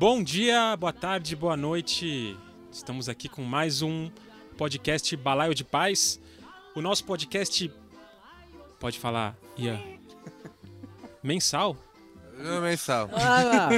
Bom 0.00 0.22
dia, 0.22 0.74
boa 0.78 0.94
tarde, 0.94 1.36
boa 1.36 1.58
noite. 1.58 2.34
Estamos 2.72 3.06
aqui 3.06 3.28
com 3.28 3.42
mais 3.42 3.82
um 3.82 4.10
podcast 4.56 5.14
Balaio 5.14 5.54
de 5.54 5.62
Paz. 5.62 6.18
O 6.74 6.80
nosso 6.80 7.04
podcast. 7.04 7.70
Pode 8.78 8.98
falar, 8.98 9.36
Ian? 9.58 9.78
Mensal? 11.22 11.76
Não, 12.38 12.62
mensal. 12.62 13.10
Ah, 13.12 13.68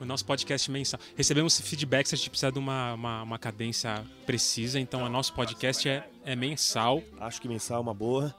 O 0.00 0.04
nosso 0.04 0.24
podcast 0.24 0.70
mensal. 0.70 1.00
Recebemos 1.16 1.60
feedback 1.60 2.06
se 2.06 2.14
a 2.14 2.18
gente 2.18 2.30
precisa 2.30 2.52
de 2.52 2.58
uma, 2.60 2.94
uma, 2.94 3.22
uma 3.24 3.38
cadência 3.40 4.04
precisa, 4.24 4.78
então 4.78 5.02
o 5.02 5.08
nosso 5.08 5.32
podcast 5.32 5.88
é, 5.88 6.08
é 6.24 6.36
mensal. 6.36 7.02
Acho 7.18 7.42
que 7.42 7.48
mensal 7.48 7.78
é 7.78 7.80
uma 7.80 7.94
boa. 7.94 8.32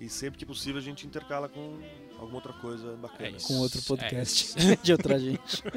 E 0.00 0.08
sempre 0.08 0.38
que 0.38 0.46
possível 0.46 0.80
a 0.80 0.82
gente 0.84 1.06
intercala 1.06 1.48
com 1.48 1.78
alguma 2.18 2.36
outra 2.36 2.52
coisa 2.52 2.96
bacana. 2.96 3.28
É 3.28 3.32
isso. 3.32 3.48
com 3.48 3.58
outro 3.58 3.82
podcast 3.82 4.54
É, 4.58 4.76
de 4.82 4.92
outra 4.92 5.18
gente. 5.18 5.62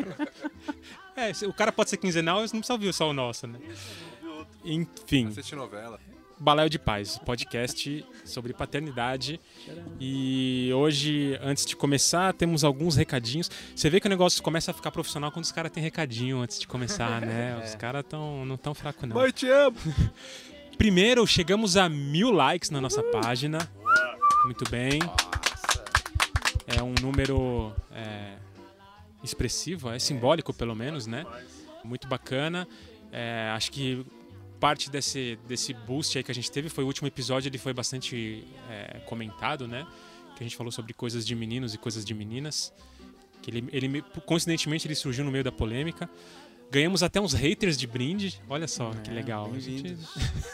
É, 1.13 1.31
o 1.45 1.53
cara 1.53 1.71
pode 1.71 1.89
ser 1.89 1.97
quinzenal, 1.97 2.39
mas 2.39 2.53
não 2.53 2.61
precisa 2.61 2.73
ouvir 2.73 2.94
só 2.94 3.09
o 3.09 3.13
nosso, 3.13 3.45
né? 3.45 3.59
Enfim, 4.63 5.27
Assiste 5.27 5.55
novela. 5.55 5.99
Balaio 6.39 6.70
de 6.70 6.80
Paz, 6.80 7.20
podcast 7.20 8.03
sobre 8.25 8.52
paternidade. 8.53 9.39
E 9.99 10.72
hoje, 10.73 11.38
antes 11.39 11.66
de 11.67 11.75
começar, 11.75 12.33
temos 12.33 12.63
alguns 12.63 12.95
recadinhos. 12.95 13.52
Você 13.75 13.91
vê 13.91 14.00
que 14.00 14.08
o 14.08 14.09
negócio 14.09 14.41
começa 14.41 14.72
a 14.72 14.73
ficar 14.73 14.89
profissional 14.89 15.31
quando 15.31 15.45
os 15.45 15.52
caras 15.52 15.72
têm 15.72 15.83
recadinho 15.83 16.39
antes 16.39 16.58
de 16.58 16.67
começar, 16.67 17.22
né? 17.22 17.61
Os 17.63 17.75
caras 17.75 18.03
tão, 18.09 18.44
não 18.44 18.58
tão 18.58 18.73
fracos, 18.73 19.08
não. 19.08 19.16
Mãe, 19.16 19.31
te 19.31 19.47
amo. 19.47 19.78
Primeiro, 20.80 21.28
chegamos 21.28 21.78
a 21.78 21.88
mil 21.88 22.31
likes 22.31 22.72
na 22.72 22.81
nossa 22.81 23.03
página. 23.03 23.59
Muito 24.45 24.70
bem. 24.70 25.00
É 26.67 26.81
um 26.81 26.94
número 27.02 27.73
é, 27.92 28.36
expressivo, 29.23 29.89
é 29.89 30.00
simbólico 30.00 30.53
pelo 30.53 30.75
menos, 30.75 31.06
né? 31.08 31.25
Muito 31.84 32.08
bacana. 32.08 32.67
É, 33.12 33.52
acho 33.56 33.72
que 33.72 34.06
parte 34.59 34.89
desse, 34.89 35.38
desse 35.47 35.73
boost 35.73 36.17
aí 36.17 36.23
que 36.23 36.31
a 36.31 36.36
gente 36.36 36.52
teve 36.52 36.69
foi 36.69 36.84
o 36.84 36.88
último 36.88 37.08
episódio, 37.08 37.50
ele 37.50 37.58
foi 37.58 37.73
bastante 37.73 38.44
é, 38.69 39.00
comentado, 39.06 39.67
né? 39.67 39.86
Que 40.36 40.44
a 40.44 40.47
gente 40.47 40.56
falou 40.56 40.72
sobre 40.72 40.94
coisas 40.94 41.25
de 41.25 41.36
meninos 41.36 41.73
e 41.73 41.78
coisas 41.78 42.06
de 42.06 42.14
meninas. 42.14 42.73
Que 43.42 43.50
ele, 43.50 43.67
ele 43.72 43.88
me- 43.88 44.02
coincidentemente 44.25 44.88
ele 44.88 44.95
surgiu 44.95 45.25
no 45.25 45.31
meio 45.31 45.44
da 45.44 45.52
polêmica. 45.52 46.09
Ganhamos 46.72 47.03
até 47.03 47.19
uns 47.19 47.33
haters 47.33 47.77
de 47.77 47.86
brinde. 47.86 48.41
Olha 48.47 48.67
só 48.67 48.91
que 49.03 49.09
É, 49.09 49.14
legal. 49.14 49.52
A 49.53 49.59
gente-. 49.59 49.97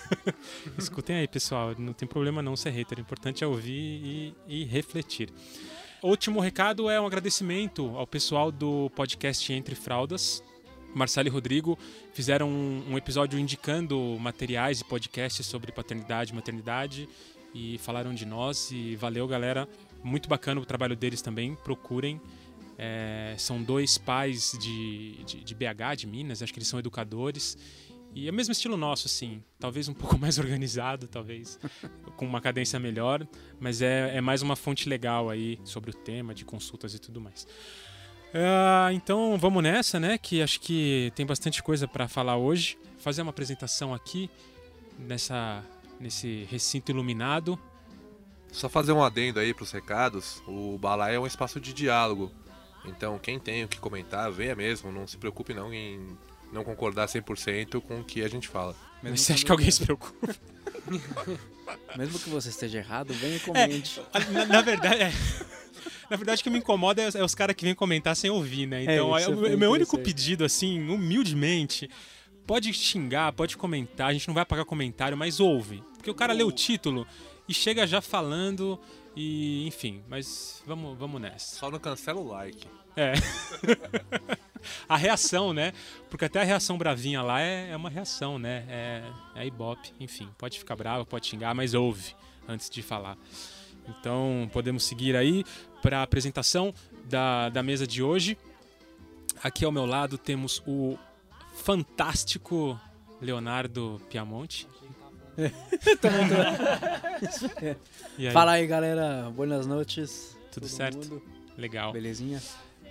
Escutem 0.75 1.17
aí, 1.17 1.27
pessoal. 1.27 1.75
Não 1.77 1.93
tem 1.93 2.07
problema 2.07 2.41
não 2.41 2.55
ser 2.55 2.71
hater. 2.71 2.97
O 2.97 3.01
importante 3.01 3.43
é 3.43 3.47
ouvir 3.47 3.71
e, 3.71 4.35
e 4.47 4.63
refletir. 4.65 5.29
Último 6.01 6.39
recado 6.39 6.89
é 6.89 6.99
um 6.99 7.05
agradecimento 7.05 7.95
ao 7.95 8.07
pessoal 8.07 8.51
do 8.51 8.89
podcast 8.95 9.53
Entre 9.53 9.75
Fraldas. 9.75 10.43
Marcelo 10.95 11.27
e 11.27 11.31
Rodrigo 11.31 11.77
fizeram 12.13 12.49
um, 12.49 12.93
um 12.93 12.97
episódio 12.97 13.37
indicando 13.37 14.17
materiais 14.19 14.79
e 14.81 14.85
podcasts 14.85 15.45
sobre 15.45 15.71
paternidade 15.71 16.31
e 16.31 16.35
maternidade 16.35 17.09
e 17.53 17.77
falaram 17.77 18.13
de 18.13 18.25
nós. 18.25 18.71
E 18.71 18.95
valeu, 18.95 19.27
galera. 19.27 19.67
Muito 20.03 20.27
bacana 20.27 20.59
o 20.59 20.65
trabalho 20.65 20.95
deles 20.95 21.21
também. 21.21 21.53
Procurem. 21.55 22.19
É, 22.77 23.33
são 23.37 23.61
dois 23.61 23.97
pais 23.97 24.55
de, 24.61 25.23
de, 25.23 25.43
de 25.43 25.55
BH, 25.55 25.95
de 25.97 26.07
Minas, 26.07 26.43
acho 26.43 26.53
que 26.53 26.59
eles 26.59 26.67
são 26.67 26.79
educadores. 26.79 27.57
E 28.13 28.27
é 28.27 28.31
o 28.31 28.33
mesmo 28.33 28.51
estilo 28.51 28.77
nosso, 28.77 29.07
assim. 29.07 29.43
Talvez 29.59 29.87
um 29.87 29.93
pouco 29.93 30.17
mais 30.19 30.37
organizado, 30.39 31.07
talvez 31.07 31.59
com 32.15 32.25
uma 32.25 32.41
cadência 32.41 32.79
melhor. 32.79 33.27
Mas 33.59 33.81
é, 33.81 34.17
é 34.17 34.21
mais 34.21 34.41
uma 34.41 34.55
fonte 34.55 34.87
legal 34.87 35.29
aí 35.29 35.59
sobre 35.63 35.91
o 35.91 35.93
tema, 35.93 36.33
de 36.33 36.45
consultas 36.45 36.93
e 36.93 36.99
tudo 36.99 37.19
mais. 37.19 37.47
Ah, 38.33 38.89
então 38.91 39.37
vamos 39.37 39.63
nessa, 39.63 39.99
né? 39.99 40.17
Que 40.17 40.41
acho 40.41 40.59
que 40.59 41.11
tem 41.15 41.25
bastante 41.25 41.63
coisa 41.63 41.87
para 41.87 42.07
falar 42.07 42.37
hoje. 42.37 42.77
Fazer 42.97 43.21
uma 43.21 43.29
apresentação 43.29 43.93
aqui 43.93 44.29
nessa, 44.97 45.63
nesse 45.99 46.47
recinto 46.49 46.91
iluminado. 46.91 47.57
Só 48.51 48.69
fazer 48.69 48.91
um 48.91 49.03
adendo 49.03 49.39
aí 49.39 49.53
pros 49.53 49.71
recados. 49.71 50.41
O 50.47 50.77
Balai 50.77 51.15
é 51.15 51.19
um 51.19 51.27
espaço 51.27 51.59
de 51.59 51.73
diálogo. 51.73 52.31
Então, 52.87 53.19
quem 53.19 53.39
tem 53.39 53.63
o 53.63 53.67
que 53.67 53.79
comentar, 53.79 54.31
venha 54.31 54.55
mesmo. 54.55 54.91
Não 54.91 55.07
se 55.07 55.17
preocupe 55.17 55.53
não 55.53 55.73
em 55.73 56.17
não 56.51 56.63
concordar 56.63 57.07
100% 57.07 57.81
com 57.81 57.99
o 57.99 58.03
que 58.03 58.23
a 58.23 58.27
gente 58.27 58.47
fala. 58.47 58.75
Mas 59.03 59.21
você 59.21 59.33
acha 59.33 59.45
que 59.45 59.51
alguém 59.51 59.69
se 59.69 59.83
preocupa? 59.83 60.35
Mesmo 61.97 62.17
que 62.17 62.29
você 62.29 62.49
esteja 62.49 62.77
errado, 62.77 63.13
venha 63.13 63.35
e 63.35 63.39
comente. 63.39 64.01
Na, 64.31 64.45
na 64.45 64.61
verdade, 64.61 65.01
é. 65.01 65.11
Na 66.09 66.15
verdade, 66.15 66.39
o 66.39 66.43
que 66.43 66.49
me 66.49 66.59
incomoda 66.59 67.01
é, 67.01 67.09
é 67.15 67.23
os 67.23 67.35
caras 67.35 67.55
que 67.55 67.65
vêm 67.65 67.75
comentar 67.75 68.15
sem 68.15 68.29
ouvir, 68.29 68.65
né? 68.65 68.83
Então, 68.83 69.17
É, 69.17 69.21
isso 69.21 69.31
é, 69.45 69.55
o 69.55 69.57
meu 69.57 69.71
único 69.71 69.97
pedido, 69.97 70.45
assim, 70.45 70.79
humildemente, 70.87 71.89
pode 72.45 72.73
xingar, 72.73 73.33
pode 73.33 73.57
comentar, 73.57 74.07
a 74.07 74.13
gente 74.13 74.27
não 74.27 74.33
vai 74.33 74.43
apagar 74.43 74.63
comentário, 74.63 75.17
mas 75.17 75.39
ouve. 75.41 75.83
Porque 75.97 76.09
o 76.09 76.15
cara 76.15 76.31
lê 76.31 76.43
o 76.43 76.51
título 76.51 77.05
e 77.47 77.53
chega 77.53 77.85
já 77.85 77.99
falando 78.01 78.79
e, 79.19 79.65
enfim, 79.65 80.03
mas 80.07 80.61
vamos, 80.63 80.95
vamos 80.95 81.19
nessa. 81.19 81.55
Só 81.55 81.71
não 81.71 81.79
cancela 81.79 82.21
o 82.21 82.27
like. 82.27 82.67
É. 82.95 83.13
a 84.87 84.95
reação, 84.95 85.53
né? 85.53 85.73
Porque 86.07 86.25
até 86.25 86.39
a 86.39 86.43
reação 86.43 86.77
bravinha 86.77 87.23
lá 87.23 87.41
é, 87.41 87.71
é 87.71 87.75
uma 87.75 87.89
reação, 87.89 88.37
né? 88.37 88.63
É, 88.69 89.11
é 89.37 89.47
ibope, 89.47 89.91
enfim, 89.99 90.29
pode 90.37 90.59
ficar 90.59 90.75
bravo, 90.75 91.03
pode 91.03 91.25
xingar, 91.25 91.55
mas 91.55 91.73
ouve 91.73 92.15
antes 92.47 92.69
de 92.69 92.83
falar. 92.83 93.17
Então, 93.87 94.47
podemos 94.53 94.83
seguir 94.83 95.15
aí 95.15 95.43
para 95.81 96.01
a 96.01 96.03
apresentação 96.03 96.71
da, 97.05 97.49
da 97.49 97.63
mesa 97.63 97.87
de 97.87 98.03
hoje. 98.03 98.37
Aqui 99.41 99.65
ao 99.65 99.71
meu 99.71 99.87
lado 99.87 100.15
temos 100.15 100.61
o 100.67 100.95
fantástico 101.55 102.79
Leonardo 103.19 103.99
Piamonte. 104.11 104.67
E 108.17 108.27
aí, 108.27 108.33
Fala 108.33 108.53
aí, 108.53 108.65
galera. 108.65 109.31
Boas 109.35 109.67
noites. 109.67 110.35
Tudo 110.51 110.67
certo? 110.67 110.97
mundo. 110.97 111.21
legal. 111.57 111.93
Belezinha? 111.93 112.41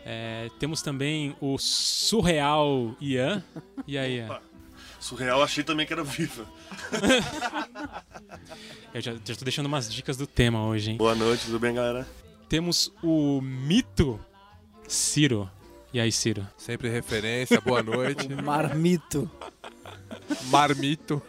É, 0.04 0.48
temos 0.60 0.82
também 0.82 1.34
o 1.40 1.58
surreal 1.58 2.94
Ian. 3.00 3.42
E 3.86 3.98
aí, 3.98 4.18
Ian? 4.18 4.38
Surreal, 5.00 5.42
achei 5.42 5.64
também 5.64 5.84
que 5.86 5.92
era 5.92 6.04
viva. 6.04 6.46
Eu 8.94 9.00
já, 9.00 9.12
já 9.24 9.34
tô 9.34 9.44
deixando 9.44 9.66
umas 9.66 9.92
dicas 9.92 10.16
do 10.16 10.26
tema 10.26 10.64
hoje, 10.64 10.92
hein? 10.92 10.96
Boa 10.96 11.14
noite, 11.14 11.46
tudo 11.46 11.58
bem, 11.58 11.74
galera? 11.74 12.06
Temos 12.48 12.92
o 13.02 13.40
mito 13.40 14.20
Ciro. 14.86 15.50
E 15.92 16.00
aí, 16.00 16.12
Ciro? 16.12 16.46
Sempre 16.56 16.88
referência, 16.88 17.60
boa 17.60 17.82
noite. 17.82 18.32
O 18.32 18.42
marmito. 18.42 19.30
Marmito. 20.50 21.20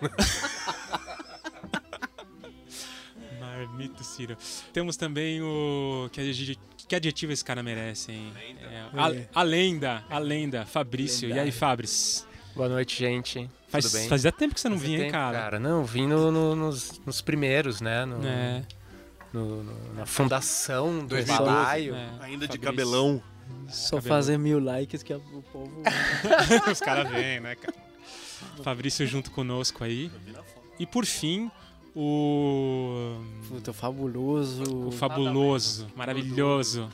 Marmito 3.57 4.03
Ciro. 4.03 4.38
Temos 4.73 4.95
também 4.97 5.41
o. 5.41 6.09
Que, 6.12 6.22
adje- 6.22 6.57
que 6.88 6.95
adjetivo 6.95 7.31
esse 7.34 7.44
cara 7.44 7.62
merece, 7.63 8.12
hein? 8.12 8.34
É, 8.62 8.85
a, 9.34 9.40
a 9.40 9.44
lenda, 9.44 10.03
a 10.09 10.19
lenda, 10.19 10.66
Fabrício. 10.66 11.23
E 11.28 11.31
aí, 11.31 11.38
Lendário. 11.38 11.53
Fabris? 11.53 12.28
Boa 12.56 12.69
noite, 12.69 12.97
gente. 12.97 13.50
Faz, 13.67 13.85
Tudo 13.85 14.00
bem? 14.00 14.07
Fazia 14.09 14.31
tempo 14.31 14.53
que 14.56 14.62
você 14.62 14.69
não 14.69 14.78
Fazia 14.78 14.88
vinha, 14.90 15.00
hein, 15.07 15.12
tempo, 15.12 15.23
cara? 15.31 15.59
Não, 15.59 15.84
vim 15.85 16.07
no- 16.07 16.31
no- 16.31 16.56
nos, 16.56 17.00
nos 17.06 17.22
primeiros, 17.22 17.81
né? 17.81 18.06
No- 18.06 18.25
É, 18.25 18.63
no- 19.34 19.63
no- 19.63 19.94
na 19.94 20.06
fundação 20.06 21.00
do 21.00 21.07
2012. 21.07 21.52
balaio. 21.52 21.96
é. 21.96 22.09
Ainda 22.22 22.47
de 22.47 22.53
Fabrício. 22.53 22.59
cabelão. 22.61 23.23
Só 23.70 23.97
Cabelo. 23.97 24.16
fazer 24.16 24.37
mil 24.37 24.59
likes 24.59 25.03
que 25.03 25.14
o 25.14 25.20
povo. 25.53 25.84
Os 26.72 26.79
caras 26.79 27.09
vêm, 27.09 27.40
né, 27.40 27.55
cara? 27.55 27.76
Fabrício 28.64 29.05
junto 29.05 29.31
conosco 29.31 29.84
aí. 29.84 30.11
E 30.79 30.85
por 30.85 31.05
fim, 31.05 31.49
o. 31.99 33.20
Puta, 33.47 33.73
fabuloso. 33.73 34.88
O 34.88 34.91
fabuloso, 34.91 35.88
maravilhoso. 35.96 36.90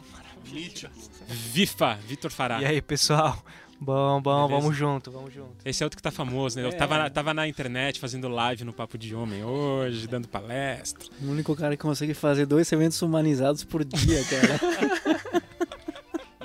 Vifa, 1.28 1.96
Vitor 2.08 2.32
Fará. 2.32 2.62
E 2.62 2.66
aí, 2.66 2.82
pessoal? 2.82 3.44
Bom, 3.80 4.22
bom, 4.22 4.48
Beleza? 4.48 4.62
vamos 4.62 4.78
junto, 4.78 5.12
vamos 5.12 5.34
junto. 5.34 5.56
Esse 5.66 5.84
é 5.84 5.86
outro 5.86 5.98
que 5.98 6.04
tá 6.04 6.12
famoso, 6.12 6.58
né? 6.58 6.66
Eu 6.66 6.72
tava, 6.78 6.98
na- 7.00 7.10
tava 7.10 7.34
na 7.34 7.46
internet 7.48 8.00
fazendo 8.00 8.30
live 8.30 8.64
no 8.64 8.72
Papo 8.72 8.98
de 8.98 9.14
Homem 9.14 9.44
hoje, 9.44 10.08
dando 10.08 10.28
palestra. 10.28 11.06
O 11.22 11.30
único 11.32 11.54
cara 11.56 11.76
que 11.76 11.82
consegue 11.82 12.14
fazer 12.14 12.46
dois 12.46 12.72
eventos 12.72 13.02
humanizados 13.02 13.64
por 13.66 13.84
dia, 13.84 14.24
cara. 14.26 15.44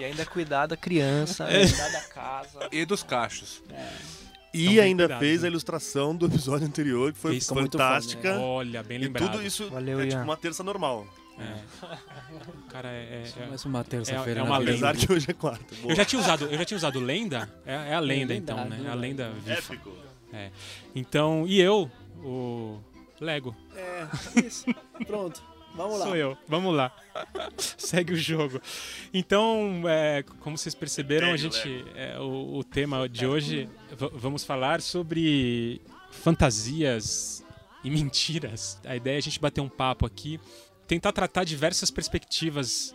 E 0.00 0.04
ainda 0.04 0.25
cuidar 0.25 0.66
da 0.66 0.76
criança, 0.76 1.43
É. 1.50 1.66
cuidar 1.66 1.88
da 1.90 2.00
casa. 2.02 2.69
E 2.70 2.84
dos 2.84 3.02
cachos. 3.02 3.61
E 4.54 4.66
bem 4.68 4.80
ainda 4.80 5.04
cuidados, 5.04 5.26
fez 5.26 5.42
né? 5.42 5.48
a 5.48 5.50
ilustração 5.50 6.16
do 6.16 6.26
episódio 6.26 6.66
anterior, 6.66 7.12
que 7.12 7.18
foi 7.18 7.32
muito 7.32 7.46
foda, 7.46 7.60
fantástica. 7.62 8.38
Olha, 8.38 8.82
bem 8.82 8.96
E 8.98 9.00
lembrado. 9.04 9.30
tudo 9.32 9.42
isso 9.46 9.68
Valeu, 9.70 10.00
é 10.00 10.06
tipo 10.06 10.16
Ian. 10.16 10.24
uma 10.24 10.36
terça 10.36 10.62
normal. 10.62 11.06
É. 11.38 11.86
O 12.48 12.62
cara 12.70 12.88
é. 12.88 13.24
é- 13.38 13.42
é- 13.44 13.46
Mais 13.46 13.64
uma 13.64 13.84
terça-feira. 13.84 14.40
é 14.40 14.42
na 14.42 14.48
uma 14.48 14.58
lenda. 14.58 14.70
Apesar 14.90 14.96
que 14.96 15.12
hoje 15.12 15.30
é 15.30 15.34
quarta. 15.34 15.74
Boa. 15.76 15.92
Eu 15.92 15.96
já 15.96 16.04
tinha 16.04 16.20
usado, 16.20 16.46
eu 16.46 16.58
já 16.58 16.64
tinha 16.64 16.76
usado 16.76 16.98
lenda. 16.98 17.48
É, 17.66 17.74
é 17.90 17.94
a 17.94 18.00
lenda, 18.00 18.32
É 18.32 18.36
então, 18.36 18.64
né? 18.64 18.82
É 18.84 18.88
a 18.90 18.94
lenda 18.94 19.30
Vifa. 19.44 19.74
Épico. 19.74 19.92
Então, 20.94 21.44
e 21.46 21.60
eu, 21.60 21.90
o 22.24 22.78
Lego. 23.20 23.54
É, 23.76 24.06
isso. 24.46 24.64
Pronto. 25.06 25.42
Vamos 25.78 26.00
lá. 26.00 26.06
Sou 26.06 26.16
eu. 26.16 26.36
Vamos 26.48 26.75
lá. 26.75 26.92
Segue 27.78 28.12
o 28.12 28.16
jogo. 28.16 28.60
Então, 29.14 29.82
é, 29.86 30.25
como 30.40 30.58
vocês 30.58 30.75
perceberam, 30.75 31.32
a 31.32 31.36
gente, 31.36 31.84
é, 31.94 32.19
o, 32.19 32.56
o 32.56 32.64
tema 32.64 33.08
de 33.08 33.25
hoje, 33.25 33.69
vamos 34.12 34.42
falar 34.42 34.80
sobre 34.80 35.80
fantasias 36.10 37.44
e 37.84 37.90
mentiras. 37.90 38.80
A 38.84 38.96
ideia 38.96 39.14
é 39.14 39.19
a 39.19 39.22
gente 39.22 39.38
bater 39.38 39.60
um 39.60 39.69
papo 39.69 40.04
aqui, 40.04 40.40
tentar 40.88 41.12
tratar 41.12 41.44
diversas 41.44 41.92
perspectivas 41.92 42.92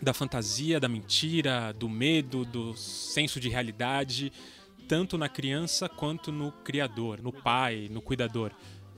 da 0.00 0.12
fantasia, 0.12 0.78
da 0.78 0.90
mentira, 0.90 1.72
do 1.72 1.88
medo, 1.88 2.44
do 2.44 2.76
senso 2.76 3.40
de 3.40 3.48
realidade, 3.48 4.30
tanto 4.86 5.16
na 5.16 5.30
criança 5.30 5.88
quanto 5.88 6.30
no 6.30 6.52
criador, 6.52 7.22
no 7.22 7.32
pai, 7.32 7.88
no 7.90 8.02
cuidador. 8.02 8.52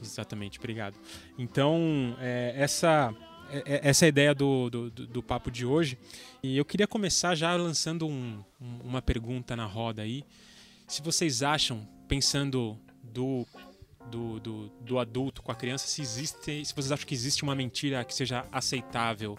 Exatamente, 0.07 0.59
obrigado. 0.59 0.97
Então, 1.39 2.17
é, 2.21 2.55
essa, 2.57 3.15
é- 3.51 3.63
é- 3.77 3.81
essa 3.89 4.05
é 4.05 4.07
a 4.07 4.09
ideia 4.09 4.35
do, 4.35 4.71
do, 4.71 4.91
do- 4.91 5.23
papo 5.23 5.51
de 5.51 5.65
hoje. 5.67 5.99
E 6.43 6.57
eu 6.57 6.65
queria 6.65 6.87
começar 6.87 7.35
já 7.35 7.55
lançando 7.57 8.07
um- 8.07 8.43
um- 8.61 8.81
uma 8.85 9.03
pergunta 9.03 9.55
na 9.57 9.67
roda 9.67 10.03
aí. 10.03 10.25
Se 10.87 11.01
vocês 11.03 11.43
acham, 11.43 11.87
pensando 12.07 12.79
do, 13.03 13.47
do, 14.11 14.39
do, 14.41 14.69
do 14.81 14.99
adulto 14.99 15.43
com 15.43 15.51
a 15.51 15.55
criança, 15.55 15.87
se 15.87 16.03
existe, 16.03 16.65
se 16.65 16.75
vocês 16.75 16.93
acham 16.93 17.07
que 17.07 17.15
existe 17.15 17.43
uma 17.43 17.55
mentira 17.55 18.05
que 18.05 18.15
seja 18.15 18.45
aceitável. 18.53 19.39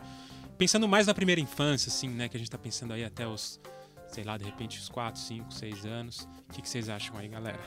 Pensando 0.57 0.87
mais 0.87 1.05
na 1.07 1.13
primeira 1.13 1.39
infância, 1.41 1.89
assim, 1.89 2.09
né? 2.09 2.27
Que 2.29 2.37
a 2.37 2.39
gente 2.39 2.49
tá 2.49 2.57
pensando 2.57 2.93
aí 2.93 3.03
até 3.03 3.27
os, 3.27 3.59
sei 4.07 4.23
lá, 4.23 4.37
de 4.37 4.45
repente 4.45 4.79
os 4.79 4.87
4, 4.89 5.19
5, 5.21 5.53
6 5.53 5.85
anos. 5.85 6.27
O 6.49 6.53
que, 6.53 6.61
que 6.61 6.69
vocês 6.69 6.87
acham 6.89 7.17
aí, 7.17 7.27
galera? 7.27 7.59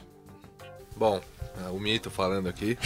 Bom, 0.99 1.21
é, 1.65 1.69
o 1.71 1.79
mito 1.79 2.11
falando 2.11 2.49
aqui. 2.49 2.77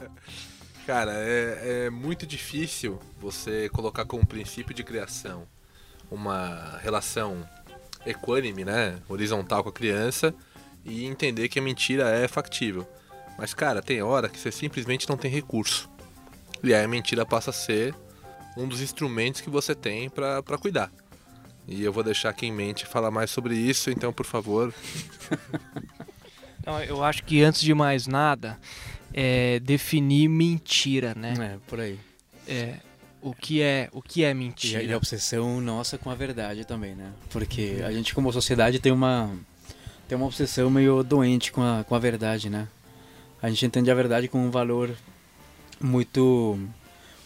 Cara, 0.86 1.12
é, 1.12 1.84
é 1.84 1.90
muito 1.90 2.26
difícil 2.26 2.98
você 3.20 3.68
colocar 3.68 4.06
como 4.06 4.24
princípio 4.24 4.72
de 4.72 4.82
criação 4.82 5.46
uma 6.10 6.78
relação 6.78 7.46
equânime, 8.06 8.64
né? 8.64 9.02
Horizontal 9.06 9.62
com 9.62 9.68
a 9.68 9.72
criança 9.72 10.34
e 10.82 11.04
entender 11.04 11.50
que 11.50 11.58
a 11.58 11.62
mentira 11.62 12.08
é 12.08 12.26
factível. 12.26 12.88
Mas, 13.36 13.52
cara, 13.52 13.82
tem 13.82 14.00
hora 14.00 14.30
que 14.30 14.38
você 14.38 14.50
simplesmente 14.50 15.06
não 15.06 15.18
tem 15.18 15.30
recurso. 15.30 15.90
E 16.64 16.72
aí 16.72 16.82
a 16.82 16.88
mentira 16.88 17.26
passa 17.26 17.50
a 17.50 17.52
ser 17.52 17.94
um 18.56 18.66
dos 18.66 18.80
instrumentos 18.80 19.42
que 19.42 19.50
você 19.50 19.74
tem 19.74 20.08
pra 20.08 20.42
cuidar. 20.58 20.90
E 21.68 21.84
eu 21.84 21.92
vou 21.92 22.02
deixar 22.02 22.32
quem 22.32 22.50
mente 22.50 22.86
falar 22.86 23.10
mais 23.10 23.30
sobre 23.30 23.54
isso, 23.56 23.90
então, 23.90 24.10
por 24.10 24.24
favor, 24.24 24.72
Então, 26.66 26.82
eu 26.82 27.04
acho 27.04 27.22
que 27.22 27.44
antes 27.44 27.60
de 27.60 27.72
mais 27.72 28.08
nada, 28.08 28.58
é 29.14 29.60
definir 29.60 30.26
mentira, 30.28 31.14
né? 31.14 31.34
É, 31.54 31.58
por 31.68 31.78
aí. 31.78 31.96
É, 32.48 32.78
o 33.22 33.32
que 33.32 33.62
é, 33.62 33.88
o 33.92 34.02
que 34.02 34.24
é 34.24 34.26
E 34.26 34.30
a, 34.32 34.34
mentira? 34.34 34.82
e 34.82 34.92
a 34.92 34.96
obsessão 34.96 35.60
nossa 35.60 35.96
com 35.96 36.10
a 36.10 36.14
verdade 36.16 36.64
também, 36.64 36.96
né? 36.96 37.12
Porque 37.30 37.80
a 37.86 37.92
gente 37.92 38.12
como 38.12 38.32
sociedade 38.32 38.80
tem 38.80 38.90
uma 38.90 39.30
tem 40.08 40.16
uma 40.18 40.26
obsessão 40.26 40.68
meio 40.68 41.04
doente 41.04 41.52
com 41.52 41.62
a, 41.62 41.84
com 41.84 41.94
a 41.94 42.00
verdade, 42.00 42.50
né? 42.50 42.66
A 43.40 43.48
gente 43.48 43.64
entende 43.64 43.88
a 43.88 43.94
verdade 43.94 44.26
como 44.26 44.44
um 44.44 44.50
valor 44.50 44.90
muito 45.80 46.58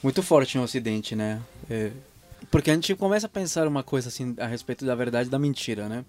muito 0.02 0.22
forte 0.22 0.58
no 0.58 0.64
Ocidente, 0.64 1.16
né? 1.16 1.40
É, 1.70 1.92
porque 2.50 2.70
a 2.70 2.74
gente 2.74 2.94
começa 2.94 3.24
a 3.24 3.30
pensar 3.30 3.66
uma 3.66 3.82
coisa 3.82 4.08
assim 4.08 4.34
a 4.38 4.46
respeito 4.46 4.84
da 4.84 4.94
verdade 4.94 5.28
e 5.28 5.30
da 5.32 5.38
mentira, 5.38 5.88
né? 5.88 6.04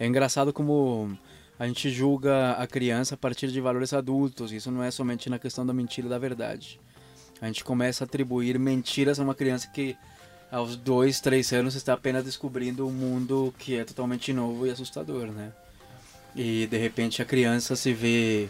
É 0.00 0.06
engraçado 0.06 0.52
como 0.52 1.16
a 1.58 1.66
gente 1.66 1.90
julga 1.90 2.52
a 2.52 2.66
criança 2.66 3.14
a 3.14 3.18
partir 3.18 3.48
de 3.48 3.60
valores 3.60 3.92
adultos. 3.92 4.52
Isso 4.52 4.70
não 4.70 4.82
é 4.82 4.90
somente 4.90 5.30
na 5.30 5.38
questão 5.38 5.64
da 5.64 5.72
mentira 5.72 6.06
e 6.06 6.10
da 6.10 6.18
verdade. 6.18 6.78
A 7.40 7.46
gente 7.46 7.64
começa 7.64 8.04
a 8.04 8.06
atribuir 8.06 8.58
mentiras 8.58 9.18
a 9.18 9.22
uma 9.22 9.34
criança 9.34 9.68
que 9.68 9.96
aos 10.50 10.76
dois, 10.76 11.20
três 11.20 11.52
anos 11.52 11.74
está 11.74 11.94
apenas 11.94 12.24
descobrindo 12.24 12.86
um 12.86 12.92
mundo 12.92 13.52
que 13.58 13.76
é 13.76 13.84
totalmente 13.84 14.32
novo 14.32 14.66
e 14.66 14.70
assustador, 14.70 15.26
né? 15.28 15.52
E 16.34 16.66
de 16.66 16.76
repente 16.76 17.20
a 17.20 17.24
criança 17.24 17.74
se 17.74 17.92
vê 17.92 18.48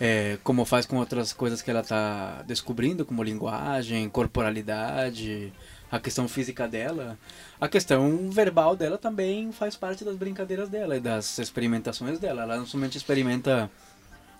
é, 0.00 0.38
como 0.42 0.64
faz 0.64 0.86
com 0.86 0.96
outras 0.96 1.32
coisas 1.32 1.60
que 1.62 1.70
ela 1.70 1.80
está 1.80 2.42
descobrindo, 2.46 3.04
como 3.04 3.22
linguagem, 3.22 4.08
corporalidade, 4.08 5.52
a 5.90 5.98
questão 5.98 6.28
física 6.28 6.68
dela. 6.68 7.18
A 7.60 7.68
questão 7.68 8.30
verbal 8.30 8.76
dela 8.76 8.98
também 8.98 9.52
faz 9.52 9.76
parte 9.76 10.04
das 10.04 10.16
brincadeiras 10.16 10.68
dela 10.68 10.96
e 10.96 11.00
das 11.00 11.38
experimentações 11.38 12.18
dela. 12.18 12.42
Ela 12.42 12.56
não 12.56 12.66
somente 12.66 12.96
experimenta 12.96 13.70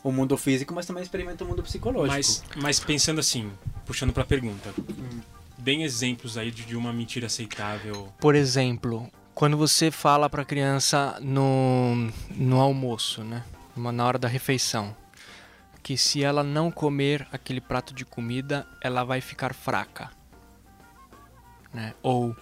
o 0.02 0.12
mundo 0.12 0.36
físico, 0.36 0.74
mas 0.74 0.86
também 0.86 1.02
experimenta 1.02 1.44
o 1.44 1.46
mundo 1.46 1.62
psicológico. 1.62 2.14
Mas, 2.14 2.42
mas 2.62 2.80
pensando 2.80 3.20
assim, 3.20 3.50
puxando 3.84 4.12
pra 4.12 4.24
pergunta, 4.24 4.72
deem 5.56 5.82
exemplos 5.82 6.36
aí 6.36 6.50
de, 6.50 6.64
de 6.64 6.76
uma 6.76 6.92
mentira 6.92 7.26
aceitável. 7.26 8.12
Por 8.20 8.34
exemplo, 8.34 9.10
quando 9.34 9.56
você 9.56 9.90
fala 9.90 10.28
pra 10.28 10.44
criança 10.44 11.18
no, 11.20 12.10
no 12.30 12.60
almoço, 12.60 13.22
né? 13.22 13.44
Na 13.76 14.04
hora 14.04 14.18
da 14.18 14.26
refeição, 14.26 14.96
que 15.82 15.96
se 15.96 16.22
ela 16.22 16.42
não 16.42 16.70
comer 16.70 17.26
aquele 17.30 17.60
prato 17.60 17.94
de 17.94 18.04
comida, 18.04 18.66
ela 18.80 19.04
vai 19.04 19.20
ficar 19.20 19.54
fraca. 19.54 20.10
Né? 21.72 21.94
Ou 22.02 22.36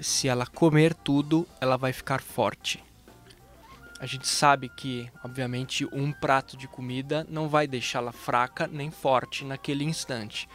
se 0.00 0.28
ela 0.28 0.46
comer 0.46 0.94
tudo, 0.94 1.46
ela 1.60 1.76
vai 1.76 1.92
ficar 1.92 2.20
forte. 2.20 2.82
A 4.00 4.06
gente 4.06 4.28
sabe 4.28 4.68
que, 4.68 5.10
obviamente, 5.24 5.84
um 5.92 6.12
prato 6.12 6.56
de 6.56 6.68
comida 6.68 7.26
não 7.28 7.48
vai 7.48 7.66
deixá-la 7.66 8.12
fraca 8.12 8.68
nem 8.68 8.90
forte 8.92 9.44
naquele 9.44 9.82
instante. 9.84 10.48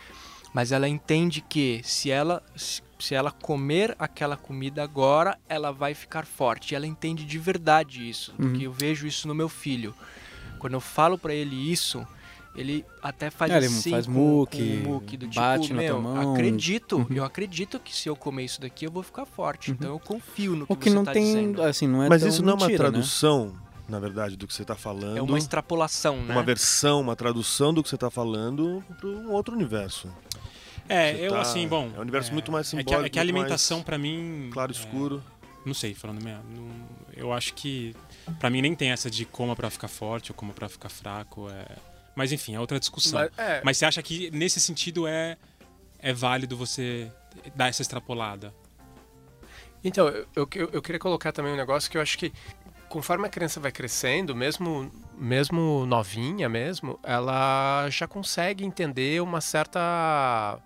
Mas 0.54 0.72
ela 0.72 0.88
entende 0.88 1.42
que 1.42 1.82
se 1.84 2.10
ela 2.10 2.42
se 2.56 3.14
ela 3.14 3.32
comer 3.32 3.94
aquela 4.00 4.38
comida 4.38 4.82
agora, 4.82 5.38
ela 5.50 5.74
vai 5.74 5.94
ficar 5.94 6.26
forte. 6.26 6.72
E 6.72 6.76
ela 6.76 6.88
entende 6.88 7.26
de 7.26 7.38
verdade 7.38 8.08
isso, 8.10 8.32
Uhum. 8.40 8.52
porque 8.52 8.66
eu 8.66 8.72
vejo 8.72 9.06
isso 9.06 9.28
no 9.28 9.36
meu 9.36 9.50
filho. 9.50 9.94
Quando 10.58 10.76
eu 10.76 10.80
falo 10.80 11.18
pra 11.18 11.34
ele 11.34 11.54
isso, 11.70 12.08
ele 12.56 12.86
até 13.02 13.30
faz 13.30 13.52
É, 13.52 13.58
ele 13.58 13.66
assim 13.66 13.90
faz 13.92 14.06
muque, 14.08 14.82
o 14.86 14.90
muque 14.90 15.18
do 15.18 15.28
bate 15.28 15.64
tipo, 15.68 15.76
na 15.76 15.82
tua 15.88 16.00
meu, 16.00 16.02
mão." 16.02 16.34
acredito, 16.34 16.98
Uhum. 16.98 17.08
eu 17.12 17.24
acredito 17.24 17.80
que 17.80 17.96
se 17.96 18.08
eu 18.10 18.16
comer 18.16 18.46
isso 18.46 18.62
daqui 18.62 18.86
eu 18.86 18.92
vou 18.92 19.02
ficar 19.04 19.26
forte. 19.26 19.72
Uhum. 19.72 19.78
Então 19.80 19.90
eu 19.92 20.00
confio 20.00 20.56
no 20.56 20.68
que, 20.68 20.74
O 20.74 20.76
que 20.76 20.90
você 20.90 20.96
não 20.96 21.04
tá 21.04 21.12
tem, 21.14 21.24
dizendo. 21.26 21.64
assim, 21.64 21.88
não 21.88 22.04
é 22.04 22.10
Mas 22.10 22.22
tão 22.22 22.30
isso 22.30 22.42
não 22.44 22.52
é 22.52 22.54
uma 22.56 22.66
mentira, 22.68 22.84
né? 22.86 22.90
tradução, 22.92 23.54
na 23.90 24.00
verdade, 24.00 24.36
do 24.38 24.46
que 24.48 24.54
você 24.54 24.62
está 24.62 24.76
falando. 24.76 25.18
É 25.18 25.22
uma 25.22 25.38
extrapolação, 25.38 26.18
né? 26.24 26.34
uma 26.34 26.44
versão, 26.44 27.02
uma 27.02 27.16
tradução 27.16 27.74
do 27.74 27.82
que 27.82 27.90
você 27.90 27.96
está 27.96 28.10
falando 28.12 28.84
para 29.00 29.08
um 29.10 29.32
outro 29.32 29.56
universo. 29.56 30.08
É, 30.88 31.14
Você 31.16 31.28
eu 31.28 31.32
tá- 31.32 31.42
assim, 31.42 31.68
bom. 31.68 31.90
é 31.96 31.98
um 31.98 32.02
universo 32.02 32.34
muito 32.34 32.52
mais 32.52 32.68
É 32.68 32.78
que, 32.78 32.84
simbólico, 32.84 33.06
é 33.06 33.10
que 33.10 33.18
a 33.18 33.22
mais 33.24 33.30
alimentação 33.30 33.82
pra 33.82 33.98
mim. 33.98 34.50
Claro, 34.52 34.72
é, 34.72 34.76
escuro. 34.76 35.24
não 35.66 35.74
sei, 35.74 35.94
falando 35.94 36.22
mesmo. 36.24 36.44
eu 37.16 37.32
acho 37.32 37.54
que 37.54 37.96
pra 38.40 38.50
mim 38.50 38.60
nem 38.62 38.74
tem 38.76 38.92
essa 38.92 39.10
de 39.10 39.24
coma 39.24 39.56
pra 39.56 39.70
ficar 39.70 39.88
forte 39.88 40.32
ou 40.32 40.36
coma 40.36 40.52
pra 40.52 40.68
ficar 40.68 40.90
fraco. 40.90 41.48
é- 41.50 41.93
Mas 42.16 42.32
enfim, 42.32 42.56
é 42.56 42.60
outra 42.60 42.80
discussão. 42.80 43.20
Mas, 43.20 43.32
é, 43.38 43.62
Mas 43.64 43.78
você 43.78 43.86
acha 43.86 44.02
que 44.02 44.30
nesse 44.32 44.60
sentido 44.60 45.08
é, 45.08 45.38
é 46.00 46.14
válido 46.14 46.56
você 46.56 47.12
dar 47.56 47.68
essa 47.68 47.82
extrapolada? 47.82 48.54
Então, 49.84 50.08
eu, 50.08 50.28
eu, 50.36 50.70
eu 50.72 50.82
queria 50.82 51.00
colocar 51.00 51.32
também 51.32 51.54
um 51.54 51.58
negócio 51.58 51.92
que 51.92 51.98
eu 51.98 52.02
acho 52.02 52.18
que 52.18 52.32
conforme 52.88 53.26
a 53.26 53.30
criança 53.30 53.60
vai 53.60 53.72
crescendo, 53.72 54.36
mesmo, 54.36 54.92
mesmo 55.18 55.84
novinha 55.86 56.48
mesmo, 56.48 57.00
ela 57.02 57.90
já 57.90 58.08
consegue 58.08 58.64
entender 58.64 59.20
uma 59.22 59.42
certa 59.42 60.60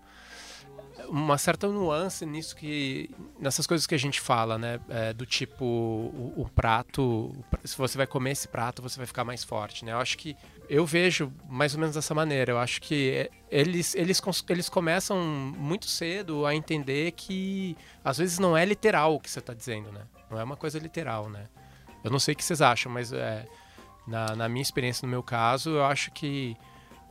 uma 1.08 1.38
certa 1.38 1.70
nuance 1.70 2.26
nisso 2.26 2.54
que 2.54 3.10
nessas 3.40 3.66
coisas 3.66 3.88
que 3.88 3.96
a 3.96 3.98
gente 3.98 4.20
fala, 4.20 4.58
né? 4.58 4.78
É, 4.90 5.14
do 5.14 5.26
tipo 5.26 5.64
o, 5.64 6.34
o 6.36 6.50
prato, 6.54 7.34
se 7.64 7.78
você 7.78 7.98
vai 7.98 8.06
comer 8.06 8.32
esse 8.32 8.48
prato, 8.50 8.82
você 8.82 8.98
vai 8.98 9.08
ficar 9.08 9.24
mais 9.24 9.44
forte, 9.44 9.86
né? 9.86 9.94
Eu 9.94 10.00
acho 10.00 10.18
que 10.18 10.36
eu 10.70 10.86
vejo 10.86 11.32
mais 11.50 11.74
ou 11.74 11.80
menos 11.80 11.96
dessa 11.96 12.14
maneira. 12.14 12.52
Eu 12.52 12.60
acho 12.60 12.82
que 12.82 13.12
é, 13.12 13.30
eles 13.50 13.96
eles 13.96 14.22
eles 14.50 14.70
começam 14.70 15.18
muito 15.58 15.88
cedo 15.88 16.46
a 16.46 16.54
entender 16.56 17.12
que 17.12 17.76
às 18.04 18.18
vezes 18.18 18.40
não 18.40 18.56
é 18.58 18.64
literal 18.66 19.16
o 19.16 19.20
que 19.20 19.30
você 19.30 19.40
está 19.40 19.54
dizendo, 19.54 19.92
né? 19.92 20.02
Não 20.30 20.40
é 20.40 20.44
uma 20.44 20.58
coisa 20.58 20.78
literal, 20.80 21.30
né? 21.30 21.46
Eu 22.04 22.12
não 22.12 22.20
sei 22.20 22.34
o 22.34 22.38
que 22.38 22.44
vocês 22.44 22.62
acham, 22.62 22.92
mas 22.92 23.12
é, 23.14 23.46
na, 24.08 24.36
na 24.36 24.50
minha 24.50 24.62
experiência, 24.62 25.06
no 25.06 25.10
meu 25.12 25.24
caso, 25.24 25.72
eu 25.72 25.86
acho 25.86 26.12
que 26.12 26.56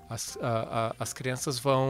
as, 0.09 0.39
a- 0.41 0.91
a- 0.91 0.95
as 1.03 1.13
crianças 1.13 1.59
vão 1.59 1.87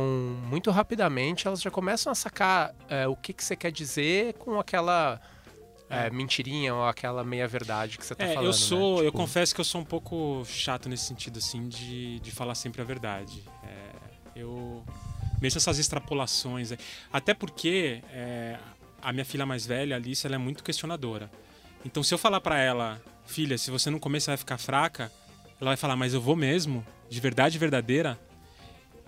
muito 0.48 0.70
rapidamente, 0.70 1.46
elas 1.46 1.60
já 1.60 1.70
começam 1.70 2.10
a 2.10 2.14
sacar 2.14 2.74
é, 2.88 3.06
o 3.06 3.14
que, 3.14 3.32
que 3.32 3.44
você 3.44 3.54
quer 3.54 3.70
dizer 3.70 4.34
com 4.34 4.58
aquela 4.58 5.20
é, 5.88 6.10
mentirinha 6.10 6.74
ou 6.74 6.84
aquela 6.84 7.22
meia-verdade 7.24 7.96
que 7.98 8.04
você 8.04 8.12
está 8.12 8.24
É, 8.24 8.28
falando. 8.34 8.46
eu 8.46 8.52
sou, 8.52 8.94
né? 8.96 9.00
eu 9.02 9.04
Tipo, 9.06 9.18
confesso 9.18 9.54
que 9.54 9.60
eu 9.60 9.64
sou 9.64 9.80
um 9.80 9.84
pouco 9.84 10.42
chato 10.46 10.88
nesse 10.88 11.04
sentido, 11.04 11.38
assim, 11.38 11.68
de, 11.68 12.18
de 12.20 12.30
falar 12.30 12.54
sempre 12.54 12.80
a 12.82 12.84
verdade. 12.84 13.42
É, 13.64 13.90
eu. 14.40 14.84
Mesmo 15.40 15.58
essas 15.58 15.78
extrapolações. 15.78 16.72
é, 16.72 16.78
Até 17.12 17.34
porque 17.34 18.02
é, 18.10 18.56
a 19.02 19.12
minha 19.12 19.24
filha 19.24 19.44
mais 19.44 19.66
velha, 19.66 19.94
Alice, 19.96 20.26
ela 20.26 20.34
é 20.36 20.38
muito 20.38 20.64
questionadora. 20.64 21.30
Então, 21.84 22.02
se 22.02 22.12
eu 22.12 22.18
falar 22.18 22.40
pra 22.40 22.58
ela, 22.58 23.00
filha, 23.26 23.56
se 23.58 23.70
você 23.70 23.90
não 23.90 23.98
comer, 23.98 24.20
você 24.20 24.30
vai 24.30 24.36
ficar 24.38 24.58
fraca, 24.58 25.12
ela 25.60 25.70
vai 25.70 25.76
falar, 25.76 25.94
mas 25.94 26.14
eu 26.14 26.20
vou 26.20 26.34
mesmo? 26.34 26.84
De 27.08 27.20
verdade 27.20 27.58
verdadeira? 27.58 28.18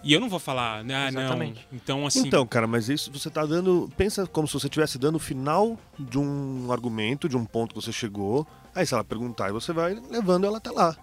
E 0.02 0.12
eu 0.12 0.20
não 0.20 0.28
vou 0.28 0.38
falar, 0.38 0.84
né, 0.84 0.94
ah, 1.08 1.10
não. 1.10 1.20
Exatamente. 1.22 1.66
Então, 1.72 2.06
assim. 2.06 2.26
Então, 2.26 2.46
cara, 2.46 2.66
mas 2.66 2.88
isso 2.88 3.10
você 3.10 3.28
tá 3.28 3.44
dando. 3.44 3.90
Pensa 3.96 4.26
como 4.26 4.46
se 4.46 4.54
você 4.54 4.66
estivesse 4.68 4.96
dando 4.98 5.16
o 5.16 5.18
final 5.18 5.76
de 5.98 6.18
um 6.18 6.70
argumento, 6.70 7.28
de 7.28 7.36
um 7.36 7.44
ponto 7.44 7.74
que 7.74 7.80
você 7.82 7.92
chegou. 7.92 8.46
Aí 8.74 8.86
se 8.86 8.94
ela 8.94 9.02
perguntar, 9.02 9.48
e 9.48 9.52
você 9.52 9.72
vai 9.72 9.94
levando 10.08 10.46
ela 10.46 10.58
até 10.58 10.70
lá. 10.70 10.96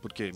Porque 0.00 0.32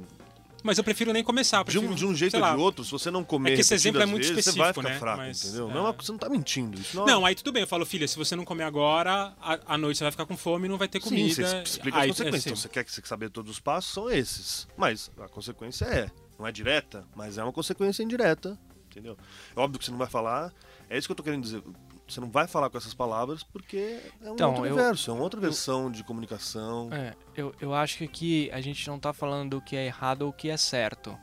Mas 0.63 0.77
eu 0.77 0.85
prefiro 0.85 1.11
nem 1.13 1.25
começar. 1.25 1.59
eu 1.59 1.65
de 1.65 1.79
um, 1.79 1.81
prefiro, 1.83 1.95
de 1.95 2.07
um 2.07 2.15
jeito 2.15 2.35
ou 2.35 2.41
lá, 2.43 2.55
de 2.55 2.61
outro, 2.61 2.85
se 2.85 2.91
você 2.91 3.11
não 3.11 3.25
comer 3.25 3.53
É 3.53 3.55
que 3.55 3.61
esse 3.63 3.73
exemplo 3.73 4.03
é 4.03 4.07
muito 4.07 4.27
vezes, 4.29 4.45
você 4.45 4.59
vai 4.59 4.69
específico, 4.71 4.81
ficar 4.83 4.93
né? 4.93 4.99
fraco, 4.99 5.19
Mas, 5.19 5.45
entendeu? 5.45 5.71
é. 5.71 5.75
Não, 5.75 5.89
é 5.89 5.93
você 5.93 6.13
não 6.13 6.19
tá 6.19 6.29
mentindo. 6.29 6.79
Isso 6.79 6.97
não, 6.99 7.07
Não, 7.07 7.25
aí 7.27 7.35
tudo 7.35 7.51
bem, 7.51 7.63
eu 7.63 7.67
falo, 7.67 7.87
filha, 7.87 8.07
se 8.07 8.17
você 8.19 8.37
não 8.37 8.45
comer 8.45 8.65
agora, 8.65 9.33
à 9.41 9.79
noite 9.79 9.97
você 9.97 10.05
vai 10.05 10.11
ficar 10.11 10.27
com 10.27 10.37
fome 10.37 10.67
e 10.67 10.69
não 10.69 10.77
vai 10.77 10.87
ter 10.89 11.01
Sim, 11.01 11.09
comida. 11.09 11.35
você 11.35 11.63
explica 11.63 11.97
as 11.97 12.03
Aí, 12.03 12.09
consequências. 12.11 12.41
assim, 12.41 12.49
Então, 12.51 12.57
você 12.61 12.69
quer 12.69 12.85
que 12.85 12.93
você 12.93 13.01
saber 13.07 13.31
todos 13.31 13.51
os 13.53 13.59
passos, 13.61 13.91
são 13.95 14.11
esses. 14.11 14.69
Mas 14.77 15.11
a 15.19 15.29
consequência 15.29 15.87
é. 15.87 16.11
Não 16.41 16.47
é 16.49 16.53
direta, 16.53 17.05
mas 17.15 17.37
é 17.37 17.43
uma 17.43 17.53
consequência 17.53 18.03
indireta. 18.03 18.59
Entendeu? 18.91 19.17
É 19.55 19.61
óbvio 19.61 19.79
que 19.79 19.85
você 19.85 19.91
não 19.91 19.99
vai 19.99 20.09
falar. 20.09 20.53
É 20.89 20.97
isso 20.97 21.07
que 21.07 21.13
eu 21.13 21.17
tô 21.17 21.23
querendo 21.23 21.43
dizer. 21.43 21.63
Você 22.09 22.19
não 22.19 22.29
vai 22.31 22.49
falar 22.49 22.69
com 22.71 22.77
essas 22.79 22.93
palavras 22.95 23.45
porque 23.45 24.01
é 24.23 24.31
um 24.31 24.33
Então, 24.35 24.49
outro 24.51 24.67
eu- 24.67 24.75
universo, 24.75 25.11
é 25.11 25.15
uma 25.15 25.23
outra 25.23 25.39
versão 25.39 25.91
de 25.91 26.03
comunicação. 26.03 26.89
É, 26.93 27.15
eu, 27.37 27.55
eu 27.61 27.73
acho 27.75 27.99
que 27.99 28.05
aqui 28.05 28.51
a 28.53 28.61
gente 28.61 28.89
não 28.89 28.99
tá 28.99 29.13
falando 29.13 29.51
do 29.51 29.61
que 29.61 29.77
é 29.77 29.87
errado 29.87 30.23
ou 30.23 30.31
o 30.31 30.33
que 30.33 30.49
é 30.51 30.57
certo. 30.57 31.17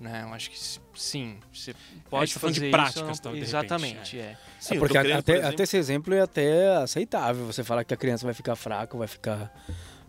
Né? 0.00 0.22
Eu 0.26 0.34
acho 0.34 0.50
que 0.50 0.58
sim, 0.98 1.38
você 1.52 1.72
pode 2.10 2.34
tá 2.34 2.40
falando 2.40 2.54
de 2.54 2.60
fazer 2.60 2.70
práticas, 2.72 3.10
isso. 3.10 3.22
tal, 3.22 3.32
de 3.32 3.38
repente, 3.38 3.48
exatamente, 3.48 4.18
é. 4.18 4.36
Sim, 4.58 4.74
É 4.74 4.76
eu 4.76 4.80
porque 4.80 4.94
querendo, 4.94 5.12
até, 5.18 5.22
por 5.22 5.38
exemplo- 5.38 5.54
até 5.54 5.62
esse 5.62 5.76
exemplo 5.76 6.14
é 6.14 6.20
até 6.20 6.76
aceitável. 6.78 7.46
Você 7.46 7.62
falar 7.62 7.84
que 7.84 7.94
a 7.94 7.96
criança 7.96 8.24
vai 8.24 8.34
ficar 8.34 8.56
fraca, 8.56 8.96
vai 8.98 9.06
ficar 9.06 9.54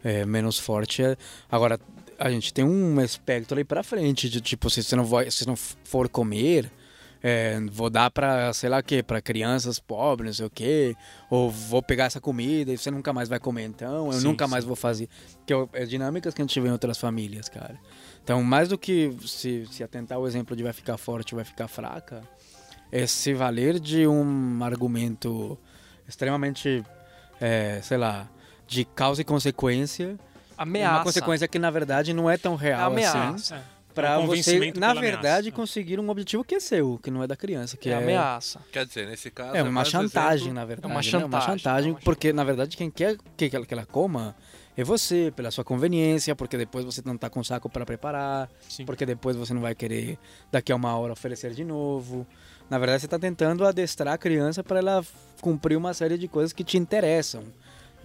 é, 0.03 0.25
menos 0.25 0.57
forte. 0.57 1.03
é- 1.03 1.15
Agora, 1.51 1.79
a 2.17 2.29
gente 2.29 2.53
tem 2.53 2.63
um 2.63 3.01
espectro 3.01 3.57
aí 3.57 3.63
pra 3.63 3.84
frente, 3.84 4.29
de 4.29 4.41
tipo, 4.41 4.69
se 4.69 4.84
você 4.84 4.95
não, 4.95 5.05
vai, 5.05 5.29
se 5.29 5.45
não 5.45 5.55
for 5.55 6.07
comer, 6.10 6.72
é, 7.22 7.60
vou 7.72 7.89
dar 7.89 8.12
pra, 8.12 8.53
sei 8.53 8.69
lá 8.69 8.79
o 8.79 8.84
quê, 8.84 9.01
pra 9.01 9.22
crianças 9.22 9.79
pobres, 9.79 10.27
não 10.27 10.34
sei 10.34 10.45
o 10.45 10.50
quê, 10.50 10.95
ou 11.29 11.50
vou 11.50 11.81
pegar 11.81 12.05
essa 12.05 12.22
comida 12.22 12.72
e 12.72 12.77
você 12.77 12.91
nunca 12.91 13.12
mais 13.12 13.27
vai 13.27 13.39
comer 13.39 13.63
então, 13.65 14.07
eu 14.07 14.19
Sim, 14.19 14.27
nunca 14.27 14.45
sim. 14.45 14.51
mais 14.51 14.63
vou 14.63 14.75
fazer. 14.75 15.10
Que 15.45 15.53
é, 15.53 15.67
é 15.74 15.86
dinâmicas 15.86 16.34
que 16.34 16.41
a 16.41 16.45
gente 16.45 16.60
vê 16.60 16.67
em 16.67 16.72
outras 16.72 16.98
famílias, 16.98 17.50
cara. 17.50 17.79
Então, 18.24 18.43
mais 18.43 18.69
do 18.69 18.77
que 18.77 19.15
se, 19.25 19.65
se 19.72 19.84
atentar 19.84 20.17
ao 20.17 20.27
exemplo 20.27 20.55
de 20.55 20.63
vai 20.63 20.74
ficar 20.74 20.98
forte 20.98 21.34
ou 21.34 21.38
vai 21.38 21.45
ficar 21.45 21.67
fraca, 21.67 22.22
é 22.91 23.05
se 23.07 23.34
valer 23.34 23.79
de 23.79 24.07
um 24.07 24.63
argumento 24.63 25.57
extremamente, 26.07 26.84
é, 27.41 27.79
sei 27.81 27.98
lá, 27.98 28.29
de 28.67 28.86
causa 28.86 29.22
e 29.22 29.25
consequência. 29.25 30.17
Ameaça. 30.57 30.95
Uma 30.97 31.03
consequência 31.03 31.47
que, 31.47 31.59
na 31.59 31.69
verdade, 31.71 32.13
não 32.13 32.29
é 32.29 32.38
tão 32.38 32.55
real 32.55 32.91
Ameaça. 32.91 33.29
assim. 33.29 33.53
É. 33.71 33.75
Pra 33.95 34.15
É 34.15 34.17
um 34.17 34.27
você, 34.27 34.74
na 34.75 34.93
verdade, 34.93 35.47
ameaça. 35.47 35.51
conseguir 35.51 36.01
um 36.01 36.09
objetivo 36.09 36.43
que 36.43 36.55
é 36.55 36.59
seu, 36.59 37.00
que 37.01 37.09
não 37.09 37.24
é 37.24 37.27
da 37.27 37.35
criança. 37.38 37.77
Que 37.77 37.88
é 37.89 37.93
é, 37.93 37.95
ameaça. 37.95 38.59
Quer 38.69 38.85
dizer, 38.85 39.07
nesse 39.07 39.31
caso. 39.31 39.55
é 39.55 39.63
uma 39.63 39.71
mais 39.71 39.88
um 39.88 39.91
chantagem, 39.91 40.35
exemplo- 40.47 40.53
na 40.53 40.65
verdade. 40.65 40.88
uma 40.91 40.95
né? 40.97 41.01
chantagem, 41.03 41.29
Uma 41.29 41.41
chantagem, 41.57 41.89
é 41.91 41.93
uma 41.93 42.00
porque, 42.01 42.33
na 42.33 42.43
verdade, 42.43 42.75
quem 42.75 42.91
quer 42.91 43.15
que 43.38 43.55
ela, 43.55 43.65
que 43.65 43.74
ela 43.74 43.85
coma 43.85 44.35
é 44.75 44.83
você, 44.83 45.31
pela 45.33 45.50
sua 45.50 45.63
conveniência, 45.63 46.35
porque 46.35 46.57
depois 46.57 46.83
você 46.83 47.01
não 47.05 47.15
tá 47.17 47.29
com 47.29 47.41
saco 47.41 47.69
para 47.69 47.85
preparar, 47.85 48.50
Sim. 48.67 48.83
porque 48.85 49.05
depois 49.05 49.38
você 49.38 49.53
não 49.53 49.62
vai 49.62 49.74
querer 49.74 50.19
daqui 50.51 50.74
a 50.74 50.75
uma 50.75 50.93
hora 50.97 51.13
oferecer 51.13 51.51
de 51.53 51.63
novo. 51.63 52.27
Na 52.69 52.77
verdade, 52.77 53.00
você 53.00 53.05
está 53.07 53.17
tentando 53.17 53.65
adestrar 53.65 54.13
a 54.15 54.17
criança 54.17 54.62
para 54.62 54.79
ela 54.79 55.05
cumprir 55.39 55.77
uma 55.77 55.93
série 55.93 56.17
de 56.17 56.27
coisas 56.27 56.51
que 56.51 56.65
te 56.65 56.77
interessam. 56.77 57.43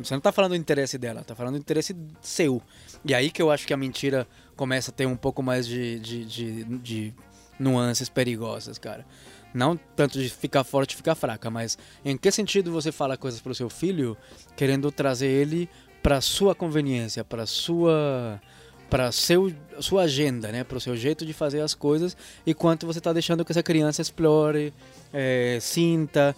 Você 0.04 0.14
não 0.14 0.18
está 0.18 0.32
falando 0.32 0.50
do 0.50 0.56
interesse 0.56 0.98
dela, 0.98 1.20
está 1.20 1.34
falando 1.34 1.54
do 1.54 1.60
interesse 1.60 1.96
seu. 2.20 2.62
E 3.04 3.14
aí 3.14 3.30
que 3.30 3.40
eu 3.40 3.50
acho 3.50 3.66
que 3.66 3.74
a 3.74 3.76
mentira 3.76 4.26
começa 4.56 4.90
a 4.90 4.94
ter 4.94 5.06
um 5.06 5.16
pouco 5.16 5.42
mais 5.42 5.66
de, 5.66 5.98
de, 6.00 6.24
de, 6.24 6.64
de 6.78 7.14
nuances 7.58 8.08
perigosas, 8.08 8.78
cara. 8.78 9.06
Não 9.52 9.76
tanto 9.76 10.18
de 10.18 10.28
ficar 10.28 10.64
forte 10.64 10.92
e 10.92 10.96
ficar 10.96 11.14
fraca, 11.14 11.50
mas 11.50 11.76
em 12.04 12.16
que 12.16 12.30
sentido 12.30 12.70
você 12.72 12.92
fala 12.92 13.16
coisas 13.16 13.40
pro 13.40 13.54
seu 13.54 13.68
filho 13.68 14.16
querendo 14.56 14.90
trazer 14.92 15.26
ele 15.26 15.68
para 16.02 16.20
sua 16.20 16.54
conveniência, 16.54 17.24
para 17.24 17.46
sua 17.46 18.40
para 18.88 19.12
seu 19.12 19.52
sua 19.78 20.02
agenda, 20.02 20.50
né, 20.50 20.64
para 20.64 20.78
o 20.78 20.80
seu 20.80 20.96
jeito 20.96 21.24
de 21.24 21.32
fazer 21.32 21.60
as 21.60 21.74
coisas 21.74 22.16
e 22.44 22.52
quanto 22.54 22.86
você 22.86 23.00
tá 23.00 23.12
deixando 23.12 23.44
que 23.44 23.52
essa 23.52 23.62
criança 23.62 24.02
explore, 24.02 24.72
é, 25.12 25.58
sinta. 25.60 26.34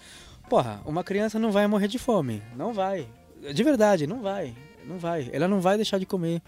Porra, 0.49 0.83
uma 0.85 1.03
criança 1.05 1.39
não 1.39 1.51
vai 1.51 1.67
morrer 1.67 1.89
de 1.89 1.99
fome, 1.99 2.43
não 2.57 2.73
vai. 2.73 3.09
De 3.53 3.63
verdade, 3.65 4.07
não 4.07 4.23
vai, 4.23 4.55
não 4.85 4.99
vai. 4.99 5.29
Ela 5.33 5.49
não 5.49 5.61
vai 5.61 5.77
deixar 5.77 5.99
de 5.99 6.07
comer. 6.07 6.41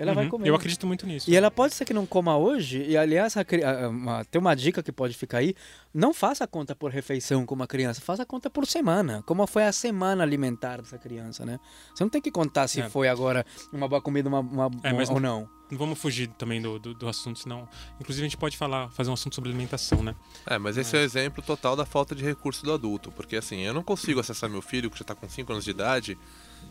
Ela 0.00 0.14
vai 0.14 0.24
Uhum. 0.24 0.30
comer. 0.30 0.48
Eu 0.48 0.54
acredito 0.54 0.86
muito 0.86 1.06
nisso. 1.06 1.30
E 1.30 1.36
ela 1.36 1.50
pode 1.50 1.74
ser 1.74 1.84
que 1.84 1.92
não 1.92 2.06
coma 2.06 2.36
hoje, 2.36 2.82
e 2.88 2.96
aliás, 2.96 3.36
a 3.36 3.40
a- 3.42 3.88
uma- 3.88 4.24
tem 4.24 4.40
uma 4.40 4.54
dica 4.56 4.82
que 4.82 4.90
pode 4.90 5.14
ficar 5.14 5.38
aí: 5.38 5.54
não 5.92 6.14
faça 6.14 6.44
a 6.44 6.46
conta 6.46 6.74
por 6.74 6.90
refeição 6.90 7.44
com 7.44 7.54
uma 7.54 7.66
criança, 7.66 8.00
faça 8.00 8.22
a 8.22 8.26
conta 8.26 8.48
por 8.48 8.66
semana. 8.66 9.22
Como 9.26 9.46
foi 9.46 9.64
a 9.64 9.72
semana 9.72 10.22
alimentar 10.22 10.78
dessa 10.78 10.96
criança, 10.98 11.44
né? 11.44 11.60
Você 11.94 12.02
não 12.02 12.08
tem 12.10 12.20
que 12.22 12.30
contar 12.30 12.66
se 12.66 12.80
É. 12.80 12.88
foi 12.88 13.08
agora 13.08 13.44
uma 13.72 13.86
boa 13.86 14.00
comida 14.00 14.28
uma, 14.28 14.40
uma- 14.40 14.70
É, 14.82 14.92
mas 14.92 15.10
ou 15.10 15.20
não. 15.20 15.48
Não 15.70 15.78
vamos 15.78 16.00
fugir 16.00 16.26
também 16.30 16.60
do, 16.60 16.80
do, 16.80 16.94
do 16.94 17.08
assunto, 17.08 17.38
senão. 17.38 17.68
Inclusive, 18.00 18.24
a 18.26 18.28
gente 18.28 18.36
pode 18.36 18.56
falar, 18.56 18.88
fazer 18.90 19.08
um 19.08 19.12
assunto 19.12 19.36
sobre 19.36 19.50
alimentação, 19.50 20.02
né? 20.02 20.16
É, 20.44 20.58
mas 20.58 20.76
esse 20.76 20.96
é 20.96 20.98
o 21.00 21.02
exemplo 21.02 21.40
total 21.44 21.76
da 21.76 21.84
falta 21.86 22.12
de 22.12 22.24
recurso 22.24 22.64
do 22.64 22.72
adulto. 22.72 23.12
Porque 23.12 23.36
assim, 23.36 23.60
eu 23.60 23.72
não 23.72 23.82
consigo 23.84 24.18
acessar 24.18 24.50
meu 24.50 24.60
filho, 24.62 24.90
que 24.90 24.98
já 24.98 25.04
tá 25.04 25.14
com 25.14 25.28
5 25.28 25.52
anos 25.52 25.64
de 25.64 25.70
idade, 25.70 26.18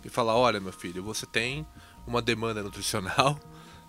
e 0.04 0.10
falar, 0.10 0.36
olha 0.36 0.60
meu 0.60 0.74
filho, 0.74 1.02
você 1.02 1.26
tem 1.26 1.66
uma 2.10 2.22
demanda 2.22 2.62
nutricional, 2.64 3.40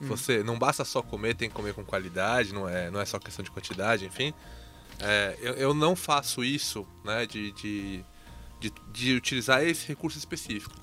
você 0.01 0.43
não 0.43 0.59
basta 0.59 0.85
só 0.85 1.03
comer, 1.03 1.35
tem 1.35 1.49
que 1.49 1.55
comer 1.55 1.75
com 1.75 1.85
qualidade, 1.85 2.55
não 2.55 2.69
é, 2.69 2.91
não 2.91 3.01
é 3.01 3.05
só 3.05 3.19
questão 3.19 3.43
de 3.43 3.51
quantidade, 3.51 4.07
enfim. 4.07 4.33
É, 4.99 5.37
eu, 5.41 5.55
eu 5.55 5.75
não 5.75 5.97
faço 5.97 6.45
isso, 6.45 6.87
né, 7.05 7.27
de, 7.27 7.53
de, 7.53 8.05
de, 8.59 8.73
de 8.93 9.15
utilizar 9.15 9.63
esse 9.65 9.87
recurso 9.89 10.19
específico. 10.19 10.75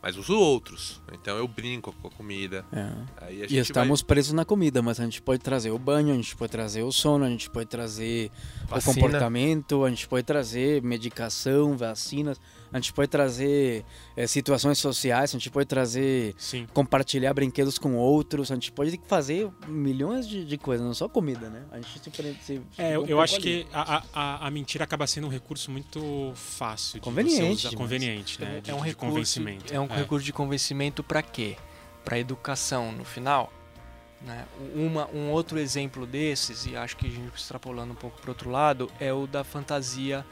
Mas 0.00 0.16
uso 0.16 0.38
outros. 0.38 1.02
Então 1.12 1.36
eu 1.36 1.48
brinco 1.48 1.92
com 1.92 2.06
a 2.06 2.10
comida. 2.10 2.64
É. 2.72 3.24
A 3.24 3.32
E 3.32 3.58
estamos 3.58 4.00
presos 4.00 4.32
na 4.32 4.44
comida, 4.44 4.80
mas 4.80 5.00
a 5.00 5.04
gente 5.04 5.20
pode 5.20 5.42
trazer 5.42 5.72
o 5.72 5.78
banho, 5.78 6.12
a 6.12 6.16
gente 6.16 6.36
pode 6.36 6.52
trazer 6.52 6.82
o 6.82 6.92
sono, 6.92 7.24
a 7.24 7.28
gente 7.28 7.50
pode 7.50 7.66
trazer 7.66 8.30
o 8.66 8.68
Vacina. 8.68 8.94
comportamento, 8.94 9.84
a 9.84 9.90
gente 9.90 10.06
pode 10.06 10.24
trazer 10.24 10.80
medicação, 10.82 11.76
vacinas, 11.76 12.40
a 12.72 12.78
gente 12.78 12.92
pode 12.92 13.08
trazer 13.08 13.84
eh, 14.16 14.26
situações 14.26 14.78
sociais, 14.78 15.30
a 15.30 15.38
gente 15.38 15.50
pode 15.50 15.66
trazer 15.66 16.34
Sim. 16.38 16.66
compartilhar 16.72 17.32
brinquedos 17.34 17.78
com 17.78 17.96
outros, 17.96 18.50
a 18.50 18.54
gente 18.54 18.70
pode 18.72 19.00
fazer 19.06 19.48
milhões 19.66 20.28
de, 20.28 20.44
de 20.44 20.58
coisas, 20.58 20.86
não 20.86 20.94
só 20.94 21.08
comida, 21.08 21.48
né? 21.48 21.64
A 21.70 21.76
gente 21.76 21.98
se, 21.98 22.34
se, 22.42 22.62
É, 22.76 22.96
eu, 22.96 23.02
um 23.02 23.06
eu 23.06 23.20
acho 23.20 23.34
ali. 23.36 23.42
que 23.42 23.66
a, 23.72 24.02
a, 24.12 24.46
a 24.46 24.50
mentira 24.50 24.84
acaba 24.84 25.06
sendo 25.06 25.26
um 25.26 25.30
recurso 25.30 25.70
muito 25.70 26.32
fácil 26.34 26.94
de 26.94 27.04
Conveniente 27.04 27.62
você 27.62 27.68
usar, 27.68 27.76
conveniente, 27.76 28.40
né? 28.40 28.60
De, 28.60 28.70
é 28.70 28.74
um 28.74 28.78
de 28.78 28.84
recurso, 28.88 29.10
convencimento. 29.14 29.72
é 29.74 29.80
um 29.80 29.86
recurso 29.86 30.24
de 30.24 30.32
convencimento 30.32 31.02
para 31.02 31.22
quê? 31.22 31.56
Para 32.04 32.18
educação 32.18 32.92
no 32.92 33.04
final. 33.04 33.52
Né? 34.20 34.44
Uma, 34.74 35.08
um 35.14 35.30
outro 35.30 35.58
exemplo 35.60 36.04
desses, 36.04 36.66
e 36.66 36.76
acho 36.76 36.96
que 36.96 37.06
a 37.06 37.10
gente 37.10 37.32
extrapolando 37.36 37.92
um 37.92 37.96
pouco 37.96 38.20
para 38.20 38.30
outro 38.32 38.50
lado, 38.50 38.90
é 38.98 39.12
o 39.12 39.28
da 39.28 39.44
fantasia, 39.44 40.26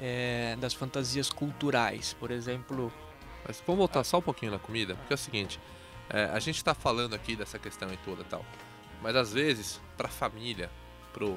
é, 0.00 0.56
das 0.58 0.74
fantasias 0.74 1.30
culturais. 1.30 2.14
Por 2.14 2.30
exemplo, 2.30 2.92
Mas 3.46 3.62
vamos 3.66 3.78
voltar 3.78 4.04
só 4.04 4.18
um 4.18 4.22
pouquinho 4.22 4.52
na 4.52 4.58
comida, 4.58 4.94
porque 4.94 5.12
é 5.12 5.16
o 5.16 5.18
seguinte, 5.18 5.60
é, 6.10 6.24
a 6.24 6.38
gente 6.38 6.62
tá 6.62 6.74
falando 6.74 7.14
aqui 7.14 7.36
dessa 7.36 7.58
questão 7.58 7.92
e 7.92 7.96
toda 7.98 8.22
e 8.22 8.24
tal, 8.24 8.44
mas 9.02 9.14
às 9.14 9.32
vezes, 9.32 9.80
pra 9.96 10.08
família, 10.08 10.70
pro, 11.12 11.34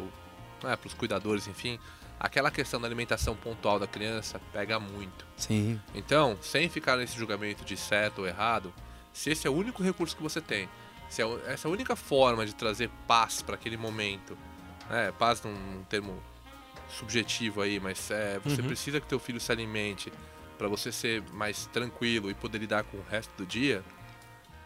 né, 0.63 0.75
pros 0.75 0.93
cuidadores, 0.93 1.47
enfim, 1.47 1.79
aquela 2.19 2.51
questão 2.51 2.79
da 2.81 2.87
alimentação 2.87 3.35
pontual 3.35 3.79
da 3.79 3.87
criança 3.87 4.41
pega 4.51 4.79
muito. 4.79 5.25
Sim. 5.37 5.79
Então, 5.93 6.37
sem 6.41 6.69
ficar 6.69 6.97
nesse 6.97 7.17
julgamento 7.17 7.63
de 7.63 7.77
certo 7.77 8.19
ou 8.19 8.27
errado, 8.27 8.73
se 9.13 9.29
esse 9.29 9.47
é 9.47 9.49
o 9.49 9.53
único 9.53 9.81
recurso 9.81 10.15
que 10.15 10.23
você 10.23 10.41
tem, 10.41 10.69
se 11.09 11.21
é 11.21 11.25
essa 11.47 11.67
é 11.67 11.69
a 11.69 11.71
única 11.71 11.95
forma 11.95 12.45
de 12.45 12.53
trazer 12.53 12.89
paz 13.07 13.41
para 13.41 13.55
aquele 13.55 13.77
momento, 13.77 14.37
né? 14.89 15.11
Paz 15.17 15.41
num 15.41 15.83
termo 15.89 16.21
subjetivo 16.89 17.61
aí, 17.61 17.79
mas 17.79 18.09
é, 18.11 18.39
você 18.43 18.61
Uhum. 18.61 18.67
precisa 18.67 18.99
que 18.99 19.07
teu 19.07 19.19
filho 19.19 19.39
se 19.39 19.51
alimente 19.51 20.11
para 20.57 20.67
você 20.67 20.91
ser 20.91 21.23
mais 21.33 21.65
tranquilo 21.67 22.29
e 22.29 22.33
poder 22.33 22.57
lidar 22.59 22.83
com 22.83 22.97
o 22.97 23.03
resto 23.09 23.31
do 23.37 23.45
dia. 23.45 23.83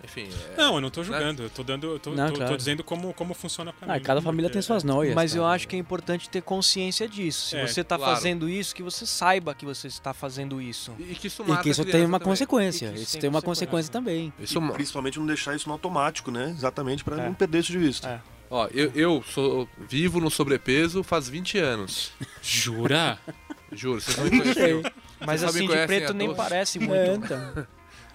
Enfim, 0.06 0.28
é, 0.52 0.58
Não, 0.58 0.76
eu 0.76 0.82
não 0.82 0.90
tô 0.90 1.02
julgando, 1.02 1.44
eu 1.44 1.50
tô 1.50 1.64
dando, 1.64 1.88
eu 1.88 1.98
tô, 1.98 2.10
Não, 2.10 2.26
tô- 2.28 2.34
tô 2.34 2.40
claro. 2.40 2.58
dizendo 2.58 2.84
como, 2.84 3.14
como 3.14 3.34
funciona 3.34 3.72
pra 3.72 3.94
Ah, 3.94 3.98
mim. 3.98 4.04
cada 4.04 4.22
família 4.22 4.50
tem 4.50 4.62
suas 4.62 4.84
noias. 4.84 5.16
mas 5.16 5.34
eu 5.34 5.44
cara. 5.44 5.56
acho 5.56 5.66
que 5.66 5.78
é 5.78 5.80
importante 5.80 6.30
ter 6.30 6.42
consciência 6.42 7.08
disso. 7.08 7.52
Se 7.52 7.56
É, 7.56 7.66
você 7.66 7.80
está 7.82 7.98
claro. 7.98 8.14
fazendo 8.14 8.50
isso, 8.50 8.76
que 8.76 8.84
você 8.84 9.06
saiba 9.06 9.56
que 9.56 9.64
você 9.66 9.88
está 9.88 10.14
fazendo 10.14 10.62
isso. 10.62 10.92
e 11.00 11.16
que 11.16 11.28
isso 11.28 11.42
E 11.48 11.58
que 11.60 11.70
isso 11.70 11.86
tem 11.86 12.02
uma 12.06 12.20
também. 12.20 12.32
consequência. 12.34 12.88
E 12.88 12.90
que 12.90 12.96
isso 12.96 13.04
Isso 13.04 13.12
tem 13.14 13.22
tem 13.22 13.30
uma 13.30 13.42
consequência. 13.42 13.92
consequência 13.92 13.94
também. 13.94 14.34
Isso 14.40 14.62
principalmente 14.74 15.18
não 15.20 15.26
deixar 15.26 15.56
isso 15.56 15.70
no 15.70 15.74
automático, 15.74 16.32
né? 16.32 16.50
Exatamente 16.50 17.02
pra 17.02 17.22
É. 17.22 17.26
não 17.26 17.34
perder 17.34 17.60
isso 17.60 17.72
de 17.72 17.78
vista. 17.78 18.10
É. 18.10 18.33
Ó, 18.56 18.68
eu, 18.72 18.92
eu 18.94 19.24
sou 19.24 19.68
vivo 19.80 20.20
no 20.20 20.30
sobrepeso 20.30 21.02
faz 21.02 21.28
20 21.28 21.58
anos. 21.58 22.12
Jura? 22.40 23.18
Juro, 23.74 24.00
vocês 24.00 24.16
não 24.16 24.26
me 24.26 24.30
conheciam. 24.30 24.84
Mas 25.26 25.42
Vocês 25.42 25.56
assim, 25.56 25.68
de 25.68 25.88
preto 25.88 26.14
nem 26.14 26.36
parece 26.36 26.78
muito. 26.78 26.94
É, 26.94 27.16
então. 27.16 27.68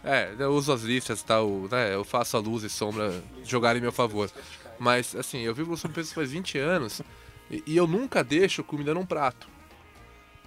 É, 0.05 0.35
eu 0.39 0.53
uso 0.53 0.73
as 0.73 0.83
listas 0.83 1.23
e 1.23 1.25
tal, 1.25 1.67
né? 1.69 1.93
Eu 1.93 2.05
faço 2.05 2.37
a 2.37 2.41
luz 2.41 2.63
e 2.63 2.71
sombra 2.71 3.21
jogar 3.45 3.75
em 3.75 3.81
meu 3.81 3.91
favor. 3.91 4.31
Mas, 4.79 5.17
assim, 5.17 5.41
eu 5.41 5.53
vivo 5.53 5.73
no 5.73 5.77
sobrepeso 5.77 6.15
faz 6.15 6.31
20 6.31 6.57
anos 6.57 7.03
E, 7.51 7.65
e 7.67 7.77
eu 7.77 7.89
nunca 7.89 8.23
deixo 8.23 8.63
comida 8.63 8.95
num 8.95 9.05
prato. 9.05 9.49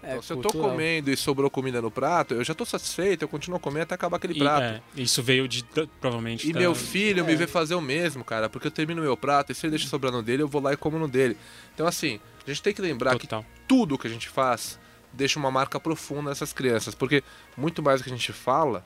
É, 0.03 0.11
Então, 0.11 0.21
se 0.23 0.33
eu 0.33 0.37
tô 0.37 0.49
cultural. 0.49 0.71
comendo 0.71 1.11
e 1.11 1.15
sobrou 1.17 1.49
comida 1.49 1.81
no 1.81 1.91
prato, 1.91 2.33
eu 2.33 2.43
já 2.43 2.53
tô 2.55 2.65
satisfeito, 2.65 3.21
eu 3.23 3.27
continuo 3.27 3.59
comendo 3.59 3.83
até 3.83 3.95
acabar 3.95 4.17
aquele 4.17 4.33
E, 4.33 4.39
prato. 4.39 4.63
é, 4.63 4.81
isso 4.95 5.21
veio 5.21 5.47
de 5.47 5.63
provavelmente 5.99 6.49
E 6.49 6.53
da- 6.53 6.59
meu 6.59 6.73
filho 6.73 7.23
É. 7.23 7.27
me 7.27 7.35
vê 7.35 7.45
fazer 7.45 7.75
o 7.75 7.81
mesmo, 7.81 8.23
cara, 8.23 8.49
porque 8.49 8.67
eu 8.67 8.71
termino 8.71 9.01
meu 9.01 9.15
prato 9.15 9.51
e 9.51 9.55
se 9.55 9.65
ele 9.65 9.71
deixa 9.71 9.87
sobrar 9.87 10.11
no 10.11 10.23
dele, 10.23 10.41
eu 10.43 10.47
vou 10.47 10.61
lá 10.61 10.73
e 10.73 10.77
como 10.77 10.97
no 10.97 11.07
dele. 11.07 11.37
Então, 11.73 11.85
assim, 11.85 12.19
a 12.45 12.49
gente 12.49 12.63
tem 12.63 12.73
que 12.73 12.81
lembrar 12.81 13.13
que 13.19 13.27
total. 13.27 13.45
tudo 13.67 13.97
que 13.97 14.07
a 14.07 14.09
gente 14.09 14.27
faz 14.27 14.79
deixa 15.13 15.37
uma 15.37 15.51
marca 15.51 15.79
profunda 15.79 16.29
nessas 16.29 16.51
crianças, 16.53 16.95
porque 16.95 17.23
muito 17.55 17.83
mais 17.83 17.99
do 17.99 18.03
que 18.05 18.09
a 18.09 18.15
gente 18.15 18.31
fala, 18.33 18.83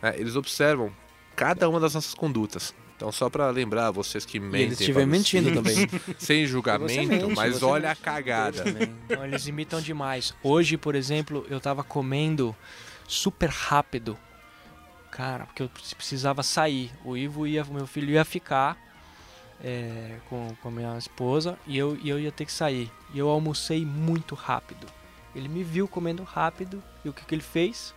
né, 0.00 0.14
eles 0.16 0.36
observam 0.36 0.90
cada 1.36 1.68
uma 1.68 1.78
das 1.80 1.94
nossas 1.94 2.14
condutas. 2.14 2.74
Então, 3.00 3.10
só 3.10 3.30
pra 3.30 3.48
lembrar 3.48 3.90
vocês 3.90 4.26
que 4.26 4.36
E 4.36 4.40
mentem, 4.40 4.60
eles 4.60 4.78
estiverem 4.78 5.08
para 5.08 5.16
os 5.16 5.18
mentindo 5.18 5.54
também. 5.54 5.88
sem 6.20 6.44
julgamento, 6.44 7.08
mente, 7.08 7.34
mas 7.34 7.62
olha 7.62 7.86
a 7.86 7.94
mente. 7.94 8.02
cagada. 8.02 8.62
Também. 8.62 8.94
Então, 9.06 9.24
eles 9.24 9.46
imitam 9.46 9.80
demais. 9.80 10.34
Hoje, 10.42 10.76
por 10.76 10.94
exemplo, 10.94 11.46
eu 11.48 11.58
tava 11.58 11.82
comendo 11.82 12.54
super 13.08 13.48
rápido. 13.48 14.18
Cara, 15.10 15.46
porque 15.46 15.62
eu 15.62 15.70
precisava 15.96 16.42
sair. 16.42 16.92
O 17.02 17.16
Ivo 17.16 17.46
ia, 17.46 17.64
meu 17.64 17.86
filho 17.86 18.10
ia 18.10 18.22
ficar 18.22 18.76
é, 19.64 20.18
com, 20.28 20.54
com 20.60 20.68
a 20.68 20.70
minha 20.70 20.98
esposa 20.98 21.58
e 21.66 21.78
eu, 21.78 21.96
e 22.02 22.10
eu 22.10 22.20
ia 22.20 22.30
ter 22.30 22.44
que 22.44 22.52
sair. 22.52 22.92
E 23.14 23.18
eu 23.18 23.30
almocei 23.30 23.82
muito 23.82 24.34
rápido. 24.34 24.86
Ele 25.34 25.48
me 25.48 25.64
viu 25.64 25.88
comendo 25.88 26.22
rápido 26.22 26.82
e 27.02 27.08
o 27.08 27.14
que, 27.14 27.24
que 27.24 27.34
ele 27.34 27.40
fez? 27.40 27.94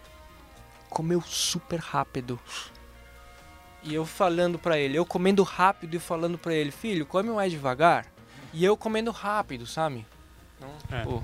Comeu 0.90 1.22
super 1.22 1.82
rápido. 1.82 2.40
E 3.84 3.94
eu 3.94 4.06
falando 4.06 4.58
pra 4.58 4.78
ele, 4.78 4.98
eu 4.98 5.06
comendo 5.06 5.44
rápido 5.44 5.96
e 5.96 6.00
falando 6.00 6.38
pra 6.38 6.54
ele, 6.54 6.72
filho, 6.72 7.06
come 7.06 7.30
mais 7.30 7.52
devagar. 7.52 8.06
E 8.54 8.64
eu 8.64 8.78
comendo 8.78 9.12
rápido, 9.12 9.66
sabe? 9.68 10.06
Então, 10.58 10.70
É. 10.92 11.04
pô, 11.04 11.22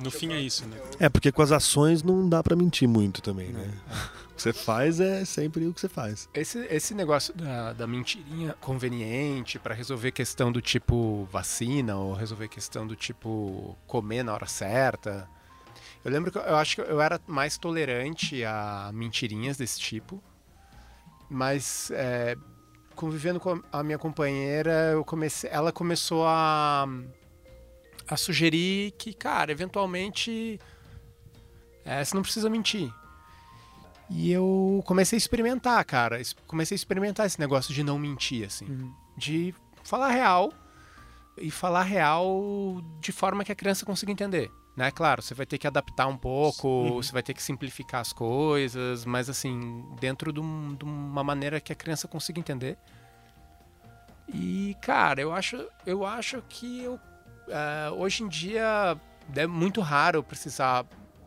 No 0.00 0.10
fim 0.10 0.32
é 0.32 0.40
isso, 0.40 0.66
né? 0.66 0.76
É, 0.98 1.08
porque 1.08 1.30
com 1.30 1.40
as 1.42 1.52
ações 1.52 2.02
não 2.02 2.28
dá 2.28 2.42
pra 2.42 2.56
mentir 2.56 2.88
muito 2.88 3.20
também, 3.22 3.48
né? 3.52 3.70
O 4.34 4.36
que 4.36 4.42
você 4.42 4.52
faz 4.52 4.98
é 4.98 5.24
sempre 5.24 5.64
o 5.64 5.72
que 5.72 5.80
você 5.80 5.88
faz. 5.88 6.28
Esse, 6.34 6.58
esse 6.68 6.92
negócio 6.92 7.32
da, 7.32 7.72
da 7.72 7.86
mentirinha 7.86 8.52
conveniente 8.60 9.60
pra 9.60 9.72
resolver 9.72 10.10
questão 10.10 10.50
do 10.50 10.60
tipo 10.60 11.28
vacina 11.30 11.94
ou 11.96 12.12
resolver 12.14 12.48
questão 12.48 12.84
do 12.84 12.96
tipo 12.96 13.78
comer 13.86 14.24
na 14.24 14.34
hora 14.34 14.46
certa. 14.46 15.28
Eu 16.04 16.10
lembro 16.10 16.32
que 16.32 16.38
eu, 16.38 16.42
eu 16.42 16.56
acho 16.56 16.74
que 16.74 16.80
eu 16.80 17.00
era 17.00 17.20
mais 17.28 17.56
tolerante 17.56 18.44
a 18.44 18.90
mentirinhas 18.92 19.56
desse 19.56 19.78
tipo, 19.78 20.20
mas 21.34 21.90
é, 21.90 22.36
convivendo 22.94 23.40
com 23.40 23.60
a 23.72 23.82
minha 23.82 23.98
companheira, 23.98 24.92
eu 24.92 25.04
comecei, 25.04 25.50
ela 25.50 25.72
começou 25.72 26.24
a, 26.26 26.86
a 28.06 28.16
sugerir 28.16 28.92
que, 28.92 29.12
cara, 29.12 29.50
eventualmente 29.50 30.60
é, 31.84 32.04
você 32.04 32.14
não 32.14 32.22
precisa 32.22 32.48
mentir. 32.48 32.90
E 34.08 34.30
eu 34.30 34.82
comecei 34.86 35.16
a 35.16 35.18
experimentar, 35.18 35.84
cara. 35.84 36.20
Comecei 36.46 36.74
a 36.74 36.76
experimentar 36.76 37.26
esse 37.26 37.40
negócio 37.40 37.74
de 37.74 37.82
não 37.82 37.98
mentir, 37.98 38.46
assim. 38.46 38.66
Uhum. 38.66 38.94
De 39.16 39.54
falar 39.82 40.10
real 40.10 40.52
e 41.38 41.50
falar 41.50 41.82
real 41.82 42.80
de 43.00 43.10
forma 43.10 43.44
que 43.44 43.50
a 43.50 43.56
criança 43.56 43.84
consiga 43.84 44.12
entender. 44.12 44.50
Né? 44.76 44.90
Claro, 44.90 45.22
você 45.22 45.34
vai 45.34 45.46
ter 45.46 45.56
que 45.56 45.66
adaptar 45.68 46.06
um 46.08 46.16
pouco, 46.16 46.94
você 47.02 47.12
vai 47.12 47.22
ter 47.22 47.32
que 47.32 47.42
simplificar 47.42 48.00
as 48.00 48.12
coisas, 48.12 49.04
mas 49.04 49.30
assim, 49.30 49.84
dentro 50.00 50.32
de, 50.32 50.40
um- 50.40 50.74
de 50.74 50.84
uma 50.84 51.22
maneira 51.22 51.60
que 51.60 51.72
a 51.72 51.76
criança 51.76 52.08
consiga 52.08 52.40
entender. 52.40 52.76
E, 54.28 54.76
cara, 54.80 55.20
eu 55.20 55.32
acho, 55.32 55.64
eu 55.86 56.04
acho 56.04 56.42
que 56.48 56.82
eu, 56.82 56.98
eh, 57.48 57.90
hoje 57.92 58.24
em 58.24 58.28
dia 58.28 58.96
é 59.36 59.46
muito 59.46 59.80
raro 59.80 60.22
precisar 60.24 60.84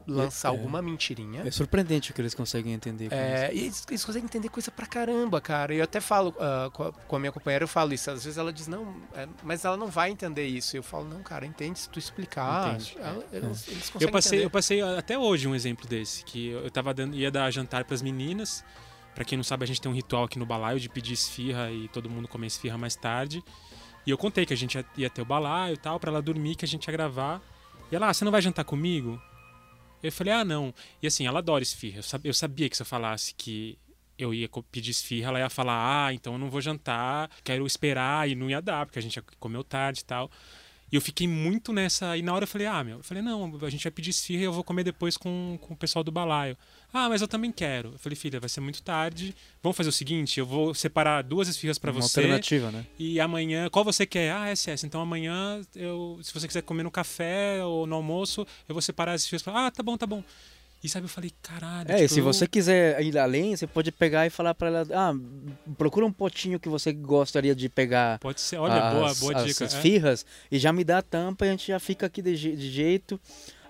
lançar 0.07 0.47
É. 0.47 0.51
alguma 0.51 0.81
mentirinha. 0.81 1.43
É 1.45 1.51
surpreendente 1.51 2.11
o 2.11 2.13
que 2.13 2.21
eles 2.21 2.33
conseguem 2.33 2.73
entender. 2.73 3.11
É, 3.11 3.49
e 3.53 3.59
eles, 3.65 3.85
eles 3.89 4.05
conseguem 4.05 4.25
entender 4.25 4.49
coisa 4.49 4.71
pra 4.71 4.85
caramba, 4.85 5.41
cara. 5.41 5.73
E 5.73 5.77
eu 5.79 5.83
até 5.83 5.99
falo 5.99 6.33
ah, 6.39 6.69
com, 6.71 6.83
a, 6.83 6.91
com 6.93 7.15
a 7.15 7.19
minha 7.19 7.31
companheira, 7.31 7.63
eu 7.63 7.67
falo 7.67 7.93
isso. 7.93 8.09
Às 8.09 8.23
vezes 8.23 8.37
ela 8.37 8.53
diz, 8.53 8.67
não, 8.67 8.95
é, 9.13 9.27
mas 9.43 9.65
ela 9.65 9.75
não 9.77 9.87
vai 9.87 10.09
entender 10.09 10.47
isso. 10.47 10.75
E 10.75 10.79
eu 10.79 10.83
falo, 10.83 11.05
não, 11.05 11.21
cara, 11.21 11.45
entende 11.45 11.77
se 11.79 11.89
tu 11.89 11.99
explicar. 11.99 12.75
Entende. 12.75 12.95
Ela- 12.99 13.25
eles, 13.33 13.67
eles 13.67 13.89
conseguem 13.89 14.07
Eu 14.07 14.11
passei, 14.11 14.37
eu 14.37 14.41
entender. 14.43 14.49
passei 14.51 14.81
até 14.81 15.17
hoje 15.19 15.47
um 15.47 15.53
exemplo 15.55 15.85
desse, 15.87 16.23
que 16.23 16.47
eu 16.49 16.71
tava 16.71 16.93
dando, 16.93 17.15
ia 17.15 17.29
dar 17.29 17.51
jantar 17.51 17.83
pras 17.85 18.01
meninas. 18.01 18.63
Pra 19.13 19.25
quem 19.25 19.35
não 19.35 19.43
sabe, 19.43 19.63
a 19.63 19.67
gente 19.67 19.81
tem 19.81 19.91
um 19.91 19.95
ritual 19.95 20.23
aqui 20.25 20.37
no 20.37 20.45
balaio 20.45 20.79
de 20.79 20.87
pedir 20.87 21.13
esfirra 21.13 21.71
e 21.71 21.87
todo 21.87 22.07
mundo 22.09 22.27
comer 22.27 22.47
esfirra 22.47 22.77
mais 22.77 22.95
tarde. 22.95 23.43
E 24.05 24.09
eu 24.11 24.17
contei 24.17 24.45
que 24.45 24.53
a 24.53 24.55
gente 24.57 24.75
ia, 24.75 24.85
ia 24.95 25.09
ter 25.09 25.21
o 25.21 25.25
balaio 25.25 25.73
e 25.73 25.77
tal, 25.77 25.99
pra 25.99 26.09
ela 26.11 26.21
dormir, 26.21 26.55
que 26.55 26.63
a 26.63 26.67
gente 26.67 26.85
ia 26.85 26.91
gravar. 26.93 27.41
E 27.91 27.95
ela, 27.95 28.09
ah, 28.09 28.13
você 28.13 28.23
não 28.23 28.31
vai 28.31 28.41
jantar 28.41 28.63
comigo? 28.63 29.19
Eu 30.01 30.11
falei, 30.11 30.33
ah, 30.33 30.45
não. 30.45 30.73
E 31.01 31.07
assim, 31.07 31.25
ela 31.25 31.39
adora 31.39 31.63
esfirra. 31.63 32.01
Eu 32.23 32.33
sabia, 32.33 32.69
que 32.69 32.75
se 32.75 32.81
eu 32.81 32.85
falasse 32.85 33.33
que 33.33 33.77
eu 34.17 34.33
ia 34.33 34.49
pedir 34.71 34.91
esfirra, 34.91 35.29
ela 35.29 35.39
ia 35.39 35.49
falar, 35.49 36.07
ah, 36.07 36.13
então 36.13 36.33
eu 36.33 36.39
não 36.39 36.49
vou 36.49 36.61
jantar, 36.61 37.29
quero 37.43 37.65
esperar, 37.65 38.29
e 38.29 38.35
não 38.35 38.49
ia 38.49 38.61
dar, 38.61 38.85
porque 38.85 38.99
a 38.99 39.01
gente 39.01 39.17
ia 39.17 39.23
comer 39.39 39.63
tarde 39.63 40.01
e 40.01 40.05
tal. 40.05 40.31
E 40.91 40.95
eu 40.95 41.01
fiquei 41.01 41.27
muito 41.27 41.73
nessa. 41.73 42.15
E 42.15 42.21
na 42.21 42.33
hora 42.33 42.43
eu 42.43 42.47
falei, 42.47 42.65
ah, 42.65 42.81
meu, 42.83 42.97
eu 42.99 43.03
falei, 43.03 43.21
não, 43.21 43.53
a 43.61 43.69
gente 43.69 43.83
vai 43.83 43.91
pedir 43.91 44.11
esfirra 44.11 44.41
e 44.41 44.45
eu 44.45 44.53
vou 44.53 44.63
comer 44.63 44.83
depois 44.85 45.17
com, 45.17 45.57
com 45.61 45.73
o 45.73 45.77
pessoal 45.77 46.01
do 46.03 46.11
balaio. 46.11 46.57
Ah, 46.93 47.09
mas 47.09 47.21
eu 47.21 47.27
também 47.27 47.51
quero. 47.51 47.89
Eu 47.93 47.99
falei, 47.99 48.15
filha, 48.15 48.39
vai 48.39 48.47
ser 48.47 48.61
muito 48.61 48.81
tarde. 48.81 49.35
Vamos 49.61 49.75
fazer 49.75 49.89
o 49.89 49.91
seguinte: 49.91 50.39
eu 50.39 50.45
vou 50.45 50.73
separar 50.73 51.23
duas 51.23 51.49
esfirras 51.49 51.77
pra 51.77 51.91
Uma 51.91 52.01
você. 52.01 52.19
alternativa, 52.21 52.71
né? 52.71 52.85
E 52.97 53.19
amanhã, 53.19 53.69
qual 53.69 53.83
você 53.83 54.05
quer? 54.05 54.31
Ah, 54.31 54.47
SS. 54.49 54.85
Então 54.85 55.01
amanhã, 55.01 55.61
eu, 55.75 56.19
se 56.23 56.33
você 56.33 56.47
quiser 56.47 56.61
comer 56.61 56.83
no 56.83 56.91
café 56.91 57.61
ou 57.65 57.85
no 57.85 57.95
almoço, 57.95 58.47
eu 58.69 58.73
vou 58.73 58.81
separar 58.81 59.11
as 59.13 59.23
esfirras. 59.23 59.43
pra- 59.43 59.67
Ah, 59.67 59.71
tá 59.71 59.83
bom, 59.83 59.97
tá 59.97 60.07
bom. 60.07 60.23
E 60.83 60.87
sabe, 60.87 61.05
eu 61.05 61.09
falei, 61.09 61.31
caralho. 61.41 61.91
É, 61.91 61.97
tipo, 61.97 62.09
se 62.13 62.19
eu- 62.19 62.23
você 62.23 62.47
quiser 62.47 63.01
ir 63.01 63.17
além, 63.17 63.55
você 63.55 63.65
pode 63.65 63.91
pegar 63.91 64.27
e 64.27 64.29
falar 64.29 64.53
pra 64.53 64.67
ela, 64.67 64.87
ah, 64.93 65.13
procura 65.77 66.05
um 66.05 66.11
potinho 66.11 66.59
que 66.59 66.69
você 66.69 66.93
gostaria 66.93 67.55
de 67.55 67.67
pegar 67.67 68.19
Pode 68.19 68.39
ser, 68.39 68.57
olha, 68.57 68.91
boa, 68.91 69.09
as, 69.09 69.19
boa 69.19 69.35
as- 69.37 69.45
dica. 69.45 69.65
as 69.65 69.73
é. 69.73 69.81
firras 69.81 70.25
e 70.51 70.59
já 70.59 70.71
me 70.71 70.83
dá 70.83 70.99
a 70.99 71.01
tampa 71.01 71.45
e 71.45 71.49
a 71.49 71.51
gente 71.51 71.67
já 71.67 71.79
fica 71.79 72.05
aqui 72.05 72.21
de, 72.21 72.35
de 72.35 72.69
jeito. 72.71 73.19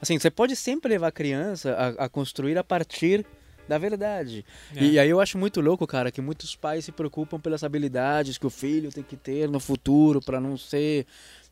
Assim, 0.02 0.20
você 0.20 0.30
pode 0.30 0.56
sempre 0.56 0.90
levar 0.90 1.08
a 1.08 1.12
criança 1.12 1.74
a, 1.98 2.06
a 2.06 2.10
construir 2.10 2.58
a 2.58 2.64
partir 2.64 3.26
da 3.68 3.78
verdade. 3.78 4.46
É. 4.76 4.84
E 4.84 5.00
aí 5.00 5.10
eu 5.10 5.20
acho 5.20 5.38
muito 5.38 5.60
louco, 5.60 5.88
cara, 5.88 6.12
que 6.12 6.22
muitos 6.22 6.56
pais 6.56 6.86
se 6.86 6.92
preocupam 6.92 7.40
pelas 7.40 7.64
habilidades 7.64 8.38
que 8.38 8.46
o 8.46 8.50
filho 8.50 8.92
tem 8.92 9.04
que 9.04 9.16
ter 9.18 9.50
no 9.50 9.60
futuro 9.60 10.22
pra 10.22 10.40
não 10.40 10.58
ser 10.58 11.06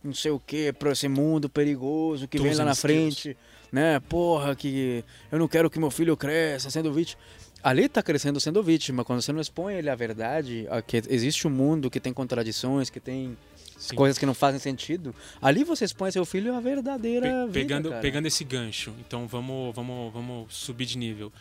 não 0.04 0.14
sei 0.14 0.30
o 0.32 0.40
que, 0.40 0.72
pra 0.72 0.92
esse 0.92 1.08
mundo 1.08 1.50
perigoso 1.50 2.28
que 2.28 2.38
vem 2.38 2.46
Tools 2.48 2.60
lá 2.60 2.66
na 2.66 2.72
skills. 2.74 3.20
frente, 3.22 3.38
né? 3.76 4.00
Porra, 4.00 4.56
que 4.56 5.04
eu 5.30 5.38
não 5.38 5.50
quero 5.50 5.70
que 5.70 5.78
meu 5.78 5.92
filho 5.92 6.16
cresça 6.16 6.70
sendo 6.70 6.94
vítima. 6.94 7.22
Ali 7.62 7.90
tá 7.90 8.02
crescendo 8.02 8.40
sendo 8.40 8.64
vítima, 8.64 9.04
quando 9.04 9.22
você 9.22 9.34
não 9.34 9.42
expõe 9.42 9.74
ele 9.76 9.90
à 9.90 9.96
verdade, 9.96 10.66
a 10.70 10.82
que 10.82 11.02
existe 11.10 11.46
um 11.46 11.50
mundo 11.50 11.90
que 11.90 12.00
tem 12.00 12.14
contradições, 12.14 12.90
que 12.90 13.00
tem 13.02 13.36
Sim. 13.78 13.96
coisas 13.96 14.18
que 14.18 14.26
não 14.26 14.34
fazem 14.34 14.60
sentido, 14.62 15.14
ali 15.42 15.64
você 15.64 15.84
expõe 15.84 16.10
seu 16.10 16.26
filho 16.26 16.56
à 16.56 16.60
verdadeira 16.62 17.28
Pe- 17.28 17.46
vida, 17.48 17.52
pegando, 17.52 17.90
cara. 17.90 18.02
pegando 18.02 18.28
esse 18.28 18.44
gancho, 18.46 18.94
então 19.00 19.28
vamos, 19.28 19.76
vamos, 19.76 20.14
vamos 20.14 20.54
subir 20.56 20.86
de 20.86 20.98
nível. 20.98 21.34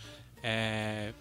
É, 0.42 1.12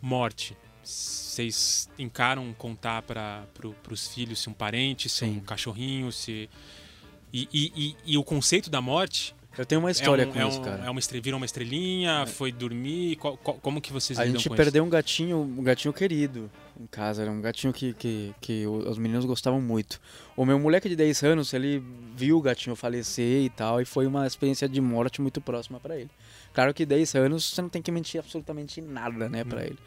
morte. 0.00 0.56
Vocês 0.82 1.90
encaram 1.98 2.54
contar 2.56 3.02
para 3.02 3.44
pro, 3.52 3.74
os 3.90 4.08
filhos 4.08 4.38
se 4.40 4.48
um 4.48 4.52
parente, 4.54 5.08
se 5.08 5.18
Sim. 5.18 5.36
um 5.36 5.40
cachorrinho, 5.40 6.10
se. 6.12 6.48
E, 7.32 7.48
e, 7.52 7.72
e, 7.76 7.96
e 8.12 8.16
o 8.16 8.22
conceito 8.24 8.70
da 8.70 8.80
morte 8.80 9.34
Eu 9.58 9.64
tenho 9.64 9.80
uma 9.80 9.90
história 9.90 10.22
é 10.22 10.26
um, 10.26 10.32
com 10.32 10.40
é 10.40 10.48
isso, 10.48 10.60
um- 10.60 10.64
cara. 10.64 10.84
É 10.84 10.90
uma 10.90 11.00
estre- 11.00 11.20
virou 11.20 11.38
uma 11.38 11.46
estrelinha, 11.46 12.26
foi 12.26 12.52
dormir. 12.52 13.16
qual- 13.16 13.36
qual- 13.36 13.56
como 13.58 13.80
que 13.80 13.92
vocês 13.92 14.18
A 14.18 14.26
gente 14.26 14.48
perdeu 14.50 14.84
um 14.84 14.88
gatinho, 14.88 15.38
um 15.38 15.62
gatinho 15.62 15.92
querido 15.94 16.50
em 16.78 16.86
casa, 16.86 17.22
era 17.22 17.30
um 17.30 17.40
gatinho 17.40 17.72
que, 17.72 17.94
que, 17.94 18.34
que 18.40 18.66
os 18.66 18.98
meninos 18.98 19.24
gostavam 19.24 19.60
muito. 19.60 20.00
O 20.36 20.44
meu 20.44 20.58
moleque 20.58 20.88
de 20.88 20.96
10 20.96 21.22
anos, 21.22 21.54
ele 21.54 21.82
viu 22.14 22.36
o 22.36 22.42
gatinho 22.42 22.76
falecer 22.76 23.44
e 23.44 23.48
tal, 23.50 23.80
e 23.80 23.84
foi 23.84 24.06
uma 24.06 24.26
experiência 24.26 24.68
de 24.68 24.80
morte 24.80 25.20
muito 25.22 25.40
próxima 25.40 25.80
pra 25.80 25.96
ele. 25.96 26.10
Claro 26.52 26.74
que 26.74 26.84
10 26.84 27.14
anos 27.14 27.44
você 27.50 27.62
não 27.62 27.68
tem 27.68 27.80
que 27.80 27.90
mentir 27.90 28.18
absolutamente 28.20 28.80
nada, 28.82 29.28
né, 29.28 29.42
pra 29.44 29.64
ele. 29.64 29.78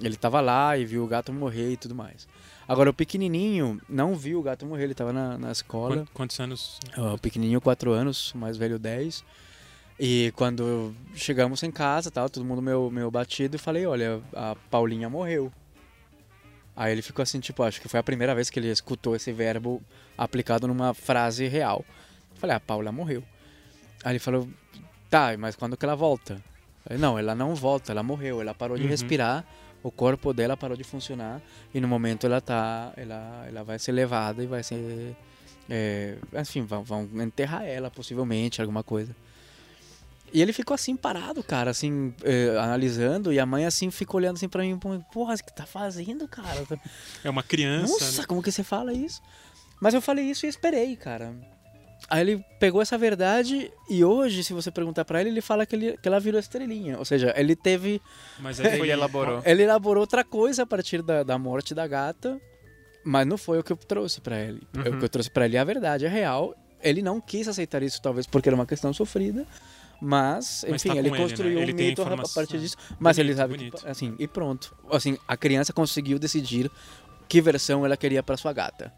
Ele 0.00 0.16
tava 0.16 0.40
lá 0.40 0.76
e 0.76 0.84
viu 0.84 1.04
o 1.04 1.06
gato 1.06 1.32
morrer 1.32 1.72
e 1.72 1.76
tudo 1.76 1.94
mais. 1.94 2.26
Agora, 2.66 2.90
o 2.90 2.94
pequenininho 2.94 3.80
não 3.88 4.14
viu 4.14 4.38
o 4.40 4.42
gato 4.42 4.64
morrer, 4.64 4.84
ele 4.84 4.94
tava 4.94 5.12
na, 5.12 5.36
na 5.38 5.52
escola. 5.52 5.96
Quant- 5.96 6.08
Quantos 6.14 6.40
anos? 6.40 6.80
O 6.96 7.18
pequenininho, 7.18 7.60
4 7.60 7.92
anos, 7.92 8.32
o 8.32 8.38
mais 8.38 8.56
velho, 8.56 8.78
10. 8.78 9.24
E 10.00 10.32
quando 10.36 10.94
chegamos 11.14 11.62
em 11.62 11.70
casa, 11.70 12.10
tal, 12.10 12.28
todo 12.30 12.44
mundo 12.44 12.62
meio, 12.62 12.90
meio 12.90 13.10
batido, 13.10 13.56
eu 13.56 13.60
falei, 13.60 13.86
olha, 13.86 14.20
a 14.34 14.56
Paulinha 14.70 15.08
morreu. 15.10 15.52
Aí 16.74 16.90
ele 16.92 17.02
ficou 17.02 17.22
assim, 17.22 17.38
tipo, 17.38 17.62
acho 17.62 17.80
que 17.80 17.88
foi 17.88 18.00
a 18.00 18.02
primeira 18.02 18.34
vez 18.34 18.48
que 18.48 18.58
ele 18.58 18.68
escutou 18.68 19.14
esse 19.14 19.30
verbo 19.32 19.82
aplicado 20.16 20.66
numa 20.66 20.94
frase 20.94 21.46
real. 21.46 21.84
Eu 22.30 22.36
falei, 22.36 22.56
a 22.56 22.60
Paula 22.60 22.90
morreu. 22.90 23.22
Aí 24.02 24.12
ele 24.12 24.18
falou, 24.18 24.48
tá, 25.10 25.36
mas 25.38 25.54
quando 25.54 25.76
que 25.76 25.84
ela 25.84 25.94
volta? 25.94 26.34
Eu 26.34 26.82
falei, 26.84 26.98
não, 26.98 27.18
ela 27.18 27.34
não 27.34 27.54
volta, 27.54 27.92
ela 27.92 28.02
morreu, 28.02 28.40
ela 28.40 28.54
parou 28.54 28.76
de 28.78 28.84
Uhum. 28.84 28.88
respirar, 28.88 29.44
o 29.82 29.90
corpo 29.90 30.32
dela 30.32 30.56
parou 30.56 30.76
de 30.76 30.84
funcionar 30.84 31.40
e 31.74 31.80
no 31.80 31.88
momento 31.88 32.26
ela 32.26 32.40
tá, 32.40 32.92
ela, 32.96 33.44
ela 33.48 33.64
vai 33.64 33.78
ser 33.78 33.92
levada 33.92 34.42
e 34.42 34.46
vai 34.46 34.62
ser 34.62 35.16
É, 35.70 36.16
enfim, 36.40 36.62
vão, 36.64 36.82
vão 36.82 37.08
enterrar 37.22 37.64
ela, 37.64 37.90
possivelmente, 37.90 38.60
alguma 38.60 38.82
coisa. 38.82 39.14
E 40.32 40.40
ele 40.40 40.52
ficou 40.52 40.74
assim, 40.74 40.96
parado, 40.96 41.42
cara, 41.42 41.70
assim, 41.70 42.14
é, 42.24 42.58
analisando, 42.58 43.32
e 43.32 43.38
a 43.38 43.44
mãe 43.44 43.66
assim 43.66 43.90
ficou 43.90 44.18
olhando 44.18 44.36
assim 44.36 44.48
pra 44.48 44.62
mim, 44.62 44.78
porra, 45.12 45.34
o 45.34 45.38
que 45.38 45.52
tá 45.54 45.66
fazendo, 45.66 46.26
cara? 46.26 46.66
É 47.22 47.28
uma 47.28 47.42
criança. 47.42 47.92
Nossa, 47.92 48.22
né? 48.22 48.26
como 48.26 48.42
que 48.42 48.50
você 48.50 48.64
fala 48.64 48.92
isso? 48.92 49.20
Mas 49.80 49.94
eu 49.94 50.00
falei 50.00 50.24
isso 50.24 50.46
e 50.46 50.48
esperei, 50.48 50.96
cara. 50.96 51.34
Aí 52.12 52.20
ele 52.20 52.44
pegou 52.60 52.82
essa 52.82 52.98
verdade 52.98 53.72
e 53.88 54.04
hoje, 54.04 54.44
se 54.44 54.52
você 54.52 54.70
perguntar 54.70 55.02
pra 55.02 55.22
ele, 55.22 55.30
ele 55.30 55.40
fala 55.40 55.64
que, 55.64 55.74
ele, 55.74 55.96
que 55.96 56.06
ela 56.06 56.20
virou 56.20 56.38
estrelinha. 56.38 56.98
Ou 56.98 57.06
seja, 57.06 57.32
ele 57.34 57.56
teve. 57.56 58.02
Mas 58.38 58.60
aí 58.60 58.76
foi 58.76 58.80
Ele 58.88 58.92
elaborou. 58.92 59.40
Ele 59.46 59.62
elaborou 59.62 60.02
outra 60.02 60.22
coisa 60.22 60.64
a 60.64 60.66
partir 60.66 61.00
da, 61.00 61.22
da 61.22 61.38
morte 61.38 61.74
da 61.74 61.86
gata, 61.86 62.38
mas 63.02 63.26
não 63.26 63.38
foi 63.38 63.60
o 63.60 63.64
que 63.64 63.72
eu 63.72 63.78
trouxe 63.78 64.20
pra 64.20 64.38
ele. 64.38 64.60
Uhum. 64.76 64.96
O 64.96 64.98
que 64.98 65.04
eu 65.06 65.08
trouxe 65.08 65.30
pra 65.30 65.46
ele 65.46 65.56
é 65.56 65.60
a 65.60 65.64
verdade, 65.64 66.04
é 66.04 66.08
real. 66.10 66.54
Ele 66.82 67.00
não 67.00 67.18
quis 67.18 67.48
aceitar 67.48 67.82
isso, 67.82 68.02
talvez 68.02 68.26
porque 68.26 68.46
era 68.46 68.56
uma 68.56 68.66
questão 68.66 68.92
sofrida. 68.92 69.46
Mas, 69.98 70.66
Mas 70.68 70.84
enfim, 70.84 70.90
tá 70.90 70.98
ele 70.98 71.08
ele, 71.08 71.16
construiu 71.16 71.56
né? 71.56 71.62
Ele 71.62 71.72
um 71.72 71.76
mito 71.76 72.02
a 72.02 72.28
partir 72.34 72.58
disso. 72.58 72.76
Mas 73.00 73.16
ele 73.16 73.28
Bonito, 73.28 73.38
sabe 73.38 73.56
bonito. 73.56 73.82
que, 73.82 73.88
assim, 73.88 74.14
e 74.18 74.28
pronto. 74.28 74.76
Assim, 74.90 75.16
a 75.26 75.34
criança 75.34 75.72
conseguiu 75.72 76.18
decidir 76.18 76.70
que 77.26 77.40
versão 77.40 77.86
ela 77.86 77.96
queria 77.96 78.22
pra 78.22 78.36
sua 78.36 78.52
gata. 78.52 78.92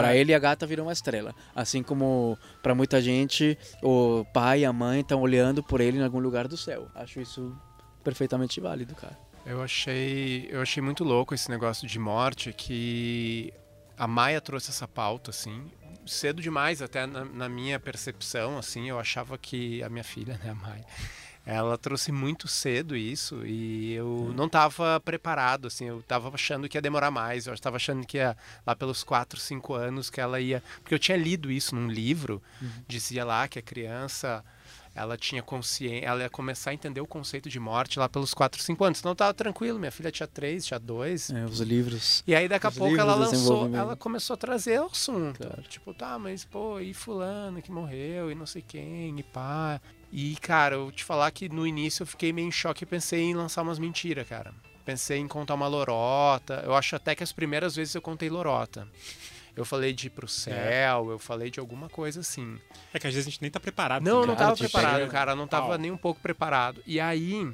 Pra 0.00 0.16
ele, 0.16 0.34
a 0.34 0.38
gata 0.38 0.66
virou 0.66 0.86
uma 0.86 0.92
estrela. 0.92 1.34
Assim 1.54 1.82
como 1.82 2.38
pra 2.62 2.74
muita 2.74 3.00
gente, 3.00 3.56
o 3.82 4.24
pai 4.32 4.60
e 4.60 4.64
a 4.64 4.72
mãe 4.72 5.00
estão 5.00 5.20
olhando 5.20 5.62
por 5.62 5.80
ele 5.80 5.98
em 5.98 6.02
algum 6.02 6.18
lugar 6.20 6.48
do 6.48 6.56
céu. 6.56 6.88
Acho 6.94 7.20
isso 7.20 7.56
perfeitamente 8.02 8.60
válido, 8.60 8.94
cara. 8.94 9.18
Eu 9.44 9.62
achei, 9.62 10.48
eu 10.50 10.60
achei 10.60 10.82
muito 10.82 11.02
louco 11.02 11.34
esse 11.34 11.50
negócio 11.50 11.88
de 11.88 11.98
morte 11.98 12.52
que 12.52 13.52
a 13.96 14.06
Maia 14.06 14.40
trouxe 14.40 14.70
essa 14.70 14.86
pauta 14.86 15.30
assim, 15.30 15.70
cedo 16.06 16.42
demais 16.42 16.82
até 16.82 17.06
na, 17.06 17.24
na 17.24 17.48
minha 17.48 17.78
percepção, 17.78 18.58
assim, 18.58 18.88
eu 18.88 18.98
achava 18.98 19.38
que 19.38 19.82
a 19.82 19.88
minha 19.88 20.04
filha, 20.04 20.38
né, 20.42 20.50
a 20.50 20.54
Maia, 20.54 20.84
ela 21.50 21.76
trouxe 21.76 22.12
muito 22.12 22.46
cedo 22.46 22.96
isso 22.96 23.44
e 23.44 23.92
eu 23.92 24.32
não 24.36 24.46
estava 24.46 25.00
preparado, 25.00 25.66
assim, 25.66 25.86
eu 25.86 25.98
estava 25.98 26.32
achando 26.32 26.68
que 26.68 26.78
ia 26.78 26.82
demorar 26.82 27.10
mais, 27.10 27.46
eu 27.46 27.54
estava 27.54 27.76
achando 27.76 28.06
que 28.06 28.18
ia 28.18 28.36
lá 28.64 28.76
pelos 28.76 29.02
4, 29.02 29.40
5 29.40 29.74
anos 29.74 30.10
que 30.10 30.20
ela 30.20 30.40
ia, 30.40 30.62
porque 30.80 30.94
eu 30.94 30.98
tinha 30.98 31.16
lido 31.16 31.50
isso 31.50 31.74
num 31.74 31.88
livro, 31.88 32.40
dizia 32.86 33.24
lá 33.24 33.48
que 33.48 33.58
a 33.58 33.62
criança 33.62 34.44
ela 34.94 35.16
tinha 35.16 35.42
consciência, 35.42 36.06
ela 36.06 36.22
ia 36.22 36.30
começar 36.30 36.70
a 36.70 36.74
entender 36.74 37.00
o 37.00 37.06
conceito 37.06 37.48
de 37.48 37.58
morte 37.58 37.98
lá 37.98 38.08
pelos 38.08 38.34
4, 38.34 38.60
5 38.60 38.84
anos. 38.84 38.98
Então 38.98 39.14
tava 39.14 39.32
tranquilo, 39.32 39.78
minha 39.78 39.92
filha 39.92 40.10
tinha 40.10 40.26
3, 40.26 40.66
tinha 40.66 40.80
2. 40.80 41.30
É, 41.30 41.44
os 41.44 41.60
livros. 41.60 42.24
E 42.26 42.34
aí 42.34 42.48
daqui 42.48 42.66
a 42.66 42.72
pouco 42.72 42.96
ela 42.96 43.14
lançou, 43.14 43.74
ela 43.74 43.96
começou 43.96 44.34
a 44.34 44.36
trazer 44.36 44.80
o 44.80 44.86
assunto. 44.86 45.38
Claro. 45.38 45.62
Tipo, 45.62 45.94
tá, 45.94 46.18
mas 46.18 46.44
pô, 46.44 46.80
e 46.80 46.92
fulano 46.92 47.62
que 47.62 47.70
morreu, 47.70 48.30
e 48.30 48.34
não 48.34 48.46
sei 48.46 48.62
quem, 48.62 49.18
e 49.18 49.22
pá. 49.22 49.80
E, 50.12 50.36
cara, 50.36 50.74
eu 50.74 50.90
te 50.90 51.04
falar 51.04 51.30
que 51.30 51.48
no 51.48 51.66
início 51.66 52.02
eu 52.02 52.06
fiquei 52.06 52.32
meio 52.32 52.48
em 52.48 52.52
choque 52.52 52.82
e 52.84 52.86
pensei 52.86 53.20
em 53.22 53.34
lançar 53.34 53.62
umas 53.62 53.78
mentiras, 53.78 54.26
cara. 54.28 54.52
Pensei 54.84 55.18
em 55.18 55.28
contar 55.28 55.54
uma 55.54 55.68
lorota. 55.68 56.62
Eu 56.64 56.74
acho 56.74 56.96
até 56.96 57.14
que 57.14 57.22
as 57.22 57.32
primeiras 57.32 57.76
vezes 57.76 57.94
eu 57.94 58.02
contei 58.02 58.28
lorota. 58.28 58.88
Eu 59.54 59.64
falei 59.64 59.92
de 59.92 60.06
ir 60.06 60.10
pro 60.10 60.26
céu, 60.26 61.10
eu 61.10 61.18
falei 61.18 61.50
de 61.50 61.60
alguma 61.60 61.88
coisa 61.88 62.20
assim. 62.20 62.58
É 62.92 62.98
que 62.98 63.06
às 63.06 63.12
vezes 63.14 63.26
a 63.28 63.30
gente 63.30 63.42
nem 63.42 63.50
tá 63.50 63.60
preparado. 63.60 64.02
Não, 64.02 64.22
eu 64.22 64.26
não 64.26 64.34
Cara, 64.34 64.46
tava 64.46 64.56
te 64.56 64.60
preparado, 64.60 64.98
pega- 65.00 65.10
cara. 65.12 65.32
Eu 65.32 65.36
não 65.36 65.46
tava 65.46 65.68
Pau. 65.68 65.78
nem 65.78 65.90
um 65.90 65.96
pouco 65.96 66.20
preparado. 66.20 66.82
E 66.86 66.98
aí, 66.98 67.48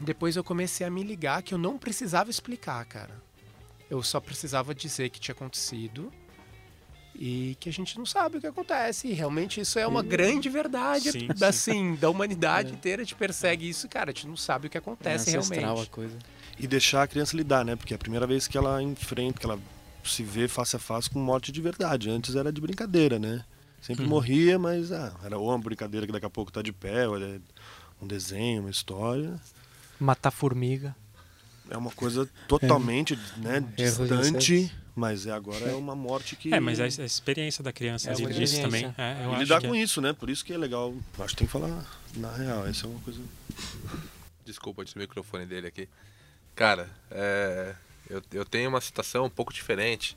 depois 0.00 0.36
eu 0.36 0.44
comecei 0.44 0.86
a 0.86 0.90
me 0.90 1.02
ligar 1.02 1.42
que 1.42 1.52
eu 1.52 1.58
não 1.58 1.76
precisava 1.76 2.30
explicar, 2.30 2.84
cara. 2.86 3.20
Eu 3.90 4.02
só 4.02 4.20
precisava 4.20 4.74
dizer 4.74 5.08
que 5.10 5.18
tinha 5.18 5.34
acontecido 5.34 6.12
e 7.18 7.56
que 7.58 7.68
a 7.68 7.72
gente 7.72 7.98
não 7.98 8.06
sabe 8.06 8.38
o 8.38 8.40
que 8.40 8.46
acontece. 8.46 9.08
E 9.08 9.12
realmente 9.12 9.60
isso 9.60 9.78
é 9.78 9.86
uma 9.86 10.02
grande 10.02 10.48
verdade, 10.48 11.10
Sim, 11.10 11.28
assim, 11.42 11.94
da 11.96 12.08
humanidade 12.08 12.72
inteira 12.72 13.04
te 13.04 13.14
persegue 13.14 13.68
isso, 13.68 13.88
cara. 13.88 14.10
A 14.10 14.14
gente 14.14 14.28
não 14.28 14.36
sabe 14.36 14.68
o 14.68 14.70
que 14.70 14.76
É 14.76 14.80
acontece 14.80 15.36
ancestral 15.36 15.60
realmente. 15.60 15.88
a 15.88 15.90
coisa. 15.90 16.18
E 16.58 16.66
deixar 16.66 17.02
a 17.02 17.06
criança 17.08 17.36
lidar, 17.36 17.64
né? 17.64 17.74
Porque 17.74 17.92
é 17.92 17.96
a 17.96 17.98
primeira 17.98 18.26
vez 18.26 18.46
que 18.46 18.56
ela 18.56 18.80
enfrenta, 18.80 19.40
que 19.40 19.46
ela 19.46 19.58
se 20.04 20.22
vê 20.22 20.46
face 20.46 20.76
a 20.76 20.78
face 20.78 21.10
com 21.10 21.18
morte 21.18 21.50
de 21.50 21.60
verdade. 21.60 22.08
Antes 22.08 22.36
era 22.36 22.52
de 22.52 22.60
brincadeira, 22.60 23.18
né? 23.18 23.44
Sempre 23.80 24.06
morria, 24.06 24.58
mas 24.58 24.90
ah, 24.92 25.12
era 25.24 25.38
ou 25.38 25.48
uma 25.48 25.58
brincadeira 25.58 26.06
que 26.06 26.12
daqui 26.12 26.26
a 26.26 26.30
pouco 26.30 26.50
tá 26.52 26.62
de 26.62 26.72
pé, 26.72 27.08
ou 27.08 27.20
é 27.20 27.38
um 28.00 28.06
desenho, 28.06 28.62
uma 28.62 28.70
história. 28.70 29.40
Matar 29.98 30.30
formiga. 30.30 30.94
É 31.70 31.76
uma 31.76 31.90
coisa 31.90 32.28
totalmente 32.48 33.18
né, 33.36 33.62
Erros 33.76 34.08
distante. 34.08 34.72
Mas 34.98 35.26
é 35.26 35.30
agora 35.30 35.64
é 35.64 35.74
uma 35.74 35.94
morte 35.94 36.34
que. 36.34 36.52
É, 36.52 36.58
mas 36.58 36.80
a, 36.80 36.84
a 36.84 37.06
experiência 37.06 37.62
da 37.62 37.72
criança 37.72 38.10
É 38.10 38.14
ali 38.14 38.34
disso 38.34 38.60
também. 38.60 38.92
É, 38.98 39.24
eu 39.24 39.30
E 39.30 39.32
acho 39.32 39.42
lidar 39.42 39.60
que 39.60 39.66
é. 39.66 39.68
com 39.68 39.76
isso, 39.76 40.00
né? 40.00 40.12
Por 40.12 40.28
isso 40.28 40.44
que 40.44 40.52
é 40.52 40.58
legal. 40.58 40.92
Acho 41.20 41.28
que 41.28 41.36
tem 41.36 41.46
que 41.46 41.52
falar 41.52 41.86
na 42.16 42.32
real. 42.32 42.66
Essa 42.66 42.86
é 42.86 42.90
uma 42.90 42.98
coisa. 43.00 43.20
Desculpa, 44.44 44.84
tinha 44.84 44.98
o 45.00 45.02
microfone 45.02 45.46
dele 45.46 45.68
aqui. 45.68 45.88
Cara, 46.56 46.90
é, 47.12 47.74
eu, 48.10 48.20
eu 48.32 48.44
tenho 48.44 48.68
uma 48.68 48.80
situação 48.80 49.26
um 49.26 49.30
pouco 49.30 49.52
diferente, 49.52 50.16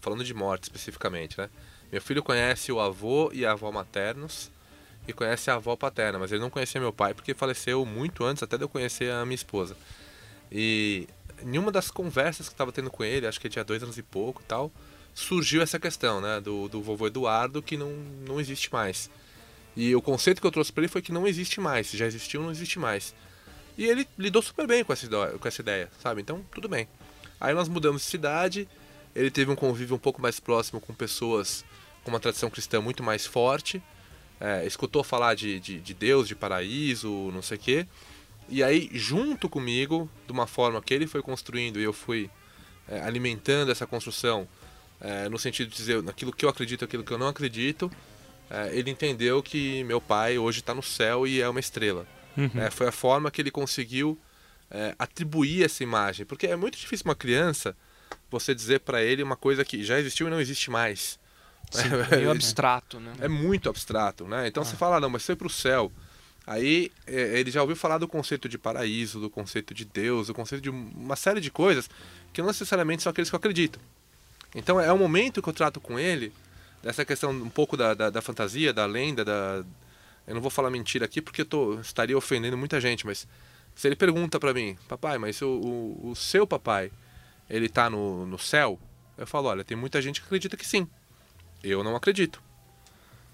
falando 0.00 0.22
de 0.22 0.34
morte 0.34 0.64
especificamente, 0.64 1.38
né? 1.38 1.48
Meu 1.90 2.02
filho 2.02 2.22
conhece 2.22 2.70
o 2.70 2.78
avô 2.78 3.30
e 3.32 3.46
a 3.46 3.52
avó 3.52 3.72
maternos 3.72 4.50
e 5.06 5.12
conhece 5.14 5.50
a 5.50 5.54
avó 5.54 5.74
paterna, 5.74 6.18
mas 6.18 6.30
ele 6.30 6.42
não 6.42 6.50
conhecia 6.50 6.78
meu 6.78 6.92
pai 6.92 7.14
porque 7.14 7.32
faleceu 7.32 7.86
muito 7.86 8.24
antes 8.24 8.42
até 8.42 8.58
de 8.58 8.64
eu 8.64 8.68
conhecer 8.68 9.10
a 9.10 9.24
minha 9.24 9.34
esposa. 9.34 9.74
E 10.52 11.08
em 11.44 11.58
uma 11.58 11.70
das 11.70 11.90
conversas 11.90 12.48
que 12.48 12.54
estava 12.54 12.72
tendo 12.72 12.90
com 12.90 13.04
ele, 13.04 13.26
acho 13.26 13.40
que 13.40 13.46
ele 13.46 13.52
tinha 13.52 13.64
dois 13.64 13.82
anos 13.82 13.98
e 13.98 14.02
pouco 14.02 14.42
e 14.42 14.44
tal, 14.44 14.72
surgiu 15.14 15.62
essa 15.62 15.78
questão, 15.78 16.20
né? 16.20 16.40
Do, 16.40 16.68
do 16.68 16.82
vovô 16.82 17.06
Eduardo 17.06 17.62
que 17.62 17.76
não, 17.76 17.90
não 18.26 18.40
existe 18.40 18.72
mais. 18.72 19.10
E 19.76 19.94
o 19.94 20.02
conceito 20.02 20.40
que 20.40 20.46
eu 20.46 20.50
trouxe 20.50 20.72
para 20.72 20.82
ele 20.82 20.88
foi 20.88 21.02
que 21.02 21.12
não 21.12 21.26
existe 21.26 21.60
mais. 21.60 21.90
Já 21.90 22.06
existiu, 22.06 22.42
não 22.42 22.50
existe 22.50 22.78
mais. 22.78 23.14
E 23.76 23.84
ele 23.84 24.08
lidou 24.18 24.42
super 24.42 24.66
bem 24.66 24.82
com 24.82 24.92
essa, 24.92 25.06
ideia, 25.06 25.38
com 25.38 25.46
essa 25.46 25.60
ideia, 25.62 25.90
sabe? 26.02 26.20
Então, 26.20 26.44
tudo 26.52 26.68
bem. 26.68 26.88
Aí 27.40 27.54
nós 27.54 27.68
mudamos 27.68 28.02
de 28.02 28.08
cidade, 28.08 28.68
ele 29.14 29.30
teve 29.30 29.50
um 29.50 29.54
convívio 29.54 29.94
um 29.94 29.98
pouco 29.98 30.20
mais 30.20 30.40
próximo 30.40 30.80
com 30.80 30.92
pessoas 30.92 31.64
com 32.02 32.10
uma 32.10 32.18
tradição 32.18 32.50
cristã 32.50 32.80
muito 32.80 33.02
mais 33.02 33.26
forte, 33.26 33.82
é, 34.40 34.66
escutou 34.66 35.04
falar 35.04 35.34
de, 35.34 35.60
de, 35.60 35.78
de 35.78 35.94
Deus, 35.94 36.26
de 36.26 36.34
paraíso, 36.34 37.08
não 37.32 37.42
sei 37.42 37.56
o 37.56 37.60
quê. 37.60 37.86
E 38.48 38.62
aí, 38.62 38.88
junto 38.92 39.48
comigo, 39.48 40.08
de 40.26 40.32
uma 40.32 40.46
forma 40.46 40.80
que 40.80 40.94
ele 40.94 41.06
foi 41.06 41.22
construindo 41.22 41.78
e 41.78 41.84
eu 41.84 41.92
fui 41.92 42.30
é, 42.88 43.00
alimentando 43.00 43.70
essa 43.70 43.86
construção, 43.86 44.48
é, 45.00 45.28
no 45.28 45.38
sentido 45.38 45.68
de 45.68 45.76
dizer 45.76 46.02
naquilo 46.02 46.32
que 46.32 46.44
eu 46.44 46.48
acredito, 46.48 46.84
aquilo 46.84 47.04
que 47.04 47.12
eu 47.12 47.18
não 47.18 47.28
acredito, 47.28 47.90
é, 48.50 48.70
ele 48.76 48.90
entendeu 48.90 49.42
que 49.42 49.84
meu 49.84 50.00
pai 50.00 50.38
hoje 50.38 50.60
está 50.60 50.74
no 50.74 50.82
céu 50.82 51.26
e 51.26 51.40
é 51.40 51.48
uma 51.48 51.60
estrela. 51.60 52.06
Uhum. 52.36 52.50
É, 52.54 52.70
foi 52.70 52.88
a 52.88 52.92
forma 52.92 53.30
que 53.30 53.40
ele 53.40 53.50
conseguiu 53.50 54.18
é, 54.70 54.94
atribuir 54.98 55.64
essa 55.64 55.82
imagem. 55.82 56.24
Porque 56.24 56.46
é 56.46 56.56
muito 56.56 56.78
difícil 56.78 57.04
uma 57.04 57.14
criança 57.14 57.76
você 58.30 58.54
dizer 58.54 58.80
para 58.80 59.02
ele 59.02 59.22
uma 59.22 59.36
coisa 59.36 59.64
que 59.64 59.84
já 59.84 59.98
existiu 59.98 60.26
e 60.26 60.30
não 60.30 60.40
existe 60.40 60.70
mais. 60.70 61.18
Meio 62.10 62.30
abstrato, 62.30 62.98
né? 62.98 63.12
É 63.20 63.28
muito 63.28 63.68
abstrato, 63.68 64.26
né? 64.26 64.46
Então 64.46 64.64
você 64.64 64.76
fala, 64.76 64.96
"Ah, 64.96 65.00
não, 65.00 65.10
mas 65.10 65.24
foi 65.24 65.36
pro 65.36 65.50
céu. 65.50 65.92
Aí 66.48 66.90
é, 67.06 67.38
ele 67.38 67.50
já 67.50 67.60
ouviu 67.60 67.76
falar 67.76 67.98
do 67.98 68.08
conceito 68.08 68.48
de 68.48 68.56
paraíso, 68.56 69.20
do 69.20 69.28
conceito 69.28 69.74
de 69.74 69.84
Deus, 69.84 70.28
do 70.28 70.34
conceito 70.34 70.62
de 70.62 70.70
uma 70.70 71.14
série 71.14 71.42
de 71.42 71.50
coisas 71.50 71.90
que 72.32 72.40
não 72.40 72.48
necessariamente 72.48 73.02
são 73.02 73.10
aqueles 73.10 73.28
que 73.28 73.36
eu 73.36 73.38
acredito. 73.38 73.78
Então 74.54 74.80
é 74.80 74.90
um 74.90 74.96
momento 74.96 75.42
que 75.42 75.48
eu 75.50 75.52
trato 75.52 75.78
com 75.78 75.98
ele 75.98 76.32
dessa 76.82 77.04
questão 77.04 77.32
um 77.32 77.50
pouco 77.50 77.76
da, 77.76 77.92
da, 77.92 78.08
da 78.08 78.22
fantasia, 78.22 78.72
da 78.72 78.86
lenda, 78.86 79.26
da. 79.26 79.62
Eu 80.26 80.34
não 80.34 80.40
vou 80.40 80.50
falar 80.50 80.70
mentira 80.70 81.04
aqui 81.04 81.20
porque 81.20 81.42
eu 81.42 81.46
tô, 81.46 81.80
estaria 81.80 82.16
ofendendo 82.16 82.56
muita 82.56 82.80
gente, 82.80 83.04
mas 83.04 83.28
se 83.74 83.86
ele 83.86 83.94
pergunta 83.94 84.40
pra 84.40 84.54
mim, 84.54 84.74
papai, 84.88 85.18
mas 85.18 85.42
o, 85.42 85.48
o, 85.48 86.10
o 86.12 86.16
seu 86.16 86.46
papai, 86.46 86.90
ele 87.50 87.68
tá 87.68 87.90
no, 87.90 88.24
no 88.24 88.38
céu? 88.38 88.80
Eu 89.18 89.26
falo, 89.26 89.48
olha, 89.48 89.64
tem 89.64 89.76
muita 89.76 90.00
gente 90.00 90.22
que 90.22 90.26
acredita 90.26 90.56
que 90.56 90.66
sim. 90.66 90.88
Eu 91.62 91.84
não 91.84 91.94
acredito. 91.94 92.42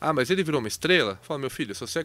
Ah, 0.00 0.12
mas 0.12 0.30
ele 0.30 0.42
virou 0.42 0.58
uma 0.58 0.68
estrela? 0.68 1.16
Fala, 1.22 1.38
meu 1.38 1.50
filho, 1.50 1.74
se 1.76 1.80
você 1.80 2.04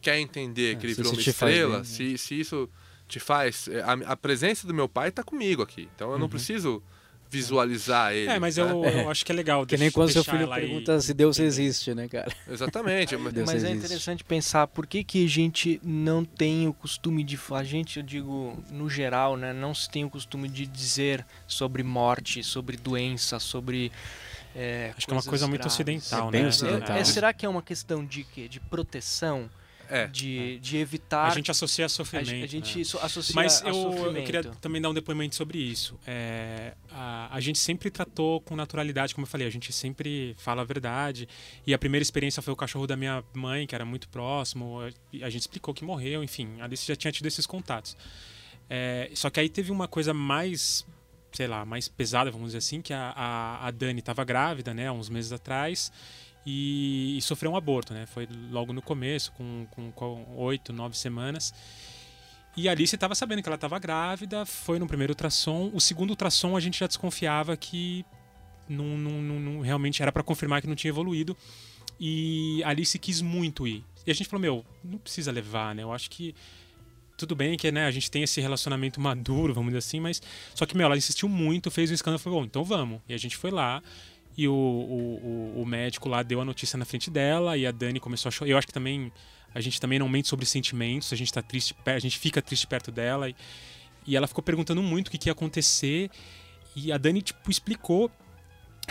quer 0.00 0.18
entender 0.18 0.72
É, 0.72 0.74
que 0.76 0.86
ele 0.86 0.94
se 0.94 1.00
virou 1.02 1.12
uma 1.12 1.20
estrela, 1.20 1.70
bem, 1.70 1.78
né? 1.80 1.84
se, 1.84 2.18
se 2.18 2.40
isso 2.40 2.68
te 3.08 3.18
faz. 3.20 3.68
A, 3.84 4.12
a 4.12 4.16
presença 4.16 4.66
do 4.66 4.74
meu 4.74 4.88
pai 4.88 5.10
tá 5.10 5.22
comigo 5.22 5.62
aqui. 5.62 5.88
Então 5.94 6.12
eu 6.12 6.18
não 6.18 6.28
preciso 6.28 6.82
visualizar 7.32 8.12
ele. 8.12 8.28
É, 8.28 8.38
mas 8.40 8.56
né? 8.56 8.64
eu, 8.64 8.84
eu 8.84 9.08
acho 9.10 9.24
que 9.24 9.30
é 9.30 9.34
legal. 9.34 9.64
Que 9.70 9.76
nem 9.76 9.90
quando 9.90 10.10
seu 10.10 10.24
filho 10.24 10.48
pergunta 10.48 11.00
se 11.00 11.14
Deus 11.14 11.38
existe, 11.38 11.94
né, 11.94 12.08
cara? 12.08 12.30
Exatamente. 12.50 13.14
mas- 13.18 13.32
Deus 13.32 13.46
Mas 13.46 13.62
é 13.64 13.68
existe. 13.68 13.84
interessante 13.86 14.24
pensar 14.24 14.66
por 14.66 14.86
que, 14.86 15.04
que 15.04 15.24
a 15.24 15.28
gente 15.28 15.80
não 15.84 16.24
tem 16.24 16.66
o 16.66 16.72
costume 16.72 17.22
de. 17.22 17.38
A 17.52 17.62
gente, 17.62 17.98
eu 17.98 18.02
digo, 18.02 18.58
no 18.70 18.90
geral, 18.90 19.36
né? 19.36 19.52
Não 19.52 19.72
se 19.74 19.88
tem 19.88 20.04
o 20.04 20.10
costume 20.10 20.48
de 20.48 20.66
dizer 20.66 21.24
sobre 21.46 21.82
morte, 21.84 22.42
sobre 22.42 22.76
doença, 22.76 23.38
sobre. 23.38 23.92
é, 24.54 24.92
Acho 24.96 25.06
que 25.06 25.12
é 25.12 25.16
uma 25.16 25.22
coisa 25.22 25.46
muito 25.46 25.60
graves. 25.62 25.74
ocidental, 25.74 26.28
É 26.28 26.32
bem 26.32 26.42
né? 26.42 26.48
ocidental. 26.48 26.96
É, 26.96 27.00
É, 27.00 27.04
será 27.04 27.32
que 27.32 27.46
é 27.46 27.48
uma 27.48 27.62
questão 27.62 28.04
de 28.04 28.24
quê? 28.24 28.48
De 28.48 28.58
proteção? 28.58 29.48
É. 29.90 30.06
de, 30.06 30.58
de 30.60 30.76
evitar. 30.76 31.26
A 31.26 31.34
gente 31.34 31.50
associa 31.50 31.84
a 31.84 31.86
a 31.86 31.88
sofrimento. 31.88 32.44
a 32.44 32.46
gente 32.46 32.78
né? 32.78 32.84
so- 32.84 32.98
associa 33.00 33.34
Mas 33.34 33.62
a 33.64 33.68
eu, 33.68 34.14
eu 34.16 34.24
queria 34.24 34.44
também 34.44 34.80
dar 34.80 34.88
um 34.88 34.94
depoimento 34.94 35.34
sobre 35.34 35.58
isso. 35.58 35.98
É, 36.06 36.74
a, 36.90 37.28
a 37.34 37.40
gente 37.40 37.58
sempre 37.58 37.90
tratou 37.90 38.40
com 38.40 38.54
naturalidade, 38.54 39.14
como 39.14 39.24
eu 39.26 39.28
falei, 39.30 39.46
a 39.46 39.50
gente 39.50 39.72
sempre 39.72 40.34
fala 40.38 40.62
a 40.62 40.64
verdade. 40.64 41.28
E 41.66 41.74
a 41.74 41.78
primeira 41.78 42.02
experiência 42.02 42.40
foi 42.40 42.52
o 42.52 42.56
cachorro 42.56 42.86
da 42.86 42.96
minha 42.96 43.24
mãe, 43.34 43.66
que 43.66 43.74
era 43.74 43.84
muito 43.84 44.08
próximo. 44.08 44.78
e 45.12 45.24
A 45.24 45.28
gente 45.28 45.42
explicou 45.42 45.74
que 45.74 45.84
morreu, 45.84 46.22
enfim. 46.22 46.60
A 46.60 46.64
Alice 46.64 46.86
já 46.86 46.94
tinha 46.94 47.10
tido 47.12 47.26
esses 47.26 47.44
contatos. 47.46 47.96
É, 48.68 49.10
só 49.14 49.28
que 49.28 49.40
aí 49.40 49.48
teve 49.48 49.72
uma 49.72 49.88
coisa 49.88 50.14
mais, 50.14 50.86
sei 51.32 51.48
lá, 51.48 51.64
mais 51.64 51.88
pesada, 51.88 52.30
vamos 52.30 52.48
dizer 52.48 52.58
assim, 52.58 52.80
que 52.80 52.92
a, 52.92 53.10
a, 53.16 53.66
a 53.66 53.70
Dani 53.72 53.98
estava 53.98 54.22
grávida, 54.24 54.72
né, 54.72 54.86
há 54.86 54.92
uns 54.92 55.08
meses 55.08 55.32
atrás. 55.32 55.90
E, 56.46 57.16
e 57.18 57.22
sofreu 57.22 57.52
um 57.52 57.56
aborto, 57.56 57.92
né? 57.92 58.06
Foi 58.06 58.26
logo 58.50 58.72
no 58.72 58.80
começo, 58.80 59.32
com, 59.32 59.66
oito, 60.36 60.72
nove 60.72 60.96
semanas. 60.96 61.52
E 62.56 62.68
a 62.68 62.72
Alice 62.72 62.94
estava 62.94 63.14
sabendo 63.14 63.42
que 63.42 63.48
ela 63.48 63.54
estava 63.56 63.78
grávida, 63.78 64.44
foi 64.44 64.78
no 64.78 64.86
primeiro 64.86 65.12
ultrassom. 65.12 65.70
O 65.72 65.80
segundo 65.80 66.10
ultrassom 66.10 66.56
a 66.56 66.60
gente 66.60 66.78
já 66.80 66.86
desconfiava 66.86 67.56
que 67.56 68.04
não, 68.68 68.84
não, 68.96 69.40
não- 69.40 69.60
realmente 69.60 70.02
era 70.02 70.10
para 70.10 70.22
confirmar 70.22 70.60
que 70.60 70.66
não 70.66 70.74
tinha 70.74 70.90
evoluído. 70.90 71.36
E 71.98 72.62
a 72.64 72.70
Alice 72.70 72.98
quis 72.98 73.20
muito 73.20 73.66
ir. 73.68 73.84
E 74.06 74.10
a 74.10 74.14
gente 74.14 74.28
falou: 74.28 74.40
Meu, 74.40 74.64
não 74.82 74.98
precisa 74.98 75.30
levar, 75.30 75.74
né? 75.74 75.82
Eu 75.82 75.92
acho 75.92 76.10
que. 76.10 76.34
Tudo 77.16 77.36
bem 77.36 77.54
que 77.58 77.70
né, 77.70 77.84
a 77.84 77.90
gente 77.90 78.10
tem 78.10 78.22
esse 78.22 78.40
relacionamento 78.40 78.98
maduro, 78.98 79.52
vamos 79.52 79.68
dizer 79.68 79.78
assim, 79.78 80.00
mas. 80.00 80.22
Só 80.54 80.64
que, 80.64 80.74
meu, 80.74 80.86
ela 80.86 80.96
insistiu 80.96 81.28
muito, 81.28 81.70
fez 81.70 81.90
um 81.90 81.94
escândalo 81.94 82.18
falou: 82.18 82.40
Bom, 82.40 82.46
então 82.46 82.64
vamos. 82.64 83.00
E 83.06 83.12
a 83.12 83.18
gente 83.18 83.36
foi 83.36 83.50
lá. 83.50 83.82
E 84.36 84.48
o, 84.48 84.52
o, 84.52 85.60
o- 85.62 85.66
médico 85.66 86.08
lá 86.08 86.22
deu 86.22 86.40
a 86.40 86.44
notícia 86.44 86.76
na 86.78 86.84
frente 86.84 87.10
dela 87.10 87.56
e 87.56 87.66
a 87.66 87.70
Dani 87.70 88.00
começou 88.00 88.28
a 88.28 88.32
chorar. 88.32 88.50
Eu 88.50 88.56
acho 88.58 88.66
que 88.66 88.72
também 88.72 89.12
a 89.54 89.60
gente 89.60 89.80
também 89.80 89.98
não 89.98 90.08
mente 90.08 90.28
sobre 90.28 90.46
sentimentos, 90.46 91.12
a 91.12 91.16
gente 91.16 91.32
tá 91.32 91.42
triste, 91.42 91.74
a 91.84 91.98
gente 91.98 92.18
fica 92.18 92.40
triste 92.40 92.66
perto 92.66 92.90
dela 92.92 93.28
e, 93.28 93.34
e 94.06 94.16
ela 94.16 94.26
ficou 94.26 94.42
perguntando 94.42 94.82
muito 94.82 95.08
o 95.08 95.10
que, 95.10 95.18
que 95.18 95.28
ia 95.28 95.32
acontecer 95.32 96.10
e 96.74 96.92
a 96.92 96.96
Dani 96.96 97.20
tipo 97.20 97.50
explicou 97.50 98.08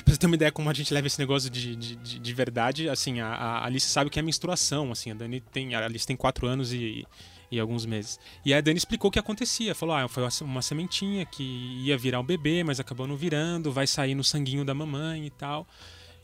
pra 0.03 0.13
você 0.13 0.17
ter 0.17 0.25
uma 0.27 0.35
ideia 0.35 0.51
como 0.51 0.69
a 0.69 0.73
gente 0.73 0.93
leva 0.93 1.07
esse 1.07 1.19
negócio 1.19 1.49
de, 1.49 1.75
de, 1.75 1.95
de- 1.95 2.19
de 2.19 2.33
verdade, 2.33 2.87
assim, 2.89 3.19
a, 3.19 3.27
a 3.33 3.65
Alice 3.65 3.87
sabe 3.87 4.07
o 4.07 4.11
que 4.11 4.19
é 4.19 4.21
menstruação, 4.21 4.91
assim, 4.91 5.11
a 5.11 5.13
Dani 5.13 5.39
tem, 5.41 5.73
a 5.75 5.83
Alice 5.85 6.05
tem 6.05 6.15
quatro 6.15 6.45
anos 6.47 6.71
e, 6.73 7.05
e 7.51 7.59
alguns 7.59 7.85
meses. 7.85 8.19
E 8.45 8.53
a 8.53 8.61
Dani 8.61 8.77
explicou 8.77 9.09
o 9.09 9.11
que 9.11 9.19
acontecia, 9.19 9.73
falou, 9.73 9.95
ah, 9.95 10.07
foi 10.07 10.23
uma 10.23 10.31
se- 10.31 10.43
uma 10.43 10.61
sementinha 10.61 11.25
que 11.25 11.43
ia 11.83 11.97
virar 11.97 12.19
um 12.19 12.23
bebê, 12.23 12.63
mas 12.63 12.79
acabou 12.79 13.07
não 13.07 13.15
virando, 13.15 13.71
vai 13.71 13.87
sair 13.87 14.15
no 14.15 14.23
sanguinho 14.23 14.63
da 14.63 14.73
mamãe 14.73 15.25
e 15.25 15.29
tal. 15.31 15.67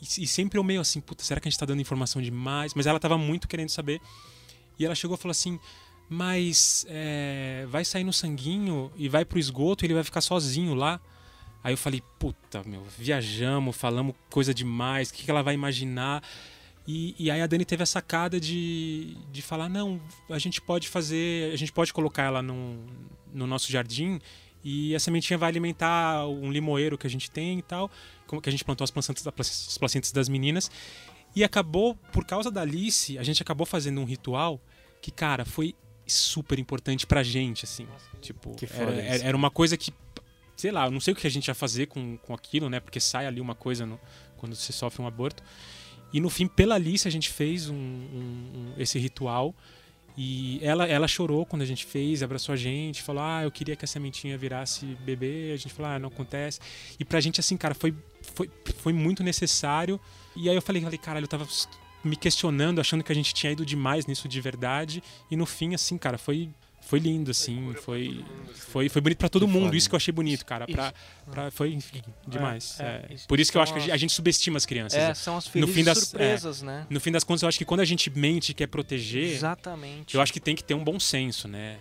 E, 0.01 0.23
e 0.23 0.27
sempre 0.27 0.59
eu 0.59 0.63
meio 0.63 0.81
assim, 0.81 1.01
puta, 1.01 1.23
será 1.23 1.39
que 1.39 1.47
a 1.47 1.51
gente 1.51 1.59
tá 1.59 1.65
dando 1.65 1.81
informação 1.81 2.21
demais? 2.21 2.73
Mas 2.73 2.85
ela 2.85 2.99
tava 2.99 3.17
muito 3.17 3.47
querendo 3.47 3.69
saber. 3.69 3.99
E 4.77 4.85
ela 4.85 4.93
chegou 4.93 5.15
e 5.15 5.19
falou 5.19 5.31
assim, 5.31 5.59
mas 6.09 6.85
é, 6.89 7.65
vai 7.69 7.83
sair 7.83 8.03
no 8.03 8.13
sanguinho 8.13 8.91
e 8.95 9.09
vai 9.09 9.25
pro 9.25 9.39
esgoto 9.39 9.83
e 9.83 9.87
ele 9.87 9.93
vai 9.93 10.03
ficar 10.03 10.21
sozinho 10.21 10.73
lá. 10.75 10.99
Aí 11.63 11.73
eu 11.73 11.77
falei, 11.77 12.03
puta, 12.19 12.61
meu, 12.63 12.83
viajamos, 12.97 13.75
falamos 13.75 14.13
coisa 14.29 14.53
demais, 14.53 15.09
o 15.09 15.13
que, 15.13 15.23
que 15.23 15.31
ela 15.31 15.41
vai 15.41 15.55
imaginar? 15.55 16.21
E, 16.87 17.15
e 17.17 17.31
aí 17.31 17.41
a 17.41 17.47
Dani 17.47 17.65
teve 17.65 17.81
a 17.81 17.85
sacada 17.85 18.39
de, 18.39 19.17
de 19.31 19.41
falar, 19.41 19.67
não, 19.69 19.99
a 20.29 20.37
gente 20.37 20.61
pode 20.61 20.87
fazer, 20.87 21.51
a 21.51 21.55
gente 21.55 21.71
pode 21.71 21.91
colocar 21.91 22.23
ela 22.23 22.41
no, 22.43 22.77
no 23.33 23.47
nosso 23.47 23.71
jardim 23.71 24.19
e 24.63 24.93
a 24.95 24.99
sementinha 24.99 25.37
vai 25.37 25.49
alimentar 25.49 26.27
um 26.27 26.51
limoeiro 26.51 26.97
que 26.97 27.07
a 27.07 27.09
gente 27.09 27.29
tem 27.31 27.59
e 27.59 27.61
tal, 27.63 27.89
como 28.27 28.39
que 28.41 28.49
a 28.49 28.51
gente 28.51 28.63
plantou 28.63 28.83
as 28.83 28.91
placentas, 28.91 29.25
as 29.27 29.77
placentas 29.77 30.11
das 30.11 30.29
meninas. 30.29 30.69
E 31.35 31.43
acabou, 31.43 31.95
por 32.13 32.23
causa 32.23 32.49
da 32.51 32.61
Alice, 32.61 33.17
a 33.17 33.23
gente 33.23 33.41
acabou 33.41 33.65
fazendo 33.65 33.99
um 33.99 34.05
ritual 34.05 34.61
que, 35.01 35.11
cara, 35.11 35.43
foi 35.43 35.75
super 36.07 36.57
importante 36.59 37.05
pra 37.07 37.23
gente, 37.23 37.65
assim. 37.65 37.87
Tipo, 38.21 38.55
Que 38.55 38.67
era, 38.71 38.91
era- 39.27 39.35
uma 39.35 39.49
coisa 39.51 39.75
que, 39.75 39.91
sei 40.55 40.71
lá, 40.71 40.85
eu 40.85 40.91
não 40.91 40.99
sei 41.01 41.13
o 41.13 41.15
que 41.15 41.25
a 41.27 41.31
gente 41.31 41.47
ia 41.47 41.55
fazer 41.55 41.87
com, 41.87 42.15
com 42.17 42.33
aquilo, 42.33 42.69
né? 42.69 42.79
Porque 42.79 42.99
sai 42.99 43.25
ali 43.25 43.41
uma 43.41 43.53
coisa 43.55 43.85
no- 43.85 43.99
quando 44.37 44.55
se 44.55 44.71
sofre 44.71 45.01
um 45.01 45.07
aborto. 45.07 45.43
E 46.15 46.21
no 46.21 46.29
fim, 46.29 46.47
pela 46.47 46.75
Alice, 46.75 47.05
a 47.05 47.11
gente 47.11 47.29
fez 47.29 47.69
um- 47.69 47.75
um- 47.75 48.73
esse 48.77 48.97
ritual. 48.97 49.53
E 50.17 50.59
ela, 50.63 50.87
ela 50.87 51.09
chorou 51.09 51.45
quando 51.45 51.61
a 51.61 51.65
gente 51.65 51.85
fez, 51.85 52.23
abraçou 52.23 52.53
a 52.53 52.55
gente, 52.55 53.01
falou: 53.01 53.21
Ah, 53.21 53.41
eu 53.43 53.51
queria 53.51 53.75
que 53.75 53.83
a 53.83 53.87
sementinha 53.87 54.37
virasse 54.37 54.85
bebê. 55.03 55.51
A 55.53 55.57
gente 55.57 55.73
falou: 55.73 55.91
Ah, 55.91 55.99
não 55.99 56.07
acontece. 56.07 56.61
E 56.97 57.03
pra 57.03 57.19
gente, 57.19 57.41
assim, 57.41 57.57
cara, 57.57 57.75
foi, 57.75 57.93
foi, 58.21 58.49
foi 58.77 58.93
muito 58.93 59.21
necessário. 59.23 59.99
E 60.37 60.49
aí 60.49 60.55
eu 60.55 60.61
falei: 60.61 60.81
falei 60.81 60.97
Caralho, 60.97 61.25
eu 61.25 61.27
tava 61.27 61.45
me 62.01 62.15
questionando, 62.15 62.79
achando 62.79 63.03
que 63.03 63.11
a 63.11 63.15
gente 63.15 63.33
tinha 63.33 63.51
ido 63.51 63.65
demais 63.65 64.05
nisso 64.05 64.25
de 64.29 64.39
verdade. 64.39 65.03
E 65.29 65.35
no 65.35 65.45
fim, 65.45 65.75
assim, 65.75 65.97
cara, 65.97 66.17
foi. 66.17 66.49
Foi 66.85 66.99
lindo, 66.99 67.31
assim, 67.31 67.73
foi, 67.81 68.23
foi, 68.53 68.89
foi 68.89 69.01
bonito 69.01 69.17
pra 69.17 69.27
todo 69.27 69.47
mundo, 69.47 69.65
foda. 69.65 69.75
isso 69.77 69.89
que 69.89 69.95
eu 69.95 69.97
achei 69.97 70.11
bonito, 70.11 70.45
cara. 70.45 70.67
Pra, 70.67 70.83
Isso. 70.85 70.93
pra- 71.31 71.49
foi, 71.51 71.73
enfim, 71.73 72.01
demais. 72.27 72.79
é, 72.79 73.05
é. 73.09 73.13
isso 73.15 73.27
Por 73.27 73.39
isso 73.39 73.51
que 73.51 73.57
eu 73.57 73.61
acho 73.61 73.73
que 73.73 73.79
a 73.79 73.81
gente- 73.81 73.91
a 73.91 73.97
gente 73.97 74.13
subestima 74.13 74.57
as 74.57 74.65
crianças. 74.67 74.99
É, 74.99 75.07
né? 75.07 75.13
são 75.15 75.35
as 75.35 75.51
No 75.55 75.67
fim 75.67 75.83
das- 75.83 75.97
surpresas, 75.97 76.61
né? 76.61 76.85
No 76.89 76.99
fim 76.99 77.11
das 77.11 77.23
contas, 77.23 77.41
eu 77.41 77.49
acho 77.49 77.57
que 77.57 77.65
quando 77.65 77.79
a 77.79 77.85
gente 77.85 78.09
mente 78.11 78.49
e 78.49 78.53
quer 78.53 78.67
proteger, 78.67 79.31
Exatamente. 79.31 80.13
eu 80.13 80.21
acho 80.21 80.31
que 80.31 80.39
tem 80.39 80.55
que 80.55 80.63
ter 80.63 80.75
um 80.75 80.83
bom 80.83 80.99
senso, 80.99 81.47
né? 81.47 81.77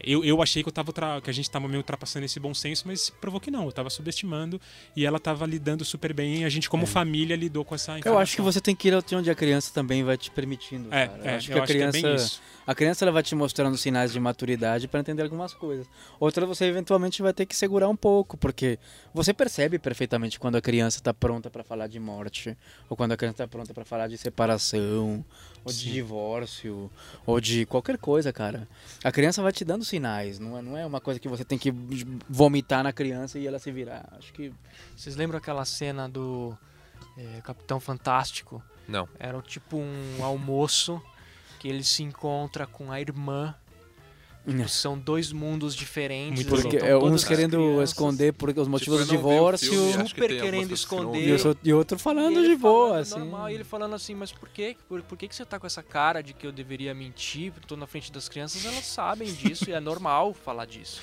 É, 0.00 0.10
eu, 0.10 0.24
eu 0.24 0.42
achei 0.42 0.62
que, 0.62 0.68
eu 0.68 0.72
tava 0.72 0.92
que 1.20 1.30
a 1.30 1.32
gente 1.32 1.50
tava 1.50 1.68
meio 1.68 1.78
ultrapassando 1.78 2.24
esse 2.24 2.40
bom 2.40 2.54
senso, 2.54 2.84
mas 2.86 3.10
provou 3.10 3.40
que 3.40 3.50
não. 3.50 3.66
Eu 3.66 3.72
tava 3.72 3.90
subestimando 3.90 4.60
e 4.96 5.04
ela 5.04 5.18
tava 5.18 5.46
lidando 5.46 5.84
super 5.84 6.12
bem. 6.12 6.42
E 6.42 6.44
a 6.44 6.48
gente, 6.48 6.68
como 6.68 6.86
família, 6.86 7.36
lidou 7.36 7.64
com 7.64 7.74
essa 7.74 7.92
Eu 7.92 7.98
informação. 7.98 8.22
acho 8.22 8.36
que 8.36 8.42
você 8.42 8.60
tem 8.60 8.74
que 8.74 8.88
ir 8.88 8.94
até 8.94 9.16
onde 9.16 9.30
a 9.30 9.34
criança 9.34 9.72
também 9.72 10.02
vai 10.02 10.16
te 10.16 10.30
permitindo. 10.30 10.92
É, 10.92 11.06
cara. 11.08 11.20
é, 11.24 11.32
eu 11.32 11.36
acho 11.36 11.50
eu 11.50 11.54
que 11.54 11.60
a 11.60 11.62
acho 11.62 11.72
que 11.72 11.78
é 11.78 11.80
criança, 11.80 12.02
bem 12.02 12.14
isso. 12.16 12.42
a 12.66 12.74
criança 12.74 13.04
ela 13.04 13.12
vai 13.12 13.22
te 13.22 13.34
mostrando 13.34 13.76
sinais 13.76 14.12
de 14.12 14.20
maturidade 14.20 14.88
para 14.88 15.00
entender 15.00 15.22
algumas 15.22 15.54
coisas. 15.54 15.86
Outras 16.18 16.48
você 16.48 16.64
eventualmente 16.66 17.22
vai 17.22 17.32
ter 17.32 17.46
que 17.46 17.56
segurar 17.56 17.88
um 17.88 17.96
pouco, 17.96 18.36
porque 18.36 18.78
você 19.12 19.32
percebe 19.32 19.78
perfeitamente 19.78 20.38
quando 20.38 20.56
a 20.56 20.60
criança 20.60 20.98
está 20.98 21.12
pronta 21.12 21.50
para 21.50 21.62
falar 21.64 21.86
de 21.86 21.98
morte, 22.00 22.56
ou 22.88 22.96
quando 22.96 23.12
a 23.12 23.16
criança 23.16 23.34
está 23.34 23.48
pronta 23.48 23.72
para 23.74 23.84
falar 23.84 24.08
de 24.08 24.16
separação, 24.18 25.24
ou 25.64 25.72
de 25.72 25.78
Sim. 25.78 25.92
divórcio, 25.92 26.90
ou 27.26 27.40
de 27.40 27.66
qualquer 27.66 27.98
coisa, 27.98 28.32
cara. 28.32 28.66
A 29.04 29.12
criança 29.12 29.42
vai 29.42 29.52
te 29.52 29.64
dando 29.64 29.84
sinais, 29.90 30.38
não 30.38 30.56
é, 30.56 30.62
não 30.62 30.76
é 30.76 30.86
uma 30.86 31.00
coisa 31.00 31.20
que 31.20 31.28
você 31.28 31.44
tem 31.44 31.58
que 31.58 31.72
vomitar 32.28 32.82
na 32.82 32.92
criança 32.92 33.38
e 33.38 33.46
ela 33.46 33.58
se 33.58 33.70
virar. 33.70 34.08
Acho 34.12 34.32
que 34.32 34.52
Vocês 34.96 35.16
lembram 35.16 35.38
aquela 35.38 35.64
cena 35.64 36.08
do 36.08 36.56
é, 37.16 37.40
Capitão 37.42 37.78
Fantástico? 37.78 38.62
Não. 38.88 39.08
Era 39.18 39.40
tipo 39.42 39.76
um 39.76 40.24
almoço 40.24 41.02
que 41.58 41.68
ele 41.68 41.84
se 41.84 42.02
encontra 42.02 42.66
com 42.66 42.90
a 42.90 43.00
irmã. 43.00 43.54
Tipo, 44.58 44.68
são 44.68 44.98
dois 44.98 45.32
mundos 45.32 45.74
diferentes. 45.74 46.44
Muito 46.46 46.62
porque 46.62 46.76
é, 46.76 46.96
uns 46.96 47.24
querendo 47.24 47.56
crianças 47.58 47.90
esconder 47.90 48.32
por 48.32 48.48
os 48.50 48.68
motivos 48.68 49.00
eu 49.00 49.06
do 49.06 49.10
divórcio. 49.10 49.70
filme, 49.70 49.92
que 50.04 50.08
super 50.08 50.28
querendo 50.28 50.62
que 50.62 50.66
não 50.68 50.74
esconder. 50.74 51.28
E, 51.28 51.48
o- 51.48 51.56
e 51.64 51.72
outro 51.72 51.98
falando 51.98 52.40
E 52.44 52.48
de 52.48 52.56
boa, 52.56 52.98
assim. 53.00 53.18
Normal, 53.18 53.50
e 53.50 53.54
ele 53.54 53.64
falando 53.64 53.94
assim, 53.94 54.14
mas 54.14 54.32
por 54.32 54.48
quê? 54.48 54.76
Por, 54.88 55.02
por 55.02 55.16
que, 55.18 55.28
que 55.28 55.34
você 55.34 55.44
tá 55.44 55.58
com 55.58 55.66
essa 55.66 55.82
cara 55.82 56.22
de 56.22 56.32
que 56.32 56.46
eu 56.46 56.52
deveria 56.52 56.94
mentir? 56.94 57.52
Tô 57.66 57.76
na 57.76 57.86
frente 57.86 58.10
das 58.12 58.28
crianças, 58.28 58.64
elas 58.64 58.84
sabem 58.86 59.32
disso 59.32 59.68
e 59.68 59.72
é 59.72 59.80
normal 59.80 60.34
falar 60.34 60.64
disso. 60.66 61.00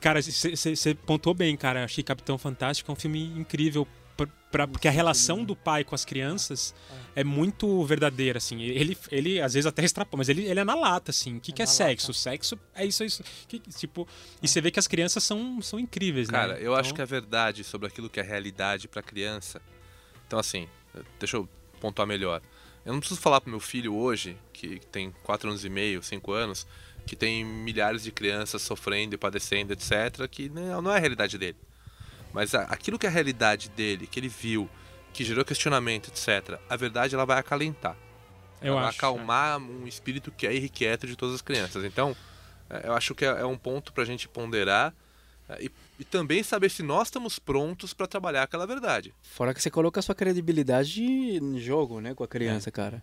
Cara, 0.00 0.20
você 0.22 0.94
pontuou 0.94 1.34
bem, 1.34 1.56
cara. 1.56 1.84
Achei 1.84 2.02
Capitão 2.04 2.36
Fantástico 2.38 2.90
é 2.90 2.92
um 2.92 2.96
filme 2.96 3.22
incrível. 3.36 3.86
Pra- 4.18 4.26
pra- 4.50 4.66
porque 4.68 4.86
a 4.86 4.90
relação 4.90 5.42
do 5.44 5.54
pai 5.56 5.82
com 5.84 5.94
as 5.94 6.04
crianças 6.04 6.74
é 7.16 7.22
muito 7.24 7.82
verdadeira, 7.84 8.36
assim. 8.38 8.60
Ele, 8.60 8.98
ele 9.10 9.40
às 9.40 9.54
vezes 9.54 9.66
até 9.66 9.82
extrapola, 9.84 10.18
mas 10.18 10.28
ele, 10.28 10.44
ele 10.44 10.60
é 10.60 10.64
na 10.64 10.74
lata, 10.74 11.10
assim. 11.10 11.36
O 11.36 11.40
que, 11.40 11.52
É 11.52 11.54
que 11.54 11.62
é 11.62 11.66
sexo? 11.66 12.08
lata. 12.08 12.18
Sexo 12.18 12.58
é 12.74 12.84
isso, 12.84 13.02
é 13.02 13.06
isso. 13.06 13.22
Que- 13.46 13.60
tipo, 13.60 14.06
e 14.42 14.48
você 14.48 14.60
vê 14.60 14.70
que 14.70 14.78
as 14.78 14.86
crianças 14.86 15.22
são, 15.24 15.62
são 15.62 15.78
incríveis, 15.78 16.28
Cara, 16.28 16.54
né? 16.54 16.58
eu 16.60 16.74
acho 16.74 16.88
Então, 16.90 16.96
que 16.96 17.02
a 17.02 17.06
verdade 17.06 17.64
sobre 17.64 17.86
aquilo 17.86 18.10
que 18.10 18.20
é 18.20 18.22
realidade 18.22 18.88
pra 18.88 19.02
criança. 19.02 19.62
Então, 20.26 20.38
assim, 20.38 20.68
deixa 21.18 21.36
eu 21.36 21.48
pontuar 21.80 22.06
melhor. 22.06 22.42
Eu 22.84 22.92
não 22.92 23.00
preciso 23.00 23.20
falar 23.20 23.40
pro 23.40 23.50
meu 23.50 23.60
filho 23.60 23.94
hoje, 23.94 24.36
que 24.52 24.80
tem 24.90 25.12
4 25.22 25.48
anos 25.48 25.64
e 25.64 25.68
meio, 25.68 26.02
5 26.02 26.32
anos, 26.32 26.66
que 27.06 27.14
tem 27.16 27.44
milhares 27.44 28.02
de 28.02 28.10
crianças 28.12 28.60
sofrendo 28.62 29.14
e 29.14 29.18
padecendo, 29.18 29.72
etc., 29.72 30.26
que 30.30 30.48
não, 30.48 30.82
não 30.82 30.92
é 30.92 30.96
a 30.96 30.98
realidade 30.98 31.36
dele. 31.38 31.56
Mas 32.32 32.54
a- 32.54 32.62
aquilo 32.64 32.98
que 32.98 33.06
é 33.06 33.08
a 33.08 33.12
realidade 33.12 33.68
dele, 33.70 34.06
que 34.06 34.18
ele 34.20 34.28
viu, 34.28 34.68
que 35.12 35.24
gerou 35.24 35.44
questionamento, 35.44 36.08
etc., 36.10 36.58
a 36.68 36.76
verdade 36.76 37.14
ela 37.14 37.24
vai 37.24 37.38
acalentar. 37.38 37.96
eu 38.60 38.72
ela 38.72 38.80
vai 38.80 38.88
acho, 38.90 38.98
acalmar 38.98 39.58
um 39.58 39.86
espírito 39.86 40.30
que 40.32 40.46
é 40.46 40.54
irrequieto 40.54 41.06
de 41.06 41.16
todas 41.16 41.34
as 41.36 41.42
crianças. 41.42 41.84
Então, 41.84 42.14
é, 42.68 42.88
eu 42.88 42.92
acho 42.94 43.14
que 43.14 43.24
é 43.24 43.28
é 43.28 43.44
um 43.46 43.56
ponto 43.56 43.92
pra 43.92 44.04
gente 44.04 44.28
ponderar 44.28 44.92
é, 45.48 45.64
e, 45.64 45.70
e 45.98 46.04
também 46.04 46.42
saber 46.42 46.68
se 46.70 46.82
nós 46.82 47.06
estamos 47.08 47.38
prontos 47.38 47.94
pra 47.94 48.06
trabalhar 48.06 48.42
aquela 48.42 48.66
verdade. 48.66 49.14
Fora 49.22 49.54
que 49.54 49.62
você 49.62 49.70
coloca 49.70 50.00
a 50.00 50.02
sua 50.02 50.14
credibilidade 50.14 51.02
em 51.02 51.58
jogo, 51.58 52.00
né, 52.00 52.14
com 52.14 52.24
a 52.24 52.28
criança, 52.28 52.70
cara. 52.70 53.02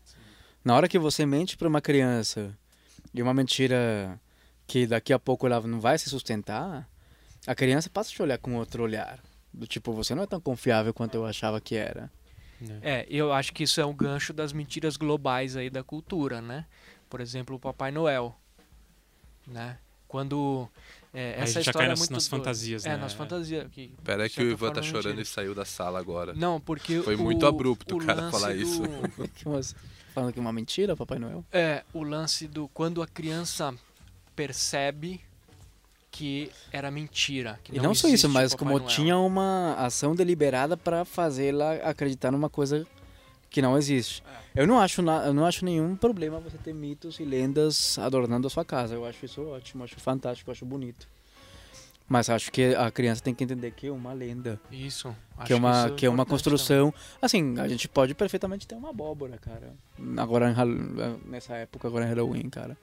Na 0.63 0.75
hora 0.75 0.87
que 0.87 0.99
você 0.99 1.25
mente 1.25 1.55
pra 1.57 1.67
uma 1.67 1.81
criança 1.81 2.55
e 3.13 3.21
uma 3.21 3.33
mentira 3.33 4.19
que 4.67 4.85
daqui 4.87 5.13
a 5.13 5.19
pouco 5.19 5.45
ela 5.47 5.61
não 5.61 5.79
vai 5.79 5.97
se 5.97 6.09
sustentar, 6.09 6.87
a 7.47 7.55
criança 7.55 7.89
passa 7.89 8.09
a 8.11 8.13
te 8.13 8.21
olhar 8.21 8.37
com 8.37 8.55
outro 8.55 8.83
olhar. 8.83 9.19
Do 9.53 9.65
tipo, 9.67 9.93
você 9.93 10.13
não 10.15 10.23
é 10.23 10.27
tão 10.27 10.39
confiável 10.41 10.93
quanto 10.93 11.15
eu 11.15 11.25
achava 11.25 11.61
que 11.61 11.75
era. 11.75 12.11
É, 12.81 13.05
eu 13.09 13.31
acho 13.33 13.53
que 13.53 13.63
isso 13.63 13.79
é 13.79 13.85
um 13.85 13.93
gancho 13.93 14.33
das 14.33 14.51
mentiras 14.53 14.97
globais 14.97 15.55
aí 15.55 15.69
da 15.69 15.83
cultura, 15.83 16.41
né? 16.41 16.65
por 17.09 17.21
exemplo, 17.21 17.55
o 17.55 17.59
Papai 17.59 17.91
Noel, 17.91 18.35
né? 19.47 19.77
Quando 20.07 20.67
é, 21.13 21.33
Aí 21.35 21.39
a 21.39 21.43
essa 21.43 21.45
gente 21.45 21.53
já 21.65 21.71
história 21.71 21.73
cai 21.79 21.85
é 21.85 21.89
nas, 21.89 21.99
muito 21.99 22.11
nas 22.13 22.27
fantasias, 22.27 22.85
É, 22.85 22.89
né? 22.89 22.97
nas 22.97 23.13
fantasias. 23.13 23.67
Que, 23.71 23.91
Pera 24.03 24.23
aí 24.23 24.29
de 24.29 24.35
que 24.35 24.41
o 24.43 24.51
Ivan 24.51 24.67
tá 24.69 24.75
forma, 24.75 24.89
chorando 24.89 25.05
mentira. 25.17 25.21
e 25.21 25.25
saiu 25.25 25.55
da 25.55 25.63
sala 25.65 25.99
agora. 25.99 26.33
Não, 26.33 26.59
porque 26.59 27.01
Foi 27.01 27.15
o- 27.15 27.19
muito 27.19 27.45
abrupto, 27.45 27.95
o 27.97 28.05
cara, 28.05 28.29
falar 28.31 28.53
isso. 28.55 28.81
do- 28.81 28.89
você- 29.45 29.75
Falando 30.13 30.33
que 30.33 30.39
é 30.39 30.41
uma 30.41 30.51
mentira, 30.53 30.95
Papai 30.95 31.19
Noel? 31.19 31.43
É, 31.51 31.83
o 31.93 32.01
lance 32.03 32.47
do 32.47 32.67
quando 32.69 33.01
a 33.01 33.07
criança 33.07 33.73
percebe 34.35 35.21
que 36.17 36.49
era 36.71 36.89
mentira. 36.89 37.59
Que 37.61 37.75
E 37.75 37.79
não 37.81 37.93
só 37.93 38.07
isso, 38.07 38.29
mas 38.29 38.53
Papai 38.53 38.57
como 38.67 38.79
Noel. 38.79 38.89
tinha 38.95 39.17
uma 39.17 39.73
ação 39.75 40.15
deliberada 40.15 40.77
para 40.77 41.03
fazê-la 41.03 41.73
acreditar 41.83 42.31
numa 42.31 42.49
coisa 42.49 42.87
que 43.49 43.61
não 43.61 43.77
existe. 43.77 44.23
É. 44.55 44.61
Eu 44.63 44.67
não 44.67 44.79
acho 44.79 45.01
na- 45.01 45.25
eu 45.25 45.33
não 45.33 45.45
acho 45.45 45.65
nenhum 45.65 45.93
problema 45.95 46.39
você 46.39 46.57
ter 46.57 46.73
mitos 46.73 47.19
e 47.19 47.25
lendas 47.25 47.99
adornando 47.99 48.47
a 48.47 48.49
sua 48.49 48.63
casa. 48.63 48.93
Eu 48.95 49.05
acho 49.05 49.25
isso 49.25 49.41
ótimo, 49.45 49.83
acho 49.83 49.95
fantástico, 49.99 50.49
acho 50.51 50.65
bonito. 50.65 51.05
Mas 52.07 52.29
acho 52.29 52.51
que 52.51 52.73
a 52.75 52.89
criança 52.91 53.21
tem 53.21 53.33
que 53.33 53.43
entender 53.43 53.71
que 53.71 53.87
é 53.87 53.91
uma 53.91 54.13
lenda, 54.13 54.59
Isso. 54.71 55.13
que 55.43 55.51
é 55.51 55.55
uma 55.55 55.87
isso 55.87 55.95
que 55.95 56.05
é 56.05 56.09
uma 56.09 56.25
construção. 56.25 56.93
Assim, 57.21 57.59
a 57.59 57.67
gente 57.67 57.89
pode 57.89 58.13
perfeitamente 58.13 58.65
ter 58.67 58.75
uma 58.75 58.91
abóbora, 58.91 59.37
cara. 59.37 59.73
Agora 60.17 60.53
nessa 61.25 61.55
época 61.55 61.87
agora 61.87 62.05
em 62.05 62.07
Halloween, 62.07 62.47
cara. 62.49 62.77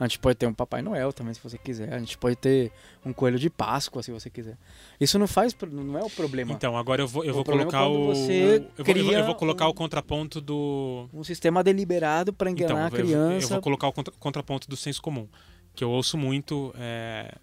A 0.00 0.04
gente 0.06 0.18
pode 0.18 0.36
ter 0.36 0.46
um 0.46 0.54
Papai 0.54 0.80
Noel 0.80 1.12
também, 1.12 1.34
se 1.34 1.40
você 1.42 1.58
quiser. 1.58 1.92
A 1.92 1.98
gente 1.98 2.16
pode 2.16 2.36
ter 2.36 2.70
um 3.04 3.12
coelho 3.12 3.38
de 3.38 3.50
Páscoa, 3.50 4.02
se 4.02 4.12
você 4.12 4.30
quiser. 4.30 4.56
Isso 5.00 5.18
não 5.18 5.26
faz, 5.26 5.56
não 5.72 5.98
é 5.98 6.02
o 6.02 6.10
problema. 6.10 6.52
Então, 6.52 6.76
agora 6.76 7.02
eu 7.02 7.08
vou, 7.08 7.24
eu 7.24 7.30
O 7.32 7.34
vou 7.34 7.42
é 7.42 7.44
colocar 7.58 7.86
o. 7.88 8.06
você 8.14 8.32
eu, 8.32 8.46
vou, 8.48 8.54
eu 8.54 8.72
vou- 8.76 8.84
cria 8.84 9.18
eu 9.18 9.24
vou 9.26 9.34
colocar 9.34 9.66
um- 9.66 9.70
o 9.70 9.74
contraponto 9.74 10.40
do. 10.40 11.08
Um 11.12 11.24
sistema 11.24 11.64
deliberado 11.64 12.32
para 12.32 12.48
Então, 12.50 12.64
enganar 12.66 12.80
eu- 12.92 12.96
a 12.96 13.00
eu, 13.00 13.04
criança. 13.06 13.54
vou 13.54 13.62
colocar 13.62 13.88
o 13.88 13.92
contra- 13.92 14.14
contraponto 14.20 14.68
do 14.68 14.76
senso 14.76 15.02
comum. 15.02 15.26
Que 15.74 15.82
eu 15.82 15.90
ouço 15.90 16.16
muito. 16.16 16.72
é, 16.78 17.34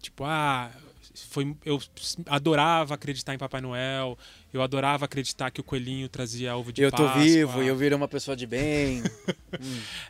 tipo, 0.00 0.24
ah. 0.24 0.70
Foi, 1.30 1.56
eu 1.64 1.80
adorava 2.26 2.94
acreditar 2.94 3.34
em 3.34 3.38
Papai 3.38 3.60
Noel, 3.60 4.16
eu 4.52 4.62
adorava 4.62 5.04
acreditar 5.04 5.50
que 5.50 5.60
o 5.60 5.64
coelhinho 5.64 6.08
trazia 6.08 6.56
ovo 6.56 6.72
de 6.72 6.82
eu 6.82 6.90
tô 6.90 7.04
Páscoa. 7.04 7.22
vivo 7.22 7.62
e 7.62 7.66
eu 7.66 7.76
virei 7.76 7.96
uma 7.96 8.08
pessoa 8.08 8.36
de 8.36 8.46
bem. 8.46 9.02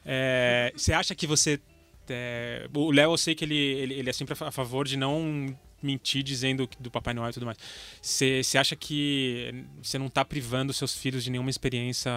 É, 0.04 0.72
você 0.76 0.92
acha 0.92 1.14
que 1.14 1.26
você. 1.26 1.60
é, 2.08 2.68
o 2.74 2.90
Léo, 2.90 3.12
eu 3.12 3.18
sei 3.18 3.34
que 3.34 3.44
ele, 3.44 3.56
ele, 3.56 3.94
ele 3.94 4.10
é 4.10 4.12
sempre 4.12 4.34
a 4.38 4.50
favor 4.50 4.86
de 4.86 4.96
não 4.96 5.56
mentir 5.82 6.22
dizendo 6.22 6.68
do 6.80 6.90
Papai 6.90 7.14
Noel 7.14 7.30
e 7.30 7.32
tudo 7.32 7.46
mais. 7.46 7.58
Você 8.02 8.58
acha 8.58 8.74
que 8.74 9.64
você 9.82 9.98
não 9.98 10.08
tá 10.08 10.24
privando 10.24 10.72
seus 10.72 10.96
filhos 10.96 11.22
de 11.22 11.30
nenhuma 11.30 11.50
experiência 11.50 12.10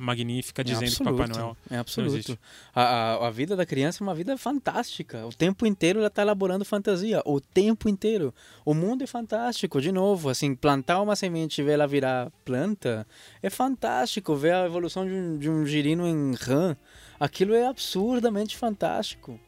magnífica 0.00 0.64
dizendo 0.64 0.96
que 0.96 1.04
Papai 1.04 1.28
Noel. 1.28 1.56
É 1.70 1.76
absoluto. 1.76 2.38
A, 2.74 2.82
a, 2.82 3.28
a 3.28 3.30
vida 3.30 3.54
da 3.54 3.66
criança 3.66 4.02
é 4.02 4.04
uma 4.04 4.14
vida 4.14 4.36
fantástica. 4.36 5.26
O 5.26 5.30
tempo 5.30 5.66
inteiro 5.66 5.98
ela 5.98 6.08
está 6.08 6.22
elaborando 6.22 6.64
fantasia. 6.64 7.22
O 7.24 7.40
tempo 7.40 7.88
inteiro. 7.88 8.34
O 8.64 8.74
mundo 8.74 9.04
é 9.04 9.06
fantástico. 9.06 9.80
De 9.80 9.92
novo, 9.92 10.28
assim, 10.28 10.54
plantar 10.54 11.00
uma 11.00 11.14
semente 11.14 11.60
e 11.60 11.64
ver 11.64 11.72
ela 11.72 11.86
virar 11.86 12.30
planta 12.44 13.06
é 13.42 13.50
fantástico. 13.50 14.34
Ver 14.34 14.54
a 14.54 14.66
evolução 14.66 15.06
de 15.06 15.12
um, 15.12 15.38
de 15.38 15.50
um 15.50 15.66
girino 15.66 16.06
em 16.06 16.34
rã. 16.34 16.76
Aquilo 17.18 17.54
é 17.54 17.66
absurdamente 17.66 18.56
fantástico. 18.56 19.38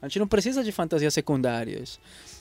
A 0.00 0.06
gente 0.06 0.18
não 0.18 0.28
precisa 0.28 0.62
de 0.62 0.70
fantasias 0.70 1.12
secundárias. 1.12 1.98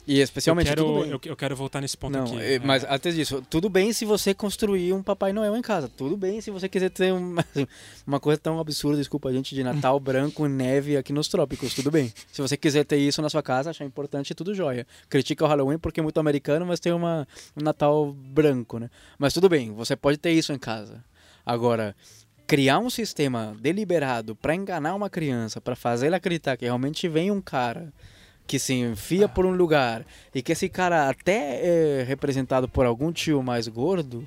E 0.07 0.21
especialmente 0.21 0.69
eu, 0.69 0.75
quero, 0.75 1.05
eu, 1.05 1.21
eu 1.25 1.35
quero 1.35 1.55
voltar 1.55 1.81
nesse 1.81 1.97
ponto 1.97 2.13
Não, 2.13 2.23
aqui. 2.23 2.39
é, 2.39 2.53
É, 2.55 2.59
mas 2.59 2.85
antes 2.87 3.13
disso, 3.13 3.43
tudo 3.49 3.67
bem 3.67 3.91
se 3.91 4.05
você 4.05 4.33
construir 4.33 4.93
um 4.93 5.03
Papai 5.03 5.33
Noel 5.33 5.55
em 5.55 5.61
casa. 5.61 5.89
Tudo 5.89 6.15
bem 6.15 6.39
se 6.39 6.49
você 6.49 6.69
quiser 6.69 6.89
ter 6.89 7.11
uma, 7.11 7.43
uma 8.07 8.19
coisa 8.19 8.39
tão 8.39 8.57
absurda, 8.57 8.97
desculpa 8.97 9.27
a 9.27 9.33
gente, 9.33 9.53
de 9.53 9.63
Natal 9.63 9.99
branco, 9.99 10.47
neve 10.47 10.95
aqui 10.95 11.11
nos 11.11 11.27
trópicos. 11.27 11.73
Tudo 11.73 11.91
bem. 11.91 12.13
Se 12.31 12.41
você 12.41 12.55
quiser 12.55 12.85
ter 12.85 12.97
isso 12.97 13.21
na 13.21 13.29
sua 13.29 13.43
casa, 13.43 13.71
achar 13.71 13.83
importante, 13.83 14.33
tudo 14.33 14.55
jóia. 14.55 14.87
Critica 15.09 15.43
o 15.43 15.47
Halloween 15.47 15.77
porque 15.77 15.99
é 15.99 16.03
muito 16.03 16.19
americano, 16.19 16.65
mas 16.65 16.79
tem 16.79 16.93
uma, 16.93 17.27
um 17.55 17.61
Natal 17.61 18.13
branco, 18.13 18.79
né? 18.79 18.89
Mas 19.17 19.33
tudo 19.33 19.49
bem, 19.49 19.73
você 19.73 19.95
pode 19.95 20.17
ter 20.17 20.31
isso 20.31 20.53
em 20.53 20.59
casa. 20.59 21.03
Agora, 21.45 21.95
criar 22.47 22.79
um 22.79 22.89
sistema 22.89 23.55
deliberado 23.59 24.35
para 24.35 24.55
enganar 24.55 24.95
uma 24.95 25.09
criança, 25.09 25.59
para 25.59 25.75
fazer 25.75 26.07
ela 26.07 26.15
acreditar 26.17 26.55
que 26.57 26.65
realmente 26.65 27.07
vem 27.09 27.29
um 27.29 27.41
cara 27.41 27.93
que 28.47 28.57
se 28.57 28.73
enfia 28.73 29.27
por 29.27 29.45
um 29.45 29.51
lugar 29.51 30.05
e 30.33 30.41
que 30.41 30.53
esse 30.53 30.69
cara 30.69 31.09
até 31.09 31.99
é 31.99 32.03
representado 32.07 32.69
por 32.69 32.85
algum 32.85 33.11
tio 33.11 33.43
mais 33.43 33.67
gordo, 33.67 34.25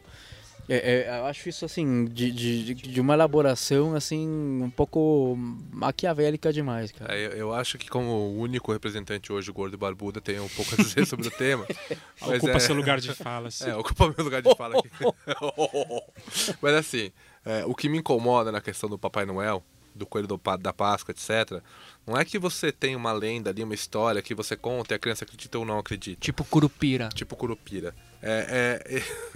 é- 0.69 1.07
é, 1.09 1.19
eu 1.19 1.25
acho 1.25 1.49
isso 1.49 1.65
assim 1.65 2.05
de, 2.05 2.31
de, 2.31 2.75
de 2.75 3.01
uma 3.01 3.15
elaboração 3.15 3.95
assim 3.95 4.29
um 4.63 4.71
pouco 4.71 5.35
maquiavélica 5.73 6.53
demais, 6.53 6.93
cara. 6.93 7.13
É, 7.17 7.27
eu, 7.27 7.31
eu 7.33 7.53
acho 7.55 7.77
que 7.79 7.89
como 7.89 8.09
o 8.11 8.39
único 8.39 8.71
representante 8.71 9.33
hoje, 9.33 9.51
Gordo 9.51 9.75
e 9.75 9.77
Barbuda, 9.79 10.21
tem 10.21 10.39
um 10.39 10.49
pouco 10.51 10.75
a 10.75 10.77
dizer 10.77 11.07
sobre 11.07 11.27
o 11.27 11.31
tema. 11.31 11.67
mas 12.21 12.37
ocupa 12.43 12.57
é- 12.57 12.61
seu 12.61 12.75
lugar 12.75 13.01
de 13.01 13.13
fala. 13.15 13.49
assim. 13.49 13.71
É, 13.71 13.75
ocupa 13.75 14.15
meu 14.17 14.25
lugar 14.25 14.43
de 14.43 14.55
fala 14.55 14.79
aqui. 14.79 14.91
Mas 16.63 16.75
assim, 16.75 17.11
é, 17.51 17.65
o 17.67 17.75
que 17.75 17.89
me 17.89 17.99
incomoda 17.99 18.53
na 18.53 18.61
questão 18.61 18.89
do 18.89 18.97
Papai 18.97 19.27
Noel, 19.27 19.61
do 19.93 20.07
Coelho 20.07 20.29
do 20.29 20.41
da 20.59 20.73
Páscoa, 20.73 21.13
etc., 21.13 21.61
não 22.07 22.17
é 22.17 22.25
que 22.25 22.39
você 22.39 22.71
tem 22.71 22.95
uma 22.95 23.13
lenda 23.13 23.51
ali, 23.51 23.65
uma 23.65 23.75
história 23.75 24.23
que 24.23 24.37
você 24.37 24.57
conta 24.57 24.95
e 24.95 24.97
a 24.97 24.99
criança 25.01 25.25
acredita 25.25 25.59
ou 25.59 25.65
não 25.65 25.79
acredita. 25.81 26.21
Tipo 26.21 26.45
Curupira. 26.45 27.09
Tipo 27.09 27.35
Curupira. 27.35 27.93
É, 28.23 28.81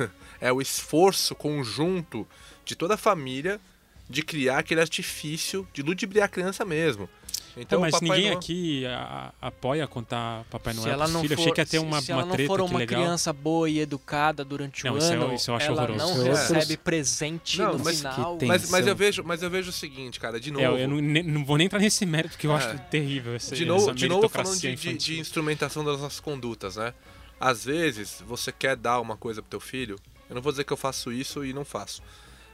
é, 0.01 0.09
é, 0.49 0.53
o 0.53 0.61
esforço 0.61 1.35
conjunto 1.35 2.27
de 2.65 2.77
toda 2.77 2.95
a 2.95 2.97
família 2.97 3.61
de 4.09 4.23
criar 4.23 4.59
aquele 4.59 4.81
artifício 4.81 5.67
de 5.73 5.83
ludibriar 5.83 6.27
a 6.27 6.29
criança 6.29 6.65
mesmo. 6.65 7.09
Então, 7.57 7.81
mas 7.81 8.01
ninguém 8.01 8.25
Noel- 8.27 8.39
aqui 8.39 8.85
a- 8.87 9.33
a- 9.41 9.47
apoia 9.49 9.87
contar 9.87 10.45
Papai 10.51 10.75
Noel 10.75 11.07
se 11.07 11.13
não 11.13 11.21
filhos. 11.23 11.37
for, 11.37 11.41
Achei 11.43 11.53
que 11.53 11.61
ia 11.61 11.65
ter 11.67 11.71
se- 11.79 11.85
uma, 11.85 12.01
se 12.03 12.11
uma 12.13 12.23
ela 12.23 12.37
não 12.37 12.47
for 12.47 12.61
uma 12.61 12.79
legal. 12.81 13.01
criança 13.01 13.33
boa 13.33 13.71
e 13.71 13.79
educada 13.79 14.45
durante 14.45 14.85
Não, 14.85 14.95
o 14.95 14.99
isso 14.99 15.13
eu- 15.13 15.23
ano, 15.23 15.35
isso 15.35 15.51
eu 15.51 15.55
acho 15.55 15.67
ela 15.67 15.83
horroroso. 15.85 16.19
não 16.19 16.25
recebe 16.25 16.77
presente 16.77 17.59
Não, 17.59 17.79
no 17.79 17.85
mas 17.85 17.99
final. 17.99 18.39
Mas, 18.45 18.71
mas, 18.71 18.87
eu 18.87 18.97
vejo, 18.97 19.23
mas 19.25 19.43
eu 19.43 19.49
vejo 19.51 19.71
o 19.71 19.73
seguinte, 19.73 20.19
cara, 20.19 20.41
de 20.41 20.51
novo. 20.51 20.65
É, 20.65 20.83
eu 20.85 20.89
não, 20.89 20.97
ne- 20.97 21.23
não 21.23 21.45
vou 21.45 21.57
nem 21.57 21.67
entrar 21.67 21.79
nesse 21.79 22.05
mérito, 22.05 22.37
que 22.37 22.47
eu 22.47 22.53
É. 22.53 22.57
acho 22.57 22.79
terrível 22.91 23.35
essa, 23.35 23.55
de 23.55 23.65
novo, 23.65 23.83
essa 23.85 23.95
de 23.95 24.09
novo 24.09 24.29
falando 24.29 24.59
de, 24.59 24.75
de- 24.75 24.95
de 24.95 25.21
instrumentação 25.21 25.85
das 25.85 26.01
nossas 26.01 26.19
condutas, 26.21 26.77
né? 26.77 26.93
Às 27.39 27.65
vezes 27.65 28.23
você 28.27 28.51
quer 28.51 28.75
dar 28.77 29.01
uma 29.01 29.17
coisa 29.17 29.41
pro 29.43 29.51
teu 29.51 29.61
filho. 29.61 29.97
Eu 30.29 30.35
não 30.35 30.43
vou 30.43 30.51
dizer 30.51 30.65
que 30.65 30.73
eu 30.73 30.77
faço 30.77 31.13
isso 31.13 31.45
e 31.45 31.53
não 31.53 31.65
faço. 31.65 32.03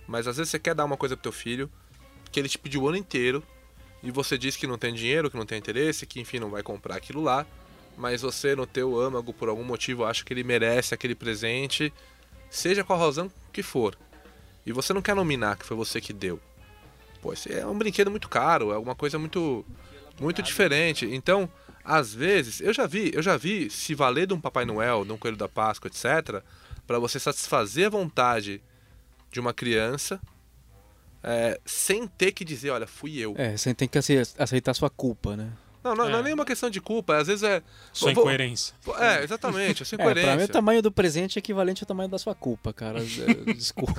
Mas 0.06 0.26
às 0.26 0.36
vezes 0.36 0.50
você 0.50 0.58
quer 0.58 0.74
dar 0.74 0.84
uma 0.84 0.96
coisa 0.96 1.16
pro 1.16 1.22
teu 1.22 1.32
filho 1.32 1.70
que 2.32 2.38
ele 2.40 2.48
te 2.48 2.58
pediu 2.58 2.82
o 2.82 2.88
ano 2.88 2.96
inteiro 2.96 3.42
e 4.02 4.10
você 4.10 4.38
diz 4.38 4.56
que 4.56 4.66
não 4.66 4.78
tem 4.78 4.94
dinheiro, 4.94 5.30
que 5.30 5.36
não 5.36 5.46
tem 5.46 5.58
interesse, 5.58 6.06
que 6.06 6.20
enfim 6.20 6.38
não 6.38 6.50
vai 6.50 6.62
comprar 6.62 6.96
aquilo 6.96 7.22
lá. 7.22 7.46
Mas 7.96 8.22
você 8.22 8.54
no 8.54 8.66
teu 8.66 8.98
âmago 8.98 9.32
por 9.32 9.48
algum 9.48 9.64
motivo 9.64 10.04
acha 10.04 10.24
que 10.24 10.32
ele 10.32 10.42
merece 10.42 10.94
aquele 10.94 11.14
presente, 11.14 11.92
seja 12.48 12.82
qual 12.82 12.98
razão 12.98 13.30
que 13.52 13.62
for. 13.62 13.96
E 14.64 14.72
você 14.72 14.92
não 14.92 15.02
quer 15.02 15.14
nominar 15.14 15.56
que 15.56 15.66
foi 15.66 15.76
você 15.76 16.00
que 16.00 16.12
deu. 16.12 16.40
Pô, 17.20 17.34
é 17.48 17.66
um 17.66 17.76
brinquedo 17.76 18.10
muito 18.10 18.28
caro, 18.28 18.72
é 18.72 18.74
alguma 18.74 18.94
coisa 18.94 19.18
muito 19.18 19.64
muito 20.18 20.42
diferente. 20.42 21.06
Então, 21.06 21.48
às 21.84 22.14
vezes, 22.14 22.60
eu 22.60 22.72
já 22.72 22.86
vi, 22.86 23.10
eu 23.14 23.22
já 23.22 23.36
vi 23.36 23.70
se 23.70 23.94
valer 23.94 24.26
de 24.26 24.34
um 24.34 24.40
Papai 24.40 24.64
Noel, 24.64 25.04
de 25.04 25.12
um 25.12 25.16
Coelho 25.16 25.36
da 25.36 25.48
Páscoa, 25.48 25.88
etc, 25.88 26.42
para 26.86 26.98
você 26.98 27.18
satisfazer 27.18 27.86
a 27.86 27.90
vontade 27.90 28.62
de 29.30 29.40
uma 29.40 29.54
criança, 29.54 30.20
é, 31.22 31.60
sem 31.64 32.06
ter 32.06 32.32
que 32.32 32.44
dizer, 32.44 32.70
olha, 32.70 32.86
fui 32.86 33.18
eu. 33.18 33.34
É, 33.36 33.56
você 33.56 33.72
tem 33.74 33.88
que 33.88 33.98
ace- 33.98 34.34
aceitar 34.38 34.74
sua 34.74 34.88
culpa, 34.90 35.36
né? 35.36 35.50
Não, 35.82 35.94
não, 35.94 36.08
não 36.10 36.16
é 36.18 36.20
É. 36.20 36.24
nenhuma 36.24 36.44
questão 36.44 36.68
de 36.68 36.78
culpa, 36.80 37.16
às 37.16 37.26
vezes 37.26 37.42
é. 37.42 37.62
Sua 37.92 38.12
vou- 38.12 38.24
incoerência. 38.24 38.74
É, 38.98 39.22
exatamente, 39.24 39.82
a 39.82 39.86
sua 39.86 39.96
É, 39.96 39.98
pra 39.98 40.06
mim 40.14 40.18
o 40.20 40.22
incoerência. 40.22 40.48
tamanho 40.52 40.82
do 40.82 40.92
presente 40.92 41.38
é 41.38 41.40
equivalente 41.40 41.82
ao 41.82 41.86
tamanho 41.86 42.08
da 42.10 42.18
sua 42.18 42.34
culpa, 42.34 42.72
cara. 42.72 42.98
É, 43.00 43.04
Desculpa. 43.54 43.94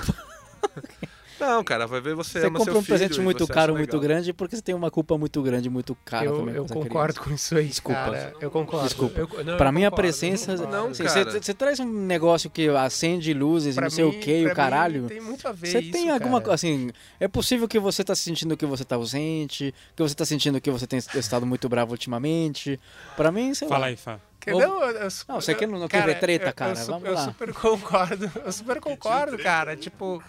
Não, 1.42 1.64
cara, 1.64 1.88
vai 1.88 2.00
ver 2.00 2.14
você, 2.16 2.40
Você 2.40 2.46
ama 2.48 2.60
compra 2.60 2.74
seu 2.74 2.82
um 2.82 2.84
presente 2.86 3.10
filho 3.10 3.22
e 3.22 3.26
muito 3.26 3.46
você 3.48 3.54
caro, 3.54 3.76
muito 3.76 4.00
grande, 4.00 4.32
porque 4.32 4.56
você 4.56 4.62
tem 4.62 4.76
uma 4.76 4.92
culpa 4.92 5.18
muito 5.18 5.42
grande, 5.42 5.70
muito 5.70 5.96
cara 6.06 6.26
eu 6.26 6.38
também. 6.38 6.56
eu 6.56 6.66
com 6.66 6.74
essa 6.74 6.74
concordo 6.84 7.20
com 7.20 7.32
isso 7.34 7.58
aí, 7.58 7.66
Desculpa. 7.68 8.00
cara. 8.00 8.34
Eu 8.40 8.52
concordo. 8.52 8.88
Desculpa. 8.88 9.20
Eu, 9.20 9.28
não, 9.44 9.58
Pra 9.58 9.70
eu 9.70 9.74
mim, 9.74 9.84
a 9.86 9.90
concordo, 9.90 10.08
eu 10.08 10.12
presença. 10.12 10.56
Não, 10.68 10.88
Assim, 10.90 11.04
cara. 11.04 11.32
Você 11.42 11.54
traz 11.54 11.80
um 11.80 11.92
negócio 11.92 12.50
que 12.50 12.70
acende 12.70 13.34
luzes 13.34 13.74
e 13.74 13.76
Pra 13.76 13.84
não 13.86 13.90
sei 13.90 14.06
mim- 14.06 14.12
o 14.16 14.20
que, 14.20 14.32
e 14.42 14.46
o 14.48 14.54
caralho. 14.56 15.02
mim 15.04 15.08
Tem 15.08 15.22
muito 15.22 15.48
a 15.48 15.52
ver 15.52 15.68
Você 15.68 15.80
isso, 15.80 15.92
tem 15.92 16.10
alguma 16.10 16.40
coisa 16.42 16.54
assim. 16.56 16.92
É 17.20 17.28
possível 17.28 17.68
que 17.68 17.80
você 17.80 18.04
tá 18.04 18.14
sentindo 18.16 18.56
que 18.56 18.66
você 18.66 18.84
tá 18.86 18.96
ausente, 18.96 19.74
que 19.96 20.04
você 20.04 20.14
tá 20.16 20.26
sentindo 20.26 20.62
que 20.62 20.70
você 20.70 20.86
tem 20.86 21.00
estado 21.00 21.46
muito 21.46 21.68
bravo 21.68 21.92
ultimamente. 21.92 22.80
Pra 23.18 23.32
mim, 23.32 23.54
sei 23.54 23.68
Fala 23.68 23.82
lá. 23.82 23.88
aí, 23.88 23.96
Fá. 23.96 24.20
Que- 24.40 24.52
Ou- 24.54 24.60
Não, 24.60 24.84
eu, 24.84 24.90
eu, 24.98 25.08
Não, 25.28 25.40
você 25.40 25.54
quer- 25.54 25.68
não 25.68 25.88
quer 25.88 26.00
cara, 26.00 26.14
ver 26.14 26.20
treta, 26.20 26.48
eu- 26.48 26.54
cara? 26.54 26.72
Eu, 26.72 26.76
su- 26.76 26.88
Vamos 26.92 27.08
eu 27.08 27.14
lá. 27.14 27.26
super 27.26 27.54
concordo. 27.54 28.32
Eu 28.44 28.52
super 28.52 28.80
concordo, 28.82 29.38
cara. 29.38 29.76
Tipo, 29.78 30.24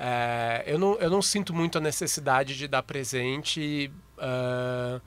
é, 0.00 0.62
eu, 0.66 0.78
não, 0.78 0.94
eu 0.98 1.10
não 1.10 1.20
sinto 1.20 1.52
muito 1.54 1.76
a 1.76 1.80
necessidade 1.80 2.56
de 2.56 2.66
dar 2.66 2.82
presente, 2.82 3.92
ah, 4.18 5.00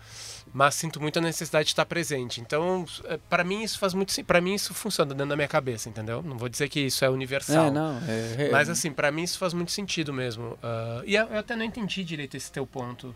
mas 0.54 0.76
sinto 0.76 1.02
muito 1.02 1.18
a 1.18 1.22
necessidade 1.22 1.66
de 1.66 1.72
estar 1.72 1.86
presente. 1.86 2.40
Então, 2.40 2.86
é, 3.06 3.18
pra 3.30 3.44
mim 3.44 3.64
isso 3.64 3.80
faz 3.80 3.94
muito 3.96 4.14
Pra 4.24 4.40
mim 4.40 4.54
isso 4.54 4.72
funciona 4.74 5.10
dentro 5.14 5.30
da 5.30 5.36
minha 5.36 5.48
cabeça, 5.48 5.90
entendeu? 5.90 6.22
Não 6.22 6.38
vou 6.38 6.48
dizer 6.48 6.70
que 6.70 6.80
isso 6.80 7.04
é 7.04 7.10
universal. 7.10 7.66
É, 7.68 7.72
não. 7.72 7.98
É, 8.08 8.46
é- 8.46 8.50
Mas 8.52 8.70
assim, 8.70 8.92
pra 8.92 9.12
mim 9.12 9.24
isso 9.24 9.38
faz 9.40 9.54
muito 9.54 9.72
sentido 9.72 10.14
mesmo. 10.14 10.58
Ah, 10.62 11.02
e 11.06 11.16
eu, 11.16 11.26
eu 11.28 11.40
até 11.40 11.56
não 11.56 11.66
entendi 11.66 12.04
direito 12.04 12.38
esse 12.38 12.52
teu 12.52 12.68
ponto. 12.68 13.16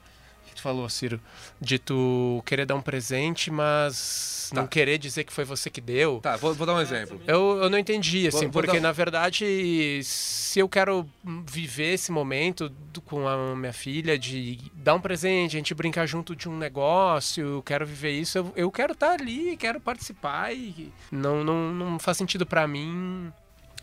Falou, 0.67 0.89
Ciro, 0.89 1.19
de 1.61 1.79
tu 1.79 2.43
querer 2.45 2.65
dar 2.65 2.75
um 2.75 2.81
presente, 2.81 3.49
mas 3.49 4.49
não 4.53 4.63
Tá. 4.63 4.67
querer 4.69 4.97
dizer 4.97 5.23
que 5.23 5.31
foi 5.31 5.45
você 5.45 5.69
que 5.69 5.79
deu. 5.79 6.19
Tá, 6.21 6.35
vou, 6.35 6.53
vou 6.53 6.67
dar 6.67 6.73
um 6.75 6.81
exemplo. 6.81 7.21
Eu, 7.25 7.57
eu 7.63 7.69
não 7.69 7.77
entendi, 7.77 8.27
assim, 8.27 8.39
Vou- 8.45 8.51
vou 8.51 8.61
porque 8.63 8.77
dar- 8.77 8.81
na 8.87 8.91
verdade, 8.91 10.01
se 10.03 10.59
eu 10.59 10.67
quero 10.67 11.07
viver 11.45 11.93
esse 11.93 12.11
momento 12.11 12.69
com 13.05 13.27
a 13.27 13.55
minha 13.55 13.71
filha, 13.73 14.17
de 14.19 14.59
dar 14.73 14.95
um 14.95 14.99
presente, 15.01 15.55
a 15.55 15.59
gente 15.59 15.73
brincar 15.73 16.05
junto 16.05 16.35
de 16.35 16.49
um 16.49 16.57
negócio, 16.57 17.45
eu 17.45 17.63
quero 17.63 17.85
viver 17.85 18.11
isso, 18.11 18.37
eu, 18.37 18.53
eu 18.55 18.69
quero 18.71 18.91
estar 18.93 19.11
ali, 19.11 19.55
quero 19.57 19.79
participar 19.79 20.53
e 20.53 20.91
não, 21.11 21.43
não, 21.45 21.71
não 21.73 21.99
faz 21.99 22.17
sentido 22.17 22.45
pra 22.45 22.67
mim 22.67 23.31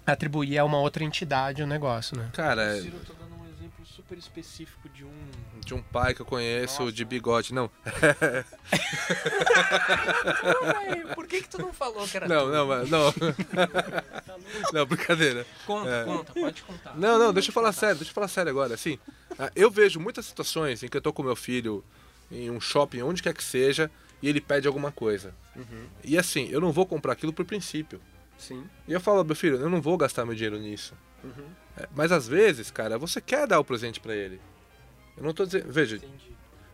atribuir 0.07 0.59
a 0.59 0.64
uma 0.64 0.78
outra 0.78 1.03
entidade 1.03 1.62
o 1.62 1.66
negócio, 1.66 2.14
né? 2.16 2.28
Cara, 2.35 2.74
Ciro, 2.80 2.97
eu 2.97 3.05
tô 3.05 3.14
dando 3.14 3.34
super 4.15 4.19
específico 4.19 4.89
de 4.89 5.05
um. 5.05 5.12
de 5.65 5.75
um 5.75 5.83
pai 5.83 6.15
que 6.15 6.21
eu 6.23 6.27
conheço 6.27 6.91
de 6.93 7.05
bigode. 7.05 7.53
Não, 7.55 7.71
Por 11.15 11.27
que, 11.27 11.43
que 11.43 11.49
tu 11.49 11.59
não 11.59 11.73
falou 11.73 12.07
que 12.07 12.17
era 12.17 12.29
não, 12.29 12.49
não, 12.49 12.67
mas- 12.67 12.91
não. 12.91 13.12
Não, 14.73 14.87
brincadeira. 14.87 15.45
Conta, 15.67 15.89
É. 15.89 16.05
conta, 16.05 16.33
pode 16.33 16.62
contar. 16.62 16.97
Não, 16.97 17.19
não, 17.19 17.33
deixa 17.33 17.49
eu 17.51 17.53
falar 17.53 17.73
sério, 17.73 17.97
deixa 17.97 18.11
eu 18.11 18.15
falar 18.15 18.29
sério 18.29 18.51
agora. 18.51 18.75
Assim, 18.75 18.99
ah, 19.39 19.51
eu 19.57 19.71
vejo 19.71 19.99
muitas 19.99 20.27
situações 20.27 20.83
em 20.83 20.89
que 20.89 20.97
eu 20.97 21.01
tô 21.03 21.12
com 21.12 21.23
meu 21.23 21.35
filho 21.37 21.85
em 22.31 22.51
um 22.51 22.61
shopping, 22.61 23.03
onde 23.03 23.23
quer 23.23 23.35
que 23.35 23.43
seja, 23.43 23.91
e 24.23 24.29
ele 24.29 24.41
pede 24.41 24.67
alguma 24.69 24.93
coisa. 24.93 25.35
E 26.05 26.17
assim, 26.19 26.49
eu 26.51 26.61
não 26.61 26.73
vou 26.73 26.87
comprar 26.87 27.12
aquilo 27.12 27.33
por 27.33 27.45
princípio. 27.45 28.01
Sim. 28.39 28.65
E 28.87 28.93
eu 28.93 29.01
falo, 29.01 29.25
meu 29.25 29.35
filho, 29.37 29.57
eu 29.57 29.69
não 29.71 29.81
vou 29.81 29.97
gastar 29.97 30.25
meu 30.25 30.35
dinheiro 30.35 30.59
nisso. 30.59 30.95
É, 31.25 31.29
mas 31.95 32.12
às 32.12 32.27
vezes, 32.29 32.70
cara, 32.70 32.99
você 32.99 33.20
quer 33.20 33.47
dar 33.47 33.59
o 33.61 33.64
presente 33.64 34.01
pra 34.01 34.14
ele. 34.14 34.41
Eu 35.16 35.22
não 35.25 35.33
tô 35.33 35.45
dizendo. 35.45 35.70
Veja, 35.72 36.01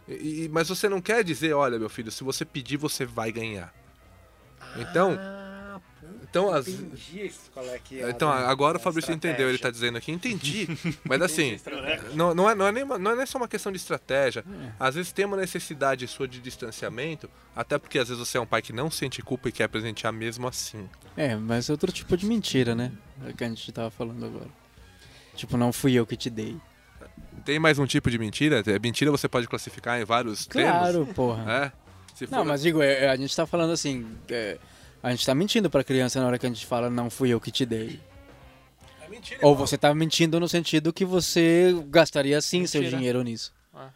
e- 0.08 0.44
e- 0.44 0.48
mas 0.50 0.68
você 0.68 0.88
não 0.88 1.00
quer 1.00 1.22
dizer, 1.24 1.52
olha, 1.54 1.78
meu 1.78 1.88
filho, 1.88 2.10
se 2.10 2.24
você 2.24 2.44
pedir, 2.44 2.76
você 2.76 3.04
vai 3.04 3.30
ganhar. 3.32 3.72
Então, 4.76 5.18
então, 6.22 6.52
as, 6.52 6.68
Entendi 6.68 7.32
qual 7.52 7.66
é 7.66 7.78
que 7.78 8.00
é. 8.00 8.08
então 8.10 8.30
agora 8.30 8.76
o 8.78 8.80
Fabrício 8.80 9.12
entendeu, 9.12 9.48
ele 9.48 9.58
tá 9.58 9.68
dizendo 9.70 9.98
aqui, 9.98 10.12
entendi. 10.12 10.68
Mas 11.04 11.20
assim, 11.22 11.58
não, 12.14 12.32
não, 12.34 12.48
é, 12.48 12.54
não, 12.54 12.66
é 12.68 12.72
nem, 12.72 12.84
uma- 12.84 12.98
não 12.98 13.10
é 13.12 13.16
nem 13.16 13.26
só 13.26 13.36
uma 13.38 13.48
questão 13.48 13.72
de 13.72 13.78
estratégia. 13.78 14.44
Às 14.78 14.94
vezes 14.94 15.12
tem 15.12 15.24
uma 15.24 15.36
necessidade 15.36 16.06
sua 16.06 16.28
de 16.28 16.40
distanciamento, 16.40 17.28
até 17.54 17.78
porque 17.78 17.98
às 17.98 18.08
vezes 18.08 18.26
você 18.26 18.38
é 18.38 18.40
um 18.40 18.46
pai 18.46 18.62
que 18.62 18.72
não 18.72 18.90
sente 18.90 19.20
culpa 19.22 19.48
e 19.48 19.52
quer 19.52 19.68
presentear 19.68 20.12
mesmo 20.12 20.46
assim. 20.46 20.88
É, 21.16 21.34
mas 21.34 21.68
é 21.68 21.72
outro 21.72 21.90
tipo 21.90 22.16
de 22.16 22.26
mentira, 22.26 22.74
né? 22.76 22.92
É 23.26 23.32
que 23.32 23.42
a 23.42 23.48
gente 23.48 23.70
tava 23.72 23.90
falando 23.90 24.24
agora. 24.24 24.59
Tipo, 25.40 25.56
não 25.56 25.72
fui 25.72 25.94
eu 25.94 26.06
que 26.06 26.16
te 26.18 26.28
dei. 26.28 26.56
Tem 27.46 27.58
mais 27.58 27.78
um 27.78 27.86
tipo 27.86 28.10
de 28.10 28.18
mentira? 28.18 28.62
É, 28.66 28.78
Mentira 28.78 29.10
você 29.10 29.26
pode 29.26 29.48
classificar 29.48 29.98
em 29.98 30.04
vários 30.04 30.44
Claro, 30.46 31.06
porra. 31.14 31.44
termos. 31.44 31.62
É? 31.62 31.72
Se 32.14 32.24
Não, 32.30 32.40
for- 32.40 32.44
mas 32.44 32.60
digo, 32.60 32.82
é, 32.82 33.08
a 33.08 33.16
gente 33.16 33.34
tá 33.34 33.46
falando 33.46 33.72
assim. 33.72 34.06
é, 34.28 34.58
a 35.02 35.10
gente 35.10 35.24
tá 35.24 35.34
mentindo 35.34 35.70
pra 35.70 35.82
criança 35.82 36.20
na 36.20 36.26
hora 36.26 36.38
que 36.38 36.44
a 36.44 36.48
gente 36.50 36.66
fala 36.66 36.90
não 36.90 37.08
fui 37.08 37.30
eu 37.30 37.40
que 37.40 37.50
te 37.50 37.64
dei. 37.64 37.98
É 39.02 39.08
mentira, 39.08 39.40
Ou 39.42 39.56
você 39.56 39.78
tá 39.78 39.94
mentindo 39.94 40.38
no 40.38 40.46
sentido 40.46 40.92
que 40.92 41.06
você 41.06 41.74
gastaria 41.88 42.38
sim 42.42 42.66
seu 42.66 42.82
Mentira. 42.82 42.98
dinheiro 42.98 43.22
nisso. 43.22 43.50
Ah. 43.74 43.88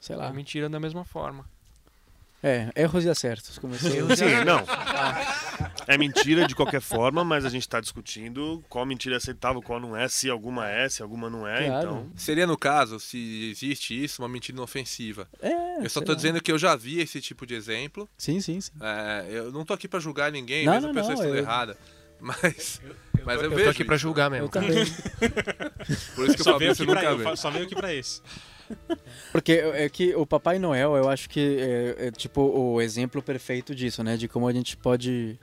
Sei 0.00 0.16
É 0.16 0.18
lá. 0.18 0.32
mentira 0.32 0.68
da 0.68 0.80
mesma 0.80 1.04
forma. 1.04 1.44
É, 2.42 2.68
erros 2.74 3.04
e 3.04 3.08
acertos. 3.08 3.58
Comecei. 3.58 4.00
Sim, 4.16 4.44
não. 4.44 4.64
É 5.86 5.96
mentira 5.98 6.46
de 6.46 6.54
qualquer 6.54 6.80
forma, 6.80 7.24
mas 7.24 7.44
a 7.44 7.48
gente 7.48 7.68
tá 7.68 7.80
discutindo 7.80 8.62
qual 8.68 8.84
mentira 8.86 9.16
é 9.16 9.18
aceitável, 9.18 9.60
qual 9.62 9.80
não 9.80 9.96
é, 9.96 10.08
se 10.08 10.28
alguma 10.30 10.68
é, 10.68 10.88
se 10.88 11.02
alguma 11.02 11.28
não 11.30 11.46
é, 11.48 11.66
Claro. 11.66 11.86
então. 11.88 12.10
Seria, 12.16 12.46
no 12.46 12.56
caso, 12.56 13.00
se 13.00 13.50
existe 13.50 14.02
isso, 14.04 14.22
uma 14.22 14.28
mentira 14.28 14.56
inofensiva. 14.56 15.28
É, 15.40 15.84
Eu 15.84 15.88
só 15.90 16.00
lá. 16.06 16.14
dizendo 16.14 16.40
que 16.42 16.52
eu 16.52 16.58
já 16.58 16.76
vi 16.76 17.00
esse 17.00 17.20
tipo 17.20 17.46
de 17.46 17.54
exemplo. 17.54 18.08
Sim, 18.18 18.40
sim, 18.40 18.60
sim. 18.60 18.72
É, 18.80 19.26
eu 19.30 19.50
não 19.52 19.64
tô 19.64 19.72
aqui 19.74 19.88
pra 19.88 19.98
julgar 20.00 20.30
ninguém, 20.32 20.66
Não, 20.66 20.74
mesmo 20.74 20.92
não, 20.92 20.92
a 20.92 20.94
pessoa 20.94 21.14
não, 21.14 21.22
estando 21.22 21.36
eu- 21.36 21.42
errada. 21.42 21.76
Mas, 22.20 22.80
mas 23.24 23.36
eu, 23.40 23.44
Eu 23.44 23.50
vejo 23.50 23.64
tô 23.64 23.70
aqui 23.70 23.84
pra 23.84 23.94
isso. 23.96 24.02
julgar 24.02 24.28
mesmo. 24.30 24.46
Eu 24.46 24.48
também. 24.50 24.84
Por 26.14 26.26
isso 26.26 26.34
que 26.36 26.40
o 26.42 26.44
Só 26.44 26.58
veio, 26.58 26.74
Fabrício 26.74 26.84
aqui 26.84 26.86
pra, 26.92 27.00
nunca 27.00 27.04
eu 27.12 27.18
vê. 27.18 27.24
fa- 27.24 27.36
só 27.36 27.50
veio 27.50 27.64
aqui 27.64 27.74
pra 27.74 27.94
esse. 27.94 28.20
Porque 29.32 29.52
é 29.52 29.88
que 29.88 30.14
o 30.14 30.26
Papai 30.26 30.58
Noel, 30.58 30.96
eu 30.96 31.08
acho 31.08 31.28
que 31.30 31.40
é, 31.58 32.08
é, 32.08 32.10
tipo 32.10 32.42
o 32.42 32.80
exemplo 32.82 33.22
perfeito 33.22 33.74
disso, 33.74 34.02
né? 34.02 34.16
De 34.16 34.28
como 34.28 34.46
a 34.48 34.52
gente 34.52 34.76
pode, 34.76 35.38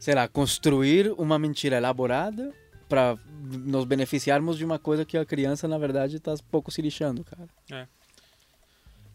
sei 0.00 0.14
lá, 0.16 0.26
construir 0.26 1.12
uma 1.16 1.38
mentira 1.38 1.76
elaborada 1.76 2.52
pra 2.88 3.16
nos 3.40 3.84
beneficiarmos 3.84 4.58
de 4.58 4.64
uma 4.64 4.78
coisa 4.80 5.04
que 5.04 5.16
a 5.16 5.24
criança, 5.24 5.68
na 5.68 5.78
verdade, 5.78 6.18
tá 6.18 6.34
pouco 6.50 6.72
se 6.72 6.82
lixando, 6.82 7.22
cara. 7.22 7.48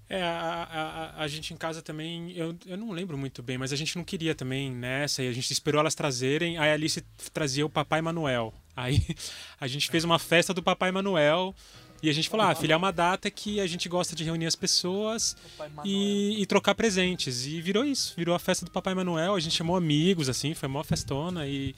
É, 0.08 0.22
a, 0.22 0.30
a, 0.30 0.74
a- 1.20 1.24
a 1.24 1.28
gente 1.28 1.52
em 1.54 1.58
casa 1.58 1.82
também, 1.82 2.32
eu, 2.38 2.56
eu 2.68 2.78
não 2.78 2.92
lembro 2.92 3.18
muito 3.18 3.42
bem, 3.42 3.58
mas 3.58 3.74
a 3.74 3.76
gente 3.76 3.96
não 3.98 4.04
queria 4.04 4.36
também 4.36 4.72
nessa, 4.72 5.24
e 5.24 5.28
a 5.28 5.34
gente 5.34 5.52
esperou 5.52 5.80
elas 5.82 5.96
trazerem, 5.96 6.58
aí 6.60 6.70
a 6.70 6.74
Alice 6.74 7.02
trazia 7.34 7.66
o 7.66 7.70
Papai 7.70 8.02
Manuel. 8.04 8.54
Aí 8.76 9.02
a 9.60 9.66
gente 9.68 9.90
fez 9.90 10.04
uma 10.04 10.20
festa 10.20 10.54
do 10.54 10.62
Papai 10.62 10.92
Manuel, 10.92 11.56
e 12.04 12.10
a 12.10 12.14
gente 12.14 12.30
falou, 12.30 12.46
ah, 12.46 12.54
filha, 12.56 12.74
é 12.74 12.78
uma 12.78 12.92
data 12.92 13.32
que 13.32 13.60
a 13.60 13.66
gente 13.68 13.90
gosta 13.90 14.16
de 14.16 14.24
reunir 14.24 14.46
as 14.46 14.56
pessoas 14.56 15.36
e, 15.84 16.42
e 16.42 16.46
trocar 16.46 16.76
presentes. 16.76 17.46
E 17.46 17.62
virou 17.62 17.84
isso, 17.86 18.14
virou 18.16 18.36
a 18.36 18.40
festa 18.40 18.66
do 18.66 18.72
Papai 18.72 18.94
Manuel, 18.94 19.36
a 19.36 19.40
gente 19.40 19.56
chamou 19.56 19.76
amigos, 19.76 20.30
assim, 20.30 20.54
foi 20.54 20.68
uma 20.70 20.84
festona 20.84 21.48
e, 21.48 21.74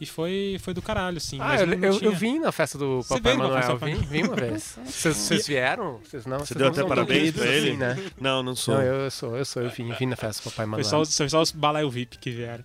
e 0.00 0.06
foi, 0.06 0.56
foi 0.60 0.74
do 0.74 0.82
caralho, 0.82 1.18
assim. 1.18 1.38
Ah, 1.40 1.56
eu, 1.60 1.72
eu, 1.74 2.00
eu 2.00 2.12
vim 2.16 2.38
na 2.40 2.50
festa 2.50 2.76
do 2.78 3.02
Você 3.02 3.14
Papai 3.14 3.36
Manuel, 3.36 3.76
vim, 3.78 3.94
vim 3.96 4.22
uma 4.24 4.34
vez. 4.34 4.76
Vocês 4.86 5.16
vocês 5.16 5.46
vieram? 5.46 6.00
Vocês 6.02 6.26
não? 6.26 6.38
Você 6.40 6.46
vocês 6.54 6.58
deu 6.58 6.66
não 6.66 6.72
até 6.72 6.88
parabéns 6.88 7.32
pra 7.32 7.42
queridos 7.42 7.42
ele? 7.44 7.68
assim, 7.70 7.76
né? 7.76 8.10
Não, 8.20 8.42
não 8.42 8.56
sou. 8.56 8.74
Não, 8.74 8.82
eu, 8.82 9.10
sou, 9.10 9.36
eu 9.36 9.44
sou, 9.44 9.62
eu 9.62 9.70
vim, 9.70 9.92
vim 9.92 10.06
na 10.06 10.16
festa 10.16 10.42
do 10.42 10.44
Papai 10.50 10.64
Foi 10.64 10.70
Manuel. 10.70 10.84
só, 10.84 11.00
os- 11.00 11.16
foi 11.16 11.28
só 11.28 11.40
os 11.40 11.52
balaio 11.52 11.88
VIP 11.90 12.18
que 12.18 12.30
vieram. 12.30 12.64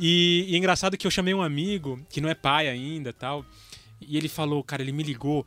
E, 0.00 0.46
e 0.48 0.54
é 0.54 0.58
engraçado 0.58 0.96
que 0.96 1.06
eu 1.06 1.10
chamei 1.10 1.34
um 1.34 1.42
amigo, 1.42 2.00
que 2.08 2.20
não 2.22 2.28
é 2.30 2.34
pai 2.34 2.68
ainda 2.68 3.12
tal, 3.12 3.44
e 4.00 4.16
ele 4.16 4.28
falou, 4.30 4.64
cara, 4.64 4.80
ele 4.82 4.92
me 4.92 5.02
ligou. 5.02 5.46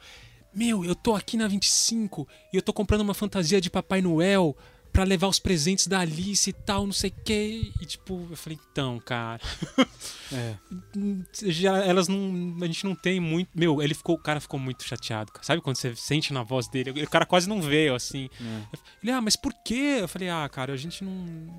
Meu, 0.56 0.86
eu 0.86 0.94
tô 0.94 1.16
aqui 1.16 1.36
na 1.36 1.48
25 1.48 2.28
e 2.52 2.56
eu 2.56 2.62
tô 2.62 2.72
comprando 2.72 3.02
uma 3.02 3.16
fantasia 3.16 3.60
de 3.60 3.72
Papai 3.72 4.02
Noel 4.02 4.56
pra 4.94 5.04
levar 5.04 5.28
os 5.28 5.40
presentes 5.40 5.88
da 5.88 6.00
Alice 6.00 6.50
e 6.50 6.54
tal, 6.54 6.86
não 6.86 6.94
sei 6.94 7.10
o 7.10 7.24
quê. 7.26 7.72
E 7.82 7.86
tipo, 7.86 8.28
eu 8.30 8.38
falei, 8.38 8.60
então, 8.72 9.00
cara. 9.00 9.42
É. 10.36 10.56
já, 11.44 11.78
elas 11.86 12.08
não. 12.08 12.58
A 12.62 12.66
gente 12.66 12.84
não 12.86 12.96
tem 12.96 13.20
muito. 13.20 13.50
Meu, 13.54 13.82
ele 13.84 13.94
ficou. 13.94 14.16
O 14.16 14.18
cara 14.18 14.40
ficou 14.40 14.60
muito 14.60 14.84
chateado. 14.84 15.32
Sabe 15.44 15.62
quando 15.62 15.76
você 15.76 15.96
sente 15.96 16.34
na 16.34 16.42
voz 16.42 16.68
dele? 16.68 17.04
O 17.04 17.10
cara 17.10 17.24
quase 17.24 17.48
não 17.48 17.62
veio, 17.62 17.94
assim. 17.94 18.30
Ele, 19.04 19.12
ah, 19.12 19.22
mas 19.22 19.36
por 19.36 19.54
quê? 19.64 19.98
Eu 20.02 20.08
falei, 20.08 20.30
ah, 20.30 20.50
cara, 20.50 20.74
a 20.74 20.78
gente 20.78 21.04
não. 21.04 21.12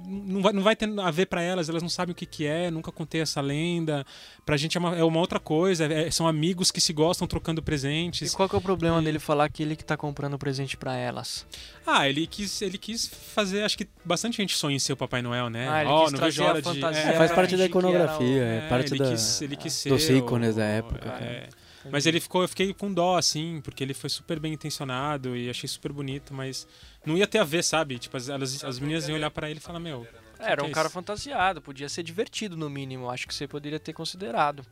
Não 0.07 0.43
vai, 0.43 0.53
não 0.53 0.63
vai 0.63 0.75
ter 0.75 0.89
a 0.99 1.11
ver 1.13 1.27
pra 1.27 1.41
elas, 1.41 1.69
elas 1.69 1.83
não 1.85 1.89
sabem 1.89 2.13
o 2.13 2.17
que, 2.17 2.27
que 2.27 2.47
é, 2.47 2.69
nunca 2.69 2.91
contei 2.91 3.21
essa 3.21 3.41
lenda. 3.41 4.05
Pra 4.45 4.57
gente 4.57 4.77
é 4.77 4.81
uma, 4.81 4.97
é 4.97 5.05
uma 5.05 5.21
outra 5.21 5.39
coisa, 5.39 5.85
é- 5.85 6.11
são 6.11 6.27
amigos 6.27 6.73
que 6.73 6.81
se 6.81 6.93
gostam 6.93 7.29
trocando 7.29 7.61
E 7.61 7.65
presentes. 7.65 8.35
qual 8.35 8.49
que 8.49 8.57
é 8.57 8.59
o 8.59 8.63
problema 8.63 9.01
dele 9.01 9.21
falar 9.21 9.49
que 9.51 9.63
ele 9.63 9.77
que 9.77 9.85
tá 9.85 9.97
comprando 9.97 10.37
presente 10.37 10.77
pra 10.77 10.97
elas? 10.97 11.47
Ah, 11.87 12.09
ele 12.09 12.27
quis, 12.27 12.61
ele 12.61 12.77
quis 12.79 13.07
fazer, 13.31 13.63
acho 13.65 13.77
que 13.77 13.89
bastante 14.05 14.37
gente 14.37 14.57
sonha 14.57 14.77
em 14.77 14.79
ser 14.79 14.93
o 14.93 14.97
Papai 14.97 15.23
Noel, 15.23 15.49
né? 15.51 15.69
Ah, 15.69 15.83
ele 15.85 16.03
quis 16.05 16.13
não 16.13 16.21
vejo 16.21 16.45
hora 16.45 16.63
de. 16.63 16.69
fantasia 16.69 17.03
É, 17.03 17.13
faz 17.17 17.33
parte 17.33 17.57
da 17.57 17.63
era 17.65 17.65
o- 17.65 17.67
iconografia, 17.71 18.43
é, 18.45 18.69
parte 18.69 18.93
ele 18.93 18.99
da, 18.99 19.11
quis, 19.11 19.43
ele 19.43 19.57
quis 19.57 19.73
ser 19.73 19.89
dos 19.89 20.09
o- 20.09 20.13
ícones 20.13 20.57
da 20.57 20.65
época. 20.65 21.09
é. 21.09 21.49
Mas 21.91 22.07
ele 22.07 22.19
ficou, 22.19 22.41
eu 22.43 22.49
fiquei 22.49 22.73
com 22.73 22.91
dó, 22.93 23.17
assim, 23.19 23.61
porque 23.63 23.85
ele 23.85 23.93
foi 23.93 24.09
super 24.09 24.41
bem 24.41 24.55
intencionado 24.55 25.37
e 25.37 25.51
achei 25.51 25.69
super 25.69 25.93
bonito, 25.93 26.33
mas 26.33 26.67
não 27.05 27.15
ia 27.15 27.27
ter 27.27 27.39
a 27.39 27.45
ver, 27.45 27.63
sabe? 27.63 27.99
Tipo, 27.99 28.17
as, 28.17 28.31
elas, 28.31 28.65
as 28.65 28.79
meninas 28.79 29.07
iam 29.07 29.17
olhar 29.17 29.31
pra 29.31 29.51
ele 29.51 29.59
e 29.59 29.63
falar, 29.63 29.79
meu. 29.81 30.07
Era 30.39 30.65
um 30.65 30.69
é 30.69 30.71
cara 30.71 30.89
fantasiado, 30.89 31.61
podia 31.61 31.89
ser 31.89 32.03
divertido 32.03 32.57
no 32.57 32.71
mínimo. 32.71 33.11
Acho 33.11 33.27
que 33.29 33.35
você 33.35 33.47
poderia 33.47 33.79
ter 33.79 33.93
considerado. 33.93 34.65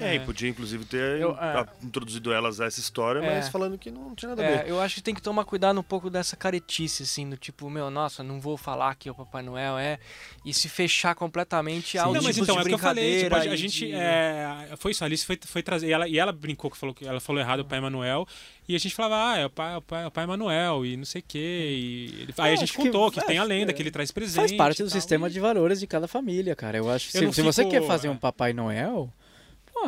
É, 0.00 0.14
e 0.14 0.16
É. 0.16 0.20
podia 0.20 0.48
inclusive 0.48 0.84
ter 0.84 1.20
Eu- 1.20 1.36
é. 1.38 1.66
introduzido 1.82 2.32
elas 2.32 2.60
a 2.60 2.66
essa 2.66 2.80
história, 2.80 3.20
É. 3.20 3.34
mas 3.36 3.48
falando 3.48 3.76
que 3.78 3.90
não 3.90 4.14
tinha 4.14 4.30
nada 4.30 4.44
a 4.44 4.46
ver. 4.46 4.66
É, 4.66 4.70
eu 4.70 4.80
acho 4.80 4.96
que 4.96 5.02
tem 5.02 5.14
que 5.14 5.22
tomar 5.22 5.44
cuidado 5.44 5.78
um 5.78 5.82
pouco 5.82 6.08
dessa 6.10 6.36
caretice, 6.36 7.02
assim, 7.02 7.28
do 7.28 7.36
tipo, 7.36 7.68
meu, 7.70 7.90
nossa, 7.90 8.22
não 8.22 8.40
vou 8.40 8.56
falar 8.56 8.94
que 8.94 9.08
é 9.08 9.12
o 9.12 9.14
Papai 9.14 9.42
Noel 9.42 9.78
é, 9.78 9.98
e 10.44 10.52
se 10.54 10.68
fechar 10.68 11.14
completamente 11.14 11.98
aos 11.98 12.14
Não, 12.14 12.22
mas 12.22 12.34
tipos 12.34 12.48
então, 12.48 12.56
de 12.56 12.60
é 12.60 12.62
o 12.64 12.66
que 12.68 12.74
eu 12.74 12.78
falei. 12.78 13.10
Tipo, 13.18 13.20
brincadeira 13.30 13.54
a 13.54 13.56
gente. 13.56 13.86
de- 13.86 13.92
é, 13.94 14.68
foi 14.78 14.90
isso, 14.92 15.04
a 15.04 15.06
Alice 15.06 15.24
foi, 15.26 15.38
foi 15.44 15.62
trazer. 15.62 15.88
E 15.88 15.92
ela, 15.92 16.08
e 16.08 16.18
ela 16.18 16.32
brincou 16.32 16.70
que 16.70 16.76
falou 16.76 16.94
que 16.94 17.06
ela 17.06 17.20
falou 17.20 17.40
errado 17.40 17.60
o 17.60 17.64
Pai 17.64 17.80
Manuel. 17.80 18.26
E 18.68 18.74
a 18.74 18.78
gente 18.78 18.94
falava, 18.94 19.32
ah, 19.32 19.38
é 19.38 19.46
o 19.46 19.50
Pai, 19.50 19.72
é 19.72 19.76
o 19.78 19.80
pai, 19.80 20.04
é 20.04 20.06
o 20.06 20.10
pai 20.10 20.26
Manuel, 20.26 20.84
e 20.84 20.94
não 20.94 21.04
sei 21.06 21.22
o 21.22 21.24
quê. 21.26 21.38
E 21.38 22.04
ele- 22.22 22.34
aí 22.36 22.52
a 22.52 22.56
gente 22.56 22.64
acho 22.64 22.72
que 22.74 22.82
contou 22.82 23.08
que, 23.10 23.14
faz- 23.14 23.26
tem 23.26 23.38
a 23.38 23.42
lenda, 23.44 23.70
é, 23.70 23.74
que 23.74 23.80
ele 23.82 23.90
traz 23.90 24.10
presente. 24.10 24.36
Faz 24.40 24.52
parte 24.52 24.82
do 24.82 24.90
tal, 24.90 25.00
sistema 25.00 25.26
e- 25.26 25.30
de 25.30 25.40
valores 25.40 25.80
de 25.80 25.86
cada 25.86 26.06
família, 26.06 26.54
cara. 26.54 26.76
Eu 26.76 26.90
acho 26.90 27.10
que 27.10 27.16
Eu 27.16 27.32
se, 27.32 27.36
se 27.36 27.42
você 27.42 27.62
fico- 27.62 27.70
quer 27.72 27.86
fazer 27.86 28.08
é. 28.08 28.10
um 28.10 28.16
Papai 28.18 28.52
Noel, 28.52 29.10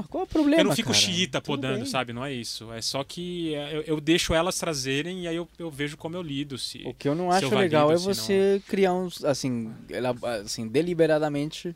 qual 0.09 0.23
é 0.23 0.25
o 0.25 0.27
problema? 0.27 0.61
Eu 0.61 0.65
não 0.65 0.77
fico 0.77 0.93
cara? 0.93 1.01
xiita 1.01 1.41
podando, 1.41 1.85
sabe? 1.87 2.13
Não 2.13 2.25
é 2.25 2.33
isso. 2.33 2.73
É 2.73 2.81
só 2.81 3.03
que 3.05 3.55
é, 3.55 3.77
eu, 3.77 3.83
eu 3.83 4.01
deixo 4.01 4.33
elas 4.35 4.59
trazerem 4.59 5.23
e 5.25 5.29
aí 5.29 5.37
eu, 5.37 5.49
eu 5.59 5.71
vejo 5.71 5.97
como 5.97 6.17
eu 6.17 6.23
lido. 6.23 6.57
Se... 6.59 6.83
O 6.85 6.95
que 6.95 7.09
eu 7.09 7.15
não 7.15 7.31
acho 7.31 7.47
eu 7.47 7.51
valido, 7.51 7.63
legal 7.77 7.93
é 7.93 7.97
você 7.97 8.63
criar 8.67 8.93
uns, 8.95 9.25
assim, 9.25 9.73
ela- 9.91 10.15
assim, 10.45 10.67
deliberadamente 10.69 11.75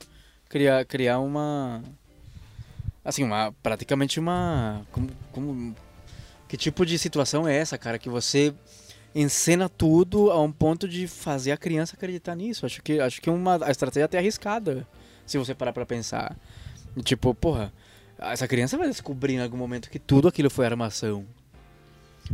criar, 0.48 0.84
criar 0.84 1.18
uma, 1.18 1.82
assim, 3.04 3.24
uma, 3.24 3.52
praticamente 3.62 4.20
uma, 4.20 4.86
como, 4.92 5.10
como, 5.32 5.76
que 6.48 6.56
tipo 6.56 6.86
de 6.86 6.98
situação 6.98 7.46
é 7.48 7.56
essa, 7.56 7.76
cara, 7.76 7.98
que 7.98 8.08
você 8.08 8.54
encena 9.14 9.68
tudo 9.68 10.30
a 10.30 10.40
um 10.40 10.50
ponto 10.50 10.88
de 10.88 11.06
fazer 11.06 11.52
a 11.52 11.56
criança 11.56 11.94
acreditar 11.96 12.34
nisso. 12.34 12.66
Acho 12.66 12.82
que, 12.82 12.98
acho 13.00 13.20
que 13.20 13.28
é 13.28 13.32
uma 13.32 13.64
a 13.64 13.70
estratégia 13.70 14.06
até 14.06 14.18
arriscada, 14.18 14.86
se 15.26 15.38
você 15.38 15.54
parar 15.54 15.72
pra 15.72 15.86
pensar. 15.86 16.36
Tipo, 17.02 17.34
porra, 17.34 17.72
essa 18.18 18.46
criança 18.48 18.76
vai 18.78 18.88
descobrir 18.88 19.34
em 19.34 19.40
algum 19.42 19.56
momento 19.56 19.90
que 19.90 19.98
tudo 19.98 20.28
aquilo 20.28 20.50
foi 20.50 20.66
armação. 20.66 21.24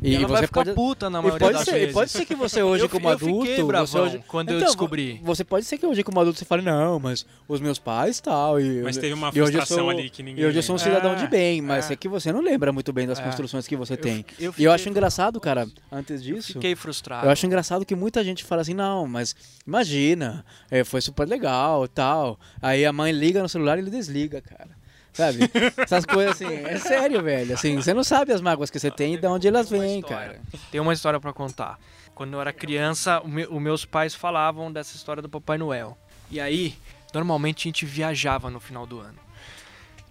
E, 0.00 0.14
ela 0.14 0.28
vai 0.28 0.46
ficar 0.46 0.64
puta 0.72 1.10
na 1.10 1.18
e 1.18 1.22
maioria 1.22 1.40
pode 1.48 1.58
das 1.58 1.64
ser, 1.64 1.72
vezes. 1.72 1.90
e 1.90 1.92
pode 1.92 2.10
ser 2.12 2.24
que 2.24 2.34
você 2.36 2.62
hoje 2.62 2.84
Eu 2.84 2.88
como 2.88 3.08
eu 3.08 3.12
adulto, 3.12 3.40
fiquei 3.40 3.56
você 3.56 3.64
bravão 3.64 4.02
hoje 4.04 4.24
quando 4.28 4.50
eu 4.50 4.56
Então, 4.58 4.66
descobri. 4.68 5.20
Você 5.24 5.42
pode 5.42 5.66
ser 5.66 5.78
que 5.78 5.84
hoje 5.84 6.04
como 6.04 6.20
adulto 6.20 6.38
você 6.38 6.44
fale 6.44 6.62
não, 6.62 7.00
mas 7.00 7.26
os 7.48 7.60
meus 7.60 7.76
pais 7.80 8.20
tal 8.20 8.60
e 8.60 8.82
Mas 8.82 8.96
teve 8.96 9.12
uma 9.14 9.32
e 9.34 9.42
hoje 9.42 9.54
eu 9.54 9.58
frustração 9.58 9.78
sou- 9.78 9.90
ali 9.90 10.08
que 10.08 10.22
ninguém 10.22 10.44
E 10.44 10.46
hoje 10.46 10.58
eu 10.60 10.62
sou 10.62 10.76
um 10.76 10.78
cidadão 10.78 11.14
É, 11.14 11.16
de 11.16 11.26
bem, 11.26 11.60
mas 11.60 11.90
é. 11.90 11.94
é. 11.94 11.96
que 11.96 12.08
você 12.08 12.32
não 12.32 12.40
lembra 12.40 12.72
muito 12.72 12.92
bem 12.92 13.04
das 13.04 13.18
É. 13.18 13.22
construções 13.24 13.66
que 13.66 13.74
você 13.74 13.96
tem. 13.96 14.22
fi- 14.28 14.44
eu 14.44 14.54
e 14.56 14.62
eu 14.62 14.70
acho 14.70 14.88
engraçado, 14.88 15.40
cara, 15.40 15.66
antes 15.90 16.22
disso, 16.22 16.52
Fiquei 16.52 16.76
frustrado. 16.76 17.26
eu 17.26 17.30
acho 17.32 17.44
engraçado 17.44 17.84
que 17.84 17.96
muita 17.96 18.22
gente 18.22 18.44
fala 18.44 18.62
assim, 18.62 18.74
não, 18.74 19.08
mas 19.08 19.34
imagina, 19.66 20.44
é, 20.70 20.84
foi 20.84 21.00
super 21.00 21.26
legal 21.26 21.88
tal. 21.88 22.38
Aí 22.62 22.86
a 22.86 22.92
mãe 22.92 23.10
liga 23.10 23.42
no 23.42 23.48
celular 23.48 23.76
e 23.76 23.80
ele 23.80 23.90
desliga, 23.90 24.40
cara. 24.40 24.78
Sabe? 25.12 25.50
Essas 25.76 26.04
coisas 26.06 26.34
assim, 26.40 26.54
é 26.54 26.78
sério, 26.78 27.22
velho. 27.22 27.54
Assim, 27.54 27.76
você 27.76 27.92
não 27.92 28.04
sabe 28.04 28.32
as 28.32 28.40
mágoas 28.40 28.70
que 28.70 28.78
você 28.78 28.90
tem 28.90 29.14
e 29.14 29.18
de 29.18 29.26
onde 29.26 29.48
elas 29.48 29.68
vêm, 29.68 30.00
história. 30.00 30.26
cara. 30.34 30.40
Tem 30.70 30.80
uma 30.80 30.92
história 30.92 31.18
pra 31.20 31.32
contar. 31.32 31.78
Quando 32.14 32.34
eu 32.34 32.40
era 32.40 32.52
criança, 32.52 33.20
o 33.20 33.28
me- 33.28 33.46
os 33.46 33.60
meus 33.62 33.84
pais 33.84 34.14
falavam 34.14 34.70
dessa 34.72 34.94
história 34.96 35.22
do 35.22 35.28
Papai 35.28 35.58
Noel. 35.58 35.96
E 36.30 36.38
aí, 36.40 36.76
normalmente 37.12 37.66
a 37.66 37.68
gente 37.68 37.84
viajava 37.86 38.50
no 38.50 38.60
final 38.60 38.86
do 38.86 39.00
ano. 39.00 39.18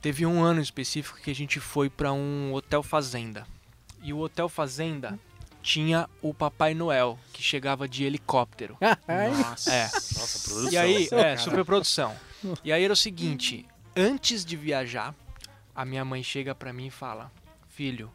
Teve 0.02 0.26
um 0.26 0.41
ano 0.41 0.62
específico 0.62 1.20
que 1.22 1.30
a 1.32 1.36
gente 1.36 1.60
foi 1.60 1.89
pra 1.89 2.12
um 2.14 2.54
hotel 2.54 2.82
fazenda. 2.82 3.45
E 4.02 4.14
o 4.14 4.20
hotel 4.20 4.47
fazenda 4.50 5.20
tinha 5.62 6.10
o 6.22 6.34
Papai 6.34 6.74
Noel, 6.74 7.20
que 7.34 7.43
chegava 7.43 7.88
de 7.88 8.06
helicóptero. 8.06 8.78
Nossa. 9.50 9.74
É. 9.74 9.84
Nossa, 9.84 10.50
produção. 10.50 10.72
E 10.72 10.78
aí, 10.78 11.04
é, 11.06 11.08
cara. 11.10 11.38
superprodução. 11.38 12.16
E 12.64 12.72
aí 12.72 12.84
era 12.84 12.93
o 12.93 12.95
seguinte, 12.95 13.66
antes 13.96 14.46
de 14.46 14.56
viajar, 14.56 15.14
a 15.76 15.86
minha 15.86 16.04
mãe 16.06 16.24
chega 16.24 16.54
pra 16.56 16.74
mim 16.74 16.88
e 16.88 16.92
fala: 16.92 17.32
"Filho, 17.68 18.12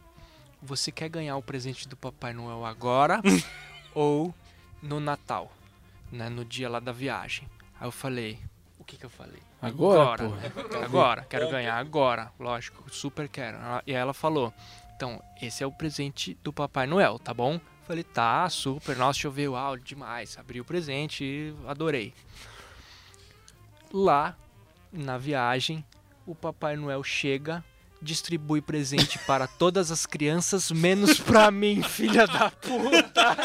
você 0.61 0.91
quer 0.91 1.09
ganhar 1.09 1.35
o 1.37 1.41
presente 1.41 1.87
do 1.87 1.95
Papai 1.95 2.33
Noel 2.33 2.65
agora 2.65 3.21
ou 3.93 4.33
no 4.81 4.99
Natal, 4.99 5.51
né, 6.11 6.29
no 6.29 6.43
dia 6.45 6.69
lá 6.69 6.79
da 6.79 6.91
viagem?" 6.91 7.49
Aí 7.79 7.87
eu 7.87 7.91
falei: 7.91 8.39
"O 8.79 8.83
que 8.83 8.97
que 8.97 9.05
eu 9.05 9.09
falei?" 9.09 9.41
Agora, 9.61 10.25
Agora, 10.25 10.85
agora, 10.85 11.25
quero 11.27 11.49
ganhar 11.49 11.77
agora, 11.77 12.31
lógico, 12.39 12.87
super 12.93 13.27
quero. 13.27 13.57
E 13.87 13.91
aí 13.95 13.97
ela 14.01 14.13
falou: 14.13 14.53
"Então, 14.95 15.21
esse 15.41 15.63
é 15.63 15.67
o 15.67 15.71
presente 15.71 16.37
do 16.43 16.53
Papai 16.53 16.85
Noel, 16.85 17.17
tá 17.17 17.33
bom?" 17.33 17.59
Falei: 17.87 18.03
"Tá, 18.03 18.49
super. 18.49 18.95
Nossa, 18.95 19.13
deixa 19.17 19.27
eu 19.27 19.31
ver 19.31 19.47
o 19.47 19.55
áudio 19.55 19.85
demais." 19.85 20.37
Abri 20.37 20.59
o 20.59 20.65
presente 20.65 21.23
e 21.23 21.55
adorei. 21.67 22.13
Lá, 23.93 24.35
na 24.95 25.17
viagem, 25.17 25.83
o 26.25 26.33
Papai 26.33 26.75
Noel 26.75 27.03
chega, 27.03 27.63
distribui 28.01 28.61
presente 28.61 29.17
para 29.19 29.47
todas 29.47 29.91
as 29.91 30.05
crianças, 30.05 30.71
menos 30.71 31.19
pra 31.19 31.49
mim, 31.51 31.81
filha 31.83 32.25
da 32.27 32.49
puta. 32.51 33.35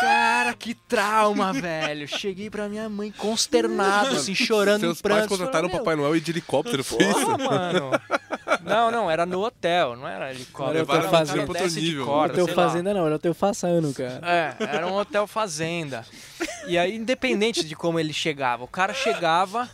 Cara, 0.00 0.52
que 0.54 0.74
trauma, 0.74 1.52
velho. 1.52 2.06
Cheguei 2.06 2.50
pra 2.50 2.68
minha 2.68 2.88
mãe 2.88 3.10
consternado, 3.10 4.16
assim, 4.16 4.34
chorando 4.34 4.80
Seus 4.80 4.98
em 4.98 5.02
prantos. 5.02 5.26
pais 5.26 5.28
contrataram 5.40 5.66
o 5.68 5.70
Falei, 5.70 5.84
Papai 5.84 5.96
Noel 5.96 6.16
e 6.16 6.20
de 6.20 6.30
helicóptero, 6.30 6.84
foi 6.84 6.98
"Meu, 6.98 7.10
isso? 7.10 7.38
Mano. 7.38 7.90
Não, 8.68 8.90
não, 8.90 9.10
era 9.10 9.26
no 9.26 9.44
hotel, 9.44 9.96
não 9.96 10.06
era 10.06 10.30
helicóptero. 10.30 10.78
Era 10.78 10.82
hotel 10.84 10.96
Era 10.96 11.06
um 11.06 11.10
fazenda. 11.10 11.46
Pra 11.46 11.62
outro 11.62 11.80
nível. 11.80 12.06
corda, 12.06 12.44
o 12.44 12.46
lá. 12.46 12.54
fazenda 12.54 12.94
não, 12.94 13.06
era 13.06 13.14
o 13.16 13.18
teu 13.18 13.34
façano, 13.34 13.94
cara. 13.94 14.20
É, 14.22 14.54
era 14.76 14.86
um 14.86 14.94
hotel 14.94 15.26
fazenda. 15.26 16.04
E 16.66 16.76
aí, 16.76 16.96
independente 16.96 17.64
de 17.64 17.74
como 17.74 17.98
ele 17.98 18.12
chegava, 18.12 18.64
o 18.64 18.68
cara 18.68 18.92
chegava 18.92 19.68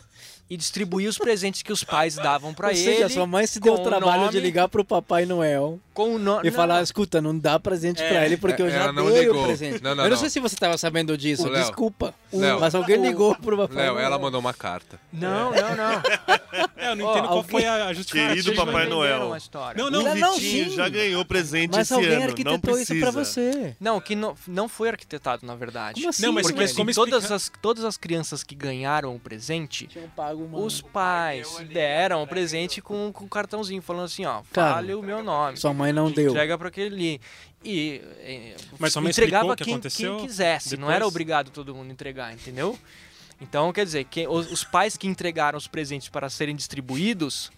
e 0.49 0.55
distribuía 0.57 1.09
os 1.09 1.17
presentes 1.17 1.61
que 1.63 1.71
os 1.73 1.83
pais 1.83 2.15
davam 2.15 2.53
pra 2.53 2.67
Ou 2.69 2.73
ele. 2.73 2.83
seja, 2.83 3.09
sua 3.09 3.25
mãe 3.25 3.47
se 3.47 3.59
deu 3.59 3.73
o 3.73 3.79
trabalho 3.79 4.21
nome- 4.21 4.31
de 4.31 4.39
ligar 4.39 4.67
pro 4.67 4.85
Papai 4.85 5.25
Noel 5.25 5.79
com 5.93 6.13
o 6.15 6.19
nome 6.19 6.47
e 6.47 6.51
falar, 6.51 6.83
escuta, 6.83 7.21
não 7.21 7.37
dá 7.37 7.57
presente 7.59 8.03
pra 8.03 8.25
ele 8.25 8.35
porque 8.37 8.61
eu 8.61 8.67
é, 8.67 8.71
já 8.71 8.91
não 8.91 9.09
dei 9.09 9.21
ligou. 9.21 9.41
o 9.41 9.45
presente. 9.45 9.81
Não, 9.81 9.95
não, 9.95 10.03
eu 10.03 10.09
não, 10.09 10.15
não. 10.15 10.17
sei 10.17 10.29
se 10.29 10.39
você 10.41 10.55
tava 10.55 10.77
sabendo 10.77 11.17
disso, 11.17 11.47
O 11.47 11.49
Léo. 11.49 11.61
desculpa. 11.63 12.13
Léo. 12.33 12.59
Mas 12.59 12.75
alguém 12.75 12.97
ligou 13.01 13.33
pro 13.35 13.57
Papai 13.57 13.77
Léo, 13.77 13.93
Noel. 13.93 14.05
ela 14.05 14.19
mandou 14.19 14.39
uma 14.39 14.53
carta. 14.53 14.99
Não, 15.11 15.51
não, 15.51 15.75
não. 15.75 16.01
É, 16.77 16.91
eu 16.91 16.95
não 16.95 17.09
entendo 17.11 17.23
qual 17.27 17.37
alguém- 17.37 17.51
foi 17.51 17.65
a 17.65 17.91
justificativa. 17.93 18.35
Querido 18.35 18.55
Papai 18.55 18.87
Noel. 18.87 19.33
a 19.33 19.37
história. 19.37 19.81
Não, 19.83 19.89
não, 19.89 20.15
Não, 20.15 20.35
o 20.35 20.37
Vitinho 20.39 20.69
já 20.73 20.87
ganhou 20.87 21.25
presente 21.25 21.71
Mas 21.71 21.81
esse 21.87 21.93
alguém 21.93 22.09
ano. 22.11 22.19
Não 22.19 22.27
arquitetou 22.29 22.79
isso 22.79 22.95
pra 22.99 23.11
precisa. 23.11 23.51
você. 23.51 23.75
Não, 23.79 23.99
que 23.99 24.15
não, 24.15 24.35
não 24.47 24.69
foi 24.69 24.89
arquitetado, 24.89 25.45
na 25.45 25.55
verdade. 25.55 25.95
Como 25.95 26.09
assim? 26.09 26.21
Não, 26.23 26.31
mas- 26.31 26.43
Porque 26.45 26.61
mas 26.61 26.69
assim, 26.71 26.77
como 26.77 26.93
todas, 26.93 27.29
as, 27.31 27.51
todas 27.61 27.83
as 27.83 27.97
crianças 27.97 28.41
que 28.43 28.55
ganharam 28.55 29.15
o 29.15 29.19
presente, 29.19 29.87
Tinham 29.87 30.07
pago 30.37 30.57
uma... 30.57 30.59
os 30.65 30.81
pais 30.81 31.57
deram 31.71 32.23
o 32.23 32.27
presente 32.27 32.81
com, 32.81 33.11
com 33.11 33.25
um 33.25 33.27
cartãozinho, 33.27 33.81
falando 33.81 34.05
assim, 34.05 34.25
ó, 34.25 34.41
Cara, 34.51 34.75
fale 34.75 34.93
o 34.93 35.01
meu 35.01 35.23
nome. 35.23 35.57
Sua 35.57 35.73
mãe 35.73 35.91
não 35.93 36.11
deu. 36.11 36.31
Entrega 36.31 36.57
para 36.57 36.67
aquele. 36.67 37.19
E 37.63 38.01
eh, 38.19 38.55
Mas 38.77 38.93
sua 38.93 39.01
mãe 39.01 39.09
entregava 39.11 39.55
que 39.55 39.63
quem, 39.63 39.79
quem 39.79 40.17
quisesse, 40.19 40.71
não 40.75 40.81
depois? 40.87 40.95
era 40.95 41.07
obrigado 41.07 41.49
todo 41.49 41.73
mundo 41.73 41.91
entregar, 41.91 42.31
entendeu? 42.33 42.77
Então, 43.41 43.73
quer 43.73 43.83
dizer, 43.83 44.05
que 44.05 44.27
os, 44.27 44.51
os 44.51 44.63
pais 44.63 44.95
que 44.95 45.07
entregaram 45.07 45.57
os 45.57 45.67
presentes 45.67 46.07
para 46.07 46.29
serem 46.29 46.55
distribuídos, 46.55 47.51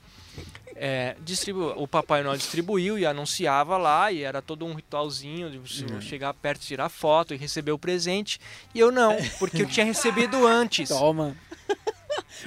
é, 0.75 1.15
distribu 1.23 1.73
o 1.75 1.87
Papai 1.87 2.23
Noel 2.23 2.37
distribuiu 2.37 2.97
e 2.97 3.05
anunciava 3.05 3.77
lá, 3.77 4.11
e 4.11 4.21
era 4.23 4.41
todo 4.41 4.65
um 4.65 4.73
ritualzinho 4.73 5.49
de 5.51 5.57
você 5.57 5.85
Uhum. 5.85 6.01
chegar 6.01 6.33
perto, 6.33 6.61
tirar 6.61 6.89
foto 6.89 7.33
e 7.33 7.37
receber 7.37 7.71
o 7.71 7.77
presente. 7.79 8.39
E 8.73 8.79
eu 8.79 8.91
não, 8.91 9.17
porque 9.39 9.63
eu 9.63 9.67
tinha 9.67 9.85
recebido 9.85 10.45
antes. 10.47 10.89
Toma. 10.89 11.35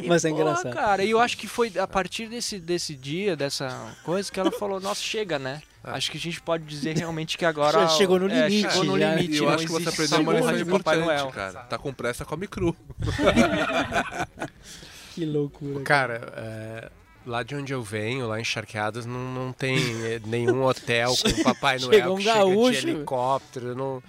Mas 0.06 0.24
é 0.24 0.30
engraçado. 0.30 0.72
cara, 0.72 1.04
e 1.04 1.10
eu 1.10 1.20
acho 1.20 1.36
que 1.36 1.46
foi 1.46 1.72
a 1.78 1.86
partir 1.86 2.28
desse, 2.28 2.58
desse 2.58 2.94
dia, 2.94 3.36
dessa 3.36 3.68
coisa, 4.04 4.30
que 4.30 4.38
ela 4.38 4.50
falou, 4.50 4.80
nossa, 4.80 5.02
chega, 5.02 5.38
né? 5.38 5.62
Acho 5.82 6.10
que 6.10 6.18
a 6.18 6.20
gente 6.20 6.40
pode 6.42 6.64
dizer 6.64 6.96
realmente 6.96 7.38
que 7.38 7.44
agora... 7.44 7.80
Já 7.80 7.88
chegou 7.88 8.18
no 8.18 8.30
é, 8.30 8.48
limite, 8.48 8.68
chegou 8.70 8.84
no 8.84 8.98
já. 8.98 9.14
limite, 9.14 9.34
E 9.34 9.38
eu 9.38 9.48
acho 9.48 9.64
que 9.64 9.72
você 9.72 9.88
aprendeu 9.88 10.20
uma 10.20 10.32
lição 10.34 10.56
de 10.56 10.64
Papai 10.66 10.98
importante, 10.98 11.06
Noel. 11.06 11.28
cara. 11.32 11.60
Tá 11.64 11.78
com 11.78 11.92
pressa, 11.92 12.24
come 12.24 12.46
cru. 12.46 12.76
Que 15.14 15.24
loucura. 15.24 15.82
Cara, 15.82 16.32
é, 16.36 16.90
lá 17.26 17.42
de 17.42 17.54
onde 17.54 17.72
eu 17.72 17.82
venho, 17.82 18.26
lá 18.26 18.40
em 18.40 18.44
Charqueadas, 18.44 19.04
não, 19.06 19.18
não 19.32 19.52
tem 19.52 19.76
é, 20.04 20.20
nenhum 20.24 20.62
hotel 20.66 21.12
com 21.16 21.42
Papai 21.42 21.78
Noel 21.78 22.14
um 22.14 22.16
que 22.16 22.22
chega 22.22 22.34
gaúcho. 22.38 22.80
de 22.80 22.88
helicóptero, 22.90 23.74
não, 23.76 24.02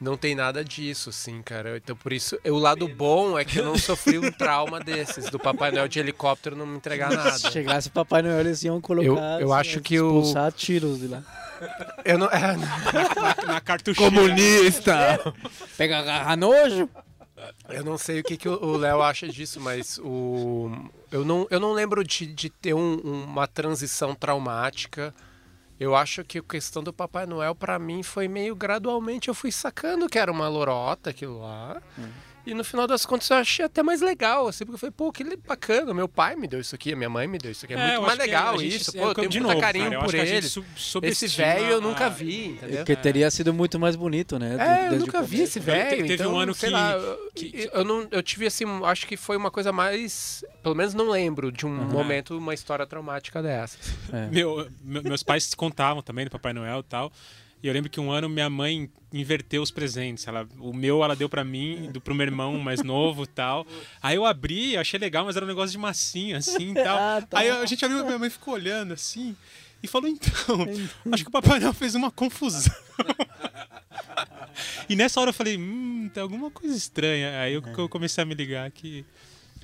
não 0.00 0.16
tem 0.16 0.34
nada 0.34 0.64
disso, 0.64 1.10
assim, 1.10 1.42
cara. 1.42 1.76
Então, 1.76 1.94
por 1.96 2.12
isso, 2.12 2.38
o 2.44 2.58
lado 2.58 2.88
bom 2.88 3.38
é 3.38 3.44
que 3.44 3.58
eu 3.58 3.64
não 3.64 3.76
sofri 3.78 4.18
um 4.18 4.30
trauma 4.32 4.80
desses, 4.80 5.28
do 5.30 5.38
Papai 5.38 5.70
Noel 5.70 5.88
de 5.88 5.98
helicóptero 5.98 6.56
não 6.56 6.66
me 6.66 6.76
entregar 6.76 7.10
nada. 7.10 7.32
Se 7.38 7.50
chegasse 7.50 7.88
o 7.88 7.92
Papai 7.92 8.22
Noel, 8.22 8.40
eles 8.40 8.62
iam 8.64 8.80
colocar... 8.80 9.06
Eu- 9.06 9.16
eu 9.40 9.52
assim, 9.52 9.60
acho 9.70 9.80
que 9.80 10.00
o- 10.00 10.18
Expulsar 10.20 10.52
tiros 10.52 10.98
de 11.00 11.08
lá. 11.08 11.22
Eu 12.04 12.18
não, 12.18 12.26
é, 12.26 12.56
Na 13.46 13.60
cartucheira. 13.60 14.10
Comunista! 14.10 15.34
Pega 15.76 16.02
garra 16.02 16.36
nojo. 16.36 16.88
Eu 17.68 17.84
não 17.84 17.96
sei 17.96 18.20
o 18.20 18.24
que, 18.24 18.36
que 18.36 18.48
o 18.48 18.76
Léo 18.76 19.02
acha 19.02 19.28
disso, 19.28 19.60
mas 19.60 19.98
o, 20.02 20.70
eu, 21.16 21.24
não, 21.24 21.46
eu 21.50 21.58
não 21.60 21.72
lembro 21.72 22.04
de, 22.04 22.26
de 22.26 22.48
ter 22.50 22.74
um- 22.74 22.98
uma 23.00 23.46
transição 23.46 24.14
traumática. 24.14 25.14
Eu 25.78 25.94
acho 25.94 26.24
que 26.24 26.38
a 26.38 26.42
questão 26.42 26.82
do 26.82 26.92
Papai 26.92 27.26
Noel, 27.26 27.54
pra 27.54 27.78
mim, 27.78 28.02
foi 28.02 28.28
meio 28.28 28.54
gradualmente. 28.56 29.28
Eu 29.28 29.34
fui 29.34 29.52
sacando 29.52 30.08
que 30.08 30.18
era 30.18 30.32
uma 30.32 30.48
lorota 30.48 31.10
aquilo 31.10 31.40
lá. 31.40 31.82
E 32.46 32.54
no 32.54 32.62
final 32.62 32.86
das 32.86 33.04
contas 33.04 33.28
eu 33.28 33.36
achei 33.38 33.64
até 33.64 33.82
mais 33.82 34.00
legal, 34.00 34.46
assim, 34.46 34.64
porque 34.64 34.76
eu 34.76 34.78
falei, 34.78 34.92
pô, 34.96 35.10
que 35.10 35.24
bacana, 35.46 35.92
meu 35.92 36.08
pai 36.08 36.36
me 36.36 36.46
deu 36.46 36.60
isso 36.60 36.74
aqui, 36.74 36.92
a 36.92 36.96
minha 36.96 37.08
mãe 37.10 37.26
me 37.26 37.38
deu 37.38 37.50
isso 37.50 37.64
aqui. 37.64 37.74
É, 37.74 37.76
eu 37.76 38.00
muito 38.00 38.02
mais 38.06 38.18
legal 38.18 38.58
gente- 38.58 38.76
isso, 38.76 38.96
é, 38.96 39.00
pô, 39.00 39.08
eu 39.08 39.14
tenho 39.14 39.28
de 39.28 39.40
muito 39.40 39.48
novo, 39.52 39.60
carinho 39.60 39.90
cara, 39.90 40.02
por 40.04 40.10
sub- 40.78 41.06
Esse 41.06 41.26
velho 41.26 41.66
eu 41.66 41.80
nunca 41.80 42.08
vi, 42.08 42.46
entendeu? 42.50 42.76
Porque 42.78 42.94
teria 42.96 43.28
sido 43.30 43.52
muito 43.52 43.80
mais 43.80 43.96
bonito, 43.96 44.38
né? 44.38 44.56
É, 44.58 44.94
eu 44.94 44.98
nunca 45.00 45.22
vi 45.22 45.42
esse 45.42 45.58
velho. 45.58 45.90
teve 46.06 46.14
então, 46.14 46.34
um 46.34 46.38
ano 46.38 46.54
que- 46.54 46.68
lá, 46.70 46.92
eu- 46.92 47.30
que- 47.34 47.70
eu 47.72 47.84
não, 47.84 48.06
eu 48.12 48.22
tive 48.22 48.46
assim, 48.46 48.64
acho 48.84 49.06
que 49.08 49.16
foi 49.16 49.36
uma 49.36 49.50
coisa 49.50 49.72
mais, 49.72 50.44
pelo 50.62 50.74
menos 50.76 50.94
não 50.94 51.10
lembro 51.10 51.50
de 51.50 51.66
um 51.66 51.70
momento, 51.70 52.38
uma 52.38 52.54
história 52.54 52.86
traumática 52.86 53.42
dessa. 53.42 53.76
É. 54.12 54.28
Meu, 54.28 54.68
me- 54.82 55.00
meus 55.02 55.22
pais 55.24 55.52
contavam 55.54 56.00
também 56.02 56.24
do 56.24 56.30
Papai 56.30 56.52
Noel 56.52 56.80
e 56.80 56.82
tal. 56.84 57.12
E 57.66 57.68
eu 57.68 57.74
lembro 57.74 57.90
que 57.90 57.98
um 57.98 58.12
ano 58.12 58.28
minha 58.28 58.48
mãe 58.48 58.88
inverteu 59.12 59.60
os 59.60 59.72
presentes. 59.72 60.24
Ela, 60.28 60.46
o 60.60 60.72
meu 60.72 61.02
ela 61.02 61.16
deu 61.16 61.28
pra 61.28 61.42
mim, 61.42 61.90
do 61.90 62.00
pro 62.00 62.14
meu 62.14 62.24
irmão 62.24 62.56
mais 62.60 62.80
novo 62.80 63.24
e 63.24 63.26
tal. 63.26 63.66
Aí 64.00 64.14
eu 64.14 64.24
abri, 64.24 64.76
achei 64.76 65.00
legal, 65.00 65.24
mas 65.24 65.34
era 65.34 65.44
um 65.44 65.48
negócio 65.48 65.72
de 65.72 65.78
massinha, 65.78 66.36
assim 66.38 66.70
e 66.70 66.74
tal. 66.74 66.96
Ah, 67.06 67.22
tá. 67.28 67.40
Aí 67.40 67.50
a 67.50 67.66
gente 67.66 67.84
abriu, 67.84 68.04
minha 68.04 68.18
mãe 68.20 68.30
ficou 68.30 68.54
olhando 68.54 68.92
assim 68.92 69.34
e 69.82 69.88
falou: 69.88 70.08
então, 70.08 70.64
acho 71.10 71.24
que 71.24 71.28
o 71.28 71.32
Papai 71.32 71.58
Noel 71.58 71.72
fez 71.74 71.96
uma 71.96 72.10
confusão. 72.10 72.72
e 74.88 74.94
nessa 74.94 75.20
hora 75.20 75.30
eu 75.30 75.34
falei: 75.34 75.58
hum, 75.58 76.08
tem 76.14 76.22
alguma 76.22 76.52
coisa 76.52 76.76
estranha. 76.76 77.40
Aí 77.40 77.54
eu, 77.54 77.62
eu 77.76 77.88
comecei 77.88 78.22
a 78.22 78.24
me 78.24 78.34
ligar 78.34 78.70
que. 78.70 79.04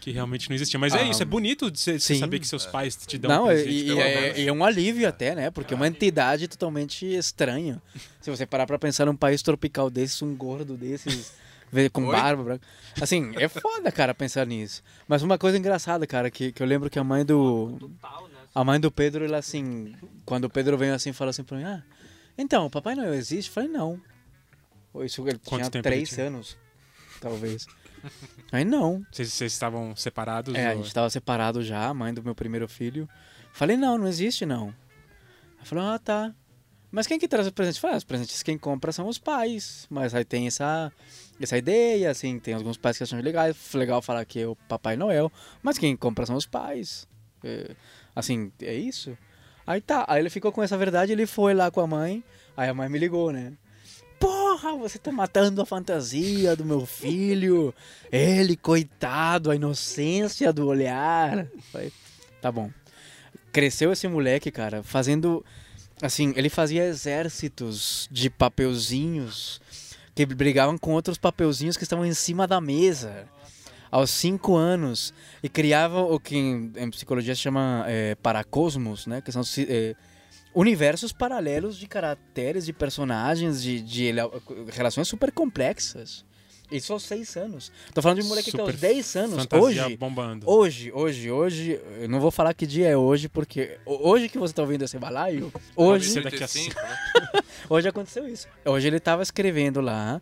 Que 0.02 0.10
realmente 0.10 0.48
não 0.50 0.56
existia. 0.56 0.80
Mas 0.80 0.92
é 0.94 0.98
Ah, 0.98 1.04
isso, 1.04 1.22
é 1.22 1.24
bonito 1.24 1.70
de 1.70 1.78
você 1.78 1.96
saber 2.16 2.40
que 2.40 2.46
seus 2.48 2.66
pais 2.66 2.96
te 2.96 3.16
dão 3.16 3.30
Não, 3.30 3.44
um 3.46 3.52
e, 3.52 3.54
presente, 3.54 3.76
e 3.84 3.86
pelo 3.86 4.00
é, 4.00 4.40
e 4.40 4.48
é 4.48 4.52
um 4.52 4.64
alívio 4.64 5.08
até, 5.08 5.32
né? 5.32 5.48
Porque 5.48 5.74
é 5.74 5.76
uma 5.76 5.86
entidade 5.86 6.48
totalmente 6.48 7.06
estranha. 7.06 7.80
Se 8.20 8.28
você 8.28 8.44
parar 8.44 8.66
pra 8.66 8.80
pensar 8.80 9.06
num 9.06 9.14
país 9.14 9.42
tropical 9.42 9.88
desses, 9.88 10.20
um 10.20 10.34
gordo 10.34 10.76
desses, 10.76 11.32
com 11.92 12.04
Oi? 12.06 12.16
barba 12.16 12.42
branca. 12.42 12.66
Assim, 13.00 13.32
é 13.36 13.46
foda, 13.48 13.92
cara, 13.92 14.12
pensar 14.12 14.44
nisso. 14.44 14.82
Mas 15.06 15.22
uma 15.22 15.38
coisa 15.38 15.56
engraçada, 15.56 16.04
cara, 16.04 16.32
que, 16.32 16.50
que 16.50 16.60
eu 16.60 16.66
lembro 16.66 16.90
que 16.90 16.98
a 16.98 17.04
mãe 17.04 17.24
do. 17.24 17.78
A 18.52 18.64
mãe 18.64 18.80
do 18.80 18.90
Pedro, 18.90 19.24
ela 19.24 19.38
assim. 19.38 19.94
Quando 20.26 20.46
o 20.46 20.50
Pedro 20.50 20.76
veio 20.76 20.94
assim, 20.94 21.12
fala 21.12 21.30
assim 21.30 21.44
pra 21.44 21.56
mim: 21.56 21.64
Ah, 21.64 21.80
então, 22.36 22.66
o 22.66 22.70
Papai 22.70 22.96
Noel 22.96 23.14
existe? 23.14 23.48
Eu 23.50 23.54
falei: 23.54 23.68
Não. 23.70 24.00
Isso 25.04 25.26
ele 25.28 25.38
Quanto 25.44 25.60
tinha 25.60 25.70
tempo 25.70 25.88
ele 25.88 25.94
três 25.94 26.10
tinha? 26.10 26.26
anos, 26.26 26.56
talvez. 27.20 27.66
Aí 28.52 28.64
não. 28.64 29.04
Vocês, 29.10 29.40
estavam 29.40 29.94
separados? 29.96 30.54
É, 30.54 30.68
a 30.68 30.70
ou- 30.74 30.82
gente 30.82 30.92
tava 30.92 31.08
separado 31.10 31.62
já, 31.62 31.86
a 31.88 31.94
mãe 31.94 32.12
do 32.12 32.22
meu 32.22 32.34
primeiro 32.34 32.68
filho. 32.68 33.08
Falei, 33.52 33.76
não, 33.76 33.98
não 33.98 34.06
existe 34.06 34.46
não. 34.46 34.74
Ela 35.56 35.64
falou, 35.64 35.84
ah, 35.84 35.98
tá. 35.98 36.34
Mas 36.90 37.06
quem 37.06 37.18
que 37.18 37.26
traz 37.26 37.46
o 37.46 37.52
presente? 37.52 37.80
Falei, 37.80 37.94
ah, 37.94 37.98
os 37.98 38.04
presentes 38.04 38.42
quem 38.42 38.58
compra 38.58 38.92
são 38.92 39.08
os 39.08 39.18
pais. 39.18 39.86
Mas 39.88 40.14
aí 40.14 40.24
tem 40.24 40.46
essa, 40.46 40.92
essa 41.40 41.56
ideia, 41.56 42.10
assim, 42.10 42.38
tem 42.38 42.54
alguns 42.54 42.76
pais 42.76 42.98
que 42.98 43.02
acham 43.04 43.20
legais, 43.20 43.56
legal 43.74 44.02
falar 44.02 44.24
que 44.24 44.40
é 44.40 44.46
o 44.46 44.54
Papai 44.54 44.96
Noel. 44.96 45.32
Mas 45.62 45.78
quem 45.78 45.96
compra 45.96 46.26
são 46.26 46.36
os 46.36 46.46
pais. 46.46 47.06
É, 47.42 47.74
assim, 48.14 48.52
é 48.60 48.74
isso. 48.74 49.16
Aí 49.66 49.80
tá, 49.80 50.04
aí 50.08 50.20
ele 50.20 50.28
ficou 50.30 50.52
com 50.52 50.62
essa 50.62 50.76
verdade, 50.76 51.12
ele 51.12 51.26
foi 51.26 51.54
lá 51.54 51.70
com 51.70 51.80
a 51.80 51.86
mãe. 51.86 52.22
Aí 52.56 52.68
a 52.68 52.74
mãe 52.74 52.88
me 52.88 52.98
ligou, 52.98 53.32
né? 53.32 53.54
Porra, 54.52 54.76
você 54.76 54.98
tá 54.98 55.10
matando 55.10 55.62
a 55.62 55.64
fantasia 55.64 56.54
do 56.54 56.62
meu 56.62 56.84
filho. 56.84 57.74
Ele, 58.12 58.54
coitado, 58.54 59.50
a 59.50 59.56
inocência 59.56 60.52
do 60.52 60.66
olhar. 60.66 61.46
Tá 62.38 62.52
bom. 62.52 62.70
Cresceu 63.50 63.90
esse 63.92 64.06
moleque, 64.06 64.50
cara, 64.50 64.82
fazendo. 64.82 65.42
Assim, 66.02 66.34
ele 66.36 66.50
fazia 66.50 66.84
exércitos 66.84 68.06
de 68.12 68.28
papeuzinhos 68.28 69.58
que 70.14 70.26
brigavam 70.26 70.76
com 70.76 70.92
outros 70.92 71.16
papeuzinhos 71.16 71.78
que 71.78 71.84
estavam 71.84 72.04
em 72.04 72.12
cima 72.12 72.46
da 72.46 72.60
mesa. 72.60 73.26
Aos 73.90 74.10
cinco 74.10 74.54
anos. 74.54 75.14
E 75.42 75.48
criava 75.48 76.02
o 76.02 76.20
que 76.20 76.36
em, 76.36 76.72
em 76.76 76.90
psicologia 76.90 77.34
se 77.34 77.40
chama 77.40 77.86
é, 77.86 78.16
paracosmos, 78.16 79.06
né? 79.06 79.22
Que 79.22 79.32
são 79.32 79.40
é, 79.66 79.96
universos 80.54 81.12
paralelos 81.12 81.76
de 81.76 81.86
caracteres, 81.86 82.64
de 82.66 82.72
personagens, 82.72 83.62
de, 83.62 83.80
de 83.80 84.12
relações 84.70 85.08
super 85.08 85.30
complexas. 85.32 86.24
Isso 86.70 86.90
aos 86.94 87.02
seis 87.02 87.36
anos. 87.36 87.70
Tô 87.92 88.00
falando 88.00 88.20
de 88.20 88.24
um 88.24 88.28
moleque 88.28 88.46
que 88.50 88.56
Super 88.56 88.72
aos 88.72 88.80
10 88.80 89.16
anos, 89.16 89.46
hoje, 89.52 89.96
bombando. 89.98 90.48
hoje, 90.48 90.90
hoje, 90.90 91.30
hoje, 91.30 91.78
eu 92.00 92.08
não 92.08 92.18
vou 92.18 92.30
falar 92.30 92.54
que 92.54 92.66
dia 92.66 92.88
é 92.88 92.96
hoje, 92.96 93.28
porque 93.28 93.76
ho- 93.84 94.08
hoje 94.08 94.26
que 94.26 94.38
você 94.38 94.54
tá 94.54 94.62
ouvindo 94.62 94.82
esse 94.82 94.98
balaio, 94.98 95.52
hoje, 95.76 96.08
ser 96.08 96.22
daqui 96.22 96.42
a 96.42 96.48
35, 96.48 96.80
né? 96.80 97.42
hoje 97.68 97.88
aconteceu 97.88 98.26
isso. 98.26 98.48
Hoje 98.64 98.86
ele 98.86 98.98
tava 99.00 99.22
escrevendo 99.22 99.82
lá 99.82 100.18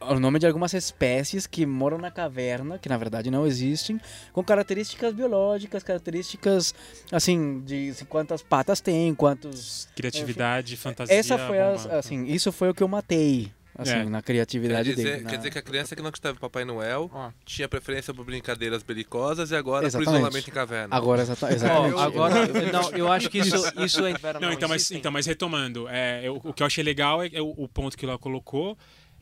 o 0.00 0.18
nome 0.20 0.38
de 0.38 0.46
algumas 0.46 0.72
espécies 0.74 1.46
que 1.46 1.64
moram 1.66 1.98
na 1.98 2.10
caverna, 2.10 2.78
que 2.78 2.88
na 2.88 2.96
verdade 2.96 3.30
não 3.30 3.46
existem, 3.46 4.00
com 4.32 4.42
características 4.42 5.12
biológicas, 5.14 5.82
características, 5.82 6.74
assim, 7.12 7.60
de 7.64 7.92
se 7.94 8.04
quantas 8.04 8.42
patas 8.42 8.80
tem, 8.80 9.14
quantos... 9.14 9.88
Criatividade, 9.96 10.76
fantasia. 10.76 11.14
Essa 11.14 11.38
foi, 11.38 11.58
as, 11.58 11.86
assim, 11.86 12.24
isso 12.26 12.50
foi 12.52 12.70
o 12.70 12.74
que 12.74 12.82
eu 12.82 12.88
matei, 12.88 13.52
assim, 13.76 13.92
É. 13.92 14.04
na 14.04 14.20
Quer 14.22 14.26
criatividade 14.26 14.90
dizer, 14.94 15.02
dele. 15.02 15.16
quer 15.24 15.30
na- 15.32 15.36
dizer 15.36 15.50
que 15.50 15.58
a 15.58 15.62
criança 15.62 15.94
que 15.96 16.02
não 16.02 16.08
acreditava 16.08 16.36
em 16.36 16.40
Papai 16.40 16.64
Noel 16.64 17.10
Ó. 17.12 17.30
tinha 17.44 17.68
preferência 17.68 18.12
por 18.14 18.24
brincadeiras 18.24 18.82
belicosas 18.82 19.50
e 19.50 19.56
agora 19.56 19.82
por 19.82 19.86
Exatamente. 19.88 20.14
isolamento 20.16 20.48
em 20.48 20.52
caverna. 20.52 20.96
Agora, 20.96 21.22
exata- 21.22 21.52
exatamente. 21.52 21.98
agora, 22.00 22.34
não, 22.72 22.90
eu 22.92 23.10
acho 23.10 23.28
que 23.30 23.38
isso, 23.38 23.56
isso 23.84 24.04
é 24.06 24.14
Não, 24.40 24.52
então, 24.52 24.68
mas, 24.68 24.90
então, 24.90 25.10
mas 25.12 25.26
retomando, 25.26 25.88
é, 25.88 26.26
eu- 26.26 26.40
o 26.42 26.52
que 26.52 26.62
eu 26.62 26.66
achei 26.66 26.82
legal 26.82 27.22
é, 27.22 27.28
é 27.32 27.40
o, 27.42 27.48
o 27.56 27.68
ponto 27.68 27.96
que 27.96 28.04
ela 28.04 28.18
colocou 28.18 28.76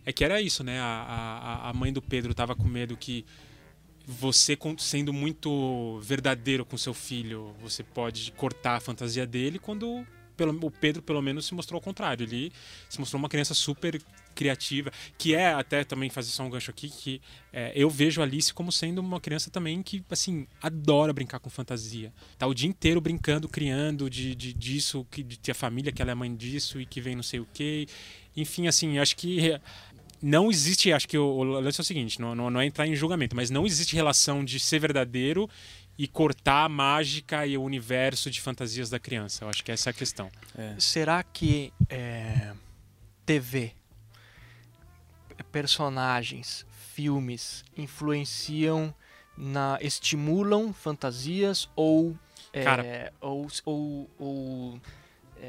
é 0.06 0.12
que 0.12 0.24
era 0.24 0.40
isso, 0.40 0.62
né? 0.64 0.80
A, 0.80 0.84
a, 1.66 1.70
a 1.70 1.72
mãe 1.74 1.92
do 1.92 2.00
Pedro 2.00 2.32
tava 2.32 2.54
com 2.54 2.64
medo 2.64 2.96
que 2.96 3.26
você, 4.06 4.56
sendo 4.78 5.12
muito 5.12 5.98
verdadeiro 6.00 6.64
com 6.64 6.78
seu 6.78 6.94
filho, 6.94 7.52
você 7.60 7.82
pode 7.82 8.30
cortar 8.32 8.76
a 8.76 8.80
fantasia 8.80 9.26
dele 9.26 9.58
quando 9.58 10.06
pelo, 10.36 10.56
o 10.66 10.70
Pedro, 10.70 11.02
pelo 11.02 11.22
menos, 11.22 11.46
se 11.46 11.54
mostrou 11.54 11.78
ao 11.78 11.82
contrário. 11.82 12.24
Ele 12.24 12.52
se 12.88 13.00
mostrou 13.00 13.18
uma 13.18 13.28
criança 13.28 13.54
super 13.54 14.00
criativa, 14.34 14.92
que 15.16 15.34
é, 15.34 15.54
até 15.54 15.82
também 15.82 16.10
fazer 16.10 16.30
só 16.30 16.42
um 16.42 16.50
gancho 16.50 16.70
aqui, 16.70 16.90
que 16.90 17.22
é, 17.50 17.72
eu 17.74 17.88
vejo 17.88 18.20
a 18.20 18.24
Alice 18.24 18.52
como 18.52 18.70
sendo 18.70 18.98
uma 18.98 19.18
criança 19.18 19.50
também 19.50 19.82
que, 19.82 20.04
assim, 20.10 20.46
adora 20.60 21.12
brincar 21.12 21.40
com 21.40 21.48
fantasia. 21.48 22.12
Tá 22.36 22.46
o 22.46 22.52
dia 22.52 22.68
inteiro 22.68 23.00
brincando, 23.00 23.48
criando 23.48 24.10
de, 24.10 24.34
de 24.34 24.52
disso, 24.52 25.06
que, 25.10 25.22
de 25.22 25.38
ter 25.38 25.52
a 25.52 25.54
família 25.54 25.90
que 25.90 26.02
ela 26.02 26.10
é 26.10 26.14
mãe 26.14 26.34
disso 26.36 26.78
e 26.78 26.84
que 26.84 27.00
vem 27.00 27.16
não 27.16 27.22
sei 27.22 27.40
o 27.40 27.48
quê. 27.52 27.88
Enfim, 28.36 28.66
assim, 28.66 28.98
acho 28.98 29.16
que 29.16 29.58
não 30.22 30.50
existe, 30.50 30.92
acho 30.92 31.08
que 31.08 31.18
o, 31.18 31.24
o 31.24 31.44
lance 31.44 31.80
é 31.80 31.82
o 31.82 31.84
seguinte, 31.84 32.20
não, 32.20 32.34
não, 32.34 32.50
não 32.50 32.60
é 32.60 32.66
entrar 32.66 32.86
em 32.86 32.94
julgamento, 32.94 33.34
mas 33.36 33.50
não 33.50 33.66
existe 33.66 33.94
relação 33.94 34.44
de 34.44 34.58
ser 34.58 34.78
verdadeiro 34.78 35.48
e 35.98 36.06
cortar 36.06 36.64
a 36.64 36.68
mágica 36.68 37.46
e 37.46 37.56
o 37.56 37.62
universo 37.62 38.30
de 38.30 38.40
fantasias 38.40 38.90
da 38.90 38.98
criança. 38.98 39.44
Eu 39.44 39.48
acho 39.48 39.64
que 39.64 39.72
essa 39.72 39.90
é 39.90 39.92
a 39.92 39.94
questão. 39.94 40.30
Será 40.78 41.22
que 41.22 41.72
é, 41.88 42.52
TV, 43.24 43.72
personagens, 45.50 46.66
filmes 46.94 47.64
influenciam 47.76 48.94
na 49.36 49.78
estimulam 49.80 50.72
fantasias 50.72 51.68
ou 51.76 52.16
é, 52.52 52.62
Cara, 52.62 53.12
ou 53.20 53.46
ou, 53.64 54.10
ou 54.18 54.80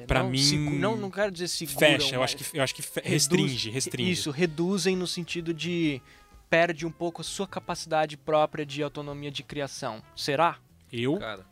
é, 0.03 0.05
pra 0.05 0.23
não 0.23 0.29
mim, 0.29 0.37
segu- 0.37 0.71
não 0.71 0.95
não 0.95 1.09
quero 1.11 1.31
dizer 1.31 1.47
seguram, 1.47 1.79
Fecha, 1.79 2.15
eu 2.15 2.23
acho 2.23 2.37
que, 2.37 2.57
eu 2.57 2.63
acho 2.63 2.75
que 2.75 2.81
reduz- 2.81 3.05
restringe, 3.11 3.69
restringe. 3.69 4.11
Isso, 4.11 4.31
reduzem 4.31 4.95
no 4.95 5.07
sentido 5.07 5.53
de 5.53 6.01
perde 6.49 6.85
um 6.85 6.91
pouco 6.91 7.21
a 7.21 7.23
sua 7.23 7.47
capacidade 7.47 8.15
própria 8.17 8.65
de 8.65 8.81
autonomia 8.83 9.29
de 9.31 9.43
criação. 9.43 10.01
Será? 10.15 10.57
Eu 10.91 11.17
Cara, 11.19 11.45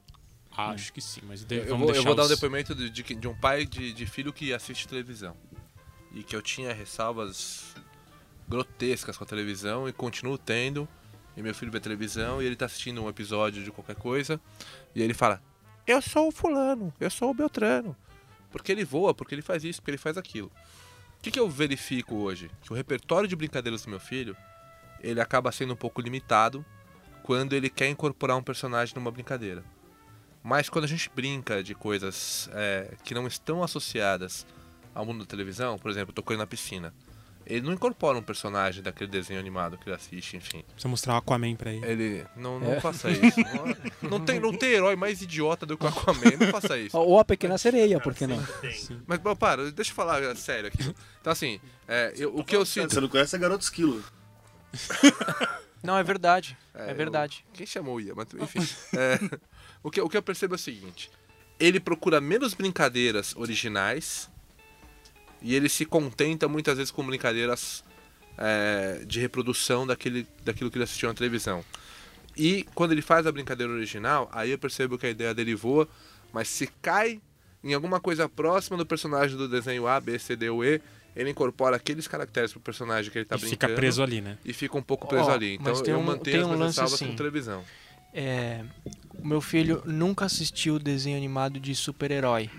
acho 0.57 0.93
que 0.93 1.01
sim, 1.01 1.21
mas 1.27 1.43
de, 1.43 1.55
eu 1.57 1.65
vamos 1.67 1.87
vou, 1.87 1.95
eu 1.95 2.03
vou 2.03 2.15
dar 2.15 2.21
um 2.21 2.25
os- 2.25 2.31
depoimento 2.31 2.73
de, 2.73 2.89
de, 2.89 3.03
de 3.03 3.27
um 3.27 3.35
pai 3.35 3.65
de, 3.65 3.91
de 3.91 4.05
filho 4.05 4.31
que 4.31 4.53
assiste 4.53 4.87
televisão. 4.87 5.35
E 6.13 6.23
que 6.23 6.33
eu 6.35 6.41
tinha 6.41 6.71
ressalvas 6.73 7.75
grotescas 8.47 9.17
com 9.17 9.23
a 9.23 9.27
televisão 9.27 9.87
e 9.87 9.91
continuo 9.93 10.37
tendo. 10.37 10.87
E 11.35 11.41
meu 11.41 11.53
filho 11.53 11.71
vê 11.71 11.79
televisão 11.81 12.41
e 12.41 12.45
ele 12.45 12.55
tá 12.55 12.65
assistindo 12.65 13.03
um 13.03 13.09
episódio 13.09 13.61
de 13.63 13.71
qualquer 13.71 13.95
coisa. 13.97 14.39
E 14.95 15.01
ele 15.01 15.13
fala: 15.13 15.41
Eu 15.85 16.01
sou 16.01 16.29
o 16.29 16.31
fulano, 16.31 16.93
eu 16.99 17.09
sou 17.09 17.31
o 17.31 17.33
Beltrano. 17.33 17.93
Porque 18.55 18.71
ele 18.71 18.85
voa, 18.85 19.13
porque 19.13 19.35
ele 19.35 19.41
faz 19.41 19.65
isso, 19.65 19.81
porque 19.81 19.91
ele 19.91 19.97
faz 19.97 20.17
aquilo. 20.17 20.47
O 20.47 21.21
que, 21.21 21.29
que 21.29 21.37
eu 21.37 21.49
verifico 21.49 22.15
hoje? 22.15 22.49
Que 22.61 22.71
o 22.71 22.75
repertório 22.75 23.27
de 23.27 23.35
brincadeiras 23.35 23.81
do 23.81 23.89
meu 23.89 23.99
filho 23.99 24.33
ele 25.01 25.19
acaba 25.19 25.51
sendo 25.51 25.73
um 25.73 25.75
pouco 25.75 25.99
limitado 25.99 26.65
quando 27.21 27.51
ele 27.51 27.69
quer 27.69 27.89
incorporar 27.89 28.37
um 28.37 28.41
personagem 28.41 28.95
numa 28.95 29.11
brincadeira. 29.11 29.61
Mas 30.41 30.69
quando 30.69 30.85
a 30.85 30.87
gente 30.87 31.11
brinca 31.13 31.61
de 31.61 31.75
coisas 31.75 32.49
é, 32.53 32.95
que 33.03 33.13
não 33.13 33.27
estão 33.27 33.61
associadas 33.61 34.47
ao 34.93 35.05
mundo 35.05 35.19
da 35.19 35.25
televisão, 35.25 35.77
por 35.77 35.91
exemplo, 35.91 36.11
eu 36.11 36.15
tô 36.15 36.23
correndo 36.23 36.39
na 36.39 36.47
piscina, 36.47 36.93
ele 37.45 37.61
não 37.61 37.73
incorpora 37.73 38.17
um 38.17 38.21
personagem 38.21 38.81
daquele 38.81 39.09
desenho 39.09 39.39
animado 39.39 39.77
que 39.77 39.87
ele 39.87 39.95
assiste, 39.95 40.35
enfim. 40.37 40.63
Precisa 40.73 40.87
mostrar 40.87 41.13
o 41.13 41.17
Aquaman 41.17 41.55
pra 41.55 41.71
ele. 41.73 41.85
Ele. 41.85 42.25
Não, 42.35 42.59
não 42.59 42.73
É. 42.73 42.79
faça 42.81 43.09
isso. 43.11 43.39
Não, 44.01 44.09
não 44.11 44.19
tem, 44.19 44.39
não 44.39 44.53
tem 44.53 44.71
herói 44.71 44.95
mais 44.95 45.21
idiota 45.21 45.65
do 45.65 45.77
que 45.77 45.85
o 45.85 45.87
Aquaman, 45.87 46.37
não 46.39 46.47
faça 46.47 46.77
isso. 46.77 46.97
Ou 46.99 47.19
a 47.19 47.25
Pequena 47.25 47.57
Sereia, 47.57 47.99
por 47.99 48.13
que 48.13 48.25
não? 48.27 48.41
Mas, 49.05 49.19
bom, 49.19 49.35
para, 49.35 49.71
deixa 49.71 49.91
eu 49.91 49.95
falar 49.95 50.35
sério 50.35 50.67
aqui. 50.67 50.93
Então, 51.21 51.31
assim, 51.31 51.59
é, 51.87 52.13
eu- 52.17 52.35
o 52.35 52.43
que 52.43 52.55
eu 52.55 52.65
sinto. 52.65 52.93
Você 52.93 53.01
não 53.01 53.07
conhece 53.09 53.35
a 53.35 53.39
Garota 53.39 53.63
Esquilo. 53.63 54.03
Não, 55.83 55.97
é 55.97 56.03
verdade. 56.03 56.57
É, 56.73 56.91
eu- 56.91 56.95
verdade. 56.95 57.45
Quem 57.53 57.65
chamou 57.65 57.95
o 57.97 58.01
Ia? 58.01 58.13
Mas, 58.15 58.27
enfim. 58.33 58.59
é, 58.97 59.19
o, 59.83 59.91
que, 59.91 60.01
o 60.01 60.09
que 60.09 60.17
eu 60.17 60.23
percebo 60.23 60.55
é 60.55 60.57
o 60.57 60.59
seguinte: 60.59 61.11
ele 61.59 61.79
procura 61.79 62.19
menos 62.19 62.53
brincadeiras 62.53 63.35
originais 63.35 64.29
e 65.41 65.55
ele 65.55 65.69
se 65.69 65.85
contenta 65.85 66.47
muitas 66.47 66.77
vezes 66.77 66.91
com 66.91 67.05
brincadeiras 67.05 67.83
é, 68.37 69.03
de 69.05 69.19
reprodução 69.19 69.85
daquele, 69.85 70.27
daquilo 70.43 70.69
que 70.71 70.77
ele 70.77 70.83
assistiu 70.83 71.09
na 71.09 71.15
televisão. 71.15 71.63
E 72.37 72.65
quando 72.75 72.91
ele 72.91 73.01
faz 73.01 73.25
a 73.25 73.31
brincadeira 73.31 73.71
original, 73.71 74.29
aí 74.33 74.51
eu 74.51 74.57
percebo 74.59 74.97
que 74.97 75.05
a 75.05 75.09
ideia 75.09 75.33
dele 75.33 75.55
voa, 75.55 75.87
mas 76.33 76.47
se 76.49 76.67
cai 76.81 77.21
em 77.63 77.73
alguma 77.73 77.99
coisa 77.99 78.27
próxima 78.27 78.77
do 78.77 78.85
personagem 78.85 79.37
do 79.37 79.47
desenho 79.47 79.87
A, 79.87 79.99
B, 79.99 80.19
C, 80.19 80.35
D 80.35 80.49
ou 80.49 80.63
E, 80.63 80.81
ele 81.15 81.29
incorpora 81.29 81.77
aqueles 81.77 82.07
caracteres 82.07 82.51
pro 82.51 82.59
personagem 82.59 83.09
que 83.09 83.17
ele 83.19 83.25
tá 83.25 83.35
e 83.35 83.39
brincando 83.39 83.51
fica 83.61 83.69
preso 83.69 84.03
ali, 84.03 84.19
né? 84.19 84.37
e 84.43 84.51
fica 84.51 84.77
um 84.77 84.81
pouco 84.81 85.07
preso 85.07 85.29
Ó, 85.29 85.33
ali. 85.33 85.55
Então 85.55 85.73
eu 85.85 85.97
um- 85.99 86.03
mantenho 86.03 86.41
as 86.41 86.43
um 86.43 86.47
minhas 86.47 86.59
lance 86.59 86.79
ressalvas 86.81 86.93
assim. 87.01 87.07
com 87.11 87.15
televisão. 87.15 87.63
É, 88.13 88.63
o 89.17 89.25
meu 89.25 89.39
filho 89.41 89.81
nunca 89.85 90.25
assistiu 90.25 90.77
desenho 90.77 91.17
animado 91.17 91.59
de 91.59 91.73
super-herói. 91.73 92.49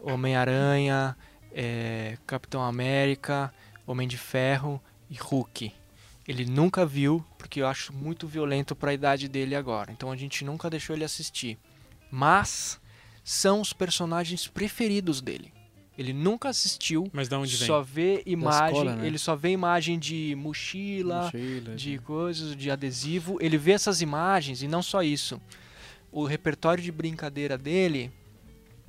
Homem-Aranha, 0.00 1.16
é, 1.52 2.16
Capitão 2.26 2.62
América, 2.62 3.52
Homem 3.86 4.06
de 4.06 4.16
Ferro 4.18 4.80
e 5.08 5.16
Hulk. 5.16 5.72
Ele 6.26 6.44
nunca 6.44 6.86
viu, 6.86 7.24
porque 7.36 7.60
eu 7.60 7.66
acho 7.66 7.92
muito 7.92 8.26
violento 8.28 8.76
para 8.76 8.90
a 8.90 8.94
idade 8.94 9.28
dele 9.28 9.54
agora. 9.56 9.90
Então 9.90 10.12
a 10.12 10.16
gente 10.16 10.44
nunca 10.44 10.70
deixou 10.70 10.94
ele 10.94 11.04
assistir. 11.04 11.58
Mas 12.10 12.80
são 13.24 13.60
os 13.60 13.72
personagens 13.72 14.46
preferidos 14.46 15.20
dele. 15.20 15.52
Ele 15.98 16.12
nunca 16.12 16.48
assistiu, 16.48 17.10
Mas 17.12 17.28
da 17.28 17.38
onde 17.38 17.54
vem? 17.56 17.66
só 17.66 17.82
vê 17.82 18.22
imagem, 18.24 18.66
escola, 18.68 18.96
né? 18.96 19.06
ele 19.06 19.18
só 19.18 19.36
vê 19.36 19.50
imagem 19.50 19.98
de 19.98 20.34
mochila, 20.36 21.24
Mochila, 21.24 21.74
de 21.74 21.98
coisas, 21.98 22.56
de 22.56 22.70
adesivo. 22.70 23.36
Ele 23.40 23.58
vê 23.58 23.72
essas 23.72 24.00
imagens 24.00 24.62
e 24.62 24.68
não 24.68 24.82
só 24.82 25.02
isso. 25.02 25.40
O 26.10 26.24
repertório 26.24 26.82
de 26.82 26.90
brincadeira 26.90 27.58
dele 27.58 28.10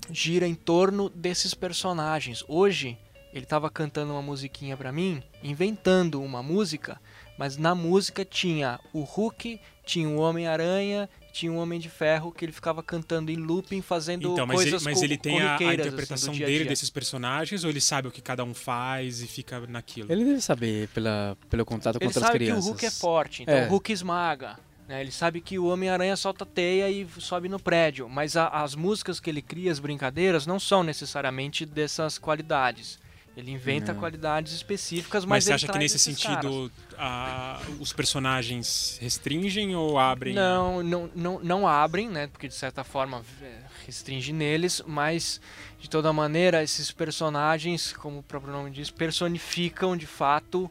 gira 0.09 0.47
em 0.47 0.55
torno 0.55 1.09
desses 1.09 1.53
personagens. 1.53 2.43
Hoje 2.47 2.97
ele 3.33 3.43
estava 3.45 3.69
cantando 3.69 4.11
uma 4.13 4.21
musiquinha 4.21 4.75
pra 4.75 4.91
mim, 4.91 5.23
inventando 5.43 6.21
uma 6.21 6.43
música, 6.43 6.99
mas 7.37 7.55
na 7.57 7.73
música 7.73 8.25
tinha 8.25 8.79
o 8.93 9.01
Hulk, 9.03 9.59
tinha 9.85 10.09
o 10.09 10.17
Homem-Aranha, 10.19 11.09
tinha 11.31 11.49
o 11.51 11.55
Homem 11.55 11.79
de 11.79 11.87
Ferro 11.87 12.29
que 12.31 12.43
ele 12.43 12.51
ficava 12.51 12.83
cantando 12.83 13.31
em 13.31 13.37
looping, 13.37 13.81
fazendo 13.81 14.33
Então, 14.33 14.45
mas 14.45 14.59
ele, 14.59 14.71
coisas 14.71 14.83
mas 14.85 14.99
co- 14.99 15.05
ele 15.05 15.17
tem 15.17 15.39
a, 15.41 15.51
a 15.51 15.55
assim, 15.55 15.65
interpretação 15.73 16.33
do 16.33 16.35
dia 16.37 16.45
a 16.45 16.49
dele 16.49 16.59
dia. 16.63 16.69
desses 16.69 16.89
personagens 16.89 17.63
ou 17.63 17.69
ele 17.69 17.79
sabe 17.79 18.09
o 18.09 18.11
que 18.11 18.21
cada 18.21 18.43
um 18.43 18.53
faz 18.53 19.21
e 19.21 19.27
fica 19.27 19.61
naquilo? 19.65 20.11
Ele 20.11 20.25
deve 20.25 20.41
saber 20.41 20.89
pela, 20.89 21.37
pelo 21.49 21.63
contato 21.65 21.93
com 21.99 22.03
Ele 22.03 22.07
outras 22.09 22.25
sabe 22.25 22.37
crianças. 22.37 22.63
que 22.65 22.67
o 22.69 22.71
Hulk 22.73 22.85
é 22.85 22.91
forte, 22.91 23.43
então 23.43 23.55
É. 23.55 23.65
o 23.67 23.69
Hulk 23.69 23.93
esmaga. 23.93 24.59
Né? 24.91 25.01
Ele 25.01 25.11
sabe 25.11 25.39
que 25.41 25.57
o 25.57 25.65
Homem-Aranha 25.65 26.15
solta 26.17 26.45
teia 26.45 26.89
e 26.89 27.07
sobe 27.19 27.47
no 27.49 27.59
prédio. 27.59 28.07
Mas 28.09 28.35
a- 28.35 28.49
as 28.49 28.75
músicas 28.75 29.19
que 29.19 29.29
ele 29.29 29.41
cria, 29.41 29.71
as 29.71 29.79
brincadeiras, 29.79 30.45
não 30.45 30.59
são 30.59 30.83
necessariamente 30.83 31.65
dessas 31.65 32.17
qualidades. 32.17 32.99
Ele 33.37 33.49
inventa 33.51 33.93
Não. 33.93 33.99
qualidades 34.01 34.51
específicas, 34.51 35.23
Mas, 35.23 35.29
mas, 35.29 35.43
você 35.45 35.53
acha 35.53 35.67
que 35.71 35.77
nesse 35.77 35.97
sentido 35.97 36.69
a- 36.97 37.61
os 37.79 37.93
personagens 37.93 38.97
restringem 39.01 39.73
ou 39.73 39.97
abrem? 39.97 40.33
Não, 40.35 40.83
não, 40.83 41.09
não, 41.15 41.39
não 41.41 41.65
abrem, 41.67 42.09
né? 42.09 42.27
Porque 42.27 42.49
de 42.49 42.53
certa 42.53 42.83
forma 42.83 43.23
é, 43.41 43.59
restringe 43.85 44.33
neles, 44.33 44.83
mas 44.85 45.39
de 45.79 45.89
toda 45.89 46.11
maneira 46.11 46.61
esses 46.61 46.91
personagens, 46.91 47.93
como 47.93 48.19
o 48.19 48.23
próprio 48.23 48.51
nome 48.51 48.69
diz, 48.69 48.91
personificam 48.91 49.95
de 49.95 50.05
fato, 50.05 50.69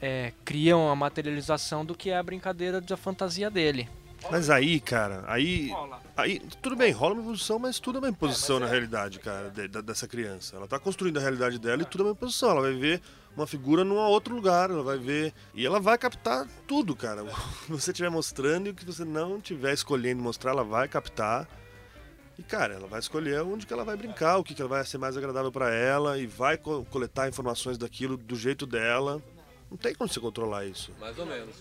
é, 0.00 0.32
criam 0.44 0.88
a 0.90 0.96
materialização 0.96 1.84
do 1.84 1.94
que 1.94 2.10
é 2.10 2.16
a 2.18 2.22
brincadeira 2.22 2.80
da 2.80 2.96
fantasia 2.96 3.50
dele. 3.50 3.88
Mas 4.30 4.50
aí, 4.50 4.80
cara, 4.80 5.22
aí. 5.28 5.70
Aí, 6.16 6.40
tudo 6.60 6.74
bem, 6.74 6.90
rola 6.90 7.14
uma 7.14 7.22
imposição, 7.22 7.56
mas 7.58 7.78
tudo 7.78 7.98
é 7.98 8.00
uma 8.00 8.08
imposição 8.08 8.58
na 8.58 8.66
realidade, 8.66 9.20
cara, 9.20 9.48
de- 9.48 9.68
dessa 9.82 10.08
criança. 10.08 10.56
Ela 10.56 10.66
tá 10.66 10.76
construindo 10.78 11.18
a 11.18 11.20
realidade 11.20 11.56
dela 11.58 11.82
e 11.82 11.84
tudo 11.84 12.02
é 12.02 12.06
uma 12.08 12.12
imposição. 12.12 12.50
Ela 12.50 12.62
vai 12.62 12.74
ver 12.74 13.00
uma 13.36 13.46
figura 13.46 13.84
num 13.84 13.94
outro 13.96 14.34
lugar, 14.34 14.70
ela 14.70 14.82
vai 14.82 14.98
ver. 14.98 15.32
E 15.54 15.64
ela 15.64 15.78
vai 15.78 15.96
captar 15.96 16.48
tudo, 16.66 16.96
cara. 16.96 17.22
O 17.62 17.66
que 17.66 17.70
você 17.70 17.92
estiver 17.92 18.10
mostrando 18.10 18.66
e 18.66 18.70
o 18.70 18.74
que 18.74 18.84
você 18.84 19.04
não 19.04 19.36
estiver 19.36 19.72
escolhendo 19.72 20.20
mostrar, 20.20 20.50
ela 20.50 20.64
vai 20.64 20.88
captar. 20.88 21.46
E, 22.36 22.42
cara, 22.42 22.74
ela 22.74 22.88
vai 22.88 22.98
escolher 22.98 23.40
onde 23.42 23.66
que 23.66 23.72
ela 23.72 23.84
vai 23.84 23.96
brincar, 23.96 24.38
o 24.38 24.44
que, 24.44 24.52
que 24.54 24.62
vai 24.64 24.84
ser 24.84 24.98
mais 24.98 25.16
agradável 25.16 25.52
pra 25.52 25.72
ela 25.72 26.18
e 26.18 26.26
vai 26.26 26.56
co- 26.56 26.84
coletar 26.90 27.28
informações 27.28 27.78
daquilo 27.78 28.16
do 28.16 28.34
jeito 28.34 28.66
dela. 28.66 29.22
Não 29.70 29.76
tem 29.76 29.94
como 29.94 30.08
você 30.08 30.18
controlar 30.20 30.64
isso. 30.64 30.92
Mais 30.98 31.18
ou 31.18 31.26
menos. 31.26 31.54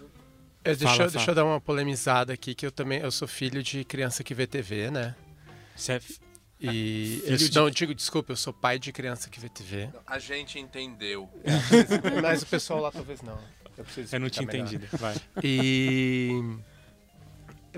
É, 0.64 0.76
deixa, 0.76 0.86
Fala, 0.86 1.04
eu- 1.04 1.12
deixa 1.12 1.20
fala. 1.26 1.32
eu 1.32 1.36
dar 1.36 1.46
uma 1.46 1.62
polemizada 1.62 2.34
aqui, 2.34 2.54
que 2.56 2.66
eu 2.66 2.72
também 2.72 3.00
eu 3.00 3.12
sou 3.12 3.28
filho 3.28 3.62
de 3.64 3.84
criança 3.86 4.24
que 4.24 4.34
vê 4.34 4.46
TV, 4.48 4.90
né? 4.92 5.16
Você 5.76 5.94
é 5.94 5.96
f- 5.98 6.20
E. 6.60 7.22
filho 7.24 7.34
eu, 7.34 7.38
de- 7.38 7.56
Não, 7.56 7.70
digo, 7.70 7.94
desculpa, 7.94 8.32
eu 8.32 8.36
sou 8.36 8.52
pai 8.52 8.80
de 8.80 8.92
criança 8.92 9.30
que 9.30 9.40
vê 9.40 9.48
TV. 9.50 9.90
A 10.06 10.18
gente 10.20 10.58
entendeu. 10.60 11.30
Mas 12.22 12.42
o 12.42 12.48
pessoal 12.48 12.82
lá 12.82 12.92
talvez 12.92 13.22
não. 13.22 13.38
Eu, 13.78 13.86
eu 14.12 14.20
não 14.20 14.30
tinha 14.30 14.44
entendido. 14.44 14.88
Vai. 14.94 15.16
E. 15.44 16.32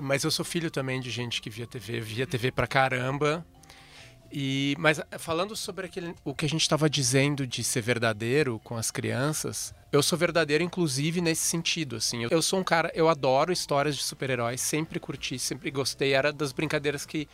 Mas 0.00 0.24
eu 0.24 0.30
sou 0.30 0.44
filho 0.44 0.70
também 0.70 0.98
de 1.00 1.10
gente 1.10 1.42
que 1.42 1.50
via 1.50 1.66
TV, 1.66 2.00
via 2.00 2.26
TV 2.26 2.50
pra 2.50 2.66
caramba. 2.66 3.44
E, 4.32 4.76
mas 4.78 5.00
falando 5.18 5.56
sobre 5.56 5.86
aquele, 5.86 6.14
o 6.24 6.34
que 6.34 6.44
a 6.44 6.48
gente 6.48 6.62
estava 6.62 6.88
dizendo 6.88 7.46
de 7.46 7.64
ser 7.64 7.80
verdadeiro 7.80 8.60
com 8.62 8.76
as 8.76 8.90
crianças, 8.90 9.74
eu 9.92 10.02
sou 10.02 10.16
verdadeiro 10.16 10.62
inclusive 10.62 11.20
nesse 11.20 11.42
sentido, 11.42 11.96
assim. 11.96 12.22
Eu, 12.22 12.30
eu 12.30 12.42
sou 12.42 12.60
um 12.60 12.64
cara, 12.64 12.92
eu 12.94 13.08
adoro 13.08 13.52
histórias 13.52 13.96
de 13.96 14.02
super-heróis, 14.02 14.60
sempre 14.60 15.00
curti, 15.00 15.38
sempre 15.38 15.70
gostei, 15.70 16.12
era 16.12 16.32
das 16.32 16.52
brincadeiras 16.52 17.04
que 17.04 17.28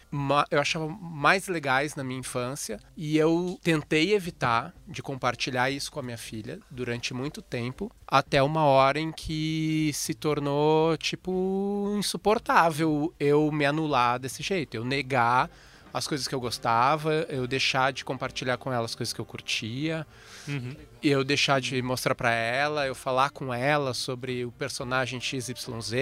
eu 0.51 0.61
achava 0.61 0.88
mais 0.88 1.49
legais 1.49 1.94
na 1.94 2.03
minha 2.03 2.20
infância, 2.20 2.80
e 2.97 3.18
eu 3.18 3.59
tentei 3.62 4.14
evitar 4.14 4.74
de 4.88 5.03
compartilhar 5.03 5.70
isso 5.70 5.92
com 5.92 6.01
a 6.01 6.03
minha 6.03 6.16
filha 6.16 6.59
durante 6.70 7.12
muito 7.12 7.42
tempo, 7.42 7.90
até 8.07 8.42
uma 8.42 8.64
hora 8.64 8.99
em 8.99 9.12
que 9.12 9.90
se 9.92 10.14
tornou 10.14 10.97
tipo 10.97 11.94
insuportável 11.99 13.12
eu 13.20 13.51
me 13.53 13.66
anular 13.66 14.18
desse 14.18 14.42
jeito, 14.42 14.76
eu 14.76 14.84
negar 14.84 15.51
as 15.97 16.07
coisas 16.07 16.28
que 16.28 16.34
eu 16.34 16.40
gostava, 16.40 17.11
eu 17.30 17.47
deixar 17.47 17.90
de 17.90 18.05
compartilhar 18.05 18.59
com 18.59 18.70
ela 18.70 18.84
as 18.84 18.94
coisas 18.94 19.14
que 19.14 19.20
eu 19.20 19.24
curtia, 19.24 20.07
Uhum. 20.47 20.76
Eu 21.09 21.25
deixar 21.25 21.61
de 21.61 21.81
mostrar 21.83 22.15
pra 22.15 22.33
ela, 22.33 22.87
eu 22.87 22.95
falar 22.95 23.31
com 23.31 23.53
ela 23.53 23.93
sobre 23.95 24.45
o 24.45 24.51
personagem 24.53 25.21
XYZ 25.21 25.53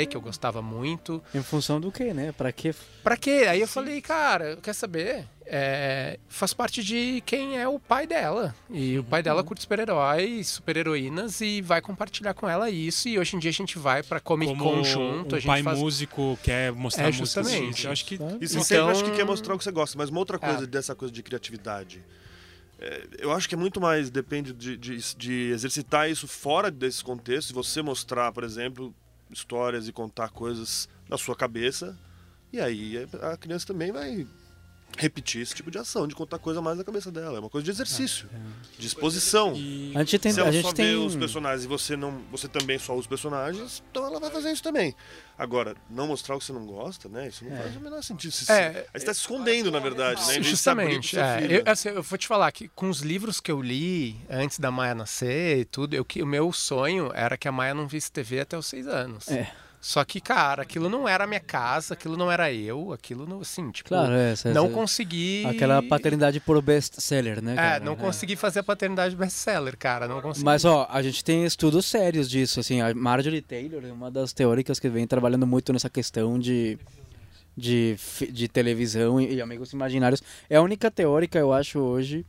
que 0.08 0.16
eu 0.16 0.20
gostava 0.20 0.60
muito. 0.62 1.22
Em 1.34 1.42
função 1.42 1.80
do 1.80 1.90
quê, 1.92 2.12
né? 2.14 2.32
Pra 2.32 2.52
quê? 2.52 2.74
Pra 3.02 3.16
quê? 3.16 3.46
Aí 3.48 3.60
eu 3.60 3.68
falei, 3.68 4.00
cara, 4.00 4.56
quer 4.62 4.72
saber? 4.74 5.24
É, 5.46 6.18
faz 6.26 6.54
parte 6.54 6.82
de 6.82 7.22
quem 7.26 7.58
é 7.58 7.68
o 7.68 7.78
pai 7.78 8.06
dela. 8.06 8.54
E 8.70 8.98
o 8.98 9.04
pai 9.04 9.22
dela 9.22 9.44
curte 9.44 9.60
super-heróis, 9.60 10.48
super-heroínas 10.48 11.40
e 11.42 11.60
vai 11.60 11.82
compartilhar 11.82 12.32
com 12.32 12.48
ela 12.48 12.70
isso. 12.70 13.08
E 13.08 13.18
hoje 13.18 13.36
em 13.36 13.38
dia 13.38 13.50
a 13.50 13.52
gente 13.52 13.78
vai 13.78 14.02
pra 14.02 14.20
Comic 14.20 14.56
Con 14.56 14.82
junto, 14.82 15.34
um 15.34 15.36
a 15.36 15.40
gente 15.40 15.46
pai 15.46 15.62
faz... 15.62 15.78
músico 15.78 16.38
quer 16.42 16.72
mostrar 16.72 17.04
É, 17.04 17.06
música 17.08 17.42
justamente. 17.42 17.74
assim, 17.74 17.86
Eu 17.86 17.92
acho 17.92 18.04
que 18.06 18.14
E 18.14 18.18
você 18.18 18.54
Então- 18.54 18.62
sempre 18.64 18.90
acha 18.92 19.04
que 19.04 19.10
quer 19.16 19.24
mostrar 19.24 19.54
o 19.54 19.58
que 19.58 19.64
você 19.64 19.70
gosta, 19.70 19.98
mas 19.98 20.08
uma 20.08 20.18
outra 20.18 20.38
coisa 20.38 20.64
É. 20.64 20.66
dessa 20.66 20.94
coisa 20.94 21.12
de 21.12 21.22
criatividade. 21.22 22.02
É, 22.84 23.08
eu 23.18 23.32
acho 23.32 23.48
que 23.48 23.54
é 23.54 23.58
muito 23.58 23.80
mais, 23.80 24.10
depende 24.10 24.52
de, 24.52 24.76
de, 24.76 25.16
de 25.16 25.32
exercitar 25.50 26.10
isso 26.10 26.28
fora 26.28 26.70
desses 26.70 27.00
contextos, 27.00 27.50
e 27.50 27.54
você 27.54 27.80
mostrar, 27.80 28.30
por 28.30 28.44
exemplo, 28.44 28.94
histórias 29.30 29.88
e 29.88 29.92
contar 29.92 30.28
coisas 30.28 30.86
na 31.08 31.16
sua 31.16 31.34
cabeça, 31.34 31.98
e 32.52 32.60
aí 32.60 33.08
a 33.22 33.36
criança 33.38 33.66
também 33.66 33.90
vai 33.90 34.26
repetir 34.96 35.40
esse 35.42 35.54
tipo 35.54 35.70
de 35.70 35.78
ação, 35.78 36.06
de 36.06 36.14
contar 36.14 36.38
coisa 36.38 36.60
mais 36.62 36.78
na 36.78 36.84
cabeça 36.84 37.10
dela. 37.10 37.36
É 37.36 37.40
uma 37.40 37.50
coisa 37.50 37.64
de 37.64 37.70
exercício, 37.70 38.28
de 38.78 38.86
exposição. 38.86 39.52
e- 39.56 39.92
A 39.94 40.00
gente 40.00 40.18
tem, 40.18 40.32
Se 40.32 40.40
ela 40.40 40.48
a 40.48 40.52
gente 40.52 40.62
só 40.66 40.72
tem 40.72 40.86
vê 40.86 40.94
os 40.94 41.16
personagens 41.16 41.64
e 41.64 41.68
você 41.68 41.96
não, 41.96 42.22
você 42.30 42.48
também 42.48 42.78
só 42.78 42.96
os 42.96 43.06
personagens, 43.06 43.82
então 43.90 44.06
ela 44.06 44.20
vai 44.20 44.30
fazer 44.30 44.52
isso 44.52 44.62
também. 44.62 44.94
Agora, 45.36 45.74
não 45.90 46.06
mostrar 46.06 46.36
o 46.36 46.38
que 46.38 46.44
você 46.44 46.52
não 46.52 46.64
gosta, 46.64 47.08
né? 47.08 47.26
Isso 47.28 47.44
não 47.44 47.56
faz 47.56 47.74
o 47.76 47.80
menor 47.80 48.02
sentido. 48.02 48.30
Você, 48.32 48.52
É, 48.52 48.86
aí 48.94 49.00
você 49.00 49.06
tá 49.06 49.12
se 49.14 49.20
escondendo, 49.20 49.70
na 49.70 49.80
verdade, 49.80 50.24
né? 50.28 50.40
Justamente. 50.42 51.18
é. 51.18 51.46
eu, 51.50 51.62
assim, 51.66 51.88
eu 51.88 52.02
vou 52.02 52.16
te 52.18 52.26
falar 52.28 52.50
que 52.52 52.68
com 52.68 52.88
os 52.88 53.00
livros 53.00 53.40
que 53.40 53.50
eu 53.50 53.60
li 53.60 54.16
antes 54.30 54.58
da 54.60 54.70
Maia 54.70 54.94
nascer 54.94 55.58
e 55.58 55.64
tudo, 55.64 55.94
eu, 55.94 56.04
que- 56.04 56.22
o 56.22 56.26
meu 56.26 56.52
sonho 56.52 57.10
era 57.14 57.36
que 57.36 57.48
a 57.48 57.52
Maia 57.52 57.74
não 57.74 57.88
visse 57.88 58.12
TV 58.12 58.40
até 58.40 58.56
os 58.56 58.66
seis 58.66 58.86
anos. 58.86 59.26
É. 59.28 59.52
Só 59.84 60.02
que, 60.02 60.18
cara, 60.18 60.62
aquilo 60.62 60.88
não 60.88 61.06
era 61.06 61.26
minha 61.26 61.38
casa, 61.38 61.92
aquilo 61.92 62.16
não 62.16 62.32
era 62.32 62.50
eu, 62.50 62.90
aquilo 62.90 63.26
não, 63.26 63.42
assim, 63.42 63.70
tipo, 63.70 63.90
Claro, 63.90 64.14
é, 64.14 64.32
essa, 64.32 64.50
não 64.50 64.64
essa- 64.64 64.74
consegui. 64.74 65.44
aquela 65.44 65.82
paternidade 65.82 66.40
por 66.40 66.62
best-seller, 66.62 67.42
né? 67.42 67.52
É, 67.52 67.56
cara? 67.56 67.84
não 67.84 67.94
consegui 67.94 68.34
fazer 68.34 68.60
a 68.60 68.62
paternidade 68.62 69.14
best-seller, 69.14 69.76
cara, 69.76 70.08
não 70.08 70.22
consegui. 70.22 70.42
Mas 70.42 70.64
ó, 70.64 70.88
a 70.90 71.02
gente 71.02 71.22
tem 71.22 71.44
estudos 71.44 71.84
sérios 71.84 72.30
disso, 72.30 72.60
assim, 72.60 72.80
a 72.80 72.94
Marjorie 72.94 73.42
Taylor 73.42 73.84
é 73.84 73.92
uma 73.92 74.10
das 74.10 74.32
teóricas 74.32 74.80
que 74.80 74.88
vem 74.88 75.06
trabalhando 75.06 75.46
muito 75.46 75.70
nessa 75.70 75.90
questão 75.90 76.38
de 76.38 76.78
de, 77.54 77.94
de 78.32 78.48
televisão 78.48 79.20
e, 79.20 79.34
e 79.34 79.42
amigos 79.42 79.74
imaginários. 79.74 80.22
É 80.48 80.56
a 80.56 80.62
única 80.62 80.90
teórica, 80.90 81.38
eu 81.38 81.52
acho, 81.52 81.78
hoje 81.78 82.24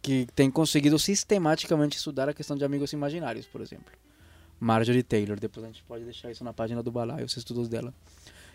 que 0.00 0.26
tem 0.34 0.50
conseguido 0.50 0.98
sistematicamente 0.98 1.98
estudar 1.98 2.30
a 2.30 2.32
questão 2.32 2.56
de 2.56 2.64
amigos 2.64 2.94
imaginários, 2.94 3.44
por 3.46 3.60
exemplo. 3.60 3.92
Marjorie 4.64 5.02
Taylor, 5.02 5.38
depois 5.38 5.62
a 5.62 5.68
gente 5.68 5.82
pode 5.84 6.04
deixar 6.04 6.30
isso 6.30 6.42
na 6.42 6.52
página 6.52 6.82
do 6.82 6.90
Balaio, 6.90 7.26
os 7.26 7.36
estudos 7.36 7.68
dela. 7.68 7.92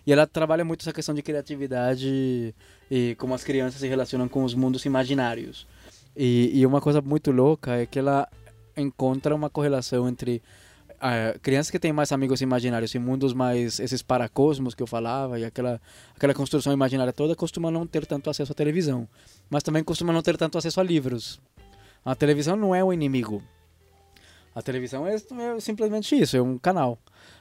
E 0.07 0.11
ela 0.11 0.25
trabalha 0.25 0.65
muito 0.65 0.81
essa 0.81 0.91
questão 0.91 1.13
de 1.13 1.21
criatividade 1.21 2.55
e 2.89 3.15
como 3.19 3.35
as 3.35 3.43
crianças 3.43 3.79
se 3.79 3.87
relacionam 3.87 4.27
com 4.27 4.43
os 4.43 4.55
mundos 4.55 4.83
imaginários. 4.85 5.67
E, 6.17 6.51
e 6.53 6.65
uma 6.65 6.81
coisa 6.81 6.99
muito 6.99 7.31
louca 7.31 7.75
é 7.75 7.85
que 7.85 7.99
ela 7.99 8.27
encontra 8.75 9.35
uma 9.35 9.51
correlação 9.51 10.09
entre 10.09 10.41
ah, 10.99 11.37
crianças 11.43 11.69
que 11.69 11.77
têm 11.77 11.93
mais 11.93 12.11
amigos 12.11 12.41
imaginários 12.41 12.95
e 12.95 12.99
mundos 12.99 13.31
mais 13.31 13.79
esses 13.79 14.01
paracosmos 14.01 14.73
que 14.73 14.81
eu 14.81 14.87
falava 14.87 15.39
e 15.39 15.45
aquela 15.45 15.79
aquela 16.15 16.33
construção 16.33 16.73
imaginária 16.73 17.13
toda 17.13 17.35
costumam 17.35 17.69
não 17.69 17.85
ter 17.85 18.07
tanto 18.07 18.31
acesso 18.31 18.51
à 18.51 18.55
televisão, 18.55 19.07
mas 19.47 19.61
também 19.61 19.83
costumam 19.83 20.13
não 20.13 20.23
ter 20.23 20.37
tanto 20.37 20.57
acesso 20.57 20.79
a 20.79 20.83
livros. 20.83 21.39
A 22.03 22.15
televisão 22.15 22.55
não 22.55 22.73
é 22.73 22.83
o 22.83 22.91
inimigo. 22.91 23.43
A 24.59 24.61
televisão 24.61 25.07
é, 25.07 25.15
é 25.15 25.59
simplesmente 25.61 26.13
isso, 26.19 26.35
é 26.35 26.41
um 26.41 26.57
canal. 26.57 26.99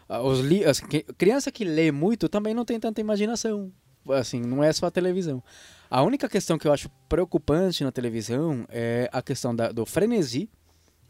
Ah, 0.09 0.23
Os 0.23 0.39
li 0.39 0.65
as, 0.65 0.79
que- 0.79 1.03
criança 1.19 1.51
que 1.51 1.65
lê 1.65 1.91
muito 1.91 2.29
também 2.29 2.55
não 2.55 2.65
tem 2.65 2.79
tanta 2.79 3.01
imaginação. 3.01 3.73
Assim, 4.11 4.41
não 4.41 4.63
é 4.63 4.73
só 4.73 4.87
a 4.87 4.91
televisão. 4.91 5.43
A 5.91 6.01
única 6.03 6.29
questão 6.29 6.57
que 6.57 6.69
eu 6.69 6.73
acho 6.73 6.89
preocupante 7.09 7.83
na 7.83 7.91
televisão 7.91 8.65
é 8.69 9.09
a 9.13 9.21
questão 9.21 9.55
da- 9.55 9.73
do 9.73 9.85
frenesi 9.85 10.49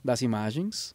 das 0.02 0.22
imagens, 0.22 0.94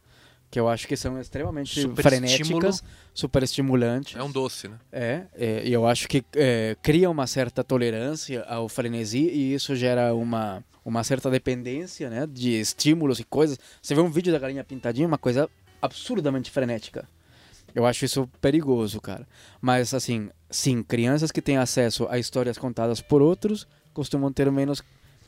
que 0.54 0.60
eu 0.60 0.70
acho 0.70 0.88
que 0.88 0.96
são 0.96 1.20
extremamente 1.20 1.82
Super 1.82 2.04
frenéticas, 2.04 2.84
super 3.12 3.42
estimulantes. 3.42 4.16
É 4.16 4.22
um 4.22 4.30
doce, 4.30 4.68
né? 4.68 4.78
É, 4.92 5.24
é, 5.34 5.68
e 5.68 5.74
eu 5.74 5.88
acho 5.88 6.08
que 6.08 6.24
é, 6.36 6.78
cria 6.80 7.10
uma 7.10 7.26
certa 7.26 7.64
tolerância 7.64 8.44
ao 8.44 8.70
frenesi 8.70 9.18
e 9.18 9.56
isso 9.56 9.76
gera 9.76 10.14
uma, 10.14 10.64
uma 10.86 11.04
certa 11.04 11.32
dependência 11.32 12.08
né, 12.08 12.28
de 12.28 12.52
estímulos 12.52 13.20
e 13.20 13.24
coisas. 13.24 13.58
Você 13.82 13.96
vê 13.96 14.02
um 14.02 14.12
vídeo 14.12 14.32
da 14.32 14.38
galinha 14.38 14.64
pintadinha, 14.64 15.08
uma 15.08 15.18
coisa 15.18 15.50
absurdamente 15.82 16.52
frenética. 16.52 17.10
Eu 17.74 17.84
acho 17.84 18.06
isso 18.06 18.30
perigoso, 18.40 19.02
cara. 19.02 19.28
Mas, 19.60 19.92
assim, 19.92 20.30
sim, 20.52 20.84
crianças 20.84 21.32
que 21.32 21.42
têm 21.42 21.58
acesso 21.58 22.06
a 22.12 22.20
histórias 22.20 22.60
contadas 22.60 23.02
por 23.02 23.24
outros 23.24 23.68
costumam 23.92 24.32
ter 24.32 24.52
menos 24.52 24.84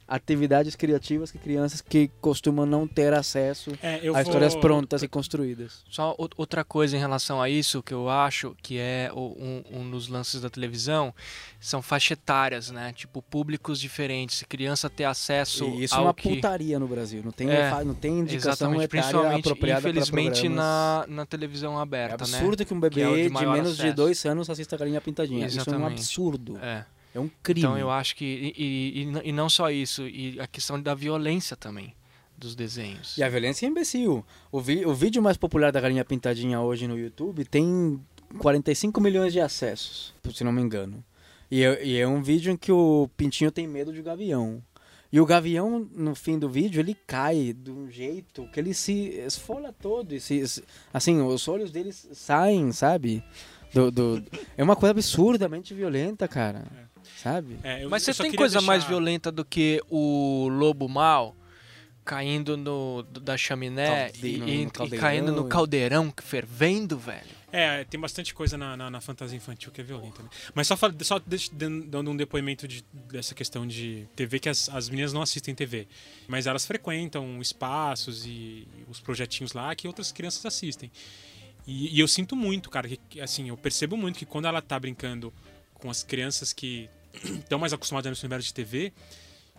atividades 0.08 0.76
criativas 0.76 1.32
que 1.32 1.38
crianças 1.38 1.82
que 1.82 2.10
costumam 2.22 2.66
não 2.66 2.88
ter 2.88 3.14
acesso 3.14 3.72
É, 3.82 4.00
eu 4.04 4.16
a 4.16 4.22
histórias 4.22 4.54
vou- 4.54 4.62
prontas 4.62 5.02
e 5.04 5.08
construídas. 5.08 5.84
Só 5.90 6.16
outra 6.18 6.64
coisa 6.64 6.96
em 6.96 7.00
relação 7.00 7.42
a 7.42 7.50
isso 7.50 7.82
que 7.82 7.94
eu 7.94 8.10
acho 8.10 8.56
que 8.62 8.78
é 8.78 9.10
um, 9.16 9.64
um 9.72 9.90
dos 9.90 10.08
lances 10.08 10.42
da 10.42 10.50
televisão 10.50 11.14
são 11.60 11.82
faixa 11.82 12.14
etárias, 12.14 12.70
né? 12.70 12.94
Tipo, 12.94 13.22
públicos 13.22 13.80
diferentes. 13.80 14.38
Se 14.38 14.46
criança 14.46 14.90
ter 14.90 15.06
acesso 15.06 15.66
E 15.66 15.86
isso 15.86 15.96
é 15.96 16.00
uma 16.00 16.14
que... 16.14 16.36
putaria 16.36 16.78
no 16.80 16.88
Brasil. 16.88 17.22
Não 17.24 17.32
tem, 17.32 17.50
É, 17.50 17.72
não 17.84 17.94
tem 17.96 18.20
indicação 18.20 18.52
Exatamente, 18.74 18.84
etária 18.86 19.02
principalmente, 19.02 19.40
apropriada 19.48 19.82
para 19.82 19.90
infelizmente, 19.92 20.42
programas. 20.42 20.58
na, 20.58 21.06
na 21.08 21.26
televisão 21.26 21.80
É 21.80 21.82
aberta, 21.82 22.26
né? 22.28 22.38
absurdo 22.38 22.66
que 22.66 22.74
um 22.74 22.80
Que 22.80 22.86
é 22.86 22.90
bebê 22.90 23.30
de 23.30 23.36
de, 23.36 23.46
menos 23.48 23.76
de 23.76 23.82
acesso. 23.82 23.96
dois 23.96 24.26
anos 24.26 24.50
assista 24.50 24.76
a 24.76 24.80
galinha 24.80 25.02
pintadinha. 25.02 25.46
Isso 25.48 25.58
é 25.58 25.62
um 25.62 25.64
Exatamente. 25.64 25.94
absurdo. 26.00 26.58
É. 26.62 26.86
É 27.16 27.20
um 27.20 27.30
crime. 27.42 27.62
Então 27.62 27.78
eu 27.78 27.90
acho 27.90 28.16
que. 28.16 28.54
E, 28.58 29.02
e- 29.04 29.30
e 29.30 29.32
não 29.32 29.50
só 29.50 29.72
isso, 29.72 30.06
e 30.08 30.40
a 30.40 30.46
questão 30.46 30.80
da 30.80 30.94
violência 30.94 31.56
também 31.56 31.96
dos 32.38 32.54
desenhos. 32.56 33.18
E 33.18 33.24
a 33.24 33.30
violência 33.30 33.66
é 33.66 33.70
imbecil. 33.70 34.24
O, 34.52 34.60
vi- 34.60 34.86
o 34.86 34.94
vídeo 34.94 35.22
mais 35.24 35.38
popular 35.38 35.72
da 35.72 35.80
galinha 35.80 36.04
pintadinha 36.04 36.60
hoje 36.60 36.86
no 36.88 37.00
YouTube 37.00 37.46
tem 37.46 38.00
45 38.40 39.00
milhões 39.00 39.32
de 39.32 39.40
acessos, 39.40 40.14
se 40.34 40.44
não 40.44 40.52
me 40.52 40.62
engano. 40.62 41.04
E 41.50 41.64
é, 41.64 41.86
e 41.86 41.98
é 41.98 42.06
um 42.08 42.22
vídeo 42.22 42.52
em 42.52 42.58
que 42.58 42.72
o 42.72 43.10
pintinho 43.16 43.52
tem 43.52 43.66
medo 43.66 43.94
de 43.94 44.02
gavião. 44.02 44.62
E 45.12 45.22
o 45.22 45.26
gavião, 45.26 45.88
no 45.94 46.14
fim 46.14 46.38
do 46.38 46.50
vídeo, 46.50 46.82
ele 46.82 46.94
cai 47.08 47.54
de 47.54 47.72
um 47.72 47.90
jeito 47.90 48.46
que 48.52 48.60
ele 48.60 48.74
se 48.74 49.12
esfola 49.26 49.72
todo. 49.72 50.14
E 50.14 50.20
se, 50.20 50.44
assim, 50.94 51.22
os 51.22 51.48
olhos 51.48 51.72
dele 51.72 51.94
saem, 51.94 52.74
sabe? 52.74 53.24
Do, 53.74 53.90
do- 53.92 54.24
é 54.58 54.64
uma 54.64 54.76
coisa 54.76 54.92
absurdamente 54.92 55.74
violenta, 55.74 56.28
cara. 56.28 56.66
Sabe? 57.18 57.58
É, 57.64 57.84
eu- 57.84 57.90
Mas 57.90 58.04
você 58.04 58.14
tem 58.14 58.34
coisa 58.34 58.62
mais 58.62 58.82
deixar- 58.84 58.90
violenta 58.90 59.32
do 59.32 59.44
que 59.46 59.82
o 59.90 60.48
lobo 60.50 60.88
mal 60.88 61.36
caindo 62.04 62.56
no, 62.56 63.02
da 63.04 63.36
chaminé 63.36 64.12
Calde- 64.12 64.28
e, 64.28 64.38
no- 64.38 64.48
e- 64.48 64.66
no 64.66 64.86
e 64.96 64.98
caindo 64.98 65.32
no 65.32 65.48
e- 65.48 65.50
caldeirão 65.50 66.14
fervendo, 66.22 66.98
velho? 67.00 67.36
É, 67.52 67.84
tem 67.86 67.98
bastante 68.00 68.34
coisa 68.34 68.58
na, 68.58 68.76
na, 68.76 68.90
na 68.92 69.00
fantasia 69.02 69.36
infantil 69.38 69.72
que 69.72 69.80
é 69.80 69.84
violenta, 69.84 70.22
né? 70.22 70.30
Mas 70.54 70.68
só, 70.68 70.76
só 71.02 71.22
dando 71.54 72.12
um 72.12 72.16
depoimento 72.18 72.68
de- 72.68 72.86
dessa 72.94 73.34
questão 73.34 73.66
de 73.66 74.06
TV, 74.16 74.40
que 74.40 74.50
as, 74.50 74.68
as 74.70 74.90
meninas 74.90 75.14
não 75.14 75.22
assistem 75.22 75.56
TV, 75.56 75.88
mas 76.28 76.46
elas 76.48 76.66
frequentam 76.66 77.42
espaços 77.42 78.26
e 78.26 78.68
os 78.90 79.00
projetinhos 79.00 79.54
lá 79.54 79.74
que 79.74 79.88
outras 79.88 80.12
crianças 80.12 80.46
assistem. 80.46 80.92
E, 81.66 81.96
e 81.96 82.00
eu 82.00 82.08
sinto 82.08 82.36
muito, 82.36 82.70
cara, 82.70 82.88
que 82.90 82.98
que, 83.10 83.22
assim, 83.22 83.48
eu 83.50 83.58
percebo 83.58 83.96
muito 83.98 84.20
que 84.20 84.26
quando 84.26 84.46
ela 84.48 84.62
tá 84.62 84.78
brincando 84.80 85.34
com 85.74 85.90
as 85.90 86.04
crianças 86.04 86.52
que 86.54 86.88
estão 87.40 87.60
mais 87.60 87.74
acostumadas 87.74 88.10
nesse 88.10 88.24
universo 88.24 88.48
de 88.48 88.54
TV, 88.54 88.94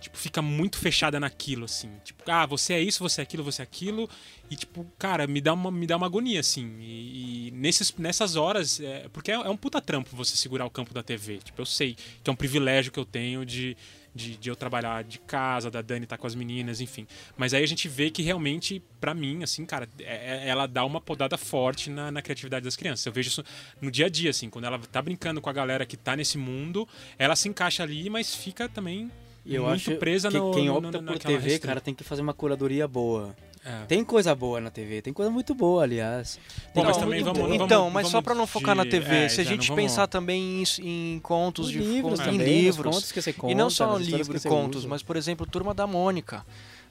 tipo, 0.00 0.16
fica 0.16 0.42
muito 0.42 0.78
fechada 0.78 1.18
naquilo, 1.18 1.64
assim. 1.64 1.90
Tipo, 2.04 2.22
ah, 2.30 2.46
você 2.46 2.74
é 2.74 2.80
isso, 2.82 3.02
você 3.02 3.20
é 3.20 3.24
aquilo, 3.24 3.42
você 3.42 3.62
é 3.62 3.64
aquilo. 3.64 4.08
E, 4.50 4.56
tipo, 4.56 4.86
cara, 4.98 5.26
me 5.26 5.40
dá 5.40 5.52
uma, 5.52 5.70
me 5.70 5.86
dá 5.86 5.96
uma 5.96 6.06
agonia, 6.06 6.40
assim. 6.40 6.76
E, 6.80 7.48
e 7.48 7.50
nesses, 7.52 7.92
nessas 7.96 8.36
horas, 8.36 8.80
é, 8.80 9.08
porque 9.12 9.30
é, 9.30 9.34
é 9.34 9.48
um 9.48 9.56
puta 9.56 9.80
trampo 9.80 10.14
você 10.14 10.36
segurar 10.36 10.66
o 10.66 10.70
campo 10.70 10.92
da 10.92 11.02
TV. 11.02 11.38
Tipo, 11.38 11.62
eu 11.62 11.66
sei 11.66 11.96
que 12.22 12.28
é 12.28 12.32
um 12.32 12.36
privilégio 12.36 12.92
que 12.92 12.98
eu 12.98 13.04
tenho 13.04 13.44
de, 13.44 13.76
de, 14.16 14.36
de 14.36 14.48
eu 14.48 14.56
trabalhar 14.56 15.04
de 15.04 15.18
casa, 15.20 15.70
da 15.70 15.82
Dani 15.82 16.04
estar 16.04 16.16
com 16.18 16.26
as 16.26 16.34
meninas, 16.34 16.80
enfim. 16.80 17.06
Mas 17.36 17.52
aí 17.54 17.62
a 17.62 17.66
gente 17.68 17.86
vê 17.88 18.10
que 18.10 18.22
realmente, 18.22 18.82
pra 19.00 19.12
mim, 19.14 19.42
assim, 19.42 19.64
cara, 19.66 19.88
é- 20.00 20.44
é- 20.44 20.48
ela 20.48 20.66
dá 20.66 20.84
uma 20.84 21.00
podada 21.00 21.36
forte 21.36 21.90
na, 21.90 22.10
na 22.10 22.22
criatividade 22.22 22.64
das 22.64 22.74
crianças. 22.74 23.04
Eu 23.06 23.12
vejo 23.12 23.28
isso 23.28 23.44
no 23.80 23.90
dia 23.90 24.06
a 24.06 24.08
dia, 24.08 24.30
assim, 24.30 24.48
quando 24.50 24.64
ela 24.64 24.78
tá 24.78 25.00
brincando 25.02 25.40
com 25.40 25.50
a 25.50 25.52
galera 25.52 25.84
que 25.86 25.96
tá 25.96 26.16
nesse 26.16 26.38
mundo, 26.38 26.88
ela 27.18 27.36
se 27.36 27.48
encaixa 27.48 27.82
ali, 27.82 28.08
mas 28.10 28.34
fica 28.34 28.68
também 28.68 29.10
E 29.44 29.54
eu 29.54 29.62
muito 29.64 29.74
acho 29.90 29.96
presa 29.98 30.30
que 30.30 30.38
no, 30.38 30.50
quem 30.52 30.66
no- 30.66 30.76
opta 30.76 30.86
no- 30.90 30.92
por 31.06 31.12
naquela 31.12 31.18
TV, 31.34 31.34
restrição. 31.44 31.68
cara, 31.68 31.80
tem 31.80 31.94
que 31.94 32.02
fazer 32.02 32.22
uma 32.22 32.34
curadoria 32.34 32.88
boa. 32.88 33.36
É. 33.68 33.84
Tem 33.86 34.04
coisa 34.04 34.32
boa 34.32 34.60
na 34.60 34.70
TV, 34.70 35.02
tem 35.02 35.12
coisa 35.12 35.28
muito 35.28 35.52
boa, 35.52 35.82
aliás. 35.82 36.38
Bom, 36.72 36.84
mas 36.84 36.96
Não, 36.96 37.02
também 37.02 37.20
então, 37.20 37.34
vamos, 37.34 37.48
não 37.58 37.64
então, 37.66 37.78
vamos- 37.80 37.92
mas 37.94 38.02
não 38.04 38.10
só 38.10 38.16
vamos 38.18 38.24
pra 38.24 38.34
não 38.36 38.46
focar 38.46 38.76
na 38.76 38.84
de- 38.84 38.90
TV, 38.90 39.16
é, 39.24 39.28
se 39.28 39.40
a 39.40 39.44
já 39.44 39.50
gente 39.50 39.68
vamos- 39.68 39.82
pensar 39.82 40.06
também 40.06 40.62
em, 40.62 41.14
em 41.14 41.18
contos 41.18 41.66
Os 41.66 41.72
de 41.72 41.78
livros 41.78 42.20
em 42.20 42.24
também, 42.24 42.38
nos 42.38 42.46
livros, 42.46 42.94
contos 42.94 43.10
que 43.10 43.20
você 43.20 43.32
conta, 43.32 43.52
e 43.52 43.56
não 43.56 43.68
só 43.68 43.86
nas 43.88 44.02
histórias 44.02 44.18
livro 44.28 44.34
que 44.34 44.38
você 44.40 44.48
contos, 44.48 44.78
usa. 44.82 44.88
mas 44.88 45.02
por 45.02 45.16
exemplo, 45.16 45.44
Turma 45.46 45.74
da 45.74 45.84
Mônica. 45.84 46.46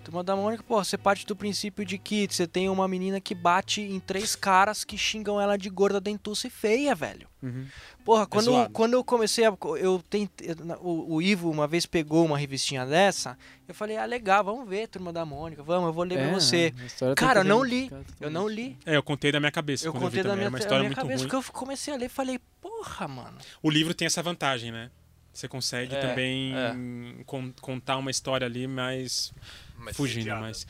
Turma 0.06 0.24
da 0.24 0.36
Mônica, 0.36 0.64
pô, 0.68 0.84
você 0.84 0.98
parte 1.00 1.26
do 1.26 1.36
princípio 1.36 1.84
de 1.84 1.98
que 1.98 2.28
você 2.30 2.46
tem 2.46 2.70
uma 2.70 2.88
menina 2.88 3.20
que 3.20 3.34
bate 3.34 3.82
em 3.82 4.00
três 4.00 4.36
caras 4.36 4.84
que 4.84 4.96
xingam 4.98 5.42
ela 5.42 5.58
de 5.58 5.68
gorda, 5.68 6.00
dentuça 6.00 6.46
e 6.46 6.50
feia, 6.52 6.94
velho. 6.94 7.28
Uhum. 7.42 7.66
Porra, 8.06 8.28
quando, 8.28 8.46
zoado. 8.46 8.70
quando 8.72 8.94
eu 8.94 9.04
comecei 9.04 9.46
a. 9.46 9.58
Eu 9.80 10.04
tentei, 10.08 10.50
o, 10.80 11.16
o 11.16 11.22
Ivo 11.24 11.50
uma 11.50 11.68
vez 11.68 11.88
pegou 11.88 12.24
uma 12.24 12.38
revistinha 12.38 12.86
dessa, 12.86 13.36
eu 13.68 13.74
falei, 13.74 13.98
ah, 13.98 14.06
legal, 14.06 14.44
vamos 14.44 14.70
ver, 14.70 14.88
Turma 14.88 15.12
da 15.12 15.26
Mônica, 15.26 15.64
vamos, 15.64 15.88
eu 15.88 15.94
vou 15.94 16.04
ler 16.04 16.20
pra 16.20 16.40
você. 16.40 16.72
tem 17.00 17.16
Cara, 17.16 17.40
eu 17.40 17.44
não 17.44 17.64
li. 17.64 17.92
Eu 18.22 18.30
não 18.30 18.48
li. 18.48 18.78
É, 18.86 18.96
eu 18.96 19.02
contei 19.02 19.32
da 19.32 19.40
minha 19.40 19.52
cabeça. 19.52 19.88
Eu 19.88 19.92
contei 19.94 20.20
eu 20.20 20.24
da 20.24 20.36
minha, 20.36 20.46
é 20.46 20.50
uma 20.50 20.60
história 20.60 20.80
minha 20.82 20.90
muito 20.90 21.02
cabeça, 21.02 21.24
ruim. 21.24 21.30
que 21.30 21.36
eu 21.36 21.44
comecei 21.52 21.92
a 21.94 21.98
ler 21.98 22.06
e 22.06 22.10
falei, 22.10 22.40
porra, 22.62 23.08
mano. 23.08 23.38
O 23.64 23.72
livro 23.72 23.94
tem 23.96 24.06
essa 24.06 24.22
vantagem, 24.22 24.72
né? 24.72 24.92
Você 25.34 25.48
consegue 25.50 25.94
É, 25.96 26.00
também 26.00 26.54
é. 26.56 27.24
con- 27.26 27.52
contar 27.60 27.98
uma 27.98 28.10
história 28.12 28.46
ali, 28.48 28.68
mas 28.68 29.34
Mas, 29.86 29.96
fugindo, 29.96 30.30
mas... 30.32 30.68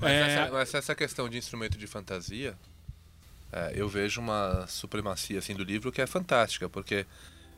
mas 0.00 0.10
É, 0.10 0.20
essa, 0.20 0.52
mas 0.52 0.74
essa 0.74 0.94
questão 0.94 1.28
de 1.28 1.36
instrumento 1.36 1.76
de 1.76 1.86
fantasia, 1.86 2.56
é, 3.52 3.72
eu 3.74 3.88
vejo 3.88 4.20
uma 4.20 4.66
supremacia 4.66 5.38
assim 5.38 5.54
do 5.54 5.64
livro 5.64 5.92
que 5.92 6.00
é 6.00 6.06
fantástica, 6.06 6.68
porque 6.68 7.06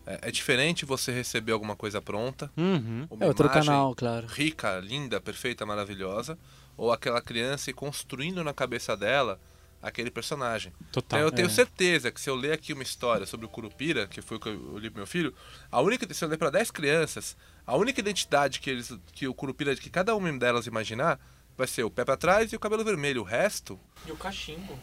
é, 0.06 0.28
é 0.28 0.30
diferente 0.30 0.84
você 0.84 1.12
receber 1.12 1.52
alguma 1.52 1.76
coisa 1.76 2.00
pronta, 2.00 2.50
Uhum. 2.56 3.06
uma 3.10 3.24
É 3.24 3.28
outro 3.28 3.48
canal, 3.50 3.94
claro. 3.94 4.26
rica, 4.26 4.78
linda, 4.80 5.20
perfeita, 5.20 5.66
maravilhosa, 5.66 6.38
ou 6.76 6.92
aquela 6.92 7.20
criança 7.20 7.70
ir 7.70 7.74
construindo 7.74 8.42
na 8.42 8.54
cabeça 8.54 8.96
dela 8.96 9.40
aquele 9.82 10.10
personagem. 10.10 10.72
Total. 10.90 11.18
Então 11.18 11.28
eu 11.28 11.32
tenho 11.32 11.46
é. 11.46 11.50
certeza 11.50 12.10
que 12.10 12.20
se 12.20 12.28
eu 12.28 12.34
ler 12.34 12.52
aqui 12.52 12.72
uma 12.72 12.82
história 12.82 13.26
sobre 13.26 13.46
o 13.46 13.48
Curupira, 13.48 14.06
que 14.06 14.20
foi 14.20 14.36
o 14.36 14.40
que 14.40 14.48
eu 14.48 14.78
li 14.78 14.90
pro 14.90 14.98
meu 14.98 15.06
filho, 15.06 15.34
a 15.70 15.80
única 15.80 16.12
se 16.12 16.24
eu 16.24 16.28
ler 16.28 16.38
para 16.38 16.50
10 16.50 16.70
crianças, 16.70 17.36
a 17.66 17.76
única 17.76 18.00
identidade 18.00 18.60
que 18.60 18.70
eles 18.70 18.92
que 19.12 19.26
o 19.26 19.34
Curupira 19.34 19.74
que 19.74 19.90
cada 19.90 20.14
uma 20.14 20.32
delas 20.38 20.66
imaginar 20.66 21.18
vai 21.56 21.66
ser 21.66 21.82
o 21.84 21.90
pé 21.90 22.04
para 22.04 22.16
trás 22.16 22.52
e 22.52 22.56
o 22.56 22.60
cabelo 22.60 22.84
vermelho. 22.84 23.22
O 23.22 23.24
resto 23.24 23.78
E 24.06 24.12
o 24.12 24.16
cachimbo. 24.16 24.78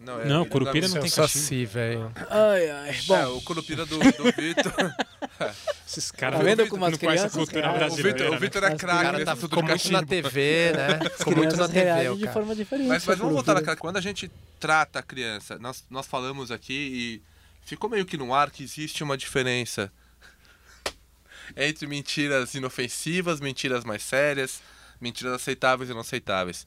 não 0.00 0.20
é. 0.20 0.24
Não, 0.24 0.42
ele 0.42 0.50
Curupira 0.50 0.88
não 0.88 1.00
tem 1.00 1.10
saci, 1.10 1.64
velho. 1.66 2.12
Ai, 2.30 2.70
ai. 2.70 2.96
Bom, 3.06 3.16
É, 3.16 3.26
o 3.26 3.40
Curupira 3.42 3.84
do, 3.84 3.98
do 3.98 4.32
Vitor. 4.32 4.72
Esses 5.86 6.10
caras 6.10 6.38
Tá 6.38 6.44
vendo 6.44 6.62
não 6.62 6.68
como 6.68 6.84
as 6.84 6.96
conhecem 6.96 7.26
a 7.26 7.30
crianças 7.30 7.34
cultura 7.34 7.70
o 7.70 7.78
brasileira. 7.78 8.18
Vitor 8.18 8.28
o 8.28 8.32
né? 8.32 8.38
Vitor 8.38 8.62
é 8.62 8.66
As 8.68 8.74
O 8.74 8.76
craque 8.76 9.02
cara 9.02 9.24
tá, 9.24 9.36
ficou 9.36 9.62
muito 9.62 9.92
na. 9.92 10.02
TV, 10.02 10.72
né? 10.72 11.10
Ficou 11.18 11.36
muito 11.36 11.56
na 11.56 11.68
TV, 11.68 11.80
reagem 11.80 12.08
o 12.10 12.16
de 12.16 12.20
cara. 12.22 12.32
forma 12.32 12.54
diferente. 12.56 12.88
Mas, 12.88 13.04
mas 13.06 13.18
vamos 13.18 13.34
voltar 13.34 13.54
naquela. 13.54 13.76
Quando 13.76 13.96
a 13.96 14.00
gente 14.00 14.30
trata 14.58 15.00
a 15.00 15.02
criança, 15.02 15.58
nós, 15.58 15.84
nós 15.90 16.06
falamos 16.06 16.50
aqui 16.50 16.72
e 16.72 17.22
ficou 17.66 17.90
meio 17.90 18.06
que 18.06 18.16
no 18.16 18.32
ar 18.32 18.50
que 18.50 18.62
existe 18.62 19.02
uma 19.02 19.16
diferença 19.16 19.92
entre 21.56 21.86
mentiras 21.86 22.54
inofensivas, 22.54 23.40
mentiras 23.40 23.84
mais 23.84 24.02
sérias, 24.02 24.62
mentiras 25.00 25.34
aceitáveis 25.34 25.90
e 25.90 25.92
não 25.92 26.00
aceitáveis. 26.00 26.66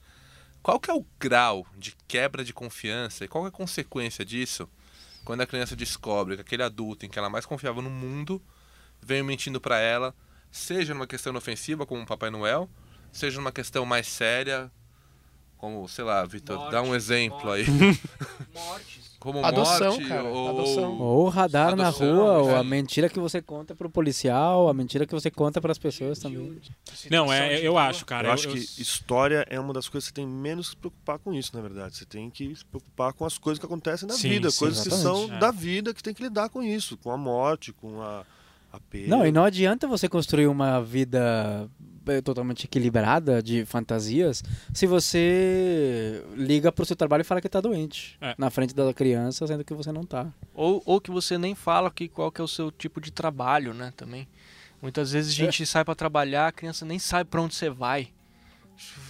Qual 0.62 0.80
que 0.80 0.92
é 0.92 0.94
o 0.94 1.06
grau 1.20 1.66
de 1.78 1.96
quebra 2.08 2.44
de 2.44 2.54
confiança 2.54 3.24
e 3.24 3.28
qual 3.28 3.46
é 3.46 3.48
a 3.50 3.52
consequência 3.52 4.26
disso 4.26 4.70
quando 5.24 5.42
a 5.42 5.46
criança 5.46 5.76
descobre 5.76 6.36
que 6.36 6.42
aquele 6.42 6.64
adulto 6.64 7.06
em 7.06 7.10
que 7.10 7.20
ela 7.20 7.30
mais 7.30 7.46
confiava 7.46 7.82
no 7.82 7.90
mundo 7.90 8.42
veio 9.02 9.26
mentindo 9.26 9.60
pra 9.60 9.78
ela, 9.78 10.16
seja 10.52 10.94
numa 10.94 11.08
questão 11.08 11.32
inofensiva 11.32 11.86
como 11.86 12.02
o 12.02 12.06
Papai 12.06 12.30
Noel, 12.30 12.70
seja 13.12 13.38
numa 13.38 13.52
questão 13.52 13.86
mais 13.86 14.08
séria, 14.08 14.72
como, 15.58 15.88
sei 15.88 16.04
lá, 16.04 16.24
Vitor, 16.26 16.70
dá 16.70 16.82
um 16.82 16.88
Morte, 16.88 16.98
exemplo 16.98 17.52
aí. 17.52 17.66
Mortes. 18.54 19.07
Como 19.28 19.46
Adoção, 19.46 19.92
morte 19.96 20.08
cara, 20.08 20.24
ou 20.24 20.50
adoção. 20.50 21.00
Ou 21.02 21.26
o 21.26 21.30
radar 21.30 21.76
na 21.76 21.90
Adoção, 21.90 22.16
rua, 22.16 22.38
ou 22.38 22.50
é. 22.52 22.56
a 22.60 22.64
mentira 22.64 23.10
que 23.10 23.20
você 23.20 23.42
conta 23.42 23.76
pro 23.76 23.90
policial, 23.90 24.70
a 24.70 24.74
mentira 24.74 25.06
que 25.06 25.14
você 25.14 25.30
conta 25.30 25.60
pras 25.60 25.78
pessoas 25.78 26.18
também. 26.18 26.58
Não, 27.12 27.32
é, 27.34 27.60
eu 27.60 27.78
acho, 27.78 28.06
cara. 28.06 28.30
eu 28.30 28.32
acho 28.32 28.48
que 28.48 28.58
história 28.58 29.46
é 29.50 29.60
uma 29.60 29.74
das 29.74 29.90
coisas 29.90 30.10
que 30.10 30.16
você 30.16 30.22
tem 30.22 30.26
menos 30.26 30.68
que 30.68 30.76
se 30.76 30.78
preocupar 30.78 31.20
com 31.20 31.34
isso, 31.34 31.54
na 31.54 31.62
verdade. 31.62 31.98
Você 31.98 32.06
tem 32.06 32.30
que 32.30 32.56
se 32.56 32.64
preocupar 32.64 33.12
com 33.12 33.26
as 33.26 33.38
coisas 33.38 33.60
que 33.60 33.66
acontecem 33.66 34.08
na 34.08 34.14
Sim, 34.14 34.30
vida, 34.30 34.50
sim, 34.50 34.60
coisas 34.60 34.82
que 34.82 34.88
exatamente. 34.94 35.28
são 35.28 35.36
É. 35.36 35.40
da 35.40 35.52
vida 35.52 35.94
que 35.94 36.02
tem 36.02 36.14
que 36.14 36.24
lidar 36.24 36.48
com 36.48 36.64
isso, 36.64 36.96
com 36.96 37.12
a 37.12 37.18
morte, 37.18 37.74
com 37.74 38.02
a, 38.02 38.24
a 38.72 38.78
apego. 38.78 39.10
Não, 39.10 39.26
e 39.26 39.32
não 39.34 39.44
adianta 39.44 39.90
você 39.90 40.08
construir 40.08 40.48
uma 40.48 40.82
vida 40.82 41.70
totalmente 42.24 42.66
equilibrada 42.66 43.42
de 43.44 43.66
fantasias 43.66 44.44
se 44.74 44.86
você 44.88 46.24
liga 46.36 46.72
pro 46.72 46.86
seu 46.86 46.96
trabalho 46.96 47.22
e 47.22 47.24
fala 47.24 47.42
que 47.42 47.50
tá 47.50 47.62
doente 47.62 48.18
É. 48.22 48.36
na 48.38 48.50
frente 48.50 48.74
da 48.74 48.94
criança, 48.94 49.46
sendo 49.48 49.64
que 49.64 49.74
você 49.74 49.92
não 49.92 50.04
tá. 50.04 50.28
Ou, 50.54 50.82
ou 50.86 51.00
que 51.02 51.12
você 51.12 51.38
nem 51.38 51.54
fala 51.56 51.92
que, 51.92 52.08
qual 52.08 52.32
que 52.32 52.42
é 52.42 52.44
o 52.44 52.48
seu 52.48 52.72
tipo 52.72 53.00
de 53.02 53.12
trabalho, 53.12 53.74
né? 53.74 53.94
Também. 53.96 54.28
Muitas 54.82 55.12
vezes 55.12 55.32
a 55.34 55.36
gente 55.36 55.66
sai 55.66 55.84
pra 55.84 55.96
trabalhar, 55.96 56.48
a 56.48 56.52
criança 56.52 56.86
nem 56.86 57.00
sabe 57.00 57.30
pra 57.30 57.42
onde 57.42 57.56
você 57.56 57.70
vai. 57.70 58.10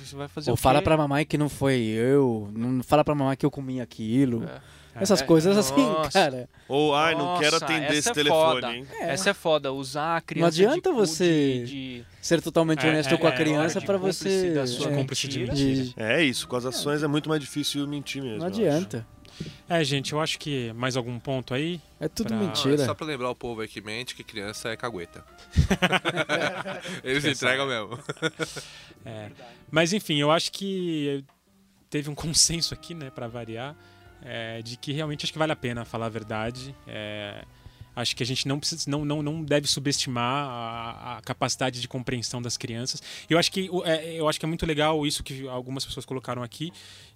Você 0.02 0.16
vai 0.16 0.28
fazer 0.30 0.50
Ou 0.50 0.54
o 0.54 0.58
quê? 0.58 0.64
fala 0.64 0.82
pra 0.82 0.96
mamãe 0.96 1.26
que 1.26 1.38
não 1.38 1.50
foi 1.50 1.76
eu, 1.82 2.50
não 2.56 2.82
fala 2.82 3.04
pra 3.04 3.14
mamãe 3.14 3.36
que 3.36 3.46
eu 3.46 3.52
comi 3.52 3.82
aquilo. 3.82 4.44
É. 4.46 4.62
Essas 5.00 5.22
É, 5.22 5.26
coisas 5.26 5.58
assim, 5.58 5.76
nossa. 5.82 6.12
cara. 6.12 6.50
Ou, 6.68 6.94
ai, 6.96 7.14
não 7.16 7.38
quero 7.40 7.52
Nossa, 7.54 7.66
atender 7.66 7.86
essa 7.86 7.94
esse 7.96 8.10
é 8.10 8.14
telefone, 8.14 8.62
foda. 8.62 8.76
hein? 8.76 8.88
Essa 9.00 9.30
é 9.30 9.34
foda, 9.34 9.72
usar 9.72 10.18
a 10.18 10.22
criança 10.22 10.48
adianta 10.48 10.90
de, 10.90 10.96
você- 10.96 11.64
de, 11.66 12.00
de 12.00 12.06
Ser 12.22 12.42
totalmente 12.42 12.86
É, 12.86 12.90
honesto 12.90 13.14
é, 13.14 13.18
com 13.18 13.28
a 13.28 13.30
é, 13.30 13.36
criança 13.36 13.80
cúmplice 13.80 14.24
você. 14.24 14.52
da 14.54 14.68
sua 14.68 14.92
é, 14.92 14.96
cúmplice 14.96 15.28
de 15.28 15.40
mentira. 15.40 15.56
mentira. 15.56 15.84
de- 15.86 15.94
É 15.98 16.24
isso, 16.24 16.48
com 16.48 16.56
as 16.56 16.66
ações 16.66 17.02
é 17.04 17.08
muito 17.08 17.30
mais 17.30 17.40
difícil 17.42 17.88
mentir 17.88 18.22
mesmo. 18.22 18.40
Não 18.40 18.48
adianta. 18.48 19.06
É, 19.70 19.84
gente, 19.84 20.14
eu 20.14 20.20
acho 20.20 20.40
que 20.40 20.74
mais 20.74 20.98
algum 20.98 21.20
ponto 21.20 21.54
aí. 21.54 21.80
É 22.00 22.08
tudo 22.08 22.28
Pra- 22.30 22.38
Não, 22.38 22.44
é 22.44 22.48
mentira. 22.48 22.84
só 22.86 22.94
pra 22.96 23.06
lembrar 23.06 23.30
o 23.30 23.36
povo 23.36 23.62
aí 23.62 23.68
que 23.68 23.80
mente 23.82 24.16
que 24.16 24.24
criança 24.24 24.70
é 24.70 24.76
cagueta. 24.76 25.24
Eles 27.04 27.24
entregam 27.24 27.68
mesmo. 27.68 28.00
É. 29.06 29.30
Mas 29.70 29.94
enfim, 29.94 30.20
eu 30.20 30.32
acho 30.32 30.52
que 30.52 31.24
teve 31.90 32.10
um 32.10 32.16
consenso 32.16 32.74
aqui, 32.74 32.94
né, 32.94 33.10
para 33.14 33.28
variar, 33.28 33.76
é, 34.24 34.62
de 34.62 34.78
que 34.78 34.92
realmente 34.92 35.26
acho 35.26 35.34
que 35.34 35.40
vale 35.40 35.52
a 35.52 35.56
pena 35.56 35.86
falar 35.86 36.08
a 36.08 36.10
verdade. 36.10 36.76
É, 36.88 37.44
acho 37.96 38.16
que 38.16 38.22
a 38.22 38.26
gente 38.26 38.48
não, 38.48 38.60
precisa, 38.60 38.90
não, 38.90 39.04
não, 39.04 39.24
não 39.24 39.44
deve 39.44 39.68
subestimar 39.68 40.48
a, 40.48 41.18
a 41.18 41.22
capacidade 41.22 41.82
de 41.82 41.88
compreensão 41.88 42.42
das 42.42 42.56
crianças. 42.56 43.02
Eu 43.28 43.40
acho 43.40 43.52
que 43.52 43.70
é, 43.86 44.14
eu 44.14 44.30
acho 44.30 44.40
que 44.40 44.46
é 44.46 44.48
muito 44.48 44.66
legal 44.66 45.06
isso 45.06 45.24
que 45.24 45.48
algumas 45.48 45.84
pessoas 45.84 46.06
colocaram 46.06 46.44
aqui 46.44 46.72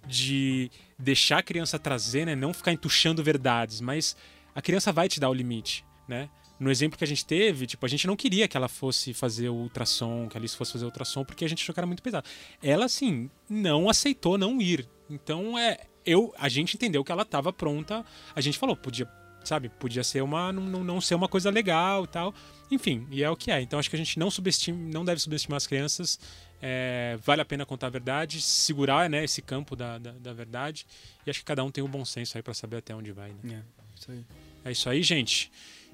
de 0.06 0.70
deixar 0.98 1.38
a 1.38 1.42
criança 1.42 1.78
trazer, 1.78 2.26
né, 2.26 2.34
não 2.34 2.52
ficar 2.52 2.72
entuchando 2.72 3.22
verdades, 3.22 3.80
mas 3.80 4.16
a 4.54 4.60
criança 4.60 4.92
vai 4.92 5.08
te 5.08 5.20
dar 5.20 5.30
o 5.30 5.34
limite, 5.34 5.84
né? 6.08 6.28
No 6.58 6.70
exemplo 6.70 6.96
que 6.96 7.02
a 7.02 7.06
gente 7.06 7.24
teve, 7.24 7.66
tipo, 7.66 7.84
a 7.84 7.88
gente 7.88 8.06
não 8.06 8.14
queria 8.14 8.46
que 8.46 8.56
ela 8.56 8.68
fosse 8.68 9.12
fazer 9.12 9.48
o 9.48 9.54
ultrassom, 9.54 10.28
que 10.28 10.36
a 10.36 10.40
Alice 10.40 10.56
fosse 10.56 10.72
fazer 10.72 10.84
o 10.84 10.88
ultrassom, 10.88 11.24
porque 11.24 11.44
a 11.44 11.48
gente 11.48 11.60
achou 11.60 11.72
que 11.72 11.80
era 11.80 11.86
muito 11.86 12.02
pesado. 12.02 12.28
Ela, 12.62 12.84
assim, 12.84 13.28
não 13.48 13.88
aceitou 13.88 14.38
não 14.38 14.60
ir. 14.62 14.88
Então, 15.10 15.58
é, 15.58 15.78
eu, 16.04 16.34
a 16.38 16.48
gente 16.48 16.74
entendeu 16.74 17.04
que 17.04 17.12
ela 17.12 17.22
estava 17.22 17.52
pronta. 17.52 18.04
A 18.34 18.40
gente 18.40 18.58
falou, 18.58 18.76
podia, 18.76 19.08
sabe, 19.44 19.68
podia 19.68 20.04
ser 20.04 20.22
uma, 20.22 20.52
não, 20.52 20.62
não, 20.62 20.84
não 20.84 21.00
ser 21.00 21.14
uma 21.14 21.28
coisa 21.28 21.50
legal 21.50 22.04
e 22.04 22.08
tal. 22.08 22.34
Enfim, 22.70 23.06
e 23.10 23.22
é 23.22 23.30
o 23.30 23.36
que 23.36 23.50
é. 23.50 23.60
Então, 23.60 23.78
acho 23.78 23.90
que 23.90 23.96
a 23.96 23.98
gente 23.98 24.18
não 24.18 24.30
subestima, 24.30 24.78
não 24.92 25.04
deve 25.04 25.20
subestimar 25.20 25.56
as 25.56 25.66
crianças. 25.66 26.18
É, 26.60 27.18
vale 27.24 27.42
a 27.42 27.44
pena 27.44 27.66
contar 27.66 27.88
a 27.88 27.90
verdade, 27.90 28.40
segurar, 28.40 29.10
né, 29.10 29.24
esse 29.24 29.42
campo 29.42 29.74
da, 29.74 29.98
da, 29.98 30.12
da 30.12 30.32
verdade. 30.32 30.86
E 31.26 31.30
acho 31.30 31.40
que 31.40 31.44
cada 31.44 31.64
um 31.64 31.70
tem 31.70 31.82
o 31.82 31.88
bom 31.88 32.04
senso 32.04 32.38
aí 32.38 32.42
para 32.42 32.54
saber 32.54 32.76
até 32.76 32.94
onde 32.94 33.10
vai, 33.12 33.32
né? 33.42 33.62
Isso 33.98 34.10
aí. 34.10 34.24
É 34.64 34.70
isso 34.70 34.88
aí, 34.88 35.02
gente. 35.02 35.50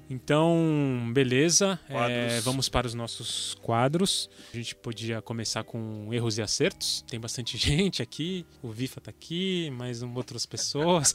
Então, 0.09 1.11
beleza. 1.13 1.79
É, 1.87 2.39
vamos 2.41 2.67
para 2.67 2.87
os 2.87 2.93
nossos 2.95 3.53
quadros. 3.61 4.27
A 4.51 4.57
gente 4.57 4.75
podia 4.75 5.21
começar 5.21 5.63
com 5.63 6.11
erros 6.11 6.37
e 6.37 6.41
acertos. 6.41 7.03
Tem 7.07 7.19
bastante 7.19 7.55
gente 7.59 8.01
aqui. 8.01 8.45
O 8.63 8.71
Vifa 8.71 8.99
tá 8.99 9.11
aqui, 9.11 9.69
mais 9.71 10.01
um, 10.01 10.11
outras 10.15 10.45
pessoas. 10.47 11.13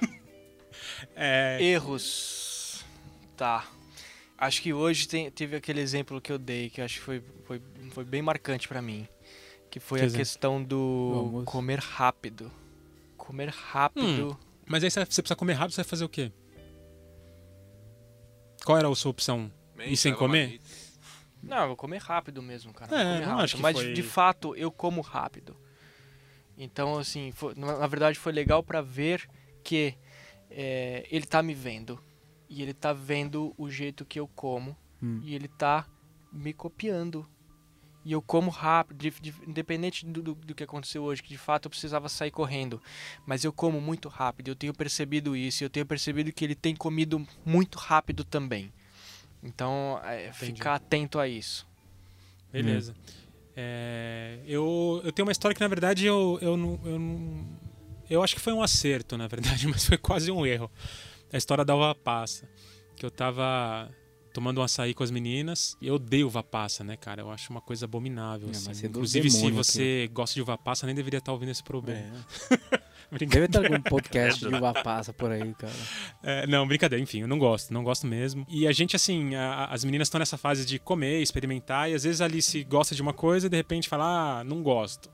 é, 1.14 1.58
Erros. 1.62 2.84
Tá. 3.36 3.68
Acho 4.38 4.62
que 4.62 4.72
hoje 4.72 5.06
tem- 5.06 5.30
teve 5.30 5.56
aquele 5.56 5.80
exemplo 5.80 6.20
que 6.20 6.32
eu 6.32 6.38
dei, 6.38 6.70
que 6.70 6.80
acho 6.80 6.94
que 6.94 7.04
foi, 7.04 7.22
foi, 7.44 7.60
foi 7.90 8.04
bem 8.04 8.22
marcante 8.22 8.66
pra 8.66 8.80
mim. 8.80 9.06
Que 9.70 9.78
foi 9.78 9.98
Que 9.98 10.04
a 10.04 10.06
exemplo? 10.06 10.20
questão 10.26 10.62
Do 10.62 11.42
comer 11.44 11.78
rápido. 11.78 12.50
Comer 13.16 13.50
rápido. 13.50 14.36
mas 14.66 14.82
aí 14.82 14.90
você 14.90 15.04
precisa 15.04 15.36
comer 15.36 15.52
rápido, 15.52 15.72
você 15.74 15.82
vai 15.82 15.88
fazer 15.88 16.04
o 16.04 16.08
quê? 16.08 16.32
Qual 18.64 18.78
era 18.78 18.88
a 18.88 18.94
sua 18.94 19.10
opção? 19.10 19.50
E 19.78 19.96
sem 19.96 20.14
comer? 20.14 20.42
marmita. 20.46 20.64
Não, 21.42 21.56
eu 21.62 21.66
vou 21.68 21.76
comer 21.76 21.98
rápido 22.02 22.42
mesmo, 22.42 22.72
cara. 22.72 22.94
É, 22.94 23.20
não 23.20 23.26
rápido. 23.28 23.40
acho 23.44 23.56
que 23.56 23.62
Mas 23.62 23.76
foi- 23.76 23.92
de 23.94 24.02
fato 24.02 24.54
eu 24.56 24.70
como 24.70 25.00
rápido. 25.00 25.56
Então, 26.56 26.98
assim, 26.98 27.32
foi- 27.32 27.54
na 27.54 27.86
verdade 27.86 28.18
foi 28.18 28.32
legal 28.32 28.62
pra 28.62 28.82
ver 28.82 29.26
que 29.64 29.94
é, 30.50 31.06
ele 31.10 31.24
tá 31.26 31.42
me 31.42 31.54
vendo. 31.54 31.98
E 32.48 32.60
ele 32.62 32.74
tá 32.74 32.92
vendo 32.92 33.54
o 33.56 33.70
jeito 33.70 34.04
que 34.04 34.18
eu 34.20 34.26
como. 34.28 34.76
Hum. 35.02 35.20
E 35.24 35.34
ele 35.34 35.48
tá 35.48 35.86
me 36.32 36.52
copiando. 36.52 37.26
E 38.10 38.12
eu 38.12 38.20
como 38.20 38.50
rápido, 38.50 38.98
de- 38.98 39.20
de- 39.20 39.34
independente 39.46 40.04
do, 40.04 40.20
do, 40.20 40.34
do 40.34 40.52
que 40.52 40.64
aconteceu 40.64 41.04
hoje, 41.04 41.22
que 41.22 41.28
de 41.28 41.38
fato 41.38 41.66
eu 41.66 41.70
precisava 41.70 42.08
sair 42.08 42.32
correndo. 42.32 42.82
Mas 43.24 43.44
eu 43.44 43.52
como 43.52 43.80
muito 43.80 44.08
rápido, 44.08 44.48
eu 44.48 44.56
tenho 44.56 44.74
percebido 44.74 45.36
isso, 45.36 45.62
e 45.62 45.64
eu 45.64 45.70
tenho 45.70 45.86
percebido 45.86 46.32
que 46.32 46.44
ele 46.44 46.56
tem 46.56 46.74
comido 46.74 47.24
muito 47.46 47.78
rápido 47.78 48.24
também. 48.24 48.72
Então, 49.40 50.00
é, 50.02 50.32
ficar 50.32 50.74
atento 50.74 51.20
a 51.20 51.28
isso. 51.28 51.64
Beleza. 52.52 52.96
É, 53.56 54.40
eu, 54.44 55.00
eu 55.04 55.12
tenho 55.12 55.26
uma 55.26 55.30
história 55.32 55.54
que, 55.54 55.60
na 55.60 55.68
verdade, 55.68 56.04
eu, 56.04 56.36
eu, 56.42 56.56
não, 56.56 56.80
eu 56.84 56.98
não. 56.98 57.46
Eu 58.10 58.24
acho 58.24 58.34
que 58.34 58.40
foi 58.40 58.52
um 58.52 58.60
acerto, 58.60 59.16
na 59.16 59.28
verdade, 59.28 59.68
mas 59.70 59.86
foi 59.86 59.96
quase 59.96 60.32
um 60.32 60.44
erro. 60.44 60.68
A 61.32 61.36
história 61.36 61.64
da 61.64 61.76
uva 61.76 61.94
passa. 61.94 62.48
Que 62.96 63.06
eu 63.06 63.10
tava 63.12 63.88
tomando 64.32 64.60
um 64.60 64.62
açaí 64.64 64.94
com 64.94 65.02
as 65.02 65.10
meninas. 65.10 65.76
Eu 65.80 65.94
odeio 65.94 66.26
uva 66.26 66.42
passa, 66.42 66.82
né, 66.84 66.96
cara? 66.96 67.22
Eu 67.22 67.30
acho 67.30 67.50
uma 67.50 67.60
coisa 67.60 67.84
abominável. 67.84 68.48
É, 68.48 68.50
assim. 68.50 68.86
é 68.86 68.88
Inclusive, 68.88 69.30
se 69.30 69.50
você 69.50 70.08
gosta 70.12 70.34
de 70.34 70.42
uva 70.42 70.56
passa, 70.58 70.86
nem 70.86 70.94
deveria 70.94 71.18
estar 71.18 71.32
ouvindo 71.32 71.50
esse 71.50 71.62
problema. 71.62 72.14
É. 72.50 72.80
Deve 73.26 73.48
ter 73.48 73.58
algum 73.58 73.80
podcast 73.82 74.38
de 74.38 74.54
uva 74.54 74.72
passa 74.72 75.12
por 75.12 75.32
aí, 75.32 75.52
cara. 75.54 75.72
É, 76.22 76.46
não, 76.46 76.66
brincadeira, 76.66 77.02
enfim, 77.02 77.22
eu 77.22 77.26
não 77.28 77.38
gosto, 77.40 77.74
não 77.74 77.82
gosto 77.82 78.06
mesmo. 78.06 78.46
E 78.48 78.68
a 78.68 78.72
gente, 78.72 78.94
assim, 78.94 79.34
a- 79.34 79.64
a- 79.64 79.74
as 79.74 79.84
meninas 79.84 80.06
estão 80.06 80.20
nessa 80.20 80.38
fase 80.38 80.64
de 80.64 80.78
comer, 80.78 81.20
experimentar, 81.20 81.90
e 81.90 81.94
às 81.94 82.04
vezes 82.04 82.20
a 82.20 82.26
Alice 82.26 82.62
gosta 82.64 82.94
de 82.94 83.02
uma 83.02 83.12
coisa 83.12 83.48
e 83.48 83.50
de 83.50 83.56
repente 83.56 83.88
fala, 83.88 84.38
ah, 84.40 84.44
não 84.44 84.62
gosto. 84.62 85.10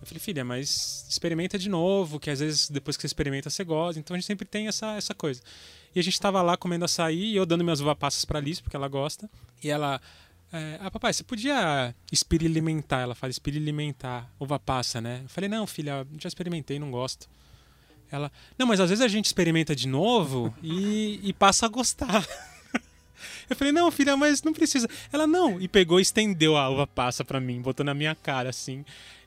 Eu 0.00 0.06
falei, 0.06 0.20
filha, 0.20 0.44
mas 0.44 1.04
experimenta 1.08 1.58
de 1.58 1.68
novo, 1.68 2.20
que 2.20 2.30
às 2.30 2.38
vezes 2.38 2.70
depois 2.70 2.96
que 2.96 3.00
você 3.02 3.06
experimenta 3.06 3.50
você 3.50 3.64
gosta. 3.64 3.98
Então 3.98 4.14
a 4.14 4.18
gente 4.18 4.26
sempre 4.26 4.46
tem 4.46 4.68
essa, 4.68 4.94
essa 4.96 5.12
coisa. 5.14 5.40
E 5.94 6.00
a 6.00 6.02
gente 6.02 6.18
tava 6.20 6.40
lá 6.42 6.56
comendo 6.56 6.84
açaí 6.84 7.32
e 7.32 7.36
eu 7.36 7.44
dando 7.44 7.64
minhas 7.64 7.80
uva 7.80 7.94
passas 7.94 8.24
pra 8.24 8.38
Alice, 8.38 8.62
porque 8.62 8.76
ela 8.76 8.88
gosta. 8.88 9.28
E 9.62 9.68
ela, 9.68 10.00
é, 10.52 10.78
ah, 10.80 10.90
papai, 10.90 11.12
você 11.12 11.24
podia 11.24 11.94
experimentar? 12.10 13.02
Ela 13.02 13.14
fala, 13.14 13.30
experimentar 13.30 14.30
uva 14.38 14.58
passa, 14.58 15.00
né? 15.00 15.20
Eu 15.22 15.28
falei, 15.28 15.48
não, 15.48 15.66
filha, 15.66 16.06
já 16.18 16.28
experimentei, 16.28 16.78
não 16.78 16.90
gosto. 16.90 17.28
Ela, 18.10 18.30
não, 18.58 18.66
mas 18.66 18.78
às 18.78 18.90
vezes 18.90 19.02
a 19.02 19.08
gente 19.08 19.24
experimenta 19.24 19.74
de 19.74 19.88
novo 19.88 20.54
e, 20.62 21.18
e 21.22 21.32
passa 21.32 21.64
a 21.64 21.68
gostar. 21.68 22.26
Eu 23.48 23.56
falei, 23.56 23.72
não, 23.72 23.90
filha, 23.90 24.16
mas 24.16 24.42
não 24.42 24.52
precisa. 24.52 24.88
Ela, 25.12 25.26
não. 25.26 25.60
E 25.60 25.66
pegou 25.68 25.98
e 25.98 26.02
estendeu 26.02 26.56
a 26.56 26.68
uva 26.68 26.86
passa 26.86 27.24
pra 27.24 27.40
mim, 27.40 27.62
botou 27.62 27.84
na 27.84 27.94
minha 27.94 28.14
cara, 28.14 28.50
assim. 28.50 28.84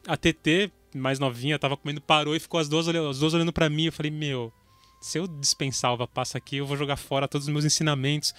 A 0.07 0.16
TT, 0.16 0.72
mais 0.93 1.18
novinha, 1.18 1.57
tava 1.57 1.76
comendo, 1.76 2.01
parou 2.01 2.36
e 2.36 2.39
ficou 2.39 2.59
as 2.59 2.70
duas, 2.70 2.88
as 2.88 3.20
duas 3.20 3.34
olhando 3.34 3.53
pra 3.53 3.70
mim. 3.70 3.86
Eu 3.86 3.91
falei, 3.91 4.11
meu, 4.11 4.53
se 5.06 5.20
eu 5.20 5.28
dispensar 5.28 5.91
a 5.91 5.93
uva 5.93 6.08
passa 6.08 6.39
aqui, 6.39 6.58
eu 6.58 6.66
vou 6.66 6.76
jogar 6.76 6.95
fora 6.95 7.28
todos 7.28 7.47
os 7.47 7.53
meus 7.53 7.64
ensinamentos. 7.64 8.34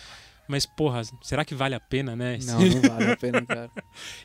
Mas, 0.48 0.66
porra, 0.66 1.02
será 1.22 1.44
que 1.44 1.54
vale 1.54 1.76
a 1.76 1.80
pena, 1.80 2.16
né? 2.16 2.38
Não, 2.42 2.60
não 2.60 2.80
vale 2.82 3.12
a 3.12 3.16
pena, 3.16 3.42
cara. 3.46 3.70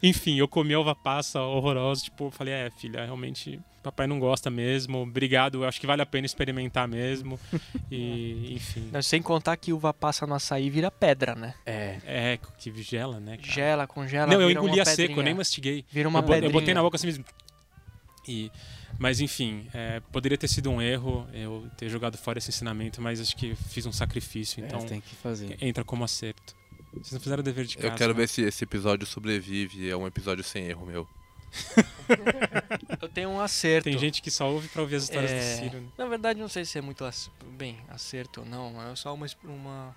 Enfim, 0.01 0.37
eu 0.37 0.47
comi 0.47 0.73
a 0.73 0.79
uva 0.79 0.95
passa 0.95 1.39
horrorosa, 1.39 2.03
tipo, 2.03 2.25
eu 2.25 2.31
falei, 2.31 2.53
é, 2.53 2.71
filha, 2.71 3.05
realmente, 3.05 3.59
papai 3.83 4.07
não 4.07 4.19
gosta 4.19 4.49
mesmo, 4.49 4.99
obrigado, 5.03 5.63
eu 5.63 5.67
acho 5.67 5.79
que 5.79 5.85
vale 5.85 6.01
a 6.01 6.05
pena 6.05 6.25
experimentar 6.25 6.87
mesmo. 6.87 7.39
E, 7.91 8.53
enfim. 8.57 8.89
Não, 8.91 9.01
sem 9.03 9.21
contar 9.21 9.55
que 9.57 9.71
uva 9.71 9.93
passa 9.93 10.25
no 10.25 10.33
açaí 10.33 10.67
vira 10.69 10.89
pedra, 10.89 11.35
né? 11.35 11.53
É. 11.63 11.97
É, 12.05 12.39
que 12.57 12.71
gela, 12.81 13.19
né? 13.19 13.37
cara? 13.37 13.51
Gela, 13.51 13.87
congela, 13.87 14.33
Não, 14.33 14.41
eu 14.41 14.49
engolia 14.49 14.83
seco, 14.85 15.19
eu 15.19 15.23
nem 15.23 15.35
mastiguei. 15.35 15.85
Vira 15.91 16.09
uma 16.09 16.19
eu, 16.19 16.23
pedrinha. 16.23 16.49
eu 16.49 16.51
botei 16.51 16.73
na 16.73 16.81
boca 16.81 16.97
assim 16.97 17.07
mesmo. 17.07 17.25
E, 18.27 18.51
mas 19.01 19.19
enfim, 19.19 19.67
é, 19.73 19.99
poderia 20.11 20.37
ter 20.37 20.47
sido 20.47 20.69
um 20.69 20.79
erro 20.79 21.27
eu 21.33 21.67
ter 21.75 21.89
jogado 21.89 22.19
fora 22.19 22.37
esse 22.37 22.49
ensinamento, 22.49 23.01
mas 23.01 23.19
acho 23.19 23.35
que 23.35 23.55
fiz 23.55 23.83
um 23.87 23.91
sacrifício, 23.91 24.63
então 24.63 24.79
é, 24.81 24.85
tem 24.85 25.01
que 25.01 25.15
fazer. 25.15 25.57
entra 25.59 25.83
como 25.83 26.03
acerto. 26.03 26.55
Vocês 26.93 27.13
não 27.13 27.19
fizeram 27.19 27.39
o 27.39 27.43
dever 27.43 27.65
de 27.65 27.77
casa. 27.77 27.87
Eu 27.87 27.95
quero 27.97 28.13
né? 28.13 28.19
ver 28.19 28.27
se 28.29 28.43
esse 28.43 28.63
episódio 28.63 29.07
sobrevive. 29.07 29.89
É 29.89 29.95
um 29.97 30.05
episódio 30.05 30.43
sem 30.43 30.65
erro 30.67 30.85
meu. 30.85 31.07
Eu 33.01 33.09
tenho 33.09 33.29
um 33.29 33.41
acerto. 33.41 33.85
Tem 33.89 33.97
gente 33.97 34.21
que 34.21 34.29
só 34.29 34.51
ouve 34.51 34.67
pra 34.67 34.81
ouvir 34.81 34.97
as 34.97 35.03
histórias 35.03 35.31
É, 35.31 35.39
do 35.39 35.63
Ciro. 35.63 35.81
né? 35.81 35.87
Na 35.97 36.05
verdade, 36.05 36.39
não 36.39 36.47
sei 36.47 36.63
se 36.65 36.77
é 36.77 36.81
muito 36.81 37.03
ac- 37.05 37.31
bem 37.57 37.77
acerto 37.89 38.41
ou 38.41 38.45
não. 38.45 38.91
É 38.91 38.95
só 38.95 39.13
uma 39.13 39.25
uma 39.43 39.95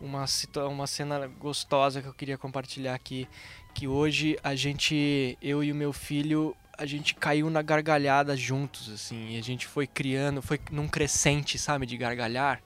uma, 0.00 0.26
situa- 0.26 0.68
uma 0.68 0.86
cena 0.86 1.26
gostosa 1.26 2.00
que 2.00 2.08
eu 2.08 2.14
queria 2.14 2.38
compartilhar 2.38 2.94
aqui, 2.94 3.28
que 3.74 3.86
hoje 3.86 4.38
a 4.42 4.54
gente, 4.54 5.36
eu 5.42 5.62
e 5.64 5.70
o 5.70 5.74
meu 5.74 5.92
filho, 5.92 6.56
a 6.80 6.86
gente 6.86 7.14
caiu 7.14 7.50
na 7.50 7.60
gargalhada 7.62 8.34
juntos, 8.36 8.88
assim, 8.90 9.34
e 9.34 9.38
a 9.38 9.42
gente 9.42 9.66
foi 9.66 9.86
criando, 9.86 10.40
foi 10.40 10.58
num 10.70 10.88
crescente, 10.88 11.58
sabe, 11.58 11.84
de 11.84 11.96
gargalhar. 11.96 12.62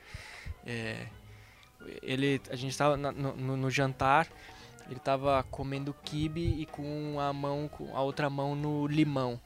É, 0.65 1.07
ele, 2.03 2.41
a 2.49 2.57
gente 2.57 2.77
tava 2.77 2.97
na- 2.97 3.13
no, 3.13 3.35
no- 3.37 3.57
no 3.57 3.71
jantar, 3.71 4.29
ele 4.89 5.01
tava 5.01 5.43
comendo 5.51 5.95
quibe 6.05 6.41
e 6.61 6.67
com 6.67 7.19
a 7.19 7.33
mão, 7.33 7.69
com 7.69 7.95
a 7.97 8.03
outra 8.03 8.31
mão 8.31 8.55
no 8.55 8.87
limão. 8.87 9.41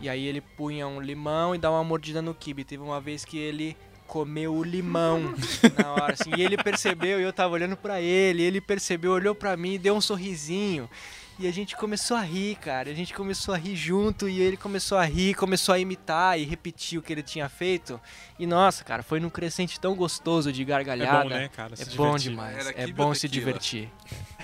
E 0.00 0.08
aí 0.08 0.26
ele 0.26 0.40
punha 0.40 0.86
um 0.88 1.00
limão 1.00 1.54
e 1.54 1.58
dava 1.58 1.76
uma 1.76 1.84
mordida 1.84 2.20
no 2.20 2.34
quibe. 2.34 2.64
Teve 2.64 2.82
uma 2.82 3.00
vez 3.00 3.24
que 3.24 3.38
ele 3.38 3.76
comeu 4.06 4.52
o 4.54 4.64
limão 4.64 5.32
na 5.78 5.92
hora, 5.92 6.14
assim, 6.14 6.30
e 6.36 6.42
ele 6.42 6.56
percebeu, 6.56 7.20
e 7.20 7.22
eu 7.22 7.32
tava 7.32 7.54
olhando 7.54 7.76
pra 7.76 8.00
ele, 8.00 8.42
ele 8.42 8.60
percebeu, 8.60 9.12
olhou 9.12 9.34
pra 9.34 9.56
mim, 9.56 9.78
deu 9.78 9.94
um 9.94 10.00
sorrisinho. 10.00 10.90
E 11.38 11.48
a 11.48 11.52
gente 11.52 11.74
começou 11.76 12.16
a 12.16 12.20
rir, 12.20 12.54
cara. 12.56 12.90
A 12.90 12.94
gente 12.94 13.12
começou 13.14 13.52
a 13.54 13.56
rir 13.56 13.74
junto 13.74 14.28
e 14.28 14.40
ele 14.40 14.56
começou 14.56 14.96
a 14.98 15.04
rir, 15.04 15.34
começou 15.34 15.74
a 15.74 15.78
imitar 15.78 16.38
e 16.38 16.44
repetir 16.44 16.98
o 16.98 17.02
que 17.02 17.12
ele 17.12 17.22
tinha 17.22 17.48
feito. 17.48 18.00
E 18.38 18.46
nossa, 18.46 18.84
cara, 18.84 19.02
foi 19.02 19.18
num 19.18 19.30
crescente 19.30 19.80
tão 19.80 19.94
gostoso 19.96 20.52
de 20.52 20.62
É 20.62 20.64
gargalhada. 20.64 21.24
bom, 21.24 21.28
né, 21.30 21.48
cara? 21.48 21.72
É 21.74 21.76
se 21.76 21.96
bom 21.96 22.16
divertir. 22.16 22.30
demais. 22.30 22.56
Era 22.58 22.70
É 22.70 22.84
quibe 22.84 22.92
bom 22.92 23.14
se 23.14 23.28
divertir. 23.28 23.88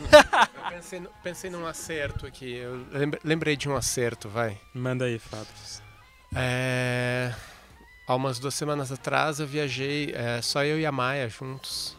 Eu 0.01 0.71
pensei, 0.77 1.01
no- 1.01 1.11
pensei 1.23 1.51
num 1.51 1.67
acerto 1.67 2.27
aqui. 2.27 2.53
Eu 2.57 2.85
lembrei 3.23 3.57
de 3.57 3.69
um 3.69 3.77
acerto, 3.77 4.29
vai. 4.29 4.59
Manda 4.75 5.05
aí, 5.05 5.19
Fábio. 5.19 5.47
É... 6.35 7.33
Há 8.07 8.15
umas 8.15 8.39
duas 8.39 8.55
semanas 8.55 8.91
atrás 8.91 9.39
eu 9.39 9.47
viajei, 9.47 10.13
é, 10.17 10.41
só 10.41 10.65
eu 10.65 10.81
e 10.81 10.87
a 10.87 10.91
Maia 10.91 11.29
juntos, 11.29 11.95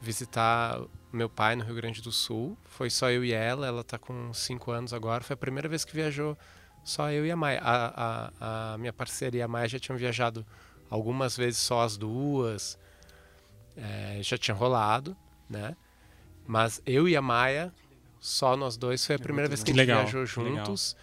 visitar 0.00 0.80
meu 1.12 1.28
pai 1.28 1.56
no 1.56 1.64
Rio 1.64 1.74
Grande 1.74 2.00
do 2.00 2.12
Sul. 2.12 2.56
Foi 2.64 2.90
só 2.90 3.10
eu 3.10 3.24
e 3.24 3.32
ela, 3.32 3.66
ela 3.66 3.84
tá 3.84 3.98
com 3.98 4.32
cinco 4.32 4.70
anos 4.70 4.92
agora. 4.92 5.22
Foi 5.24 5.34
a 5.34 5.36
primeira 5.36 5.68
vez 5.68 5.84
que 5.84 5.94
viajou 5.94 6.36
só 6.84 7.10
eu 7.10 7.26
e 7.26 7.30
a 7.30 7.36
Maia. 7.36 7.60
A, 7.62 8.30
a, 8.40 8.74
a 8.74 8.78
minha 8.78 8.92
parceira 8.92 9.36
e 9.36 9.42
a 9.42 9.48
Maia 9.48 9.68
já 9.68 9.78
tinham 9.78 9.98
viajado 9.98 10.46
algumas 10.88 11.36
vezes 11.36 11.58
só 11.58 11.82
as 11.82 11.96
duas, 11.96 12.78
é, 13.76 14.18
já 14.22 14.36
tinha 14.36 14.54
rolado, 14.54 15.16
né? 15.48 15.76
Mas 16.46 16.82
eu 16.84 17.08
e 17.08 17.16
a 17.16 17.22
Maia, 17.22 17.72
só 18.18 18.56
nós 18.56 18.76
dois, 18.76 19.04
foi 19.06 19.16
a 19.16 19.18
primeira 19.18 19.48
vez 19.48 19.62
que 19.62 19.70
a 19.70 19.74
gente 19.74 19.78
legal, 19.78 20.06
viajou 20.06 20.42
legal. 20.42 20.66
juntos. 20.66 20.96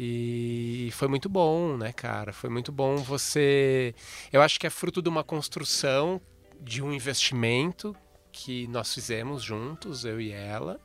E 0.00 0.90
foi 0.92 1.08
muito 1.08 1.28
bom, 1.28 1.76
né, 1.76 1.92
cara? 1.92 2.32
Foi 2.32 2.48
muito 2.48 2.70
bom 2.70 2.98
você. 2.98 3.92
Eu 4.32 4.40
acho 4.40 4.60
que 4.60 4.66
é 4.66 4.70
fruto 4.70 5.02
de 5.02 5.08
uma 5.08 5.24
construção, 5.24 6.20
de 6.60 6.80
um 6.80 6.92
investimento 6.92 7.96
que 8.32 8.66
nós 8.68 8.92
fizemos 8.94 9.42
juntos, 9.42 10.04
eu 10.04 10.20
e 10.20 10.30
ela. 10.32 10.80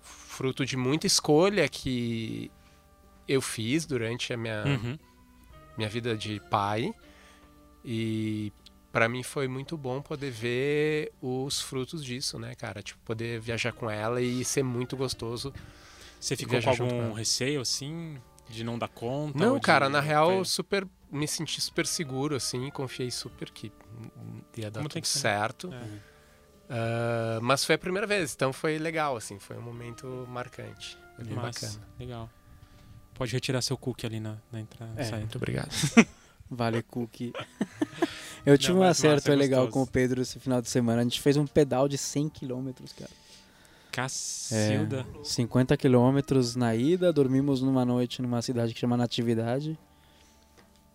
Fruto 0.00 0.64
de 0.64 0.76
muita 0.76 1.06
escolha 1.06 1.68
que 1.68 2.50
eu 3.28 3.40
fiz 3.40 3.84
durante 3.86 4.32
a 4.32 4.36
minha, 4.36 4.64
Uhum. 4.64 4.98
minha 5.76 5.88
vida 5.88 6.16
de 6.16 6.40
pai. 6.50 6.92
E 7.84 8.52
para 8.92 9.08
mim 9.08 9.22
foi 9.22 9.46
muito 9.48 9.76
bom 9.76 10.00
poder 10.02 10.30
ver 10.30 11.12
os 11.20 11.60
frutos 11.60 12.04
disso, 12.04 12.38
né, 12.38 12.54
cara? 12.54 12.82
Tipo, 12.82 13.00
poder 13.04 13.40
viajar 13.40 13.72
com 13.72 13.90
ela 13.90 14.20
e 14.20 14.44
ser 14.44 14.62
muito 14.62 14.96
gostoso. 14.96 15.52
Você 16.18 16.36
ficou 16.36 16.58
com 16.60 16.64
com 16.76 16.82
algum 16.84 17.02
ela. 17.06 17.18
receio, 17.18 17.60
assim, 17.60 18.18
de 18.48 18.62
não 18.64 18.78
dar 18.78 18.88
conta? 18.88 19.38
Não, 19.38 19.54
de- 19.54 19.60
cara, 19.62 19.88
na 19.88 20.00
real, 20.00 20.28
foi- 20.36 20.44
super 20.44 20.86
me 21.10 21.26
senti 21.26 21.60
super 21.60 21.86
seguro, 21.86 22.36
assim, 22.36 22.70
confiei 22.70 23.10
super 23.10 23.50
que 23.50 23.72
ia 24.56 24.70
dar 24.70 24.80
Como 24.80 24.88
tudo 24.88 25.04
ser. 25.04 25.18
certo. 25.20 25.72
É. 25.72 26.09
Ah, 26.70 27.40
mas 27.42 27.64
foi 27.64 27.74
a 27.74 27.78
primeira 27.78 28.06
vez, 28.06 28.32
então 28.32 28.52
foi 28.52 28.78
legal, 28.78 29.16
assim, 29.16 29.38
foi 29.40 29.56
um 29.58 29.62
momento 29.62 30.06
marcante. 30.28 30.96
Foi 31.16 31.24
bem 31.24 31.34
Massa, 31.34 31.66
bacana. 31.66 31.86
legal. 31.98 32.30
Pode 33.14 33.32
retirar 33.32 33.60
seu 33.60 33.76
cookie 33.76 34.06
ali 34.06 34.20
na, 34.20 34.36
na 34.52 34.60
entrada. 34.60 34.92
É. 34.96 35.02
saída. 35.04 35.18
Muito 35.18 35.36
obrigado. 35.36 35.70
Vale 36.48 36.82
cookie. 36.82 37.32
Eu 38.46 38.56
tive 38.56 38.72
Não, 38.72 38.80
um 38.80 38.84
acerto 38.84 39.16
massa, 39.16 39.32
é 39.32 39.36
legal 39.36 39.66
gostoso. 39.66 39.84
com 39.84 39.90
o 39.90 39.92
Pedro 39.92 40.22
esse 40.22 40.40
final 40.40 40.62
de 40.62 40.68
semana. 40.70 41.00
A 41.00 41.04
gente 41.04 41.20
fez 41.20 41.36
um 41.36 41.46
pedal 41.46 41.86
de 41.86 41.98
100 41.98 42.28
km, 42.30 42.70
cara. 42.96 43.10
Cacilda. 43.92 45.06
50 45.22 45.76
quilômetros 45.76 46.56
na 46.56 46.74
ida, 46.74 47.12
dormimos 47.12 47.60
numa 47.60 47.84
noite 47.84 48.22
numa 48.22 48.40
cidade 48.40 48.72
que 48.72 48.80
chama 48.80 48.96
Natividade. 48.96 49.78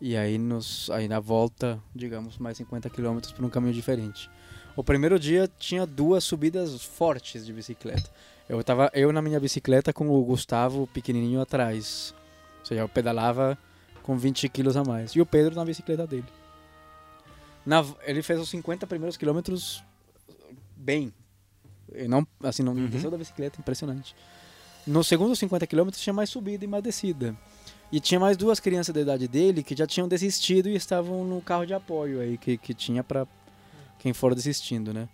E 0.02 0.18
aí, 0.18 0.38
nos, 0.38 0.90
aí 0.90 1.08
na 1.08 1.20
volta, 1.20 1.80
digamos, 1.94 2.38
mais 2.38 2.58
50 2.58 2.90
quilômetros 2.90 3.32
por 3.32 3.46
um 3.46 3.50
caminho 3.50 3.74
diferente. 3.74 4.30
O 4.76 4.84
primeiro 4.84 5.18
dia 5.20 5.50
tinha 5.58 5.86
duas 5.86 6.24
subidas 6.24 6.84
fortes 6.84 7.46
de 7.46 7.54
bicicleta. 7.54 8.10
Eu 8.48 8.64
tava 8.64 8.92
eu 8.94 9.12
na 9.12 9.22
minha 9.22 9.40
bicicleta 9.40 9.94
com 9.94 10.10
o 10.10 10.24
Gustavo 10.24 10.88
pequenininho 10.94 11.40
atrás. 11.42 12.14
Ou 12.60 12.66
seja, 12.66 12.82
eu 12.82 12.90
pedalava 12.90 13.58
com 14.04 14.18
20 14.18 14.50
quilos 14.50 14.76
a 14.76 14.84
mais. 14.84 15.12
E 15.12 15.22
o 15.22 15.26
Pedro 15.26 15.56
na 15.56 15.64
bicicleta 15.66 16.06
dele. 16.06 16.26
Na 17.66 17.84
ele 18.06 18.22
fez 18.22 18.40
os 18.40 18.50
50 18.50 18.86
primeiros 18.86 19.18
quilômetros 19.18 19.84
bem. 20.76 21.12
E 21.94 22.08
não, 22.08 22.28
assim, 22.44 22.62
não 22.62 22.74
Uhum. 22.74 22.88
desceu 22.88 23.10
da 23.10 23.18
bicicleta, 23.18 23.60
impressionante. 23.60 24.16
No 24.86 25.04
segundo 25.04 25.36
50 25.36 25.66
quilômetros 25.66 26.04
tinha 26.04 26.14
mais 26.14 26.30
subida 26.30 26.64
e 26.66 26.68
mais 26.68 26.84
descida. 26.84 27.36
E 27.92 28.00
tinha 28.00 28.20
mais 28.20 28.36
duas 28.36 28.60
crianças 28.60 28.94
da 28.94 29.02
idade 29.02 29.28
dele 29.28 29.64
que 29.64 29.76
já 29.76 29.88
tinham 29.88 30.08
desistido 30.08 30.68
e 30.68 30.76
estavam 30.76 31.24
no 31.24 31.42
carro 31.42 31.66
de 31.66 31.74
apoio 31.74 32.20
aí 32.20 32.38
que, 32.38 32.58
que 32.58 32.74
tinha 32.74 33.04
pra 33.04 33.26
quem 34.00 34.14
for 34.14 34.34
desistindo, 34.36 34.94
né? 34.94 35.08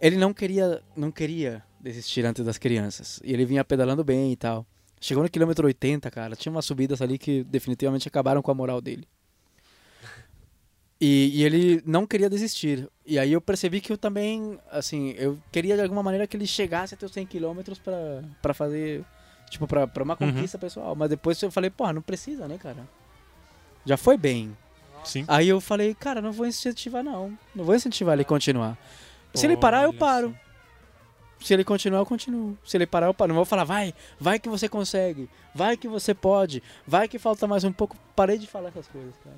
Ele 0.00 0.16
não 0.16 0.34
queria, 0.34 0.82
não 0.96 1.10
queria 1.12 1.62
desistir 1.80 2.24
antes 2.26 2.44
das 2.44 2.58
crianças. 2.58 3.20
E 3.24 3.32
ele 3.32 3.44
vinha 3.44 3.64
pedalando 3.64 4.02
bem 4.02 4.32
e 4.32 4.36
tal. 4.36 4.66
Chegou 5.00 5.22
no 5.22 5.28
quilômetro 5.30 5.66
80, 5.66 6.10
cara, 6.10 6.36
tinha 6.36 6.50
umas 6.52 6.64
subidas 6.64 7.00
ali 7.02 7.18
que 7.18 7.42
definitivamente 7.44 8.06
acabaram 8.08 8.40
com 8.42 8.50
a 8.50 8.54
moral 8.54 8.80
dele. 8.80 9.06
E, 11.00 11.30
e 11.40 11.44
ele 11.44 11.82
não 11.84 12.06
queria 12.06 12.30
desistir. 12.30 12.88
E 13.04 13.18
aí 13.18 13.32
eu 13.32 13.40
percebi 13.40 13.80
que 13.80 13.92
eu 13.92 13.98
também, 13.98 14.58
assim, 14.70 15.10
eu 15.18 15.36
queria 15.50 15.74
de 15.74 15.82
alguma 15.82 16.02
maneira 16.02 16.26
que 16.28 16.36
ele 16.36 16.46
chegasse 16.46 16.94
até 16.94 17.04
os 17.04 17.12
100 17.12 17.26
quilômetros 17.26 17.78
pra, 17.80 18.22
pra 18.40 18.54
fazer, 18.54 19.04
tipo, 19.50 19.66
pra, 19.66 19.86
pra 19.88 20.04
uma 20.04 20.16
Uhum. 20.20 20.32
conquista 20.32 20.58
pessoal. 20.58 20.94
Mas 20.94 21.10
depois 21.10 21.42
eu 21.42 21.50
falei, 21.50 21.70
pô, 21.70 21.92
não 21.92 22.02
precisa, 22.02 22.46
né, 22.46 22.56
cara? 22.56 22.86
Já 23.84 23.96
foi 23.96 24.16
bem. 24.16 24.56
Sim. 25.04 25.24
Aí 25.28 25.48
eu 25.48 25.60
falei, 25.60 25.94
cara, 25.94 26.20
não 26.20 26.32
vou 26.32 26.46
incentivar 26.46 27.02
não. 27.02 27.36
Não 27.54 27.64
vou 27.64 27.74
incentivar 27.74 28.14
ele 28.14 28.22
a 28.22 28.24
continuar. 28.24 28.78
Se 29.34 29.46
ele 29.46 29.56
parar, 29.56 29.84
eu 29.84 29.92
paro. 29.92 30.30
só. 30.30 31.44
Se 31.46 31.52
ele 31.54 31.64
continuar, 31.64 31.98
eu 31.98 32.06
continuo. 32.06 32.56
Se 32.64 32.76
ele 32.76 32.86
parar, 32.86 33.06
eu 33.06 33.14
paro. 33.14 33.28
Não 33.30 33.34
vou 33.36 33.44
falar, 33.44 33.64
vai, 33.64 33.92
vai 34.20 34.38
que 34.38 34.48
você 34.48 34.68
consegue. 34.68 35.28
Vai 35.54 35.76
que 35.76 35.88
você 35.88 36.14
pode. 36.14 36.62
Vai 36.86 37.08
que 37.08 37.18
falta 37.18 37.46
mais 37.48 37.64
um 37.64 37.72
pouco. 37.72 37.96
Parei 38.14 38.38
de 38.38 38.46
falar 38.46 38.68
essas 38.68 38.86
coisas, 38.86 39.14
cara. 39.24 39.36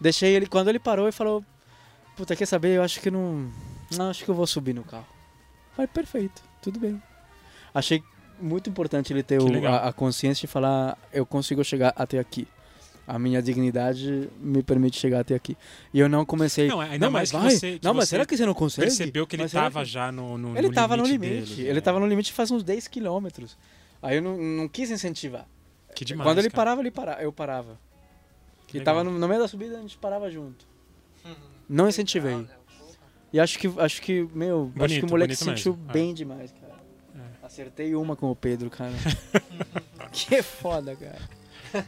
Deixei 0.00 0.34
ele, 0.34 0.46
quando 0.46 0.68
ele 0.68 0.78
parou, 0.78 1.06
ele 1.06 1.12
falou, 1.12 1.42
puta, 2.16 2.36
quer 2.36 2.46
saber? 2.46 2.76
Eu 2.76 2.82
acho 2.82 3.00
que 3.00 3.10
não. 3.10 3.50
Não, 3.96 4.10
acho 4.10 4.22
que 4.24 4.30
eu 4.30 4.34
vou 4.34 4.46
subir 4.46 4.74
no 4.74 4.84
carro. 4.84 5.06
Falei, 5.74 5.86
perfeito, 5.88 6.42
tudo 6.60 6.78
bem. 6.78 7.02
Achei 7.72 8.02
muito 8.38 8.68
importante 8.68 9.12
ele 9.12 9.22
ter 9.22 9.40
o- 9.40 9.66
a, 9.66 9.88
a 9.88 9.92
consciência 9.92 10.42
de 10.46 10.52
falar, 10.52 10.98
eu 11.12 11.24
consigo 11.24 11.64
chegar 11.64 11.92
até 11.96 12.18
aqui. 12.18 12.46
A 13.06 13.18
minha 13.18 13.42
dignidade 13.42 14.30
me 14.40 14.62
permite 14.62 14.98
chegar 14.98 15.20
até 15.20 15.34
aqui. 15.34 15.56
E 15.92 16.00
eu 16.00 16.08
não 16.08 16.24
comecei. 16.24 16.68
Não, 16.68 16.80
ainda 16.80 17.10
mais 17.10 17.30
mas 17.30 17.40
que 17.42 17.46
vai. 17.48 17.56
você- 17.56 17.78
que 17.78 17.84
não, 17.84 17.92
mas 17.94 18.04
você 18.04 18.10
será 18.10 18.24
que 18.26 18.36
você 18.36 18.46
não 18.46 18.54
consegue? 18.54 18.86
Percebeu 18.86 19.26
que 19.26 19.36
ele 19.36 19.42
Mas 19.42 19.50
será 19.50 19.64
tava 19.64 19.80
que- 19.80 19.90
já 19.90 20.10
no, 20.10 20.38
no 20.38 20.56
Ele 20.56 20.68
no 20.68 20.72
tava 20.74 20.96
no 20.96 21.04
limite 21.04 21.32
limite. 21.34 21.50
dele, 21.56 21.62
ele 21.68 21.74
né? 21.74 21.80
tava 21.82 22.00
no 22.00 22.06
limite 22.06 22.32
faz 22.32 22.50
uns 22.50 22.62
10 22.62 22.88
quilômetros. 22.88 23.58
Aí 24.02 24.16
eu 24.16 24.22
não, 24.22 24.36
não 24.38 24.68
quis 24.68 24.90
incentivar. 24.90 25.46
Que 25.94 26.04
demais, 26.04 26.26
Quando 26.28 26.38
ele 26.38 26.48
cara. 26.50 26.56
parava, 26.56 26.80
ele 26.80 26.90
parava, 26.90 27.22
eu 27.22 27.32
parava. 27.32 27.78
Que 28.66 28.76
E 28.76 28.80
legal. 28.80 28.94
tava 28.94 29.04
no, 29.04 29.18
no 29.18 29.28
meio 29.28 29.40
da 29.40 29.48
subida, 29.48 29.76
a 29.78 29.80
gente 29.80 29.96
parava 29.98 30.30
junto. 30.30 30.66
Não 31.68 31.88
incentivei. 31.88 32.46
E 33.32 33.38
acho 33.40 33.58
que, 33.58 33.70
acho 33.78 34.00
que 34.02 34.28
meu, 34.34 34.64
acho 34.64 34.72
que 34.72 34.78
Bonito, 34.78 35.06
o 35.06 35.10
moleque 35.10 35.34
bonito 35.36 35.44
sentiu 35.56 35.72
mesmo. 35.74 35.90
É. 35.90 35.92
bem 35.92 36.14
demais, 36.14 36.52
cara. 36.52 36.74
Acertei 37.42 37.94
uma 37.94 38.16
com 38.16 38.30
o 38.30 38.34
Pedro, 38.36 38.70
cara. 38.70 38.92
que 40.12 40.42
foda, 40.42 40.96
cara. 40.96 41.18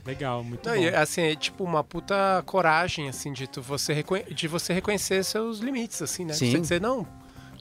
Legal, 0.05 0.43
muito 0.45 0.69
Não, 0.69 0.77
bom. 0.77 0.83
e, 0.83 0.89
assim, 0.89 1.23
é 1.23 1.35
tipo 1.37 1.65
uma 1.65 1.83
puta 1.85 2.43
coragem, 2.47 3.09
assim, 3.09 3.33
de, 3.33 3.47
tu, 3.47 3.61
você, 3.63 3.93
reconhe- 3.93 4.25
de 4.25 4.49
você 4.49 4.73
reconhecer 4.73 5.23
seus 5.25 5.59
limites, 5.59 6.01
assim, 6.03 6.25
né? 6.25 6.33
Sim. 6.35 6.51
Você 6.53 6.59
dizer, 6.61 6.81
não, 6.81 7.07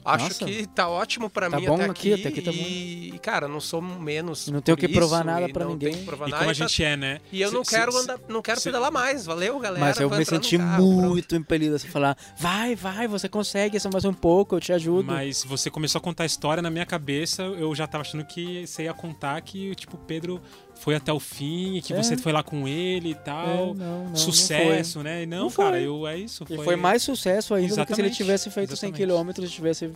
acho 0.04 0.24
Nossa. 0.26 0.44
que 0.44 0.66
tá 0.68 0.88
ótimo 0.88 1.28
pra 1.28 1.50
Tá 1.50 1.58
mim 1.58 1.66
bom 1.66 1.74
até 1.74 1.84
aqui, 1.86 2.12
aqui, 2.12 2.20
até 2.20 2.28
aqui 2.28 2.42
tá 2.42 2.50
e, 2.52 3.10
e, 3.14 3.18
cara, 3.18 3.48
não 3.48 3.58
sou 3.60 3.82
menos 3.82 4.46
Não 4.48 4.60
tenho 4.60 4.76
que 4.76 4.86
provar 4.88 5.18
isso, 5.18 5.26
nada 5.26 5.48
pra 5.48 5.64
não 5.64 5.72
ninguém. 5.72 6.04
provar 6.04 6.28
E 6.28 6.30
nada, 6.30 6.38
como 6.44 6.50
a 6.50 6.52
e 6.54 6.56
tá- 6.56 6.64
gente 6.68 6.84
é, 6.84 6.96
né? 6.96 7.20
E 7.32 7.42
eu 7.42 7.50
não 7.50 7.64
Se- 7.64 7.70
quero 7.74 7.90
se- 7.90 7.98
andar, 7.98 8.18
não 8.28 8.40
quero 8.40 8.60
se- 8.60 8.68
pedalar 8.68 8.92
mais, 8.92 9.26
valeu, 9.26 9.58
galera. 9.58 9.84
Mas 9.84 9.98
eu 9.98 10.08
vou 10.08 10.16
me 10.18 10.24
senti 10.24 10.58
carro, 10.58 10.76
pronto. 10.76 11.08
muito 11.08 11.34
impelido 11.34 11.74
a 11.74 11.78
se 11.80 11.88
falar: 11.88 12.16
vai, 12.38 12.76
vai, 12.76 13.08
você 13.08 13.28
consegue, 13.28 13.80
só 13.80 13.90
mais 13.92 14.04
um 14.04 14.12
pouco, 14.12 14.54
eu 14.54 14.60
te 14.60 14.72
ajudo. 14.72 15.04
Mas 15.06 15.42
você 15.42 15.70
começou 15.70 15.98
a 15.98 16.02
contar 16.02 16.22
a 16.22 16.26
história 16.26 16.62
na 16.62 16.70
minha 16.70 16.86
cabeça, 16.86 17.42
eu 17.42 17.74
já 17.74 17.86
tava 17.88 18.02
achando 18.02 18.24
que 18.24 18.64
você 18.64 18.84
ia 18.84 18.94
contar 18.94 19.40
que, 19.40 19.74
tipo, 19.74 19.96
o 19.96 19.98
Pedro 20.00 20.40
foi 20.76 20.94
até 20.94 21.12
o 21.12 21.18
fim, 21.18 21.76
e 21.76 21.82
que 21.82 21.92
É. 21.92 21.96
você 22.02 22.16
foi 22.16 22.32
lá 22.32 22.42
com 22.42 22.66
ele 22.68 23.08
e 23.08 23.12
É, 23.12 23.14
tal. 23.14 23.74
não, 23.74 23.74
não, 23.74 24.04
não 24.10 24.16
Sucesso, 24.16 25.02
né? 25.02 25.22
E 25.22 25.26
não, 25.26 25.44
Não 25.44 25.50
cara, 25.50 25.70
foi. 25.72 25.82
eu, 25.86 26.06
é 26.06 26.16
isso. 26.18 26.44
E 26.48 26.56
foi 26.58 26.76
mais 26.76 27.02
sucesso 27.02 27.54
ainda 27.54 27.74
do 27.74 27.86
que 27.86 27.94
se 27.94 28.00
ele 28.00 28.08
Exatamente, 28.08 28.16
tivesse 28.16 28.50
feito 28.50 28.76
100 28.76 28.90
exatamente. 28.90 29.34
km 29.36 29.44
e 29.44 29.48
tivesse, 29.48 29.90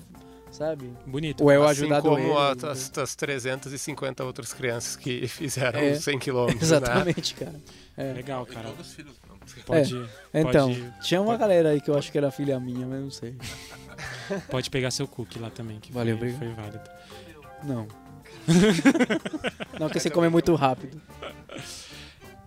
sabe? 0.51 0.90
bonito. 1.07 1.43
Ou 1.44 1.52
eu 1.52 1.62
assim 1.65 1.82
ajudado 1.82 2.09
como 2.09 2.19
ele. 2.19 2.32
a- 2.32 2.70
as, 2.73 2.90
as 2.98 3.15
350 3.15 4.24
outras 4.24 4.52
crianças 4.52 4.97
que 4.97 5.27
fizeram 5.28 5.78
É. 5.81 5.94
100 5.94 6.19
quilômetros, 6.19 6.61
né? 6.70 6.77
Exatamente, 6.77 7.35
cara. 7.35 7.55
É. 7.97 8.12
Legal, 8.12 8.44
cara. 8.47 8.69
Todos 8.69 8.89
os 8.89 8.94
filhos. 8.94 9.12
não. 9.28 9.31
Pode, 9.66 10.09
Então, 10.32 10.69
pode- 10.69 10.93
tinha 11.02 11.20
uma 11.20 11.36
galera 11.36 11.70
aí 11.70 11.81
que 11.81 11.90
eu 11.90 11.98
acho 11.98 12.11
que 12.12 12.16
era 12.19 12.31
filha 12.31 12.59
minha, 12.61 12.86
mas 12.86 13.01
não 13.01 13.11
sei. 13.11 13.35
pode 14.48 14.70
pegar 14.70 14.90
seu 14.90 15.07
cookie 15.09 15.39
lá 15.39 15.51
também, 15.51 15.78
que 15.81 15.93
Valeu, 15.93 16.16
foi, 16.16 16.32
obrigado. 16.32 16.55
foi 16.55 16.65
válido. 16.65 16.90
Não. 17.65 17.86
não, 19.78 19.86
porque 19.89 20.01
você 20.01 20.10
come 20.10 20.28
muito 20.28 20.55
rápido. 20.55 21.01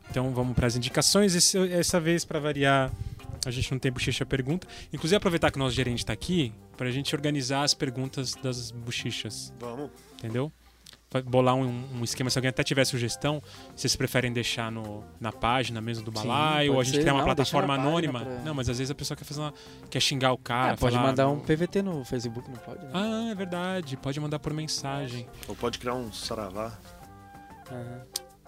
Então 0.09 0.31
vamos 0.31 0.53
para 0.55 0.67
as 0.67 0.75
indicações. 0.75 1.33
Esse- 1.35 1.57
essa 1.71 1.99
vez, 1.99 2.23
para 2.23 2.39
variar, 2.39 2.91
a 3.45 3.51
gente 3.51 3.71
não 3.71 3.79
tem 3.79 3.91
bochecha 3.91 4.25
pergunta. 4.25 4.67
Inclusive, 4.91 5.15
aproveitar 5.17 5.51
que 5.51 5.57
o 5.57 5.59
nosso 5.59 5.75
gerente 5.75 5.99
está 5.99 6.13
aqui, 6.13 6.53
para 6.77 6.87
a 6.87 6.91
gente 6.91 7.15
organizar 7.15 7.63
as 7.63 7.73
perguntas 7.73 8.33
das 8.41 8.71
bochechas, 8.71 9.53
Vamos. 9.59 9.89
entendeu? 10.17 10.51
Bolar 11.21 11.55
um, 11.55 11.83
um 11.99 12.03
esquema, 12.03 12.29
se 12.29 12.37
alguém 12.37 12.49
até 12.49 12.63
tiver 12.63 12.85
sugestão, 12.85 13.41
vocês 13.75 13.95
preferem 13.95 14.31
deixar 14.33 14.71
no, 14.71 15.03
na 15.19 15.31
página 15.31 15.79
mesmo 15.81 16.03
do 16.05 16.17
Sim, 16.17 16.27
balaio, 16.27 16.73
ou 16.73 16.79
a 16.81 16.83
gente 16.83 16.95
ser. 16.95 17.01
criar 17.01 17.13
uma 17.13 17.19
Não, 17.19 17.25
plataforma 17.25 17.73
anônima? 17.75 18.21
pra- 18.21 18.35
Não, 18.43 18.53
mas 18.53 18.67
às 18.69 18.77
vezes 18.77 18.91
a 18.91 18.95
pessoa 18.95 19.15
quer 19.17 19.23
fazer 19.25 19.41
uma, 19.41 19.53
quer 19.89 19.99
xingar 19.99 20.31
o 20.33 20.37
cara. 20.37 20.73
É, 20.73 20.75
pode 20.77 20.95
falar- 20.95 21.07
mandar 21.09 21.27
um 21.29 21.39
PVT 21.39 21.81
no 21.81 22.03
Facebook, 22.05 22.49
não 22.49 22.57
pode? 22.57 22.83
Né? 22.83 22.91
Ah, 22.93 23.29
é 23.31 23.35
verdade. 23.35 23.97
Pode 23.97 24.19
mandar 24.19 24.39
por 24.39 24.53
mensagem. 24.53 25.27
Ou 25.47 25.55
pode 25.55 25.77
criar 25.79 25.93
um 25.95 26.11
saravá. 26.11 26.77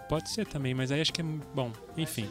Pode 0.08 0.30
ser 0.30 0.46
também, 0.46 0.74
mas 0.74 0.92
aí 0.92 1.02
acho 1.02 1.12
que 1.12 1.22
é 1.22 1.24
bom. 1.24 1.72
Enfim. 1.98 2.30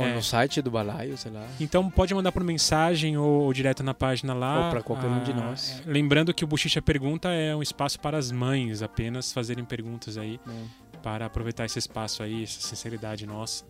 Ou 0.00 0.06
É. 0.06 0.14
no 0.14 0.22
site 0.22 0.62
do 0.62 0.70
balaio, 0.70 1.16
sei 1.18 1.30
lá. 1.30 1.46
Então 1.60 1.90
pode 1.90 2.14
mandar 2.14 2.32
por 2.32 2.42
mensagem 2.42 3.16
ou, 3.16 3.42
ou 3.42 3.52
direto 3.52 3.82
na 3.82 3.92
página 3.94 4.32
lá. 4.34 4.64
Ou 4.66 4.70
pra 4.70 4.82
qualquer 4.82 5.06
um 5.08 5.22
de 5.22 5.32
Ah, 5.32 5.34
nós. 5.34 5.82
Lembrando 5.86 6.32
que 6.32 6.42
o 6.44 6.46
Bochicha 6.46 6.80
Pergunta 6.80 7.28
é 7.28 7.54
um 7.54 7.62
espaço 7.62 8.00
para 8.00 8.16
as 8.18 8.30
mães 8.32 8.82
apenas 8.82 9.32
fazerem 9.32 9.64
perguntas 9.64 10.16
aí, 10.16 10.40
né? 10.46 10.64
para 11.02 11.26
aproveitar 11.26 11.64
esse 11.64 11.78
espaço 11.78 12.22
aí, 12.22 12.42
essa 12.42 12.60
sinceridade 12.60 13.26
nossa, 13.26 13.64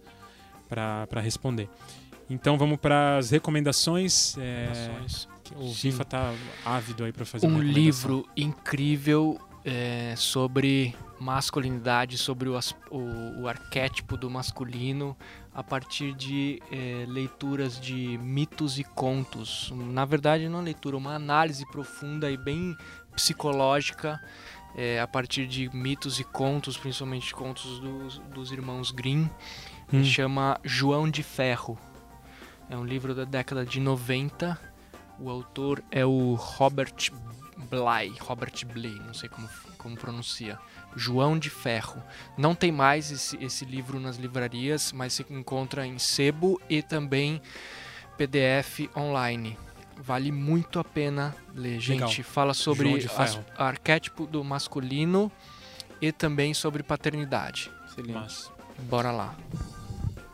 para 0.68 1.06
para 1.06 1.20
responder. 1.20 1.68
Então 2.28 2.56
vamos 2.56 2.78
para 2.78 3.18
as 3.18 3.30
recomendações. 3.30 4.36
é, 4.38 4.70
que 5.42 5.54
o 5.54 5.68
Sim. 5.68 5.74
FIFA 5.90 6.04
tá 6.04 6.34
ávido 6.64 7.04
aí 7.04 7.12
para 7.12 7.24
fazer 7.24 7.46
uma 7.46 7.58
um 7.58 7.62
livro 7.62 8.24
incrível 8.36 9.36
é, 9.64 10.14
sobre 10.16 10.94
masculinidade, 11.18 12.16
sobre 12.16 12.48
o, 12.48 12.58
o- 12.90 13.42
o 13.42 13.48
arquétipo 13.48 14.16
do 14.16 14.30
masculino 14.30 15.16
a 15.54 15.62
partir 15.62 16.14
de 16.14 16.62
é, 16.72 17.04
leituras 17.06 17.78
de 17.78 18.16
mitos 18.18 18.78
e 18.78 18.84
contos. 18.84 19.70
Na 19.74 20.04
verdade, 20.04 20.48
não 20.48 20.60
é 20.60 20.62
leitura, 20.62 20.96
uma 20.96 21.14
análise 21.14 21.66
profunda 21.70 22.30
e 22.30 22.36
bem 22.36 22.74
psicológica 23.14 24.18
é, 24.76 25.00
a 25.00 25.06
partir 25.06 25.46
de 25.46 25.68
mitos 25.76 26.18
e 26.20 26.24
contos, 26.24 26.76
principalmente 26.76 27.34
contos 27.34 27.80
dos, 27.80 28.18
dos 28.32 28.52
irmãos 28.52 28.90
Grimm. 28.90 29.28
Hum. 29.92 30.04
Chama 30.04 30.58
João 30.64 31.10
de 31.10 31.22
Ferro. 31.22 31.76
É 32.68 32.76
um 32.76 32.84
livro 32.84 33.14
da 33.14 33.24
década 33.24 33.66
de 33.66 33.80
90. 33.80 34.58
O 35.18 35.28
autor 35.28 35.82
é 35.90 36.06
o 36.06 36.34
Robert 36.34 36.94
Bly, 37.60 38.16
Robert 38.20 38.66
Bly, 38.66 39.00
não 39.00 39.14
sei 39.14 39.28
como, 39.28 39.48
como 39.78 39.96
pronuncia. 39.96 40.58
João 40.96 41.38
de 41.38 41.50
Ferro. 41.50 42.02
Não 42.36 42.54
tem 42.54 42.72
mais 42.72 43.10
esse, 43.10 43.36
esse 43.42 43.64
livro 43.64 44.00
nas 44.00 44.16
livrarias, 44.16 44.92
mas 44.92 45.12
se 45.12 45.24
encontra 45.30 45.86
em 45.86 45.98
sebo 45.98 46.60
e 46.68 46.82
também 46.82 47.40
PDF 48.16 48.90
online. 48.96 49.56
Vale 49.96 50.32
muito 50.32 50.78
a 50.78 50.84
pena 50.84 51.36
ler, 51.54 51.78
Legal. 51.86 52.08
gente. 52.08 52.22
Fala 52.22 52.52
João 52.54 52.64
sobre 52.74 53.00
Ferro. 53.02 53.44
arquétipo 53.56 54.26
do 54.26 54.42
masculino 54.42 55.30
e 56.00 56.10
também 56.10 56.54
sobre 56.54 56.82
paternidade. 56.82 57.70
Excelente. 57.86 58.14
Mas, 58.14 58.50
Bora 58.88 59.10
lá. 59.10 59.34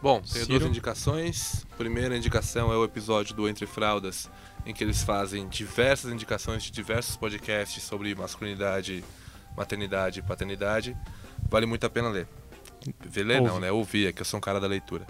Bom, 0.01 0.21
tenho 0.21 0.45
Ciro? 0.45 0.59
duas 0.61 0.71
indicações. 0.71 1.67
Primeira 1.77 2.17
indicação 2.17 2.73
é 2.73 2.77
o 2.77 2.85
episódio 2.85 3.35
do 3.35 3.49
Entre 3.49 3.67
Fraldas, 3.67 4.31
em 4.67 4.75
que 4.75 4.83
eles 4.83 5.03
fazem 5.03 5.49
diversas 5.49 6.13
indicações 6.13 6.65
de 6.65 6.71
diversos 6.71 7.17
podcasts 7.17 7.83
sobre 7.83 8.15
masculinidade, 8.15 9.05
maternidade 9.57 10.19
e 10.19 10.23
paternidade. 10.23 10.97
Vale 11.49 11.67
muito 11.67 11.87
a 11.87 11.91
pena 11.91 12.09
ler. 12.09 12.29
Ver 13.01 13.25
ler 13.25 13.41
não, 13.41 13.59
né? 13.59 13.73
Ouvir, 13.73 14.07
é 14.09 14.13
que 14.13 14.21
eu 14.21 14.25
sou 14.25 14.39
um 14.39 14.41
cara 14.41 14.61
da 14.61 14.67
leitura. 14.67 15.07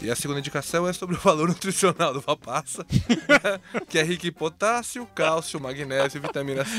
e 0.00 0.10
a 0.10 0.16
segunda 0.16 0.38
indicação 0.38 0.86
é 0.88 0.92
sobre 0.92 1.16
o 1.16 1.18
valor 1.18 1.48
nutricional 1.50 2.14
do 2.14 2.20
Vapaça, 2.20 2.84
que 3.88 3.98
é 3.98 4.02
rico 4.02 4.26
em 4.26 4.32
potássio, 4.32 5.06
cálcio, 5.14 5.60
magnésio 5.60 6.18
e 6.18 6.20
vitamina 6.20 6.64
C. 6.64 6.70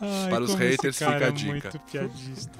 Ai, 0.00 0.30
Para 0.30 0.44
os 0.44 0.54
haters, 0.54 0.98
cara 0.98 1.12
fica 1.12 1.24
a 1.24 1.28
é 1.28 1.32
dica. 1.32 1.50
Muito 1.52 1.78
piadista. 1.80 2.58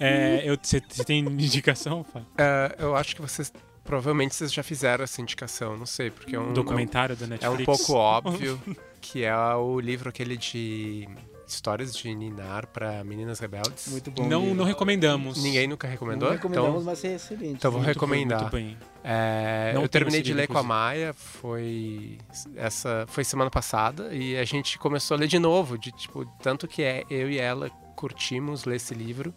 É, 0.00 0.56
Você 0.62 0.80
tem 1.04 1.20
indicação, 1.20 2.04
Fábio? 2.04 2.28
É, 2.36 2.74
eu 2.78 2.96
acho 2.96 3.14
que 3.14 3.22
vocês. 3.22 3.52
Provavelmente 3.84 4.34
vocês 4.34 4.52
já 4.52 4.62
fizeram 4.62 5.04
essa 5.04 5.20
indicação, 5.20 5.76
não 5.76 5.86
sei, 5.86 6.10
porque 6.10 6.34
é 6.34 6.40
um. 6.40 6.52
documentário 6.52 7.14
da 7.14 7.26
É 7.26 7.28
Netflix. 7.28 7.60
um 7.60 7.64
pouco 7.64 7.92
óbvio 7.94 8.60
que 9.00 9.22
é 9.24 9.36
o 9.54 9.78
livro 9.78 10.08
aquele 10.08 10.36
de 10.36 11.06
histórias 11.46 11.94
de 11.94 12.14
Ninar 12.14 12.66
para 12.68 13.04
meninas 13.04 13.38
rebeldes. 13.38 13.88
Muito 13.88 14.10
bom. 14.10 14.26
Não, 14.26 14.40
livro. 14.40 14.54
não 14.56 14.64
recomendamos. 14.64 15.42
Ninguém 15.42 15.68
nunca 15.68 15.86
recomendou? 15.86 16.28
Não 16.30 16.36
recomendamos, 16.36 16.70
então, 16.70 16.84
mas 16.84 17.04
é 17.04 17.14
excelente. 17.14 17.52
então 17.52 17.70
vou 17.70 17.80
Muito 17.82 17.86
bem, 17.86 17.94
recomendar. 17.94 18.40
Muito 18.40 18.52
bem. 18.52 18.78
É, 19.04 19.72
Não 19.74 19.82
eu 19.82 19.88
terminei 19.88 20.22
de 20.22 20.32
ler 20.32 20.48
com 20.48 20.56
a. 20.56 20.62
Maia, 20.62 21.12
foi 21.12 22.16
essa 22.56 23.04
foi 23.08 23.22
semana 23.22 23.50
passada 23.50 24.14
e 24.14 24.34
a 24.38 24.44
gente 24.44 24.78
começou 24.78 25.14
a 25.16 25.20
ler 25.20 25.28
de 25.28 25.38
novo, 25.38 25.76
de 25.76 25.92
tipo 25.92 26.24
tanto 26.42 26.66
que 26.66 26.82
é 26.82 27.04
eu 27.10 27.30
e 27.30 27.38
ela 27.38 27.68
curtimos 27.94 28.64
ler 28.64 28.76
esse 28.76 28.94
livro. 28.94 29.32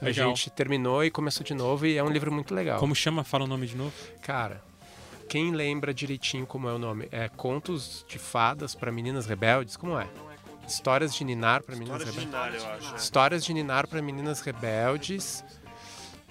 A 0.00 0.04
Legal. 0.06 0.28
gente 0.28 0.50
terminou 0.50 1.04
e 1.04 1.10
começou 1.10 1.44
de 1.44 1.54
novo 1.54 1.86
e 1.86 1.96
é 1.96 2.02
um 2.02 2.10
livro 2.10 2.30
muito 2.30 2.54
legal. 2.54 2.78
Como 2.78 2.94
chama? 2.94 3.24
Fala 3.24 3.44
o 3.44 3.46
nome 3.46 3.66
de 3.66 3.76
novo. 3.76 3.92
Cara, 4.22 4.62
quem 5.28 5.52
lembra 5.52 5.94
direitinho 5.94 6.46
como 6.46 6.68
é 6.68 6.72
o 6.72 6.78
nome? 6.78 7.08
É 7.10 7.28
Contos 7.28 8.04
de 8.08 8.18
Fadas 8.18 8.74
para 8.74 8.92
Meninas 8.92 9.26
Rebeldes? 9.26 9.76
Como 9.76 9.98
é? 9.98 10.06
Histórias 10.66 11.14
de 11.14 11.24
Ninar 11.24 11.62
para 11.62 11.76
Meninas 11.76 12.02
História 12.02 12.20
de 12.20 12.26
Rebeldes. 12.26 12.62
Ninar, 12.62 12.72
eu 12.72 12.76
acho. 12.88 12.96
Histórias 12.96 13.44
de 13.44 13.54
Ninar 13.54 13.86
para 13.86 14.02
Meninas 14.02 14.40
Rebeldes. 14.40 15.44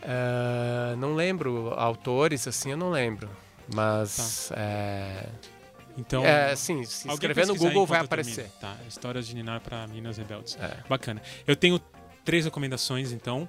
Ah, 0.04 0.96
não 0.98 1.16
lembro 1.16 1.74
autores, 1.76 2.48
assim, 2.48 2.72
eu 2.72 2.78
não 2.78 2.92
lembro. 2.92 3.30
Mas 3.74 4.52
é, 4.56 5.28
Então, 5.98 6.24
é 6.24 6.52
assim, 6.52 6.84
se 6.86 7.08
escrever 7.08 7.48
no 7.48 7.56
Google 7.56 7.86
vai 7.86 8.00
aparecer. 8.02 8.50
Tá, 8.62 8.76
histórias 8.88 9.26
de 9.26 9.34
Ninar 9.34 9.62
para 9.62 9.88
Minas 9.88 10.18
Rebeldes. 10.18 10.56
É. 10.62 10.78
Bacana. 10.88 11.22
Eu 11.48 11.56
tenho 11.56 11.80
três 12.26 12.44
recomendações, 12.44 13.12
então. 13.12 13.48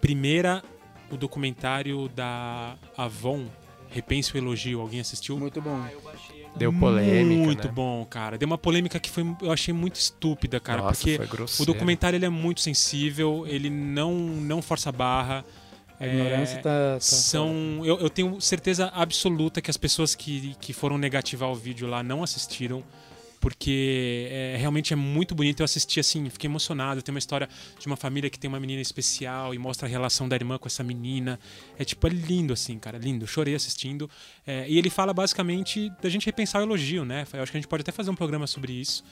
Primeira, 0.00 0.62
o 1.10 1.16
documentário 1.16 2.08
da 2.08 2.76
Avon, 2.96 3.46
Repense 3.90 4.34
o 4.34 4.38
Elogio. 4.38 4.80
Alguém 4.80 5.00
assistiu? 5.00 5.38
Muito 5.38 5.60
bom. 5.60 5.84
Deu 6.56 6.72
polêmica, 6.72 7.42
Muito 7.42 7.66
né? 7.66 7.72
bom, 7.72 8.04
cara. 8.04 8.36
Deu 8.36 8.46
uma 8.46 8.58
polêmica 8.58 9.00
que 9.00 9.10
foi, 9.10 9.24
eu 9.40 9.50
achei 9.50 9.72
muito 9.72 9.96
estúpida, 9.96 10.60
cara. 10.60 10.82
Nossa, 10.82 11.00
porque 11.00 11.18
foi 11.46 11.64
o 11.64 11.66
documentário 11.66 12.16
ele 12.16 12.26
é 12.26 12.28
muito 12.28 12.60
sensível, 12.60 13.46
ele 13.46 13.70
não, 13.70 14.14
não 14.14 14.60
força 14.60 14.90
a 14.90 14.92
barra. 14.92 15.44
A 15.98 16.06
ignorância 16.06 16.56
É, 16.58 16.62
tá, 16.62 16.94
tá 16.94 17.00
são 17.00 17.80
eu, 17.84 17.98
eu 18.00 18.10
tenho 18.10 18.40
certeza 18.40 18.88
absoluta 18.88 19.62
que 19.62 19.70
as 19.70 19.76
pessoas 19.76 20.14
que, 20.14 20.54
que 20.60 20.72
foram 20.72 20.98
negativar 20.98 21.48
o 21.48 21.54
vídeo 21.54 21.86
lá 21.86 22.02
não 22.02 22.22
assistiram 22.22 22.82
porque 23.42 24.28
é, 24.30 24.56
realmente 24.56 24.92
é 24.92 24.96
muito 24.96 25.34
bonito. 25.34 25.60
Eu 25.60 25.64
assisti 25.64 25.98
assim 25.98 26.30
fiquei 26.30 26.48
emocionado. 26.48 27.02
Tem 27.02 27.12
uma 27.12 27.18
história 27.18 27.48
de 27.76 27.86
uma 27.88 27.96
família 27.96 28.30
que 28.30 28.38
tem 28.38 28.48
uma 28.48 28.60
menina 28.60 28.80
especial 28.80 29.52
e 29.52 29.58
mostra 29.58 29.88
a 29.88 29.90
relação 29.90 30.28
da 30.28 30.36
irmã 30.36 30.56
com 30.56 30.68
essa 30.68 30.84
menina. 30.84 31.40
É 31.76 31.84
tipo 31.84 32.06
é 32.06 32.10
lindo 32.10 32.52
assim 32.52 32.78
cara 32.78 32.96
lindo. 32.96 33.26
Chorei 33.26 33.56
assistindo. 33.56 34.08
É, 34.46 34.64
e 34.68 34.78
ele 34.78 34.88
fala 34.88 35.12
basicamente 35.12 35.90
da 36.00 36.08
gente 36.08 36.24
repensar 36.24 36.60
o 36.60 36.64
elogio 36.64 37.02
né? 37.04 37.26
Eu 37.32 37.42
acho 37.42 37.50
que 37.50 37.58
a 37.58 37.60
gente 37.60 37.68
pode 37.68 37.80
até 37.80 37.90
fazer 37.90 38.10
um 38.10 38.14
programa 38.14 38.46
sobre 38.46 38.72
isso. 38.72 39.02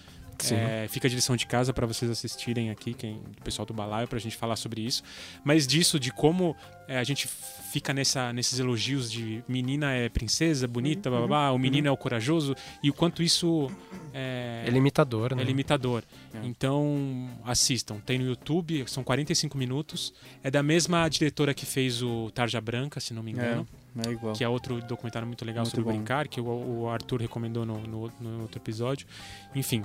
É, 0.52 0.86
fica 0.88 1.08
de 1.08 1.14
lição 1.14 1.36
de 1.36 1.46
casa 1.46 1.72
para 1.72 1.86
vocês 1.86 2.10
assistirem 2.10 2.70
aqui, 2.70 2.94
quem, 2.94 3.16
o 3.38 3.42
pessoal 3.44 3.66
do 3.66 3.74
Balaio, 3.74 4.06
pra 4.08 4.18
gente 4.18 4.36
falar 4.36 4.56
sobre 4.56 4.80
isso. 4.80 5.02
Mas 5.44 5.66
disso, 5.66 5.98
de 5.98 6.10
como 6.12 6.56
é, 6.88 6.98
a 6.98 7.04
gente 7.04 7.28
fica 7.28 7.92
nessa, 7.94 8.32
nesses 8.32 8.58
elogios 8.58 9.10
de 9.10 9.44
menina 9.48 9.92
é 9.92 10.08
princesa, 10.08 10.66
bonita, 10.66 11.10
Uhum. 11.10 11.20
babá, 11.22 11.50
o 11.50 11.58
menino 11.58 11.86
é 11.88 11.90
o 11.90 11.96
corajoso, 11.96 12.54
e 12.82 12.90
o 12.90 12.92
quanto 12.92 13.22
isso 13.22 13.70
é, 14.12 14.64
É 14.66 14.70
limitador, 14.70 15.34
né? 15.36 15.42
é 15.42 15.44
limitador. 15.44 16.02
É. 16.34 16.38
Então, 16.44 17.28
assistam. 17.44 17.96
Tem 18.00 18.18
no 18.18 18.24
YouTube, 18.26 18.84
são 18.88 19.02
45 19.04 19.56
minutos. 19.56 20.12
É 20.42 20.50
da 20.50 20.62
mesma 20.62 21.08
diretora 21.08 21.52
que 21.54 21.64
fez 21.66 22.02
o 22.02 22.30
Tarja 22.30 22.60
Branca, 22.60 22.98
se 23.00 23.12
não 23.14 23.22
me 23.22 23.32
engano. 23.32 23.66
É, 24.04 24.08
é 24.08 24.12
igual. 24.12 24.34
Que 24.34 24.44
é 24.44 24.48
outro 24.48 24.80
documentário 24.82 25.26
muito 25.26 25.44
legal 25.44 25.62
Muito 25.64 25.70
sobre 25.74 25.84
bom. 25.84 25.96
brincar, 25.96 26.28
que 26.28 26.40
o, 26.40 26.44
o 26.82 26.88
Arthur 26.88 27.20
recomendou 27.20 27.64
no, 27.66 27.78
no- 27.80 28.12
no 28.20 28.42
outro 28.42 28.58
episódio. 28.60 29.06
Enfim, 29.54 29.84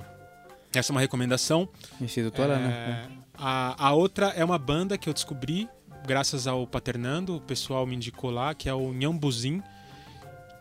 essa 0.78 0.92
é 0.92 0.94
uma 0.94 1.00
recomendação. 1.00 1.68
Instituto 2.00 2.42
Arana. 2.42 2.68
É, 2.68 3.08
a, 3.34 3.88
a 3.88 3.92
outra 3.92 4.28
é 4.28 4.44
uma 4.44 4.58
banda 4.58 4.96
que 4.96 5.08
eu 5.08 5.12
descobri 5.12 5.68
graças 6.06 6.46
ao 6.46 6.66
Paternando, 6.66 7.36
o 7.36 7.40
pessoal 7.40 7.84
me 7.84 7.96
indicou 7.96 8.30
lá, 8.30 8.54
que 8.54 8.68
é 8.68 8.74
o 8.74 8.92
Nhambuzin, 8.92 9.60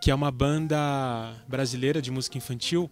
que 0.01 0.09
é 0.09 0.15
uma 0.15 0.31
banda 0.31 1.33
brasileira 1.47 2.01
de 2.01 2.11
música 2.11 2.37
infantil 2.37 2.89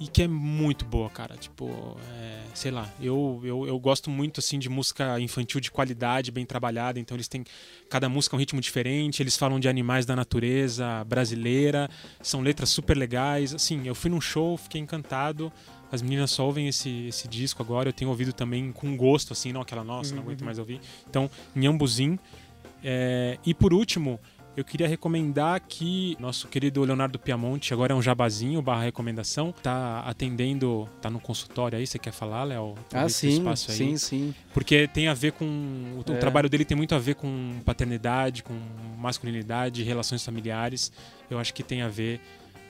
e 0.00 0.08
que 0.08 0.22
é 0.22 0.28
muito 0.28 0.84
boa, 0.84 1.08
cara. 1.08 1.36
Tipo, 1.36 1.96
é, 2.20 2.40
sei 2.52 2.72
lá, 2.72 2.92
eu, 3.00 3.40
eu, 3.44 3.66
eu 3.66 3.78
gosto 3.78 4.10
muito 4.10 4.40
assim 4.40 4.58
de 4.58 4.68
música 4.68 5.20
infantil 5.20 5.60
de 5.60 5.70
qualidade, 5.70 6.32
bem 6.32 6.44
trabalhada. 6.44 6.98
Então 6.98 7.16
eles 7.16 7.28
têm 7.28 7.44
cada 7.88 8.08
música 8.08 8.34
é 8.34 8.36
um 8.36 8.40
ritmo 8.40 8.60
diferente. 8.60 9.22
Eles 9.22 9.36
falam 9.36 9.60
de 9.60 9.68
animais 9.68 10.04
da 10.04 10.16
natureza 10.16 11.04
brasileira, 11.04 11.88
são 12.20 12.40
letras 12.40 12.70
super 12.70 12.96
legais. 12.96 13.54
Assim, 13.54 13.86
eu 13.86 13.94
fui 13.94 14.10
num 14.10 14.20
show, 14.20 14.56
fiquei 14.56 14.80
encantado. 14.80 15.52
As 15.94 16.02
meninas 16.02 16.30
só 16.30 16.44
ouvem 16.44 16.66
esse, 16.68 17.06
esse 17.08 17.28
disco 17.28 17.62
agora. 17.62 17.88
Eu 17.88 17.92
tenho 17.92 18.10
ouvido 18.10 18.32
também 18.32 18.72
com 18.72 18.96
gosto, 18.96 19.32
assim, 19.32 19.52
não 19.52 19.60
aquela 19.60 19.84
nossa, 19.84 20.14
não 20.14 20.22
aguento 20.22 20.44
mais 20.44 20.58
ouvir. 20.58 20.80
Então, 21.08 21.30
Nhambuzinho. 21.54 22.18
É, 22.82 23.38
e 23.46 23.54
por 23.54 23.72
último, 23.72 24.18
eu 24.56 24.64
queria 24.64 24.86
recomendar 24.86 25.60
que 25.66 26.16
nosso 26.20 26.46
querido 26.48 26.82
Leonardo 26.84 27.18
Piamonte, 27.18 27.72
agora 27.72 27.92
é 27.92 27.96
um 27.96 28.02
jabazinho 28.02 28.60
barra 28.62 28.82
recomendação, 28.82 29.52
tá 29.52 30.00
atendendo, 30.00 30.88
tá 31.00 31.08
no 31.10 31.18
consultório 31.18 31.78
aí, 31.78 31.86
você 31.86 31.98
quer 31.98 32.12
falar, 32.12 32.44
Léo? 32.44 32.74
Ah, 32.92 33.08
sim, 33.08 33.42
sim, 33.56 33.96
sim. 33.96 34.34
Porque 34.52 34.86
tem 34.88 35.08
a 35.08 35.14
ver 35.14 35.32
com. 35.32 35.44
O, 35.44 36.12
É. 36.12 36.16
o 36.16 36.20
trabalho 36.20 36.48
dele 36.48 36.64
tem 36.64 36.76
muito 36.76 36.94
a 36.94 36.98
ver 36.98 37.14
com 37.14 37.60
paternidade, 37.64 38.42
com 38.42 38.54
masculinidade, 38.98 39.82
relações 39.82 40.24
familiares. 40.24 40.92
Eu 41.30 41.38
acho 41.38 41.52
que 41.54 41.62
tem 41.62 41.82
a 41.82 41.88
ver. 41.88 42.20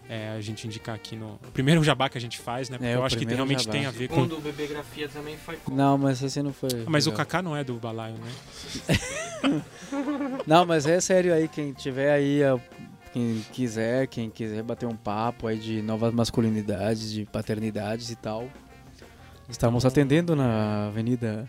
É, 0.09 0.31
a 0.31 0.41
gente 0.41 0.67
indicar 0.67 0.95
aqui 0.95 1.17
no. 1.17 1.35
O 1.47 1.51
primeiro 1.53 1.83
jabá 1.83 2.09
que 2.09 2.19
a 2.19 2.21
gente 2.21 2.39
faz, 2.39 2.69
né? 2.69 2.77
Porque 2.77 2.91
É, 2.91 2.95
eu 2.97 3.01
o 3.01 3.05
acho 3.05 3.17
que 3.17 3.25
realmente 3.25 3.65
jabá. 3.65 3.73
tem 3.73 3.87
a 3.87 3.91
ver 3.91 4.09
com. 4.09 4.17
Quando 4.17 4.37
o 4.37 4.41
Bebegrafia 4.41 5.09
também 5.09 5.37
foi. 5.37 5.59
Não, 5.71 5.97
mas 5.97 6.23
esse 6.23 6.43
não 6.43 6.53
foi. 6.53 6.69
Ah, 6.73 6.85
Mas 6.89 7.07
o 7.07 7.11
legal. 7.11 7.25
Kaká 7.27 7.43
não 7.43 7.57
é 7.57 7.65
do 7.65 7.75
balaio, 7.75 8.15
né? 8.17 9.61
Não, 10.47 10.67
mas 10.67 10.87
é 10.87 11.01
sério 11.01 11.33
aí, 11.33 11.49
quem 11.49 11.73
tiver 11.73 12.13
aí, 12.13 12.41
ó, 12.45 12.59
quem 13.13 13.45
quiser, 13.53 14.07
quem 14.09 14.29
quiser 14.29 14.63
bater 14.63 14.87
um 14.87 14.97
papo 14.97 15.47
aí 15.47 15.59
de 15.59 15.81
novas 15.83 16.13
masculinidades, 16.13 17.13
de 17.13 17.25
paternidades 17.27 18.11
e 18.11 18.17
tal. 18.17 18.49
Estamos 19.49 19.85
atendendo 19.85 20.35
na 20.35 20.87
avenida. 20.89 21.49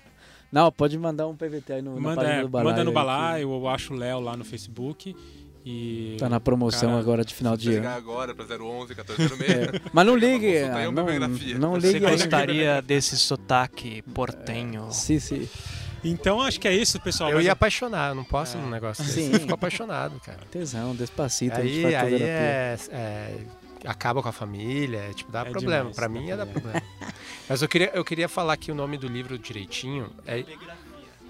Não, 0.52 0.72
pode 0.72 0.98
mandar 0.98 1.27
um 1.27 1.36
PVT 1.36 1.73
aí 1.73 1.82
no, 1.82 1.95
na 1.95 2.02
Manda, 2.02 2.15
página 2.22 2.36
é, 2.38 2.41
do 2.44 2.49
Balaio. 2.49 2.69
manda 2.69 2.84
no 2.84 2.90
aí, 2.91 2.94
balaio, 2.94 3.52
eu 3.52 3.68
acho 3.68 3.94
o 3.94 3.98
Léo 3.98 4.19
lá 4.19 4.38
no 4.38 4.45
Facebook. 4.45 5.15
E. 5.66 6.16
Tá 6.20 6.30
na 6.30 6.40
promoção 6.40 6.90
Cara, 6.90 7.02
agora 7.02 7.26
de 7.26 7.34
final 7.34 7.58
de 7.58 7.74
ano. 7.78 7.90
agora 7.90 8.36
pra 8.36 8.46
011 8.46 8.94
1406. 8.94 9.50
É, 9.50 9.82
Mas 9.92 10.06
não 10.06 10.16
ligue, 10.16 10.58
aí 10.60 10.86
ah, 10.86 10.90
uma 10.90 10.92
não, 10.92 11.06
biografia. 11.06 11.58
não 11.58 11.72
Você 11.74 11.94
ligue. 11.94 12.06
aí. 12.06 12.12
gostaria 12.12 12.82
desse 12.84 13.18
sotaque 13.18 14.04
portenho? 14.14 14.88
Sim, 14.92 15.20
sim. 15.20 15.50
Então 16.04 16.40
acho 16.40 16.60
que 16.60 16.68
é 16.68 16.74
isso, 16.74 17.00
pessoal. 17.02 17.32
Eu 17.32 17.42
ia 17.42 17.54
apaixonar, 17.54 18.10
eu 18.10 18.16
não 18.16 18.24
posso 18.24 18.60
num 18.60 18.70
negócio 18.70 19.04
desse. 19.04 19.24
Sim. 19.24 19.34
Eu 19.34 19.40
fico 19.40 19.54
apaixonado, 19.56 20.20
cara. 20.20 20.38
Tesão, 20.52 20.94
despacito, 20.96 21.58
a 21.60 21.64
gente 21.66 21.84
Aí, 21.84 21.96
aí 21.96 22.22
é, 22.22 22.78
é- 22.92 23.38
acaba 23.86 24.22
com 24.22 24.30
a 24.30 24.32
família, 24.32 25.00
é, 25.00 25.14
tipo, 25.14 25.32
dá 25.32 25.42
É 25.42 25.46
problema. 25.50 25.78
demais, 25.78 25.96
pra 25.96 26.08
dá 26.08 26.14
mim 26.14 26.28
ia 26.28 26.38
dar 26.38 26.46
problema. 26.46 26.80
problema. 26.80 27.14
Mas 27.50 27.62
eu 27.64 27.68
queria, 27.68 27.90
eu 27.96 28.06
queria 28.06 28.30
falar 28.30 28.54
aqui 28.54 28.72
o 28.72 28.76
nome 28.76 28.98
do 29.00 29.08
livro 29.08 29.38
direitinho. 29.40 30.12
É, 30.28 30.44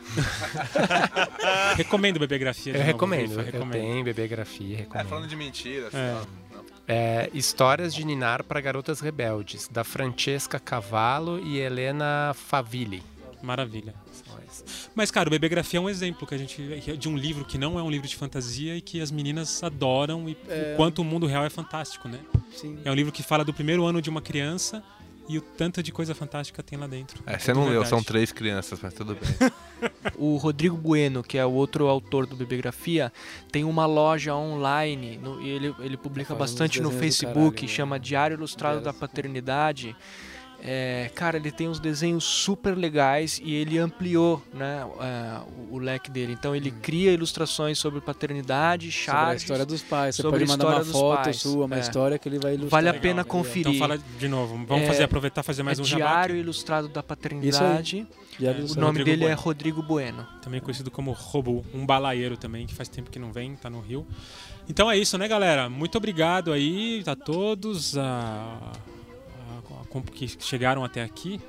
Recomendo 1.76 2.20
Bebegrafia. 2.20 2.74
eu 2.74 2.78
novo, 2.80 2.88
recomendo, 2.92 3.32
eu 3.34 3.44
recomendo. 3.44 3.72
tenho 3.72 4.04
bebegrafia, 4.04 4.76
É, 4.76 4.80
recomendo. 4.82 5.08
falando 5.08 5.28
de 5.28 5.36
mentira. 5.36 5.86
É. 5.86 5.88
assim, 5.88 6.28
não. 6.54 6.66
É, 6.88 7.30
Histórias 7.34 7.94
de 7.94 8.06
Ninar 8.06 8.44
para 8.44 8.62
Garotas 8.62 9.00
Rebeldes, 9.00 9.68
da 9.68 9.84
Francesca 9.84 10.60
Cavallo 10.60 11.40
e 11.40 11.58
Helena 11.58 12.34
Favilli. 12.36 13.02
Maravilha. 13.42 13.94
Mas, 14.96 15.12
cara, 15.12 15.28
o 15.28 15.32
Bebegrafia 15.32 15.78
é 15.80 15.82
um 15.82 15.90
exemplo 15.90 16.26
que 16.26 16.34
a 16.34 16.38
gente 16.38 16.62
de 16.98 17.10
um 17.10 17.18
livro 17.18 17.44
que 17.44 17.58
não 17.58 17.78
é 17.78 17.84
um 17.84 17.90
livro 17.90 18.08
de 18.08 18.16
fantasia 18.16 18.76
e 18.78 18.82
que 18.82 19.02
as 19.02 19.12
meninas 19.12 19.62
adoram 19.62 20.30
e 20.30 20.38
É. 20.48 20.72
o 20.74 20.78
quanto 20.78 21.02
o 21.02 21.04
mundo 21.06 21.26
real 21.28 21.44
é 21.44 21.50
fantástico, 21.50 22.08
né? 22.08 22.20
Sim. 22.56 22.80
É 22.86 22.90
um 22.90 22.94
livro 22.94 23.12
que 23.12 23.22
fala 23.22 23.44
do 23.44 23.54
primeiro 23.54 23.84
ano 23.86 24.02
de 24.02 24.10
uma 24.10 24.22
criança 24.22 24.82
e 25.28 25.38
o 25.38 25.42
tanto 25.42 25.82
de 25.82 25.92
coisa 25.92 26.14
fantástica 26.14 26.62
tem 26.62 26.78
lá 26.78 26.88
dentro. 26.88 27.22
É, 27.26 27.38
você 27.38 27.54
não 27.54 27.62
leu, 27.64 27.72
verdade. 27.72 27.90
são 27.90 28.04
três 28.04 28.32
crianças, 28.32 28.80
mas 28.82 28.94
tudo 28.94 29.16
bem. 29.16 29.52
O 30.18 30.38
Rodrigo 30.38 30.78
Bueno, 30.78 31.22
que 31.22 31.38
é 31.38 31.46
o 31.46 31.52
outro 31.52 31.88
autor 31.88 32.26
do 32.26 32.36
Bebegrafia, 32.36 33.12
tem 33.52 33.64
uma 33.66 33.86
loja 33.86 34.34
online, 34.34 35.18
no- 35.18 35.42
e 35.42 35.50
ele, 35.50 35.76
ele 35.80 35.98
publica 35.98 36.30
fazendo 36.30 36.40
bastante 36.40 36.82
no 36.82 36.90
Facebook, 36.92 37.36
caralho, 37.56 37.62
né? 37.62 37.68
chama 37.68 38.00
Diário 38.00 38.36
Ilustrado 38.36 38.82
da. 38.82 38.94
Paternidade. 38.94 39.96
É, 40.68 41.12
cara, 41.14 41.38
ele 41.38 41.52
tem 41.52 41.70
uns 41.70 41.80
desenhos 41.80 42.24
super 42.24 42.76
legais 42.76 43.40
e 43.44 43.54
ele 43.54 43.78
ampliou 43.78 44.42
né, 44.52 44.84
é, 45.00 45.40
o, 45.72 45.76
o 45.76 45.78
leque 45.78 46.10
dele. 46.10 46.34
Então 46.34 46.56
ele 46.56 46.72
cria 46.72 47.12
ilustrações 47.12 47.78
sobre 47.78 48.02
paternidade, 48.02 48.88
Hum. 48.88 48.92
Sobre 48.92 49.12
a 49.12 49.14
charges. 49.24 49.42
história 49.44 49.66
dos 49.66 49.82
pais. 49.84 50.16
Você 50.16 50.22
sobre 50.24 50.40
pode 50.46 50.52
mandar 50.52 50.68
uma 50.78 50.86
foto 50.86 51.24
pais. 51.26 51.36
sua, 51.38 51.66
uma 51.66 51.76
É. 51.76 51.80
história 51.80 52.18
que 52.18 52.28
ele 52.28 52.40
vai 52.40 52.54
ilustrar. 52.56 52.72
Vale 52.82 52.90
a 52.90 53.00
pena 53.00 53.22
legal. 53.22 53.26
conferir. 53.26 53.68
Então 53.68 53.76
fala 53.88 53.98
de 53.98 54.28
novo. 54.28 54.56
Vamos 54.66 54.84
É- 54.84 54.88
fazer 54.88 55.04
aproveitar 55.04 55.44
fazer 55.44 55.62
mais 55.62 55.78
é 55.78 55.82
um 55.84 55.86
jabá. 55.86 56.06
Diário 56.06 56.34
aqui, 56.36 56.42
Ilustrado 56.44 56.88
da 56.88 57.04
Paternidade. 57.04 58.08
Diário 58.40 58.66
O 58.66 58.76
nome 58.76 59.00
Rodrigo 59.00 59.06
dele 59.06 59.24
é 59.24 59.28
Bueno. 59.28 59.42
Rodrigo 59.42 59.82
Bueno. 59.84 60.28
também 60.42 60.60
conhecido 60.60 60.90
como 60.92 61.12
Robo, 61.12 61.64
um 61.74 61.86
balaeiro 61.86 62.36
também, 62.38 62.66
que 62.66 62.74
faz 62.74 62.90
tempo 62.90 63.10
que 63.12 63.20
não 63.20 63.32
vem, 63.32 63.56
tá 63.56 63.70
no 63.70 63.80
Rio. 63.80 64.06
Então 64.68 64.90
é 64.90 64.98
isso, 64.98 65.16
né, 65.18 65.28
galera? 65.28 65.70
Muito 65.70 65.96
obrigado 65.98 66.52
aí 66.52 67.04
a 67.06 67.16
todos 67.16 67.96
a- 67.98 68.72
que 70.02 70.28
chegaram 70.40 70.84
até 70.84 71.04
aqui. 71.04 71.40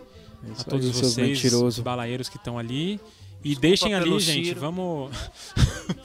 É 0.44 0.48
a 0.48 0.52
isso 0.52 0.64
todos 0.66 0.86
aí, 0.86 0.92
seus 0.94 1.12
vocês, 1.14 1.28
mentirosos. 1.42 1.80
balaeiros 1.80 2.28
que 2.28 2.36
estão 2.36 2.58
ali. 2.58 3.00
E 3.44 3.50
Desculpa 3.50 3.60
deixem 3.60 3.94
ali, 3.94 4.18
gente, 4.20 4.54
vamos. 4.54 5.10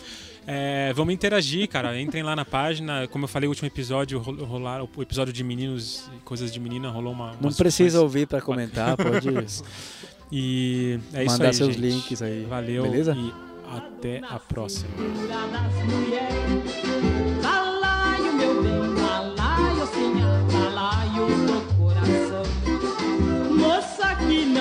É, 0.48 0.92
vamos 0.94 1.14
interagir, 1.14 1.70
cara. 1.70 2.02
Entrem 2.02 2.24
lá 2.24 2.36
na 2.36 2.44
página. 2.44 3.08
Como 3.10 3.26
eu 3.26 3.28
falei, 3.28 3.48
o 3.48 3.52
último 3.52 3.68
episódio 3.68 4.18
ro- 4.20 4.44
rolar 4.44 4.84
o 4.84 5.02
episódio 5.02 5.32
de 5.32 5.44
meninos 5.44 6.10
e 6.18 6.20
coisas 6.22 6.52
de 6.52 6.60
menina 6.60 6.90
rolou 6.90 7.14
uma. 7.14 7.28
Não 7.40 7.52
precisa 7.54 7.70
discussões. 7.70 7.94
ouvir 7.96 8.28
pra 8.28 8.42
comentar, 8.42 8.98
pode 8.98 9.30
E 10.32 11.00
é 11.14 11.24
isso 11.24 11.34
mandar 11.34 11.48
aí, 11.50 11.54
seus 11.54 11.76
gente. 11.76 11.80
links 11.92 12.22
aí. 12.24 12.44
Valeu 12.50 12.84
Beleza? 12.84 13.16
e 13.16 13.32
até 13.72 14.18
a 14.28 14.40
próxima. 14.40 14.90
das 14.98 15.86
mulheres. 15.86 17.46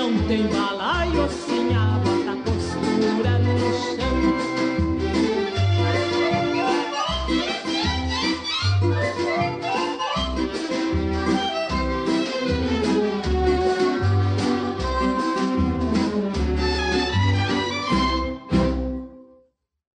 não 0.01 0.17
tem 0.27 0.47
balaio, 0.47 1.29
sim, 1.29 1.75